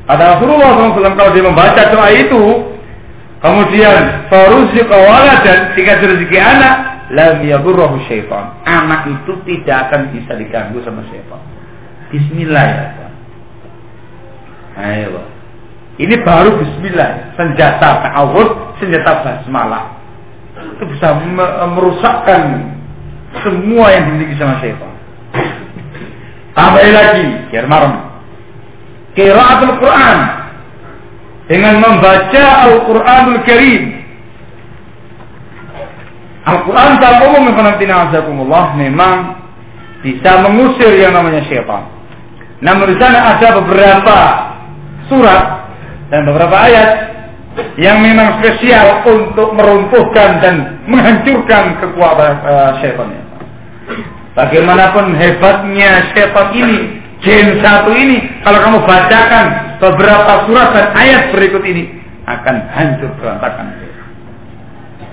Ada 0.07 0.37
Rasulullah 0.37 0.77
SAW 0.77 1.17
kalau 1.17 1.31
dia 1.33 1.45
membaca 1.47 1.83
doa 1.89 2.09
itu, 2.13 2.43
kemudian 3.41 4.29
faruziqa 4.29 4.99
dan 5.41 5.59
jika 5.73 6.05
rezeki 6.05 6.39
anak, 6.39 6.75
syaitan. 8.11 8.59
Anak 8.67 9.07
itu 9.11 9.33
tidak 9.47 9.91
akan 9.91 10.11
bisa 10.11 10.33
diganggu 10.35 10.83
sama 10.83 11.07
syaitan. 11.07 11.39
Bismillah 12.11 12.67
ya. 12.67 12.87
Ayo. 14.77 15.23
Ini 15.97 16.13
baru 16.21 16.61
bismillah, 16.61 17.33
senjata 17.41 18.05
ta'awud, 18.05 18.77
senjata 18.77 19.25
basmalah. 19.25 19.97
Itu 20.77 20.85
bisa 20.93 21.17
merusakkan 21.73 22.69
semua 23.41 23.89
yang 23.97 24.13
dimiliki 24.13 24.37
sama 24.37 24.61
syaitan. 24.61 24.93
Tambah 26.53 26.85
lagi, 26.85 27.27
biar 27.53 27.65
marem. 27.69 27.93
Qiraatul 29.17 29.81
Quran 29.81 30.19
dengan 31.49 31.75
membaca 31.81 32.45
Al-Quranul 32.69 33.41
Karim. 33.49 34.06
Al-Quran 36.47 36.89
secara 37.03 37.27
umum 37.27 37.51
azakumullah 37.51 38.79
memang 38.79 39.43
bisa 40.07 40.39
mengusir 40.47 40.95
yang 40.95 41.11
namanya 41.11 41.43
syaitan. 41.51 41.91
Namun 42.63 42.95
di 42.95 42.97
sana 43.03 43.35
ada 43.35 43.49
beberapa 43.59 44.19
surat 45.11 45.67
dan 46.15 46.23
beberapa 46.23 46.55
ayat 46.55 46.89
yang 47.81 47.99
memang 47.99 48.39
spesial 48.39 49.03
untuk 49.03 49.59
meruntuhkan 49.59 50.39
dan 50.39 50.55
menghancurkan 50.87 51.83
kekuatan 51.83 52.33
uh, 52.47 52.71
syaitan. 52.79 53.11
Bagaimanapun 54.39 55.17
hebatnya 55.17 56.13
setan 56.13 56.53
ini, 56.53 57.01
jin 57.25 57.59
satu 57.65 57.91
ini, 57.91 58.21
kalau 58.45 58.61
kamu 58.61 58.79
bacakan 58.85 59.45
beberapa 59.81 60.45
surat 60.47 60.69
dan 60.77 60.87
ayat 60.93 61.23
berikut 61.33 61.65
ini, 61.65 61.89
akan 62.29 62.55
hancur 62.71 63.11
berantakan. 63.17 63.86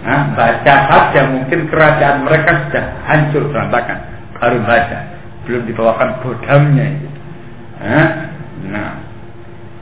Nah, 0.04 0.36
baca 0.36 0.76
saja 0.92 1.22
mungkin 1.32 1.72
kerajaan 1.72 2.28
mereka 2.28 2.68
sudah 2.68 2.86
hancur 3.08 3.48
berantakan. 3.48 3.98
Baru 4.36 4.60
baca, 4.68 5.00
belum 5.48 5.64
dibawakan 5.64 6.10
bodamnya 6.20 6.86
itu. 7.00 7.10
Nah, 7.80 8.10
nah. 8.68 8.94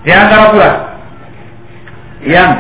di 0.05 0.11
antara 0.13 0.43
surat 0.53 0.75
yang 2.21 2.51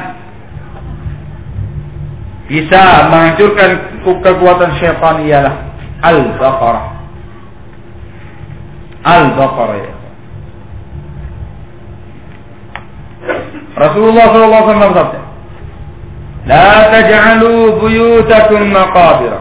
bisa 2.49 2.81
menghancurkan 3.13 3.71
kekuatan 4.01 4.71
syaitan 4.81 5.21
ialah 5.21 5.55
Al-Baqarah. 6.01 6.87
Al-Baqarah 9.05 9.77
ya. 9.77 9.93
Rasulullah 13.77 14.25
bersabda, 14.33 15.19
"La 16.45 16.89
taj'alu 16.89 17.77
buyutakum 17.77 18.73
maqabira. 18.73 19.39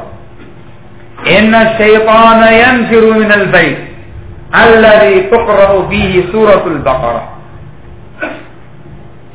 Inna 1.24 1.76
syaitana 1.76 2.48
yanfiru 2.52 3.20
min 3.20 3.30
al-bait 3.30 3.78
alladhi 4.52 5.28
tuqra'u 5.28 5.88
fihi 5.88 6.28
suratul 6.32 6.80
Baqarah." 6.84 7.40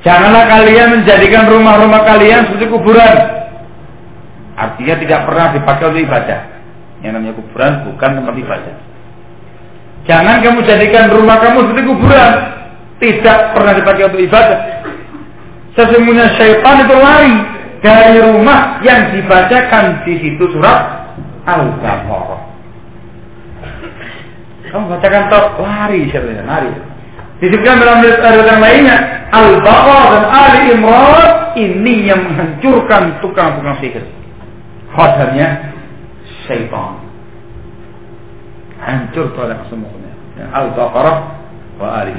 Janganlah 0.06 0.46
kalian 0.46 1.02
menjadikan 1.02 1.50
rumah-rumah 1.50 2.06
kalian 2.06 2.46
seperti 2.46 2.70
kuburan. 2.70 3.16
Artinya 4.54 4.96
tidak 5.02 5.20
pernah 5.26 5.48
dipakai 5.58 5.84
untuk 5.90 6.04
ibadah. 6.06 6.40
Yang 7.02 7.12
namanya 7.18 7.34
kuburan 7.34 7.72
bukan 7.90 8.10
tempat 8.22 8.36
ibadah. 8.38 8.76
Jangan 10.06 10.36
kamu 10.46 10.60
jadikan 10.70 11.10
rumah 11.10 11.42
kamu 11.42 11.58
seperti 11.66 11.84
kuburan. 11.90 12.34
Tidak 13.02 13.40
pernah 13.58 13.74
dipakai 13.74 14.04
untuk 14.14 14.22
ibadah. 14.22 14.60
Sesungguhnya 15.74 16.38
syaitan 16.38 16.86
itu 16.86 16.96
lari 16.96 17.36
dari 17.84 18.20
rumah 18.22 18.80
yang 18.84 19.16
dibacakan 19.16 20.06
di 20.06 20.14
situ 20.22 20.44
surat 20.54 21.12
Al-Baqarah. 21.46 22.42
Kamu 24.72 24.92
bacakan 24.92 25.24
top 25.32 25.46
lari 25.62 26.10
sebenarnya 26.12 26.44
lari. 26.44 26.72
Disebutkan 27.40 27.84
dalam 27.84 28.00
ayat 28.00 28.48
yang 28.48 28.62
lainnya 28.64 28.98
Al-Baqarah 29.32 30.06
dan 30.12 30.26
Ali 30.32 30.60
Imran 30.72 31.32
ini 31.56 31.94
yang 32.08 32.22
menghancurkan 32.32 33.20
tukang-tukang 33.20 33.80
sihir. 33.84 34.04
Khadarnya 34.96 35.76
syaitan. 36.48 37.04
Hancur 38.80 39.32
pada 39.36 39.64
semuanya. 39.68 40.12
Al-Baqarah 40.52 41.18
wa 41.80 41.88
Ali. 42.04 42.16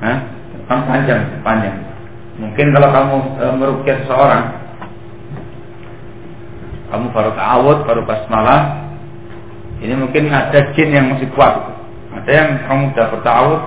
Hah? 0.00 0.18
Panjang, 0.64 1.44
panjang. 1.44 1.93
Mungkin 2.34 2.66
kalau 2.74 2.88
kamu 2.90 3.16
e, 3.38 3.44
merukyah 3.62 3.96
seseorang, 4.02 4.44
kamu 6.90 7.06
baru 7.14 7.30
ta'awud, 7.38 7.78
baru 7.86 8.02
basmalah, 8.02 8.90
ini 9.78 9.94
mungkin 9.94 10.30
ada 10.34 10.74
jin 10.74 10.90
yang 10.90 11.14
masih 11.14 11.30
kuat. 11.34 11.74
Ada 12.14 12.30
yang 12.30 12.48
kamu 12.66 12.94
sudah 12.94 13.06
bertawud, 13.14 13.60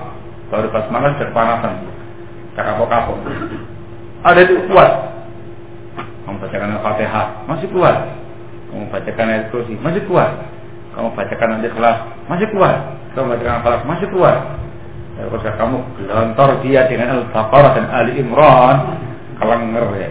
baru 0.52 0.68
basmalah 0.72 1.16
sudah 1.16 1.28
kepanasan. 1.32 1.74
Kapok-kapok. 2.58 3.18
Ada 4.26 4.40
itu 4.44 4.66
kuat. 4.68 4.92
Kamu 6.28 6.44
bacakan 6.44 6.76
Al-Fatihah, 6.76 7.26
masih 7.48 7.68
kuat. 7.72 7.98
Kamu 8.68 8.84
bacakan 8.92 9.28
ayat 9.32 9.46
kursi, 9.48 9.80
masih 9.80 10.04
kuat. 10.12 10.32
Kamu 10.92 11.16
bacakan 11.16 11.48
nanti 11.56 11.72
kelas, 11.72 11.98
masih 12.28 12.48
kuat. 12.52 12.78
Kamu 13.16 13.32
bacakan 13.32 13.64
kelas, 13.64 13.82
masih 13.88 14.08
kuat. 14.12 14.40
Ya, 15.18 15.26
kalau 15.26 15.58
kamu 15.58 15.78
gelontor 15.98 16.50
dia 16.62 16.86
dengan 16.86 17.18
Al-Baqarah 17.18 17.72
dan 17.74 17.86
Ali 17.90 18.22
Imran, 18.22 19.02
kelenger 19.42 19.86
ya. 19.98 20.10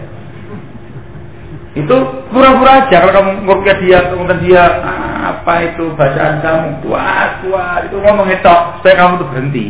Itu 1.77 1.95
pura-pura 2.33 2.89
aja 2.89 3.05
kalau 3.05 3.13
kamu 3.15 3.31
nguruskan 3.45 3.77
dia, 3.85 3.99
kemudian 4.11 4.39
dia 4.43 4.63
apa 5.31 5.53
itu 5.63 5.93
bacaan 5.93 6.41
kamu 6.41 6.67
kuat 6.83 7.45
kuat 7.45 7.81
itu 7.87 8.01
ngomong 8.01 8.27
itu 8.33 8.55
supaya 8.81 8.95
kamu 8.97 9.21
tuh 9.21 9.27
berhenti. 9.29 9.65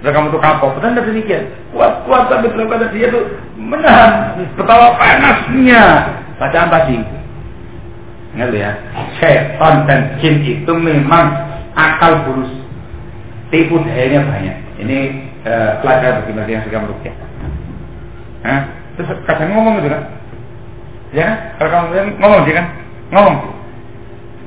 Sudah 0.00 0.12
kamu 0.18 0.34
tuh 0.34 0.40
kapok, 0.42 0.70
betul 0.78 0.98
tidak 0.98 1.06
demikian. 1.10 1.44
Kuat-kuat 1.70 2.22
tapi 2.30 2.50
dalam 2.50 2.66
kata 2.70 2.86
dia 2.94 3.06
tuh 3.10 3.24
menahan 3.54 4.34
betapa 4.54 4.98
panasnya 4.98 5.82
bacaan 6.38 6.68
tadi. 6.70 6.98
Ingat 8.32 8.50
ya, 8.56 8.70
setan 9.20 9.84
dan 9.84 10.16
jin 10.18 10.40
itu 10.40 10.72
memang 10.72 11.26
akal 11.76 12.24
bulus. 12.24 12.61
Tipu 13.52 13.76
dayanya 13.84 14.24
banyak. 14.24 14.56
Ini 14.80 14.98
uh, 15.44 15.70
pelajaran 15.84 16.24
bagi 16.24 16.32
mereka 16.32 16.52
yang 16.56 16.64
suka 16.64 16.78
merukyah. 16.80 17.16
Hah? 18.48 18.60
Terus 18.96 19.08
kadang 19.28 19.52
ngomong 19.52 19.84
itu 19.84 19.92
kan? 19.92 20.02
Ya, 21.12 21.28
kalau 21.60 21.70
kamu 21.92 22.16
ngomong 22.16 22.48
dia 22.48 22.64
kan? 22.64 22.66
Ngomong. 23.12 23.36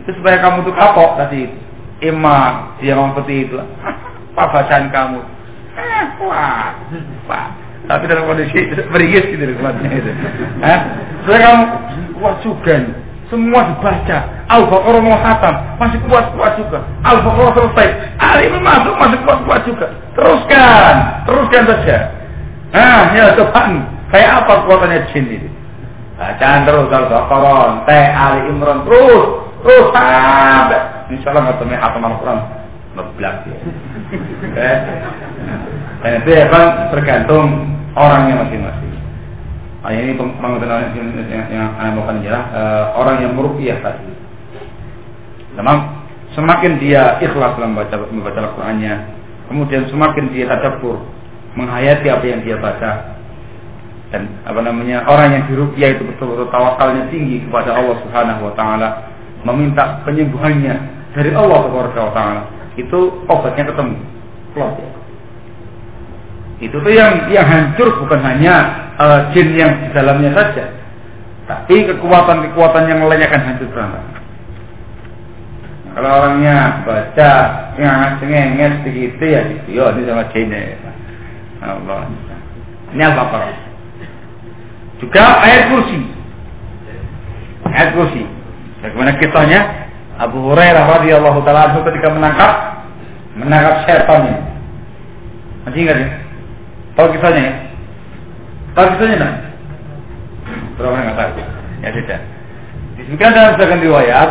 Terus 0.09 0.17
supaya 0.17 0.41
kamu 0.41 0.65
tuh 0.65 0.73
kapok 0.73 1.21
tadi. 1.21 1.53
Ima 2.01 2.73
dia 2.81 2.97
ngomong 2.97 3.13
seperti 3.13 3.45
itu. 3.45 3.61
Apa 4.33 4.49
bacaan 4.49 4.89
kamu? 4.89 5.21
Eh, 5.77 6.03
wah, 6.25 6.73
wah. 7.29 7.47
Tapi 7.85 8.03
dalam 8.09 8.25
kondisi 8.25 8.57
beringis 8.89 9.29
gitu 9.29 9.53
kuatnya 9.61 9.89
itu. 9.93 10.11
Hah? 10.65 10.79
Supaya 11.21 11.39
kamu 11.45 11.63
kuat 12.17 12.35
juga 12.41 12.73
nih. 12.81 13.04
Semua 13.25 13.65
dibaca. 13.73 14.17
Al-Baqarah 14.45 15.01
mau 15.01 15.17
masih 15.81 15.97
kuat-kuat 16.05 16.61
juga. 16.61 16.79
Al-Baqarah 17.01 17.53
selesai. 17.57 17.87
Ali 18.21 18.53
masuk, 18.53 18.93
masih 19.01 19.19
kuat-kuat 19.25 19.61
juga. 19.65 19.87
Teruskan, 20.13 20.95
teruskan 21.25 21.63
saja. 21.65 21.97
Nah, 22.69 23.01
ya 23.17 23.33
Tuhan, 23.33 23.69
kayak 24.13 24.31
apa 24.45 24.53
kuatannya 24.69 25.09
jin 25.09 25.25
ini? 25.25 25.49
Bacaan 26.15 26.69
terus 26.69 26.87
Al-Baqarah, 26.93 27.89
Teh 27.89 28.07
Ali 28.13 28.39
Imran 28.53 28.85
terus, 28.85 29.25
terus 29.65 29.85
sampai. 29.89 30.81
Insya 31.09 31.33
Allah 31.33 31.41
nggak 31.49 31.57
temen 31.61 31.77
hatam 31.81 32.05
Al-Quran. 32.05 32.39
Ngeblak 32.95 33.35
ya. 33.49 33.57
Eh, 34.55 34.77
dan 35.99 36.11
itu 36.23 36.29
ya 36.31 36.45
kan 36.47 36.93
tergantung 36.93 37.75
orangnya 37.97 38.45
masing-masing. 38.45 38.84
Nah, 39.85 39.93
ini 39.93 40.17
pengertian 40.17 40.97
yang, 40.97 41.09
yang, 41.29 41.45
yang 41.77 41.93
mau 41.93 42.09
adalah 42.09 42.43
uh, 42.49 42.85
orang 42.97 43.21
yang 43.21 43.37
merupiah 43.37 43.77
tadi. 43.85 44.09
Memang 45.53 46.01
semakin 46.33 46.81
dia 46.81 47.21
ikhlas 47.21 47.53
dalam 47.53 47.77
membaca 47.77 47.93
membaca 48.09 48.39
Al-Qur'annya, 48.49 48.93
kemudian 49.45 49.85
semakin 49.93 50.33
dia 50.33 50.49
tadabbur, 50.49 51.05
menghayati 51.53 52.09
apa 52.09 52.25
yang 52.25 52.41
dia 52.41 52.57
baca, 52.57 53.15
dan 54.09 54.25
apa 54.41 54.57
namanya 54.65 55.05
orang 55.05 55.37
yang 55.37 55.43
dirupiah 55.53 55.93
itu 55.93 56.01
betul-betul 56.01 56.49
tawakalnya 56.49 57.05
tinggi 57.13 57.45
kepada 57.45 57.77
Allah 57.77 58.01
Subhanahu 58.01 58.41
wa 58.49 58.53
taala 58.57 58.89
meminta 59.45 60.01
penyembuhannya 60.01 60.75
dari 61.13 61.29
Allah 61.29 61.61
Subhanahu 61.69 62.09
wa 62.09 62.13
taala 62.17 62.41
itu 62.73 63.21
obatnya 63.29 63.69
ketemu 63.69 64.01
plot 64.57 64.73
ya. 64.81 64.89
Itu 66.63 66.75
tuh 66.79 66.93
yang 66.93 67.27
yang 67.27 67.43
hancur 67.43 67.99
bukan 67.99 68.19
hanya 68.23 68.87
uh, 68.95 69.27
jin 69.35 69.51
yang 69.59 69.75
di 69.83 69.91
dalamnya 69.91 70.31
saja. 70.31 70.71
Tapi 71.45 71.83
kekuatan-kekuatan 71.91 72.89
yang 72.89 73.05
lainnya 73.05 73.27
akan 73.29 73.43
hancur 73.43 73.67
berantakan. 73.69 74.13
kalau 75.95 76.11
orangnya 76.11 76.83
baca 76.83 77.31
yang 77.79 78.19
cengenges 78.19 78.83
begitu 78.83 79.23
ya 79.23 79.47
gitu, 79.47 79.79
yo 79.79 79.85
ini 79.95 80.07
sama 80.07 80.23
jinnya. 80.31 80.59
Ya. 80.59 80.91
Allah. 81.63 82.07
Ini 82.95 83.03
apa 83.03 83.51
Juga 84.99 85.23
ayat 85.43 85.71
kursi. 85.71 85.97
Ayat 87.67 87.89
kursi. 87.95 88.23
Bagaimana 88.79 89.11
kisahnya? 89.19 89.61
Abu 90.15 90.39
Hurairah 90.47 90.99
radhiyallahu 90.99 91.43
taala 91.43 91.75
ketika 91.83 92.07
menangkap 92.15 92.51
menangkap 93.35 93.75
setan 93.83 94.31
ini. 94.31 94.41
Masih 95.67 95.79
ingat 95.83 95.97
ya? 95.99 96.24
Tahu 96.95 97.07
kisahnya 97.11 97.41
ya? 97.43 97.53
Tahu 98.75 98.85
kisahnya 98.95 99.15
enggak? 99.19 99.35
Berapa 100.79 100.95
nggak 100.95 101.17
tahu? 101.19 101.43
Ya 101.83 101.89
sudah. 101.91 102.19
Disebutkan 102.95 103.35
dalam 103.35 103.51
sebagian 103.59 103.81
riwayat 103.83 104.29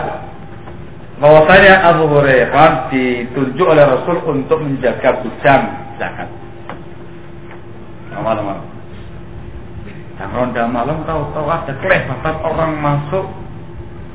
bahwasanya 1.20 1.74
Abu 1.84 2.04
Hurairah 2.08 2.90
ditunjuk 2.90 3.66
oleh 3.68 3.84
Rasul 3.84 4.16
untuk 4.24 4.58
menjaga 4.64 5.20
gudang 5.20 5.62
zakat. 6.00 6.28
Malam-malam. 8.14 8.64
Dan 10.14 10.30
ronda 10.30 10.64
malam 10.70 11.02
tahu-tahu 11.04 11.46
ada 11.50 11.74
kelebatan 11.82 12.34
orang 12.46 12.72
masuk 12.78 13.26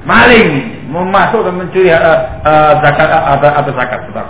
maling 0.07 0.79
mau 0.87 1.03
masuk 1.03 1.43
dan 1.43 1.59
mencuri 1.59 1.91
uh, 1.91 2.39
uh, 2.47 2.71
zakat 2.79 3.03
uh, 3.11 3.35
ada 3.35 3.47
ada 3.59 3.71
zakat 3.75 3.99
sudah 4.07 4.23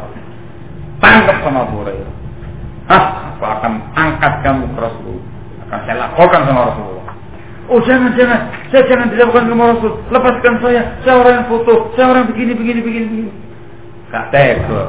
tangkap 0.98 1.38
sama 1.46 1.70
Abu 1.70 1.86
Hurairah. 1.86 2.14
Hah, 2.90 3.04
aku 3.38 3.44
akan 3.46 3.74
angkat 4.20 4.44
kamu 4.44 4.68
ke 4.76 4.80
Rasul 4.84 5.18
akan 5.72 5.80
saya 5.88 5.96
laporkan 5.96 6.44
sama 6.44 6.62
Rasulullah. 6.68 7.16
Oh 7.72 7.80
jangan 7.88 8.12
jangan, 8.20 8.52
saya 8.68 8.84
jangan 8.92 9.08
dilakukan 9.16 9.48
sama 9.48 9.64
Rasul. 9.72 9.92
Lepaskan 10.12 10.54
saya, 10.60 10.82
saya 11.08 11.16
orang 11.24 11.34
yang 11.40 11.48
foto, 11.48 11.74
saya 11.96 12.06
orang 12.12 12.28
begini 12.28 12.52
begini 12.52 12.80
begini 12.84 13.06
begini. 13.08 13.32
Gak 14.12 14.26
tega. 14.36 14.84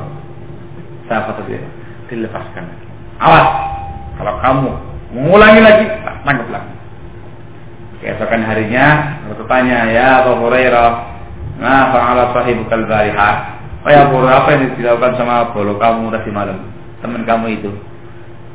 Saya 1.07 1.31
kata 1.31 1.43
dia, 1.47 1.63
dilepaskan. 2.11 2.65
Awas, 3.23 3.47
kalau 4.19 4.35
kamu 4.43 4.71
mengulangi 5.15 5.61
lagi, 5.63 5.85
tangkap 6.27 6.49
lagi. 6.51 6.75
Keesokan 8.01 8.43
harinya, 8.43 9.21
aku 9.29 9.45
tanya, 9.45 9.87
ya 9.93 10.25
Abu 10.25 10.41
Hurairah, 10.41 10.91
nah 11.61 11.93
fa'ala 11.93 12.33
sahibukal 12.33 12.89
barihah. 12.89 13.61
Oh 13.85 13.93
ya 13.93 14.09
Abu 14.09 14.25
apa 14.25 14.57
yang 14.57 14.73
dilakukan 14.75 15.21
sama 15.21 15.53
bolo 15.53 15.77
kamu 15.77 16.09
tadi 16.09 16.33
malam? 16.33 16.65
Teman 17.05 17.29
kamu 17.29 17.61
itu. 17.61 17.71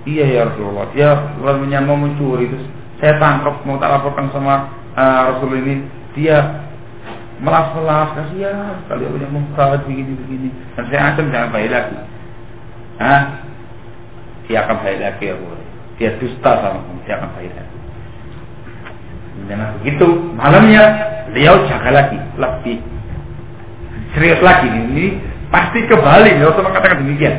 Iya 0.06 0.26
ya 0.30 0.42
Rasulullah. 0.54 0.86
Dia 0.94 1.10
lalunya 1.42 1.82
mau 1.82 1.98
mencuri 1.98 2.46
itu 2.46 2.58
saya 3.02 3.20
tangkap 3.20 3.60
mau 3.68 3.76
tak 3.76 3.92
laporkan 3.92 4.32
sama 4.32 4.72
uh, 4.96 5.22
Rasul 5.36 5.60
ini. 5.60 5.76
Dia 6.16 6.64
melas-melas 7.44 8.16
kasihan 8.16 8.80
kali 8.88 9.04
punya 9.12 9.28
muka 9.28 9.82
begini 9.84 10.14
begini. 10.16 10.50
Dan 10.78 10.84
saya 10.88 11.02
ancam 11.12 11.28
jangan 11.34 11.50
baik 11.52 11.70
lagi. 11.74 11.98
Hah? 13.02 13.22
Dia 14.48 14.58
akan 14.64 14.76
baik 14.80 15.00
lagi 15.02 15.26
ya. 15.34 15.36
Dia 15.96 16.10
dusta 16.20 16.52
sama 16.60 16.80
kamu, 16.84 17.02
dia 17.08 17.14
akan 17.20 17.30
baik 17.36 17.52
lagi. 17.56 17.78
Jangan 19.52 19.68
begitu. 19.82 20.08
Malamnya 20.40 20.84
beliau 21.28 21.56
jaga 21.68 21.90
lagi, 21.92 22.18
lebih 22.40 22.78
serius 24.16 24.40
lagi 24.40 24.72
ini 24.72 25.20
pasti 25.52 25.84
kembali. 25.84 26.40
Rasul 26.40 26.64
mengatakan 26.64 27.04
demikian 27.04 27.36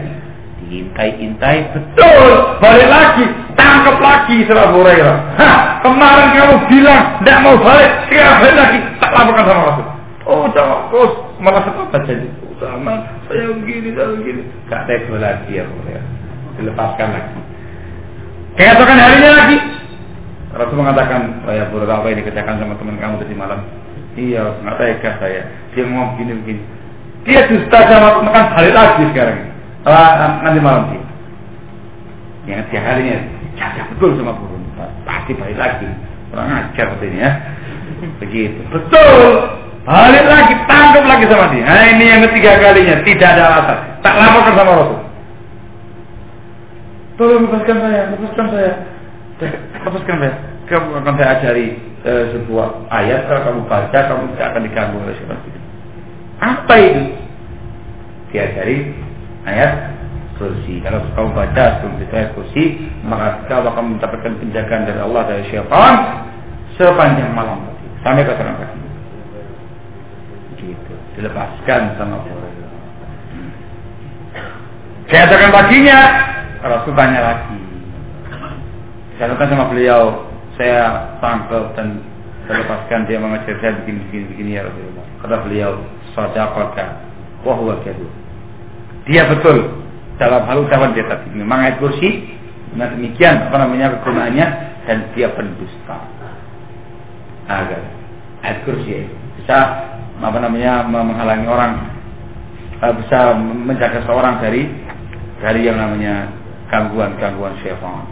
Intai-intai 0.67 1.71
betul 1.71 2.59
balik 2.59 2.89
lagi 2.91 3.23
tangkap 3.55 4.03
lagi 4.03 4.43
Saudara 4.51 4.75
Hurairah. 4.75 5.17
Hah, 5.39 5.59
kemarin 5.87 6.35
kamu 6.35 6.57
bilang 6.67 7.03
tidak 7.23 7.39
mau 7.47 7.55
balik, 7.63 7.91
sekarang 8.11 8.43
balik 8.43 8.57
lagi 8.59 8.79
tak 8.99 9.11
laporkan 9.15 9.45
sama 9.47 9.63
Rasul. 9.71 9.87
Oh, 10.27 10.45
jangan 10.51 10.91
terus 10.91 11.13
malah 11.39 11.63
sepakat 11.63 12.03
jadi 12.11 12.29
sama 12.59 12.95
saya 13.31 13.47
begini, 13.63 13.95
saya 13.95 14.11
begini. 14.19 14.43
Gak 14.67 14.91
tega 14.91 15.17
lagi 15.23 15.51
ya 15.55 15.65
Hurairah. 15.71 16.07
Dilepaskan 16.59 17.09
lagi. 17.15 17.39
Keesokan 18.59 18.99
harinya 18.99 19.31
lagi 19.39 19.57
Rasul 20.51 20.77
mengatakan, 20.83 21.47
oh 21.47 21.55
ya 21.55 21.65
Hurairah 21.71 21.95
apa 22.03 22.11
ini 22.11 22.27
kerjakan 22.27 22.59
sama 22.59 22.75
teman 22.75 22.99
kamu 22.99 23.15
tadi 23.23 23.35
malam? 23.39 23.61
Iya, 24.19 24.51
nggak 24.67 24.77
tega 24.83 25.11
saya. 25.23 25.47
Dia 25.79 25.87
ngomong 25.87 26.19
begini 26.19 26.33
begini. 26.43 26.63
Dia 27.23 27.47
dusta 27.47 27.79
sama 27.87 28.19
teman 28.19 28.45
balik 28.51 28.75
lagi 28.75 29.05
sekarang 29.15 29.56
nanti 29.87 30.59
malam 30.59 30.91
sih. 30.91 31.03
Yang 32.51 32.75
tiap 32.75 32.83
harinya 32.87 33.17
jaga 33.55 33.83
betul 33.95 34.19
sama 34.19 34.35
burung. 34.35 34.65
Pasti 35.07 35.33
balik 35.35 35.59
lagi. 35.59 35.87
Kurang 36.31 36.51
ajar 36.51 36.87
ini 37.03 37.19
ya. 37.23 37.31
Begitu. 38.19 38.61
Betul. 38.71 39.23
Balik 39.87 40.27
lagi, 40.27 40.55
tangkap 40.67 41.07
lagi 41.07 41.31
sama 41.31 41.47
dia. 41.55 41.63
Nah 41.63 41.87
ini 41.95 42.05
yang 42.11 42.21
ketiga 42.27 42.59
kalinya, 42.59 43.07
tidak 43.07 43.29
ada 43.39 43.43
alasan. 43.55 43.79
Tak 44.03 44.15
laporkan 44.19 44.55
sama 44.59 44.73
Rasul. 44.83 45.01
Tolong 47.17 47.43
lepaskan 47.47 47.77
saya, 47.79 48.01
lepaskan 48.11 48.47
saya. 48.51 48.73
Lepaskan 49.87 50.17
saya. 50.19 50.35
Kamu 50.67 50.91
akan 50.99 51.15
saya 51.15 51.29
ajari 51.39 51.79
e, 52.03 52.13
sebuah 52.35 52.91
ayat, 52.91 53.31
kalau 53.31 53.41
kamu 53.47 53.61
baca, 53.71 53.99
kamu 54.11 54.23
tidak 54.35 54.47
akan 54.51 54.63
diganggu 54.67 54.97
oleh 54.99 55.15
siapa 55.15 55.35
Apa 56.43 56.75
itu? 56.83 57.03
Diajari 58.35 59.06
ayat 59.47 59.73
kursi. 60.37 60.85
Kalau 60.85 61.01
kamu 61.17 61.31
baca 61.33 61.65
sebelum 61.81 61.97
ayat 62.13 62.31
kursi, 62.37 62.65
maka 63.07 63.47
kau 63.49 63.65
akan 63.65 63.97
mendapatkan 63.97 64.33
penjagaan 64.37 64.85
dari 64.85 65.01
Allah 65.01 65.23
dari 65.25 65.43
syaitan 65.49 65.95
sepanjang 66.77 67.33
malam 67.33 67.65
sampai 68.05 68.27
ke 68.27 68.33
pagi. 68.37 68.81
Gitu, 70.61 70.95
dilepaskan 71.17 71.97
sama 71.97 72.21
Allah. 72.21 72.57
Keesokan 75.07 75.51
paginya, 75.55 75.99
Rasul 76.67 76.93
tanya 76.99 77.21
lagi. 77.23 77.59
Saya 79.17 79.33
katakan 79.33 79.49
sama 79.55 79.65
beliau, 79.71 80.27
saya 80.59 81.15
tangkap 81.23 81.73
dan 81.79 82.03
saya 82.45 82.67
lepaskan 82.67 83.07
dia 83.07 83.19
mengajar 83.23 83.55
saya 83.63 83.73
begini 83.81 84.03
begini 84.11 84.25
begini 84.35 84.51
ya 84.59 84.63
Rasulullah. 84.67 85.07
Kata 85.23 85.37
beliau, 85.47 85.73
sadaqaka 86.13 86.87
wa 87.47 87.55
huwa 87.55 87.79
kadhub. 87.87 88.26
Dia 89.07 89.23
betul 89.31 89.87
dalam 90.19 90.43
hal 90.51 90.67
ucapan 90.67 90.91
dia 90.93 91.07
tadi. 91.07 91.31
Memang 91.31 91.59
ayat 91.63 91.77
kursi, 91.79 92.27
nah 92.75 92.91
demikian 92.91 93.49
apa 93.49 93.57
namanya 93.63 94.03
kegunaannya 94.03 94.47
dan 94.87 94.99
dia 95.15 95.31
pendusta. 95.33 95.99
Agar 97.47 97.83
ayat 98.43 98.59
kursi 98.67 99.07
bisa 99.39 99.59
apa 100.17 100.39
namanya 100.43 100.83
menghalangi 100.91 101.47
orang 101.47 101.73
eh, 102.83 102.95
bisa 103.05 103.37
menjaga 103.39 104.03
seorang 104.09 104.43
dari 104.43 104.67
dari 105.39 105.69
yang 105.69 105.79
namanya 105.79 106.33
gangguan-gangguan 106.67 107.55
syaitan. 107.63 108.03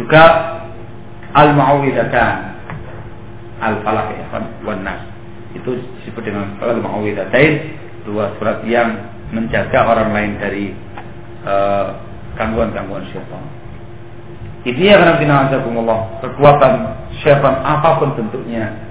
Juga 0.00 0.24
al-ma'uwidatan 1.36 2.34
al-falaq 3.60 4.08
ya 4.16 4.24
wan 4.64 4.80
nas. 4.80 5.04
Itu 5.52 5.76
disebut 6.00 6.24
dengan 6.24 6.56
al-ma'uwidatain 6.62 7.52
dua 8.08 8.32
surat 8.40 8.64
yang 8.64 9.19
menjaga 9.30 9.86
orang 9.86 10.10
lain 10.10 10.32
dari 10.42 10.64
eh, 11.46 11.86
gangguan-gangguan 12.34 13.06
uh, 13.06 13.10
syaitan. 13.10 13.44
Yang 14.66 15.00
akan 15.56 15.72
Allah 15.80 16.00
kekuatan 16.20 16.74
syaitan 17.24 17.54
apa 17.64 17.96
pun 17.96 18.12
bentuknya 18.12 18.90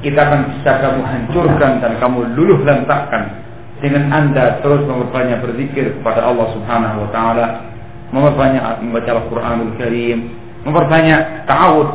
kita 0.00 0.16
akan 0.16 0.40
bisa 0.56 0.80
kamu 0.80 1.00
hancurkan 1.04 1.72
dan 1.84 1.92
kamu 2.00 2.32
luluh 2.32 2.60
lantakkan 2.64 3.36
dengan 3.80 4.08
anda 4.12 4.60
terus 4.60 4.84
memperbanyak 4.84 5.40
berzikir 5.44 5.92
kepada 6.00 6.24
Allah 6.24 6.52
Subhanahu 6.56 7.04
Wa 7.04 7.10
Taala, 7.12 7.46
memperbanyak 8.12 8.64
membaca 8.84 9.10
Al-Quranul 9.16 9.72
Karim, 9.76 10.18
memperbanyak 10.64 11.48
ta'awud 11.48 11.88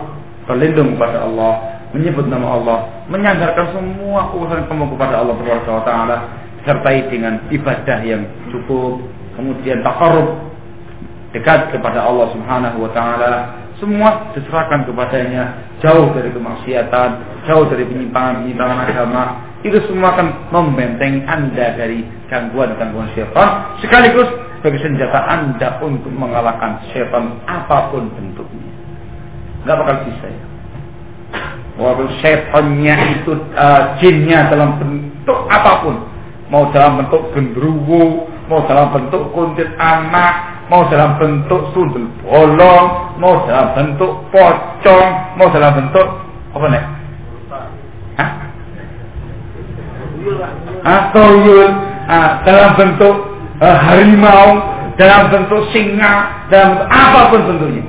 berlindung 0.50 0.98
kepada 0.98 1.26
Allah, 1.26 1.82
menyebut 1.94 2.26
nama 2.30 2.48
Allah, 2.58 2.78
menyandarkan 3.10 3.74
semua 3.74 4.34
urusan 4.34 4.66
kamu 4.70 4.86
kepada 4.98 5.22
Allah 5.22 5.34
Subhanahu 5.42 5.82
Wa 5.82 5.86
Taala, 5.86 6.18
sertai 6.66 7.08
dengan 7.08 7.46
ibadah 7.54 8.00
yang 8.02 8.26
cukup, 8.50 9.00
kemudian 9.38 9.86
takarub 9.86 10.42
dekat 11.32 11.72
kepada 11.72 12.04
Allah 12.04 12.34
Subhanahu 12.34 12.90
Wa 12.90 12.92
Taala, 12.92 13.34
semua 13.78 14.34
diserahkan 14.34 14.88
kepadanya 14.88 15.76
jauh 15.84 16.10
dari 16.16 16.32
kemaksiatan 16.32 17.10
jauh 17.46 17.66
dari 17.70 17.86
penyimpangan-penyimpangan 17.86 18.78
agama. 18.90 19.24
Itu 19.66 19.82
semua 19.90 20.14
akan 20.14 20.54
membentengi 20.54 21.26
anda 21.26 21.74
dari 21.74 22.06
gangguan-gangguan 22.30 23.10
syaitan 23.18 23.78
sekaligus 23.82 24.30
sebagai 24.62 24.82
senjata 24.82 25.26
anda 25.26 25.82
untuk 25.82 26.14
mengalahkan 26.14 26.86
syaitan 26.94 27.42
apa 27.50 27.90
pun 27.90 28.10
bentuknya. 28.14 28.74
Nggak 29.66 29.78
bakal 29.82 29.96
bisa 30.06 30.28
ya. 30.30 30.44
Walaupun 31.76 32.08
syaitannya 32.22 32.96
itu 33.20 33.32
uh, 33.58 33.82
jinnya 34.00 34.48
dalam 34.54 34.78
bentuk 34.80 35.40
apa 35.50 35.72
pun 35.82 35.96
mau 36.54 36.70
dalam 36.70 37.02
bentuk 37.02 37.34
gendruwo 37.34 38.30
mau 38.46 38.62
dalam 38.70 38.94
bentuk 38.94 39.34
kuntit 39.34 39.70
anak 39.82 40.56
mau 40.70 40.90
dalam 40.90 41.18
bentuk 41.22 41.62
sundel 41.78 42.10
bolong, 42.26 43.18
mau 43.22 43.46
dalam 43.46 43.68
bentuk 43.78 44.12
pocong, 44.34 45.10
mau 45.38 45.48
dalam 45.54 45.72
bentuk 45.78 46.08
apa 46.56 46.66
nih? 46.72 46.84
Hah? 48.16 48.30
Ah, 50.86 51.04
ah, 52.10 52.30
dalam 52.42 52.70
bentuk 52.78 53.16
uh, 53.62 53.78
harimau, 53.78 54.48
dalam 54.98 55.30
bentuk 55.30 55.62
singa, 55.70 56.46
dalam 56.50 56.78
bentuk 56.78 56.90
apa 56.90 57.20
pun 57.30 57.42
bentuknya. 57.46 57.86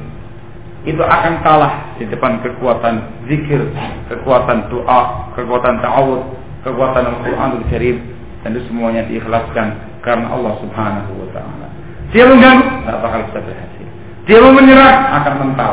Itu 0.86 1.02
akan 1.02 1.42
kalah 1.42 1.98
di 1.98 2.06
depan 2.06 2.44
kekuatan 2.44 3.26
zikir, 3.26 3.58
kekuatan 4.06 4.70
doa, 4.70 5.32
kekuatan 5.34 5.82
ta'awud, 5.82 6.22
kekuatan 6.62 7.02
Al-Quranul 7.10 7.64
Karim 7.72 8.15
dan 8.46 8.54
itu 8.54 8.62
semuanya 8.70 9.02
diikhlaskan 9.10 9.74
karena 10.06 10.30
Allah 10.30 10.54
Subhanahu 10.62 11.18
wa 11.18 11.28
taala. 11.34 11.66
Dia 12.14 12.30
mengganggu, 12.30 12.62
tidak 12.62 12.98
bakal 13.02 13.20
bisa 13.26 13.38
berhasil. 13.42 13.86
Dia 14.30 14.38
mau 14.38 14.54
menyerah, 14.54 14.94
akan 15.18 15.34
mental. 15.42 15.72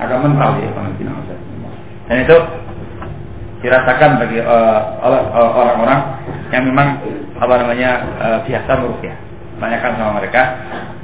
Akan 0.00 0.18
mental 0.24 0.56
ya, 0.56 0.72
Dan 2.08 2.16
itu 2.24 2.36
dirasakan 3.60 4.24
bagi 4.24 4.40
uh, 4.40 4.80
orang-orang 5.52 6.00
yang 6.48 6.64
memang 6.64 6.96
apa 7.36 7.54
namanya 7.60 7.90
uh, 8.24 8.38
biasa 8.48 8.80
merupiah. 8.80 9.16
Tanyakan 9.60 10.00
sama 10.00 10.12
mereka, 10.24 10.42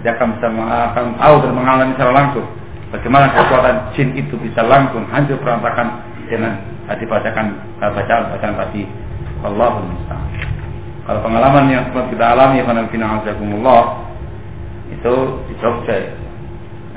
dia 0.00 0.16
akan 0.16 0.40
bisa 0.40 0.48
akan 0.96 1.04
tahu 1.20 1.34
dan 1.44 1.52
mengalami 1.52 1.92
secara 2.00 2.12
langsung 2.16 2.48
bagaimana 2.88 3.28
kekuatan 3.36 3.76
jin 3.92 4.08
itu 4.16 4.40
bisa 4.40 4.64
langsung 4.64 5.04
hancur 5.12 5.36
berantakan 5.44 6.00
dengan 6.32 6.56
dibacakan 6.96 7.60
bacaan-bacaan 7.76 8.56
tadi. 8.56 8.88
Allahumma 9.40 9.92
musta'an. 9.96 10.30
Kalau 11.08 11.20
pengalaman 11.26 11.64
yang 11.72 11.82
sempat 11.90 12.06
kita 12.12 12.24
alami 12.36 12.62
Fanafina 12.62 13.18
Azakumullah 13.18 13.82
itu 14.90 15.14
di 15.48 15.54
Jogja 15.58 15.96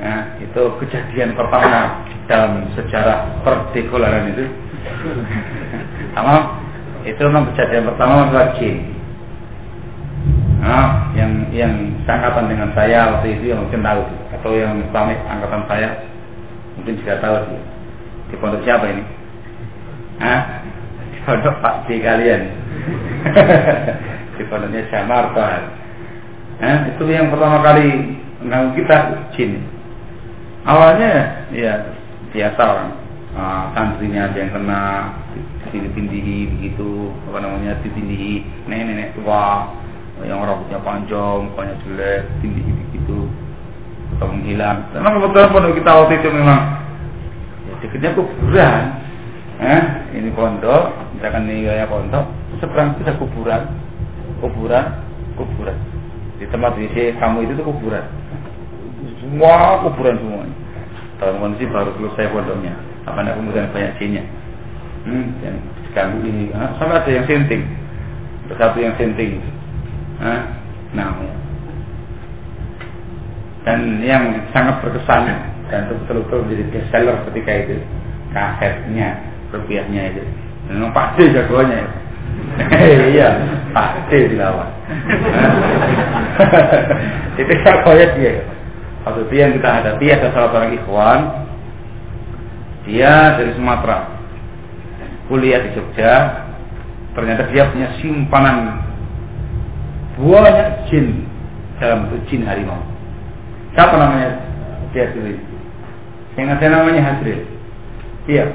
ya, 0.01 0.15
itu 0.43 0.61
kejadian 0.83 1.37
pertama 1.37 2.03
dalam 2.27 2.67
sejarah 2.75 3.41
perdekolaran 3.43 4.33
itu 4.35 4.45
sama 6.15 6.59
itu 7.03 7.19
memang 7.19 7.51
kejadian 7.51 7.87
pertama 7.91 8.31
jin 8.59 8.77
nah, 10.63 11.11
yang 11.15 11.31
yang 11.51 11.73
sangkatan 12.07 12.47
dengan 12.47 12.71
saya 12.75 13.17
waktu 13.17 13.39
itu 13.39 13.51
yang 13.51 13.63
mungkin 13.67 13.83
tahu 13.83 14.01
atau 14.39 14.51
yang 14.55 14.79
pamit 14.95 15.19
angkatan 15.27 15.63
saya 15.67 15.89
mungkin 16.79 16.99
juga 16.99 17.19
tahu 17.19 17.35
di 18.31 18.35
pondok 18.39 18.63
siapa 18.63 18.85
ini 18.89 19.03
Hah? 20.21 20.41
Pondok 21.23 21.55
Pak 21.63 21.87
D 21.87 21.99
kalian 22.03 22.41
di 24.35 24.43
pondoknya 24.47 24.81
Jamarta. 24.91 25.47
Eh, 26.63 26.77
itu 26.95 27.03
yang 27.09 27.33
pertama 27.33 27.59
kali 27.65 28.17
mengganggu 28.43 28.71
kita 28.77 28.97
jin. 29.35 29.63
Awalnya 30.63 31.11
ya 31.51 31.73
biasa 32.31 32.61
orang 32.63 32.91
uh, 33.35 33.63
santrinya 33.75 34.31
ada 34.31 34.37
yang 34.39 34.51
kena 34.55 34.81
ditindihi 35.73 36.53
begitu 36.53 37.09
apa 37.31 37.37
namanya 37.41 37.81
ditindihi 37.81 38.45
nenek-nenek 38.69 39.17
tua 39.17 39.73
yang 40.23 40.39
rambutnya 40.45 40.79
panjang, 40.85 41.49
mukanya 41.49 41.75
jelek, 41.83 42.21
tindihi 42.39 42.71
begitu 42.71 43.27
atau 44.15 44.29
menghilang. 44.29 44.87
Memang 44.93 45.19
kebetulan 45.19 45.49
pondok 45.51 45.73
kita 45.75 45.91
waktu 45.91 46.13
itu 46.21 46.29
memang 46.31 46.61
ya, 47.67 47.73
dekatnya 47.81 48.09
kuburan. 48.15 48.83
Eh, 49.63 49.83
ini 50.19 50.27
pondok, 50.35 50.91
misalkan 51.15 51.47
ini 51.47 51.63
wilayah 51.63 51.87
pondok, 51.87 52.27
seberang 52.59 52.99
kita 52.99 53.15
kuburan, 53.15 53.63
kuburan, 54.43 54.91
kuburan. 55.39 55.77
Di 56.35 56.43
tempat 56.51 56.75
WC 56.75 57.15
kamu 57.15 57.47
itu 57.47 57.55
tuh 57.55 57.71
kuburan. 57.71 58.03
Semua 59.23 59.79
kuburan 59.87 60.19
semuanya. 60.19 60.55
Dalam 61.15 61.39
kondisi 61.39 61.63
baru 61.71 61.95
selesai 61.95 62.35
pondoknya. 62.35 62.75
Apa 63.07 63.23
nak 63.23 63.39
kemudian 63.39 63.71
banyak 63.71 63.95
jinnya. 64.03 64.23
Hmm, 65.07 65.31
yang 65.39 65.55
ganggu 65.95 66.19
ini. 66.27 66.51
Ah, 66.51 66.75
sama 66.75 66.99
ada 66.99 67.07
yang 67.07 67.23
senting. 67.23 67.63
Ada 68.51 68.53
satu 68.59 68.77
yang 68.83 68.95
senting. 68.99 69.39
Ah, 70.19 70.43
nah. 70.91 71.15
Dan 73.63 74.03
yang 74.03 74.43
sangat 74.51 74.83
berkesan 74.83 75.23
dan 75.71 75.87
betul-betul 75.87 76.43
menjadi 76.43 76.63
bestseller 76.67 77.15
ketika 77.31 77.51
itu 77.63 77.79
kasetnya 78.35 79.32
rupiahnya 79.53 80.01
itu. 80.11 80.23
Memang 80.73 80.91
pasti 80.91 81.29
jagoannya 81.29 81.77
itu. 81.77 81.93
Iya. 83.13 83.29
Pasti 83.73 84.17
dilawan. 84.33 84.69
Itu 87.41 87.53
saya 87.65 88.05
dia. 88.13 88.45
Waktu 89.03 89.19
itu 89.25 89.33
yang 89.35 89.51
kita 89.57 89.69
hadapi 89.81 90.05
ada 90.13 90.29
salah 90.31 90.49
seorang 90.53 90.71
ikhwan. 90.77 91.19
Dia 92.85 93.41
dari 93.41 93.51
Sumatera. 93.57 94.05
Kuliah 95.27 95.65
di 95.65 95.73
Jogja. 95.73 96.45
Ternyata 97.17 97.49
dia 97.49 97.73
punya 97.73 97.89
simpanan 98.01 98.85
banyak 100.17 100.93
jin 100.93 101.25
dalam 101.81 102.05
bentuk 102.05 102.21
jin 102.29 102.45
harimau. 102.45 102.77
Siapa 103.73 103.97
namanya 103.97 104.37
dia 104.93 105.09
dulu 105.09 105.33
yang 106.37 106.53
ada 106.53 106.65
namanya 106.69 107.01
Hasril. 107.01 107.41
Iya 108.29 108.45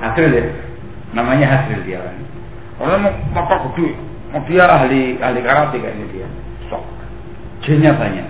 Hasril 0.00 0.32
ya 0.32 0.44
namanya 1.12 1.46
Hasril 1.46 1.82
dia 1.88 2.02
kan 2.02 2.16
Orang 2.78 3.10
mata 3.34 3.58
gede, 3.70 3.90
dia 4.46 4.64
ahli 4.70 5.18
ahli 5.18 5.40
karate 5.42 5.82
kayaknya 5.82 6.06
dia. 6.14 6.28
Sok. 6.70 6.82
Jinnya 7.66 7.90
banyak. 7.98 8.26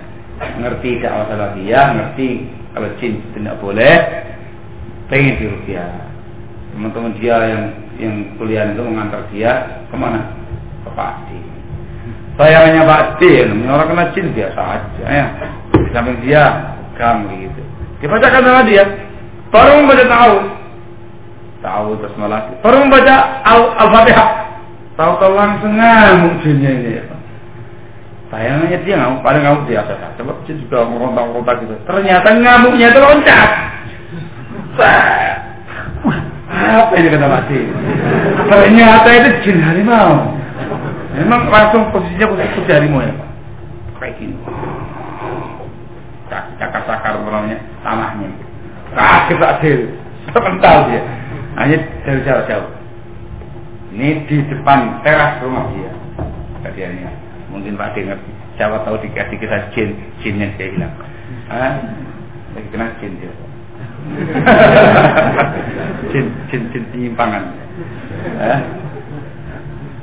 Ngerti 0.57 1.05
dakwah 1.05 1.29
salah 1.29 1.53
dia, 1.53 1.93
ngerti 1.93 2.49
kalau 2.73 2.89
jin 2.97 3.21
tidak 3.37 3.61
boleh, 3.61 3.95
pengen 5.05 5.37
di 5.37 5.45
rupiah. 5.53 6.09
Teman-teman 6.73 7.13
dia 7.21 7.35
yang 7.45 7.63
yang 8.01 8.15
kuliah 8.41 8.73
itu 8.73 8.81
mengantar 8.81 9.21
dia 9.29 9.85
ke 9.85 9.95
mana? 9.97 10.33
Ke 10.81 10.89
Pak 10.97 11.09
Adi. 11.21 11.39
Sayangnya 12.41 12.89
Pak 12.89 13.01
Adi, 13.21 13.31
orang 13.69 13.89
kena 13.93 14.05
jin 14.17 14.27
biasa 14.33 14.61
aja 14.65 15.05
ya. 15.05 15.25
Di 15.77 15.89
samping 15.93 16.17
dia, 16.25 16.73
kamu 16.97 17.37
gitu. 17.45 17.61
Dibacakan 18.01 18.41
sama 18.41 18.61
dia, 18.65 18.83
baru 19.53 19.83
membaca 19.83 20.05
tahu 20.09 20.35
tahu 21.59 21.99
terus 21.99 22.15
malah 22.15 22.51
baru 22.63 22.87
membaca 22.87 23.15
al-fatihah 23.79 24.29
tahu-tahu 24.95 25.33
langsung 25.35 25.73
ngamuk 25.75 26.39
jinnya 26.43 26.71
ini 26.75 26.91
Bayangannya 28.29 28.85
dia 28.85 28.93
ngamuk, 28.93 29.25
paling 29.25 29.41
ngamuk 29.41 29.65
biasa 29.65 29.89
saja. 29.97 30.13
Coba 30.21 30.37
jin 30.45 30.61
juga 30.61 30.85
merontak-rontak 30.85 31.65
gitu. 31.65 31.73
Ternyata 31.89 32.29
ngamuknya 32.37 32.93
itu 32.93 32.99
loncat. 33.01 33.49
Apa 36.49 36.93
ini 36.93 37.09
kata 37.09 37.25
Pak 37.25 37.49
Ternyata 38.53 39.09
itu 39.17 39.29
jin 39.41 39.57
harimau. 39.65 40.37
Memang 41.17 41.49
langsung 41.49 41.89
posisinya 41.89 42.29
posisi 42.29 42.69
harimau 42.69 43.01
ya 43.01 43.13
Pak. 43.17 43.29
Kayak 43.97 44.13
gini. 44.21 44.37
Cakar-cakar 46.29 47.17
namanya 47.25 47.57
tanahnya. 47.81 48.29
Kaget 48.93 49.37
Pak 49.41 49.53
Sil. 49.65 49.81
Sebentar 50.29 50.85
dia. 50.85 51.01
Hanya 51.59 51.77
dari 52.07 52.23
jauh-jauh. 52.23 52.71
Ini 53.91 54.23
di 54.31 54.37
depan 54.47 55.03
teras 55.03 55.43
rumah 55.43 55.67
dia. 55.75 55.91
Kejadiannya. 56.63 57.11
Mungkin 57.51 57.75
Pak 57.75 57.99
D 57.99 58.07
ngerti. 58.07 58.31
Siapa 58.55 58.87
tahu 58.87 58.95
dikasih 59.03 59.37
kita 59.39 59.57
jin, 59.75 59.91
jinnya 60.23 60.47
dia 60.55 60.71
hilang. 60.71 60.93
Ah, 61.51 61.83
lagi 62.55 62.67
kena 62.71 62.95
jin 63.03 63.11
dia. 63.19 63.31
jin, 66.11 66.25
jin, 66.47 66.61
jin 66.71 66.83
penyimpangan. 66.95 67.43
Ah, 68.39 68.59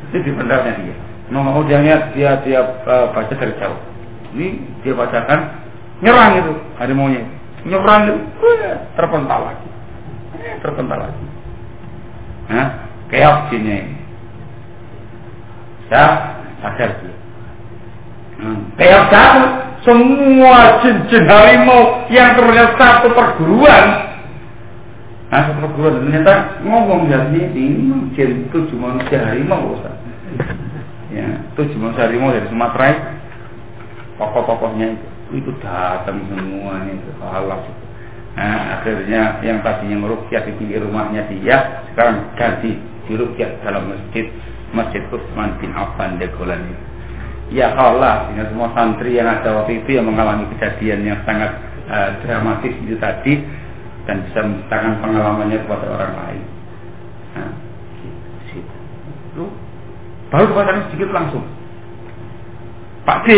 itu 0.09 0.17
di 0.29 0.31
bendarnya 0.33 0.77
dia. 0.77 0.97
Mau 1.33 1.43
mau 1.43 1.65
dia 1.65 1.81
dia 2.13 2.31
dia 2.45 2.61
uh, 2.85 3.13
baca 3.13 3.33
dari 3.33 3.55
jauh. 3.59 3.81
Ini 4.37 4.47
dia 4.85 4.93
bacakan 4.93 5.41
nyerang 6.05 6.33
itu 6.39 6.53
harimaunya. 6.81 7.25
Nyerang 7.65 8.01
itu 8.09 8.21
terpental 8.97 9.53
lagi. 9.53 9.69
Terpental 10.61 11.01
lagi. 11.09 11.36
Nah, 12.47 12.69
keok 13.11 13.51
jinnya 13.51 13.75
ini. 13.83 13.97
Ya, 15.91 16.05
sadar 16.63 16.91
dia. 16.99 17.15
Hmm. 18.43 18.61
Keok 18.79 19.15
semua 19.87 20.83
jin-jin 20.83 21.31
harimau 21.31 22.11
yang 22.11 22.35
terlihat 22.35 22.75
satu 22.75 23.15
perguruan. 23.15 23.87
Nah, 25.31 25.41
satu 25.47 25.59
perguruan 25.63 26.03
ternyata 26.03 26.59
ngomong 26.67 27.07
ya 27.07 27.23
ini, 27.31 27.55
ini 27.55 27.95
itu 28.19 28.59
cuma 28.75 28.99
manusia 28.99 29.23
harimau, 29.23 29.79
Ustaz. 29.79 29.95
Ya, 31.15 31.39
tujuh 31.55 31.79
manusia 31.79 32.11
harimau 32.11 32.35
dari 32.35 32.51
Sumatera 32.51 33.17
pokok-pokoknya 34.17 34.97
itu 34.97 35.07
itu 35.35 35.51
datang 35.59 36.23
semuanya 36.31 36.93
itu 36.95 37.11
Allah 37.23 37.59
Nah, 38.37 38.81
akhirnya 38.81 39.41
yang 39.41 39.65
tadinya 39.65 39.97
merukyat 40.05 40.45
di 40.45 40.53
pinggir 40.61 40.85
rumahnya 40.85 41.25
dia 41.33 41.89
sekarang 41.93 42.37
ganti 42.37 42.77
dirukyat 43.09 43.65
dalam 43.65 43.89
masjid 43.89 44.29
Masjid 44.77 45.01
Utsman 45.09 45.57
bin 45.63 45.73
Affan 45.73 46.21
Degolan 46.21 46.61
itu. 46.69 46.85
Ya 47.57 47.71
Allah, 47.73 48.27
dengan 48.29 48.51
semua 48.51 48.69
santri 48.75 49.15
yang 49.15 49.31
ada 49.31 49.63
waktu 49.63 49.81
itu 49.81 49.95
yang 49.95 50.11
mengalami 50.11 50.51
kejadian 50.53 51.07
yang 51.07 51.19
sangat 51.23 51.55
uh, 51.87 52.19
dramatis 52.27 52.75
itu 52.83 52.99
tadi 52.99 53.39
dan 54.05 54.27
bisa 54.27 54.43
menceritakan 54.43 54.93
pengalamannya 54.99 55.59
kepada 55.63 55.87
orang 55.95 56.13
lain. 56.13 56.43
Nah, 57.39 57.51
gitu. 58.51 59.45
Baru 60.29 60.45
sedikit 60.91 61.15
langsung. 61.15 61.47
Pak 63.07 63.23
D, 63.23 63.29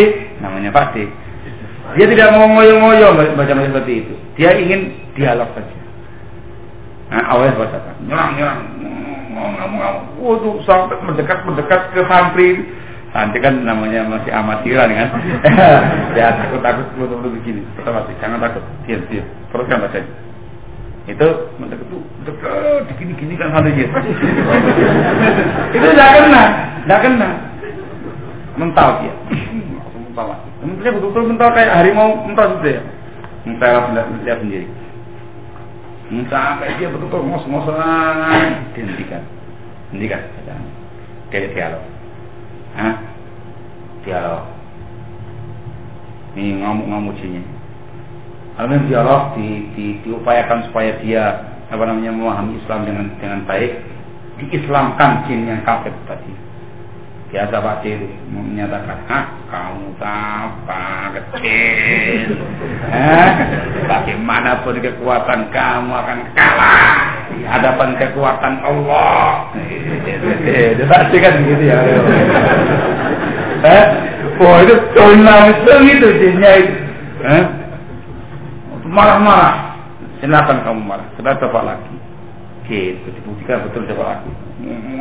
namanya 0.40 0.72
Pak 0.72 0.96
D, 0.96 1.04
dia 2.00 2.06
tidak 2.08 2.32
mau 2.32 2.48
ngoyo-ngoyo 2.48 3.12
baca 3.36 3.52
seperti 3.52 3.92
itu. 4.08 4.14
Dia 4.38 4.54
ingin 4.54 4.94
dialog 5.18 5.50
saja. 5.50 5.74
Nah, 7.10 7.24
awalnya 7.26 7.58
bacakan, 7.58 7.94
nyerang, 8.06 8.32
nyerang, 8.38 8.58
waduh, 10.22 10.62
sampai 10.62 10.94
mendekat, 11.02 11.42
mendekat 11.42 11.90
ke 11.90 12.06
santri. 12.06 12.62
Santri 13.10 13.38
kan 13.40 13.64
namanya 13.64 14.04
masih 14.06 14.30
amatiran 14.30 14.92
kan. 14.92 15.08
ya 16.18 16.38
takut, 16.38 16.60
takut, 16.62 16.86
betul-betul 16.94 17.32
begini. 17.40 17.62
Pertama 17.74 18.06
jangan 18.20 18.38
takut, 18.38 18.62
diam, 18.84 19.02
diam. 19.10 19.26
Teruskan 19.50 19.78
bacanya. 19.82 20.10
Itu 21.08 21.28
mendekat 21.56 21.86
tuh, 21.88 22.02
dekat, 22.28 22.84
gini-gini 23.00 23.34
kan 23.40 23.56
santrinya. 23.56 23.88
itu 25.74 25.86
tidak 25.96 26.10
kena, 26.14 26.44
tidak 26.84 27.00
kena. 27.00 27.30
Mental 28.60 28.88
dia. 29.00 29.14
Langsung 29.80 30.02
mental. 30.12 30.26
Mentalnya 30.60 30.90
betul-betul 30.92 31.24
mental 31.24 31.48
kayak 31.56 31.72
harimau 31.72 32.10
mental 32.28 32.60
gitu 32.60 32.68
ya. 32.76 32.82
Mental 33.48 33.96
lihat 33.96 34.38
sendiri. 34.44 34.68
Sampai 36.28 36.76
dia 36.76 36.92
betul-betul 36.92 37.24
ngos-ngosan 37.24 38.72
dihentikan. 38.76 39.24
Hentikan. 39.92 40.20
Kayak 41.32 41.52
dialog. 41.56 41.84
Hah? 42.76 42.94
Dialog. 44.04 44.44
Ini 46.36 46.60
ngamuk-ngamuk 46.60 47.16
jinnya. 47.20 47.44
Alhamdulillah 48.58 48.88
dialog 48.90 49.22
di, 49.38 49.48
di, 49.72 49.86
diupayakan 50.04 50.68
supaya 50.68 50.98
dia 51.00 51.24
apa 51.68 51.82
namanya 51.84 52.10
memahami 52.10 52.58
Islam 52.58 52.88
dengan 52.88 53.06
dengan 53.20 53.40
baik 53.44 53.84
diislamkan 54.40 55.28
jin 55.28 55.46
yang 55.46 55.60
kafir 55.62 55.92
tadi 56.08 56.32
biasa 57.28 57.60
Pak 57.60 57.84
D 57.84 57.92
menyatakan 58.32 58.98
ah 59.12 59.24
kamu 59.52 60.00
apa 60.00 60.84
kecil. 61.12 62.40
Eh, 62.88 63.30
bagaimanapun 63.84 64.80
kekuatan 64.80 65.52
kamu 65.52 65.92
akan 65.92 66.18
kalah 66.32 67.28
di 67.28 67.44
hadapan 67.44 68.00
kekuatan 68.00 68.54
Allah. 68.64 69.52
Itu 69.60 70.84
pasti 70.88 71.16
kan 71.20 71.44
gitu 71.44 71.64
ya. 71.68 71.78
Eh 73.60 73.84
oh 74.40 74.56
itu 74.64 74.74
itu 74.88 75.72
itu 75.84 76.08
jinnya 76.24 76.50
itu. 76.64 76.74
Eh 77.28 77.44
marah-marah. 78.88 79.76
Silakan 80.24 80.64
kamu 80.64 80.80
marah. 80.80 81.06
Kita 81.20 81.36
coba 81.44 81.76
lagi 81.76 82.07
gitu 82.68 83.08
dibuktikan 83.16 83.64
betul 83.64 83.88
coba 83.88 84.16
lagi? 84.16 84.30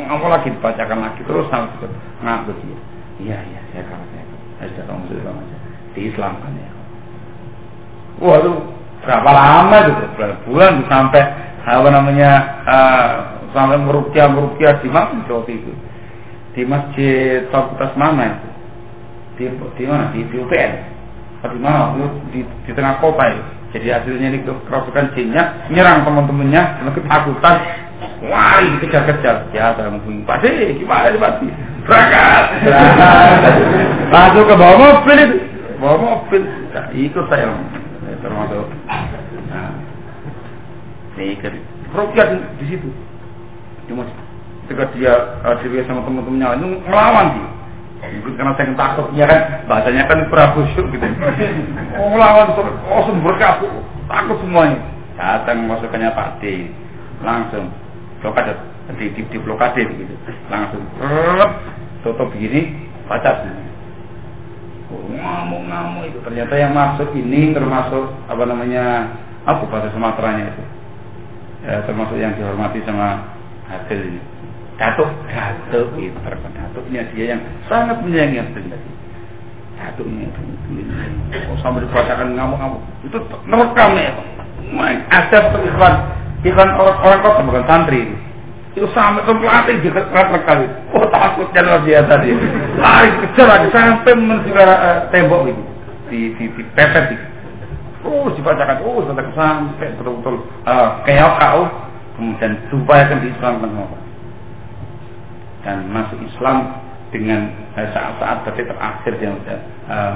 Apa 0.07 0.25
lagi 0.31 0.47
dibacakan 0.55 0.99
lagi? 1.03 1.21
Terus 1.27 1.45
sampai 1.51 1.75
itu 1.75 1.87
ngaku 2.23 2.51
dia. 2.63 2.79
Iya 3.17 3.37
iya 3.43 3.61
saya 3.75 3.83
kalah 3.91 4.07
saya 4.07 4.23
saya 4.57 4.67
sudah 4.71 4.85
tahu 4.87 4.97
muslim 5.03 5.35
aja. 5.35 5.57
Diislamkan 5.93 6.51
ya. 6.55 6.69
Waduh 8.23 8.57
berapa 9.03 9.29
lama 9.29 9.77
itu? 9.83 9.93
Bulan 10.47 10.73
sampai 10.87 11.23
apa 11.67 11.87
namanya 11.91 12.31
uh, 12.63 13.13
sampai 13.51 13.77
merukyah 13.83 14.31
merukyah 14.31 14.79
di 14.79 14.87
mana 14.87 15.19
waktu 15.27 15.59
itu? 15.59 15.71
Di 16.55 16.63
masjid 16.63 17.51
fakultas 17.51 17.91
mana 17.99 18.39
itu? 18.39 18.49
Di, 19.37 19.43
di 19.75 19.83
mana? 19.85 20.09
Di, 20.15 20.23
di 20.23 20.35
UPN 20.39 20.71
atau 21.43 21.53
di 21.53 21.61
mana? 21.61 21.93
Di, 22.31 22.41
di 22.41 22.71
tengah 22.71 23.03
kota 23.03 23.27
itu 23.29 23.56
jadi 23.77 24.01
hasilnya 24.01 24.27
ini 24.33 24.39
kerasukan 24.41 25.13
jinnya 25.13 25.69
nyerang 25.69 26.01
teman-temannya 26.01 26.81
ketakutan. 26.97 27.55
Lari 28.25 28.73
dikejar-kejar. 28.81 29.53
Ya 29.53 29.77
saya 29.77 29.93
Pak 30.25 30.41
D 30.41 30.45
gimana 30.81 31.13
Pak 31.13 31.31
D 31.37 31.53
berangkat. 31.85 32.45
Langsung 34.13 34.49
ke 34.49 34.55
bawah 34.57 34.77
mobil 34.81 35.17
itu. 35.21 35.37
Bawa 35.77 35.95
mobil. 36.01 36.41
Nah, 36.73 36.89
ikut 36.89 37.25
saya. 37.29 37.53
Termasuk. 38.25 38.65
Nah, 39.53 39.71
ini 41.21 41.37
Rukyat 41.93 42.27
di 42.57 42.65
situ. 42.65 42.89
Cuma 43.85 44.09
ketika 44.65 44.89
dia 44.97 45.13
uh, 45.45 45.53
dia 45.61 45.85
sama 45.85 46.01
teman-temannya 46.01 46.57
itu 46.57 46.67
melawan 46.89 47.27
dia 47.37 47.56
karena 48.01 48.53
saya 48.53 48.73
takutnya 48.77 49.25
kan 49.25 49.41
bahasanya 49.65 50.03
kan 50.05 50.19
Prabu 50.29 50.61
Syuk 50.77 50.93
gitu. 50.93 51.05
Oh 51.97 52.13
melawan 52.13 52.53
langsung 52.53 53.17
berkabut 53.25 53.73
takut 54.05 54.37
semuanya. 54.45 54.79
Datang 55.17 55.65
masukannya 55.65 56.13
Pak 56.13 56.37
D 56.39 56.69
langsung 57.25 57.73
blokade 58.21 58.53
di, 58.97 59.05
di, 59.13 59.21
di 59.27 59.37
blokade 59.41 59.83
begitu 59.83 60.13
langsung 60.47 60.81
rep, 61.01 61.51
tutup 62.01 62.29
begini 62.33 62.87
baca 63.09 63.43
oh, 64.93 65.03
ngamuk-ngamuk 65.11 66.07
itu 66.07 66.19
ternyata 66.23 66.53
yang 66.55 66.71
masuk 66.71 67.09
ini 67.17 67.51
termasuk 67.51 68.13
apa 68.31 68.43
namanya 68.47 69.11
apa 69.47 69.63
bahasa 69.67 69.91
Sumateranya 69.91 70.53
itu 70.55 70.63
ya, 71.67 71.83
termasuk 71.83 72.15
yang 72.19 72.35
dihormati 72.35 72.79
sama 72.87 73.33
hasil 73.67 73.99
ini 73.99 74.21
datuk 74.77 75.09
datuk 75.29 75.87
itu 75.97 76.17
terkait 76.21 76.53
datuknya 76.53 77.01
dia 77.13 77.25
yang 77.35 77.41
sangat 77.65 77.97
menyayangi 78.01 78.37
hasil 78.41 78.63
tadi 78.65 78.89
datuknya 79.77 80.25
itu 80.29 80.41
oh, 81.49 81.57
sampai 81.61 81.85
dibacakan 81.85 82.33
ngamuk-ngamuk 82.33 82.81
itu 83.05 83.17
nerekam 83.45 83.91
ya 83.97 84.13
ada 85.09 85.39
ikhwan 85.61 85.95
Ikan 86.45 86.69
orang-orang 86.77 87.19
kota 87.25 87.41
bukan 87.49 87.63
santri. 87.65 88.01
Itu 88.77 88.85
sampai 88.93 89.25
ke 89.25 89.33
pelatih 89.41 89.81
juga 89.81 90.05
kerat 90.13 90.37
kali. 90.45 90.69
Oh 90.93 91.09
takutnya 91.09 91.65
luar 91.65 91.81
biasa 91.81 92.13
dia. 92.21 92.35
Lari 92.77 93.09
kejar 93.25 93.45
lagi 93.49 93.67
sampai 93.73 94.13
uh, 94.13 94.61
eh, 94.61 94.97
tembok 95.09 95.49
itu 95.49 95.63
di 96.13 96.19
di, 96.37 96.45
di 96.53 96.61
pepet 96.77 97.09
itu. 97.09 97.25
Oh 98.05 98.29
dibacakan, 98.29 98.85
oh 98.85 99.01
sampai 99.09 99.97
betul-betul 99.97 100.45
uh, 100.69 101.01
keok 101.03 101.33
kau 101.41 101.65
kemudian 102.21 102.53
diupayakan 102.69 103.17
di 103.25 103.27
Islam 103.33 103.65
dan 105.67 105.83
masuk 105.91 106.15
Islam 106.23 106.79
dengan 107.11 107.51
eh, 107.75 107.87
saat-saat 107.91 108.47
detik 108.47 108.71
terakhir 108.71 109.13
yang 109.19 109.35
sudah 109.43 109.59
uh, 109.91 110.15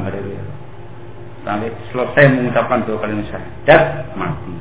sampai 1.43 1.73
selesai 1.91 2.23
mengucapkan 2.37 2.87
dua 2.87 2.97
kalimat 3.03 3.25
syahadat 3.27 4.13
mati 4.15 4.53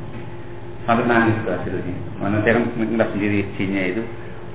sampai 0.88 1.04
nangis 1.06 1.36
itu 1.38 1.50
hasilnya 1.52 1.94
mana 2.18 2.40
saya 2.42 2.56
kan 2.56 2.64
melihat 2.74 3.08
sendiri 3.12 3.38
jinnya 3.54 3.82
itu 3.94 4.02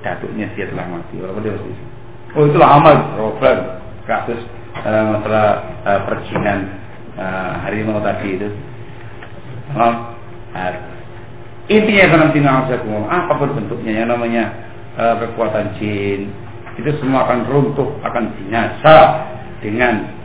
datuknya 0.02 0.50
dia 0.58 0.66
telah 0.68 0.86
mati 0.90 1.14
walaupun 1.22 1.42
dia 1.46 1.54
masih 1.54 1.76
oh 2.36 2.44
itulah 2.50 2.68
amal 2.76 2.94
problem 3.14 3.58
kasus 4.04 4.40
uh, 4.82 5.04
masalah 5.16 5.48
uh, 5.86 6.00
perjinan 6.04 6.58
uh, 7.16 7.52
harimau 7.64 8.02
tadi 8.02 8.36
itu 8.36 8.48
oh, 9.78 9.94
uh, 10.52 10.72
intinya 11.70 12.26
nanti 12.26 12.38
apa 12.42 13.32
pun 13.38 13.50
bentuknya 13.54 14.02
yang 14.02 14.10
namanya 14.10 14.50
uh, 14.96 15.14
kekuatan 15.20 15.76
jin 15.78 16.32
itu 16.76 16.90
semua 17.00 17.24
akan 17.24 17.48
runtuh 17.48 17.88
akan 18.04 18.24
binasa 18.36 18.96
dengan 19.64 20.16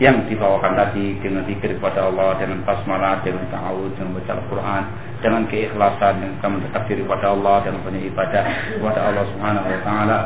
yang 0.00 0.24
dibawakan 0.26 0.72
tadi 0.80 1.20
dengan 1.20 1.44
zikir 1.44 1.76
kepada 1.76 2.08
Allah, 2.08 2.40
dengan 2.40 2.64
basmalah, 2.64 3.20
dengan 3.20 3.44
ta'awud, 3.52 4.00
dengan 4.00 4.16
baca 4.16 4.32
Al-Quran, 4.32 4.82
dengan 5.20 5.42
keikhlasan 5.44 6.24
kita 6.40 6.48
mendekat 6.48 6.82
diri 6.88 7.04
kepada 7.04 7.36
Allah, 7.36 7.56
dengan 7.68 7.80
banyak 7.84 8.04
ibadah 8.08 8.44
kepada 8.80 9.00
Allah 9.12 9.24
Subhanahu 9.28 9.68
Wa 9.68 9.80
Taala. 9.84 10.18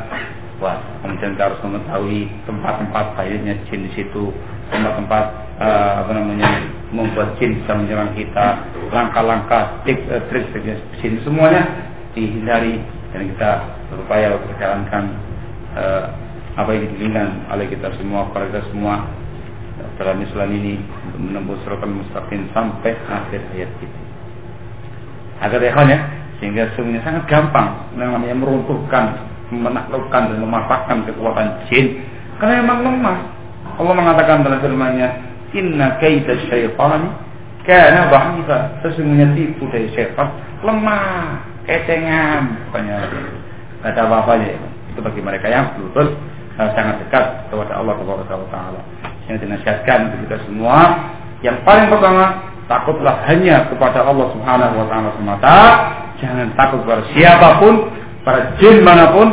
Wah, 0.62 0.78
kemudian 1.02 1.34
kita 1.34 1.50
harus 1.50 1.60
mengetahui 1.66 2.30
tempat-tempat 2.46 3.04
baiknya 3.18 3.54
jin 3.66 3.80
di 3.82 3.90
situ, 3.98 4.30
tempat-tempat 4.70 5.24
uh, 5.58 5.92
apa 6.06 6.10
namanya 6.22 6.48
membuat 6.94 7.34
jin 7.42 7.58
bisa 7.58 7.74
menyerang 7.74 8.14
kita, 8.14 8.62
langkah-langkah, 8.94 9.82
trik, 9.82 10.06
uh, 10.06 10.22
trik, 10.30 10.54
trik 10.54 10.70
jin 11.02 11.18
semuanya 11.26 11.66
dihindari 12.14 12.78
dan 13.14 13.30
kita 13.30 13.50
berupaya 13.94 14.34
untuk 14.34 14.50
menjalankan 14.58 15.04
uh, 15.78 16.04
apa 16.58 16.70
yang 16.74 16.90
diinginkan 16.90 17.28
oleh 17.50 17.66
kita 17.70 17.88
semua, 17.94 18.26
kepada 18.30 18.44
kita 18.50 18.62
semua 18.74 18.94
dalam 19.98 20.22
Islam 20.22 20.48
ini 20.54 20.78
untuk 21.10 21.20
menembus 21.22 21.58
suratul 21.62 21.94
mustaqim 22.02 22.46
sampai 22.50 22.94
akhir 23.06 23.42
ayat 23.54 23.70
itu. 23.78 23.98
Agar 25.42 25.60
ya, 25.62 25.98
sehingga 26.38 26.70
semuanya 26.74 27.02
sangat 27.02 27.24
gampang 27.30 27.94
yang 27.98 28.14
namanya 28.14 28.36
meruntuhkan, 28.38 29.18
menaklukkan 29.50 30.34
dan 30.34 30.38
mematahkan 30.42 30.96
kekuatan 31.10 31.46
jin 31.70 32.02
karena 32.38 32.62
memang 32.62 32.78
lemah. 32.82 33.18
Allah 33.74 33.94
mengatakan 33.94 34.46
dalam 34.46 34.62
firman-Nya, 34.62 35.08
"Inna 35.54 35.98
kaida 35.98 36.38
syaitani 36.46 37.08
kana 37.66 38.10
dha'ifa." 38.10 38.58
Sesungguhnya 38.82 39.34
tipu 39.34 39.66
dari 39.70 39.90
syaitan 39.94 40.30
lemah, 40.62 41.53
kecengan, 41.64 42.70
banyak. 42.70 43.00
Tidak 43.08 43.90
ada 43.92 44.00
apa-apanya 44.08 44.48
itu 44.94 45.00
bagi 45.02 45.20
mereka 45.20 45.46
yang 45.50 45.74
betul 45.76 46.16
sangat 46.56 47.02
dekat 47.02 47.50
kepada 47.50 47.82
Allah 47.82 47.98
Taala 48.48 48.80
yang 49.26 49.36
dinasihatkan 49.40 49.98
untuk 50.08 50.18
kita 50.28 50.36
semua. 50.46 50.78
Yang 51.44 51.60
paling 51.66 51.90
pertama, 51.92 52.24
takutlah 52.70 53.20
hanya 53.28 53.68
kepada 53.68 54.04
Allah 54.04 54.26
Subhanahu 54.32 54.74
wa 54.80 54.86
taala 54.88 55.08
semata. 55.16 55.56
Jangan 56.22 56.48
takut 56.56 56.80
kepada 56.86 57.02
siapa 57.12 57.48
pun, 57.60 57.74
para 58.24 58.54
jin 58.56 58.80
mana 58.80 59.12
pun 59.12 59.28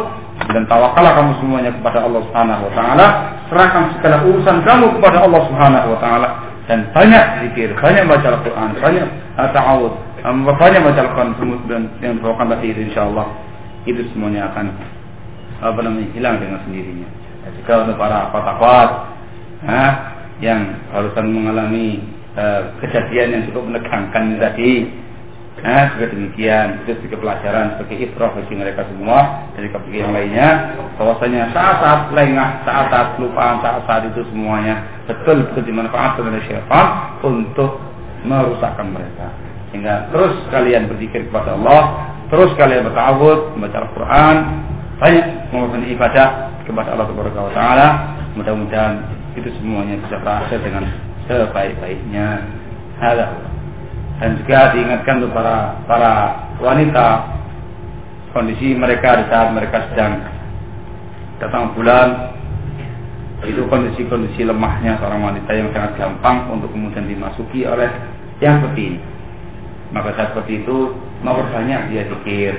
dan 0.51 0.65
tawakallah 0.65 1.13
kamu 1.13 1.31
semuanya 1.39 1.71
kepada 1.71 2.03
Allah 2.03 2.21
Subhanahu 2.27 2.61
wa 2.67 2.73
taala. 2.75 3.07
Serahkan 3.47 3.83
segala 3.99 4.17
urusan 4.27 4.57
kamu 4.63 4.85
kepada 4.99 5.17
Allah 5.23 5.41
Subhanahu 5.47 5.87
wa 5.95 5.99
taala 6.01 6.29
dan 6.67 6.87
banyak 6.95 7.23
zikir, 7.47 7.75
banyak 7.75 8.03
baca 8.07 8.27
Al-Qur'an, 8.31 8.69
banyak 8.79 9.07
ta'awud, 9.35 9.93
banyak 10.23 10.81
baca 10.85 11.01
Al-Qur'an 11.01 11.33
dan 11.65 11.83
yang 12.01 12.21
dibawakan 12.21 12.53
tadi 12.53 12.73
itu 12.73 12.81
insyaallah 12.93 13.27
itu 13.89 14.05
semuanya 14.13 14.53
akan 14.53 14.69
apa 15.61 15.79
namanya 15.81 16.09
hilang 16.13 16.37
dengan 16.41 16.61
sendirinya. 16.65 17.09
Juga 17.57 17.73
untuk 17.85 17.97
para 17.97 18.29
fatakwat 18.29 18.89
Hah? 19.65 19.91
yang 20.41 20.77
barusan 20.89 21.25
mengalami 21.29 22.01
uh, 22.33 22.73
kejadian 22.81 23.27
yang 23.33 23.43
cukup 23.49 23.69
menegangkan 23.69 24.37
tadi. 24.41 24.89
Nah, 25.61 25.93
sebagai 25.93 26.17
demikian, 26.17 26.81
itu 26.81 26.97
sebagai 26.97 27.21
pelajaran, 27.21 27.77
sebagai 27.77 28.09
ibrah 28.09 28.33
bagi 28.33 28.55
mereka 28.57 28.81
semua, 28.89 29.45
dari 29.53 29.69
bagi 29.69 30.01
yang 30.01 30.09
lainnya, 30.09 30.73
bahwasanya 30.97 31.53
saat-saat 31.53 32.09
lengah, 32.17 32.65
saat-saat 32.65 33.21
lupa, 33.21 33.61
saat-saat 33.61 34.09
itu 34.09 34.25
semuanya 34.33 34.81
betul 35.05 35.43
betul 35.45 35.63
dimanfaatkan 35.67 36.23
oleh 36.23 36.41
syaitan 36.49 36.87
untuk 37.21 37.77
merusakkan 38.25 38.89
mereka. 38.89 39.50
Sehingga 39.71 40.11
terus 40.11 40.35
kalian 40.51 40.91
berzikir 40.91 41.31
kepada 41.31 41.55
Allah, 41.55 42.11
terus 42.27 42.51
kalian 42.59 42.91
bertawud, 42.91 43.55
membaca 43.55 43.87
Al-Quran, 43.87 44.35
banyak 44.99 45.25
melakukan 45.49 45.83
ibadah 45.87 46.27
kepada 46.67 46.89
Allah 46.93 47.07
Subhanahu 47.07 47.49
wa 47.49 47.55
taala. 47.55 47.87
Mudah-mudahan 48.35 48.95
itu 49.35 49.49
semuanya 49.59 49.95
bisa 50.03 50.19
berakhir 50.19 50.59
dengan 50.63 50.83
sebaik-baiknya. 51.27 52.27
Ada 53.01 53.51
dan 54.21 54.37
juga 54.37 54.69
diingatkan 54.77 55.17
untuk 55.17 55.33
para 55.33 55.81
para 55.89 56.13
wanita 56.61 57.25
kondisi 58.37 58.77
mereka 58.77 59.17
di 59.17 59.25
saat 59.33 59.49
mereka 59.49 59.89
sedang 59.89 60.21
datang 61.41 61.73
bulan 61.73 62.37
itu 63.41 63.65
kondisi-kondisi 63.65 64.45
lemahnya 64.45 65.01
seorang 65.01 65.25
wanita 65.25 65.49
yang 65.57 65.73
sangat 65.73 65.97
gampang 65.97 66.53
untuk 66.53 66.69
kemudian 66.69 67.09
dimasuki 67.09 67.65
oleh 67.65 67.89
yang 68.37 68.61
seperti 68.61 68.93
ini 68.93 68.99
maka 69.91 70.15
saat 70.15 70.31
seperti 70.31 70.63
itu 70.63 70.95
banyak 71.23 71.81
dia 71.91 72.07
zikir. 72.07 72.55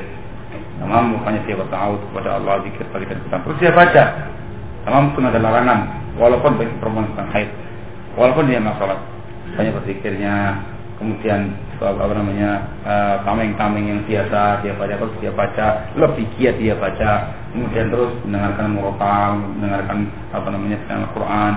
Tamam, 0.79 1.17
makanya 1.17 1.41
dia 1.49 1.57
bertahu 1.57 1.95
kepada 2.11 2.37
Allah 2.37 2.61
zikir 2.67 2.85
dan 2.93 3.41
terus 3.45 3.57
dia 3.61 3.73
baca. 3.73 4.05
Tamam 4.85 5.15
pun 5.15 5.25
ada 5.25 5.39
larangan. 5.39 5.81
Walaupun 6.19 6.61
bagi 6.61 6.75
perempuan 6.77 7.09
sedang 7.15 7.31
haid. 7.33 7.49
Walaupun 8.19 8.45
dia 8.51 8.59
nggak 8.61 8.77
sholat. 8.77 8.99
Banyak 9.57 9.73
berzikirnya. 9.81 10.37
Kemudian 11.03 11.59
apa 11.83 12.15
namanya 12.15 12.63
uh, 12.87 13.27
tameng-tameng 13.27 13.91
yang 13.91 14.01
biasa 14.07 14.63
dia 14.63 14.71
baca 14.79 14.95
terus 14.95 15.15
dia 15.19 15.33
baca. 15.35 15.67
Lebih 15.99 16.27
giat 16.37 16.55
dia 16.61 16.75
baca. 16.79 17.13
Kemudian 17.55 17.87
terus 17.91 18.13
mendengarkan 18.23 18.67
murotal 18.75 19.31
mendengarkan 19.39 19.99
apa 20.31 20.49
namanya 20.51 20.79
Al-Quran. 20.91 21.53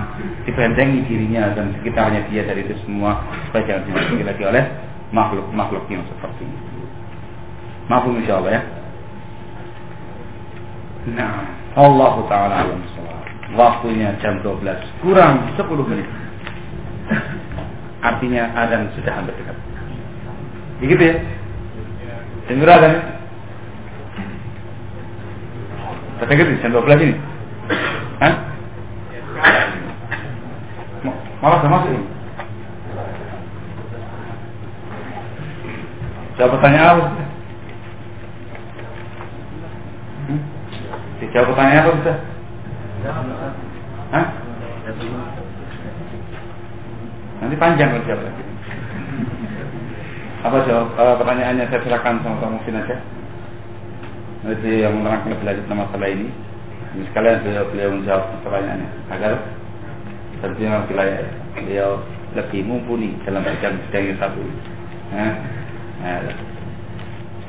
Dibentengi 0.48 0.98
dirinya 1.06 1.52
dan 1.54 1.74
sekitarnya 1.78 2.26
dia 2.30 2.42
dari 2.42 2.64
itu 2.64 2.74
semua. 2.86 3.22
Supaya 3.50 3.82
jangan 3.84 4.22
lagi 4.24 4.44
oleh 4.46 4.64
makhluk-makhluk 5.14 5.86
yang 5.90 6.02
seperti 6.10 6.42
ini 6.46 6.58
maafum 7.86 8.18
insya 8.18 8.42
Allah 8.42 8.52
ya? 8.58 8.62
Nah 11.14 11.46
Allah 11.78 12.14
Ta'ala 12.26 12.54
alam 12.66 12.82
waktunya 13.54 14.10
jam 14.18 14.42
12 14.42 14.66
kurang 15.06 15.54
10 15.54 15.90
menit. 15.90 16.08
Artinya 18.02 18.50
adan 18.58 18.90
sudah 18.98 19.12
hampir 19.14 19.34
dekat. 19.38 19.56
Begitu 20.82 21.02
ya? 21.02 21.16
Dengar 22.50 22.70
adan 22.82 22.94
saya 26.16 26.26
dengar 26.32 26.46
jam 26.58 26.70
12 26.74 27.06
ini. 27.06 27.14
Hah? 28.18 28.34
malah 31.36 31.60
sudah 31.60 31.72
masuk 31.78 31.90
ini 31.92 32.15
Jawab 36.36 36.52
pertanyaan 36.60 36.88
apa? 36.92 37.04
Hmm? 40.28 40.40
Dijawab 41.24 41.48
pertanyaan 41.52 41.80
apa 41.80 41.96
bisa? 41.96 42.14
Hah? 44.12 44.26
Nanti 47.36 47.56
panjang 47.56 47.88
kalau 47.92 48.06
jawab 48.08 48.22
lagi. 48.28 48.44
Apa 50.44 50.56
jawab 50.68 50.88
uh, 50.94 51.14
pertanyaannya 51.16 51.68
saya 51.72 51.80
silakan 51.82 52.20
sama 52.20 52.40
Pak 52.44 52.50
Muhsin 52.52 52.80
aja. 52.80 52.96
Nanti 54.44 54.70
yang 54.84 54.94
menerangkan 55.00 55.32
lebih 55.32 55.46
lanjut 55.48 55.66
masalah 55.72 56.08
ini. 56.12 56.28
Ini 56.96 57.02
sekalian 57.12 57.44
beliau, 57.44 57.64
beliau 57.72 57.90
menjawab 57.96 58.24
pertanyaannya 58.44 58.88
agar 59.12 59.32
tentunya 60.44 60.84
beliau 61.56 61.90
lebih 62.36 62.60
mumpuni 62.68 63.16
dalam 63.24 63.40
bidang-bidang 63.40 64.04
yang 64.04 64.18
satu. 64.20 64.42
Nah, 65.16 65.32
nah, 66.02 66.20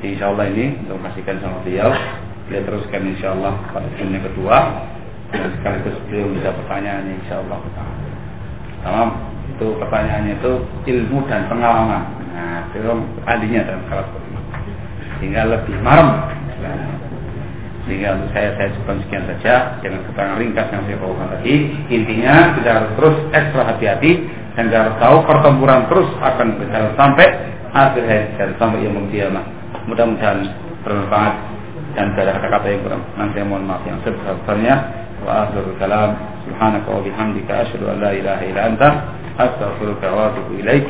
insya 0.04 0.30
Allah 0.30 0.46
ini 0.52 0.78
untuk 0.84 0.96
memastikan 1.02 1.36
sama 1.42 1.60
beliau, 1.66 1.90
beliau 2.46 2.62
teruskan 2.68 3.02
insya 3.08 3.34
Allah 3.34 3.54
pada 3.72 3.88
yang 3.98 4.24
kedua. 4.24 4.58
Dan 5.28 5.52
sekaligus 5.60 5.96
beliau 6.08 6.32
bisa 6.32 6.48
pertanyaannya 6.56 7.12
insya 7.20 7.44
Allah. 7.44 7.60
Itu 9.52 9.76
pertanyaannya 9.76 10.40
itu 10.40 10.52
ilmu 10.88 11.18
dan 11.28 11.44
pengalaman. 11.52 12.02
Nah 12.32 12.64
itu 12.72 12.80
ahlinya 13.28 13.60
dalam 13.68 13.84
ini 13.90 14.38
sehingga 15.18 15.50
lebih 15.50 15.76
marem 15.82 16.08
sehingga 17.88 18.20
untuk 18.20 18.30
saya 18.36 18.48
saya 18.60 18.68
cukup 18.76 19.00
sekian 19.08 19.24
saja. 19.24 19.54
Dengan 19.80 20.00
keterangan 20.04 20.36
ringkas 20.36 20.68
yang 20.68 20.82
saya 20.84 20.96
bawakan 21.00 21.28
tadi. 21.40 21.54
Intinya 21.88 22.34
kita 22.54 22.68
harus 22.70 22.90
terus 23.00 23.16
ekstra 23.32 23.62
hati-hati. 23.64 24.12
Dan 24.54 24.62
kita 24.68 24.78
harus 24.84 24.96
tahu 25.00 25.16
pertempuran 25.24 25.80
terus 25.88 26.08
akan 26.20 26.46
berjalan 26.60 26.92
sampai 26.94 27.26
akhir 27.72 28.02
hayat 28.04 28.58
sampai 28.58 28.80
yang 28.80 29.06
kiamat 29.12 29.44
mudah-mudahan 29.88 30.44
bermanfaat 30.84 31.34
dan 31.96 32.14
ada 32.14 32.36
kata-kata 32.38 32.66
yang 32.70 32.82
kurang. 32.84 33.02
Nanti 33.16 33.42
mohon 33.42 33.64
maaf 33.66 33.82
yang 33.88 33.98
sebesar-besarnya. 34.04 34.74
Wa 35.24 35.48
akhirul 35.48 35.74
kalam. 35.82 36.14
Subhanaka 36.46 36.88
wa 36.88 37.00
bihamdika 37.02 37.52
asyhadu 37.66 37.90
an 37.90 37.96
la 37.98 38.10
ilaha 38.14 38.42
illa 38.46 38.60
anta. 38.70 38.88
Astaghfiruka 39.34 40.06
wa 40.06 40.30
atubu 40.30 40.62
ilaik 40.62 40.86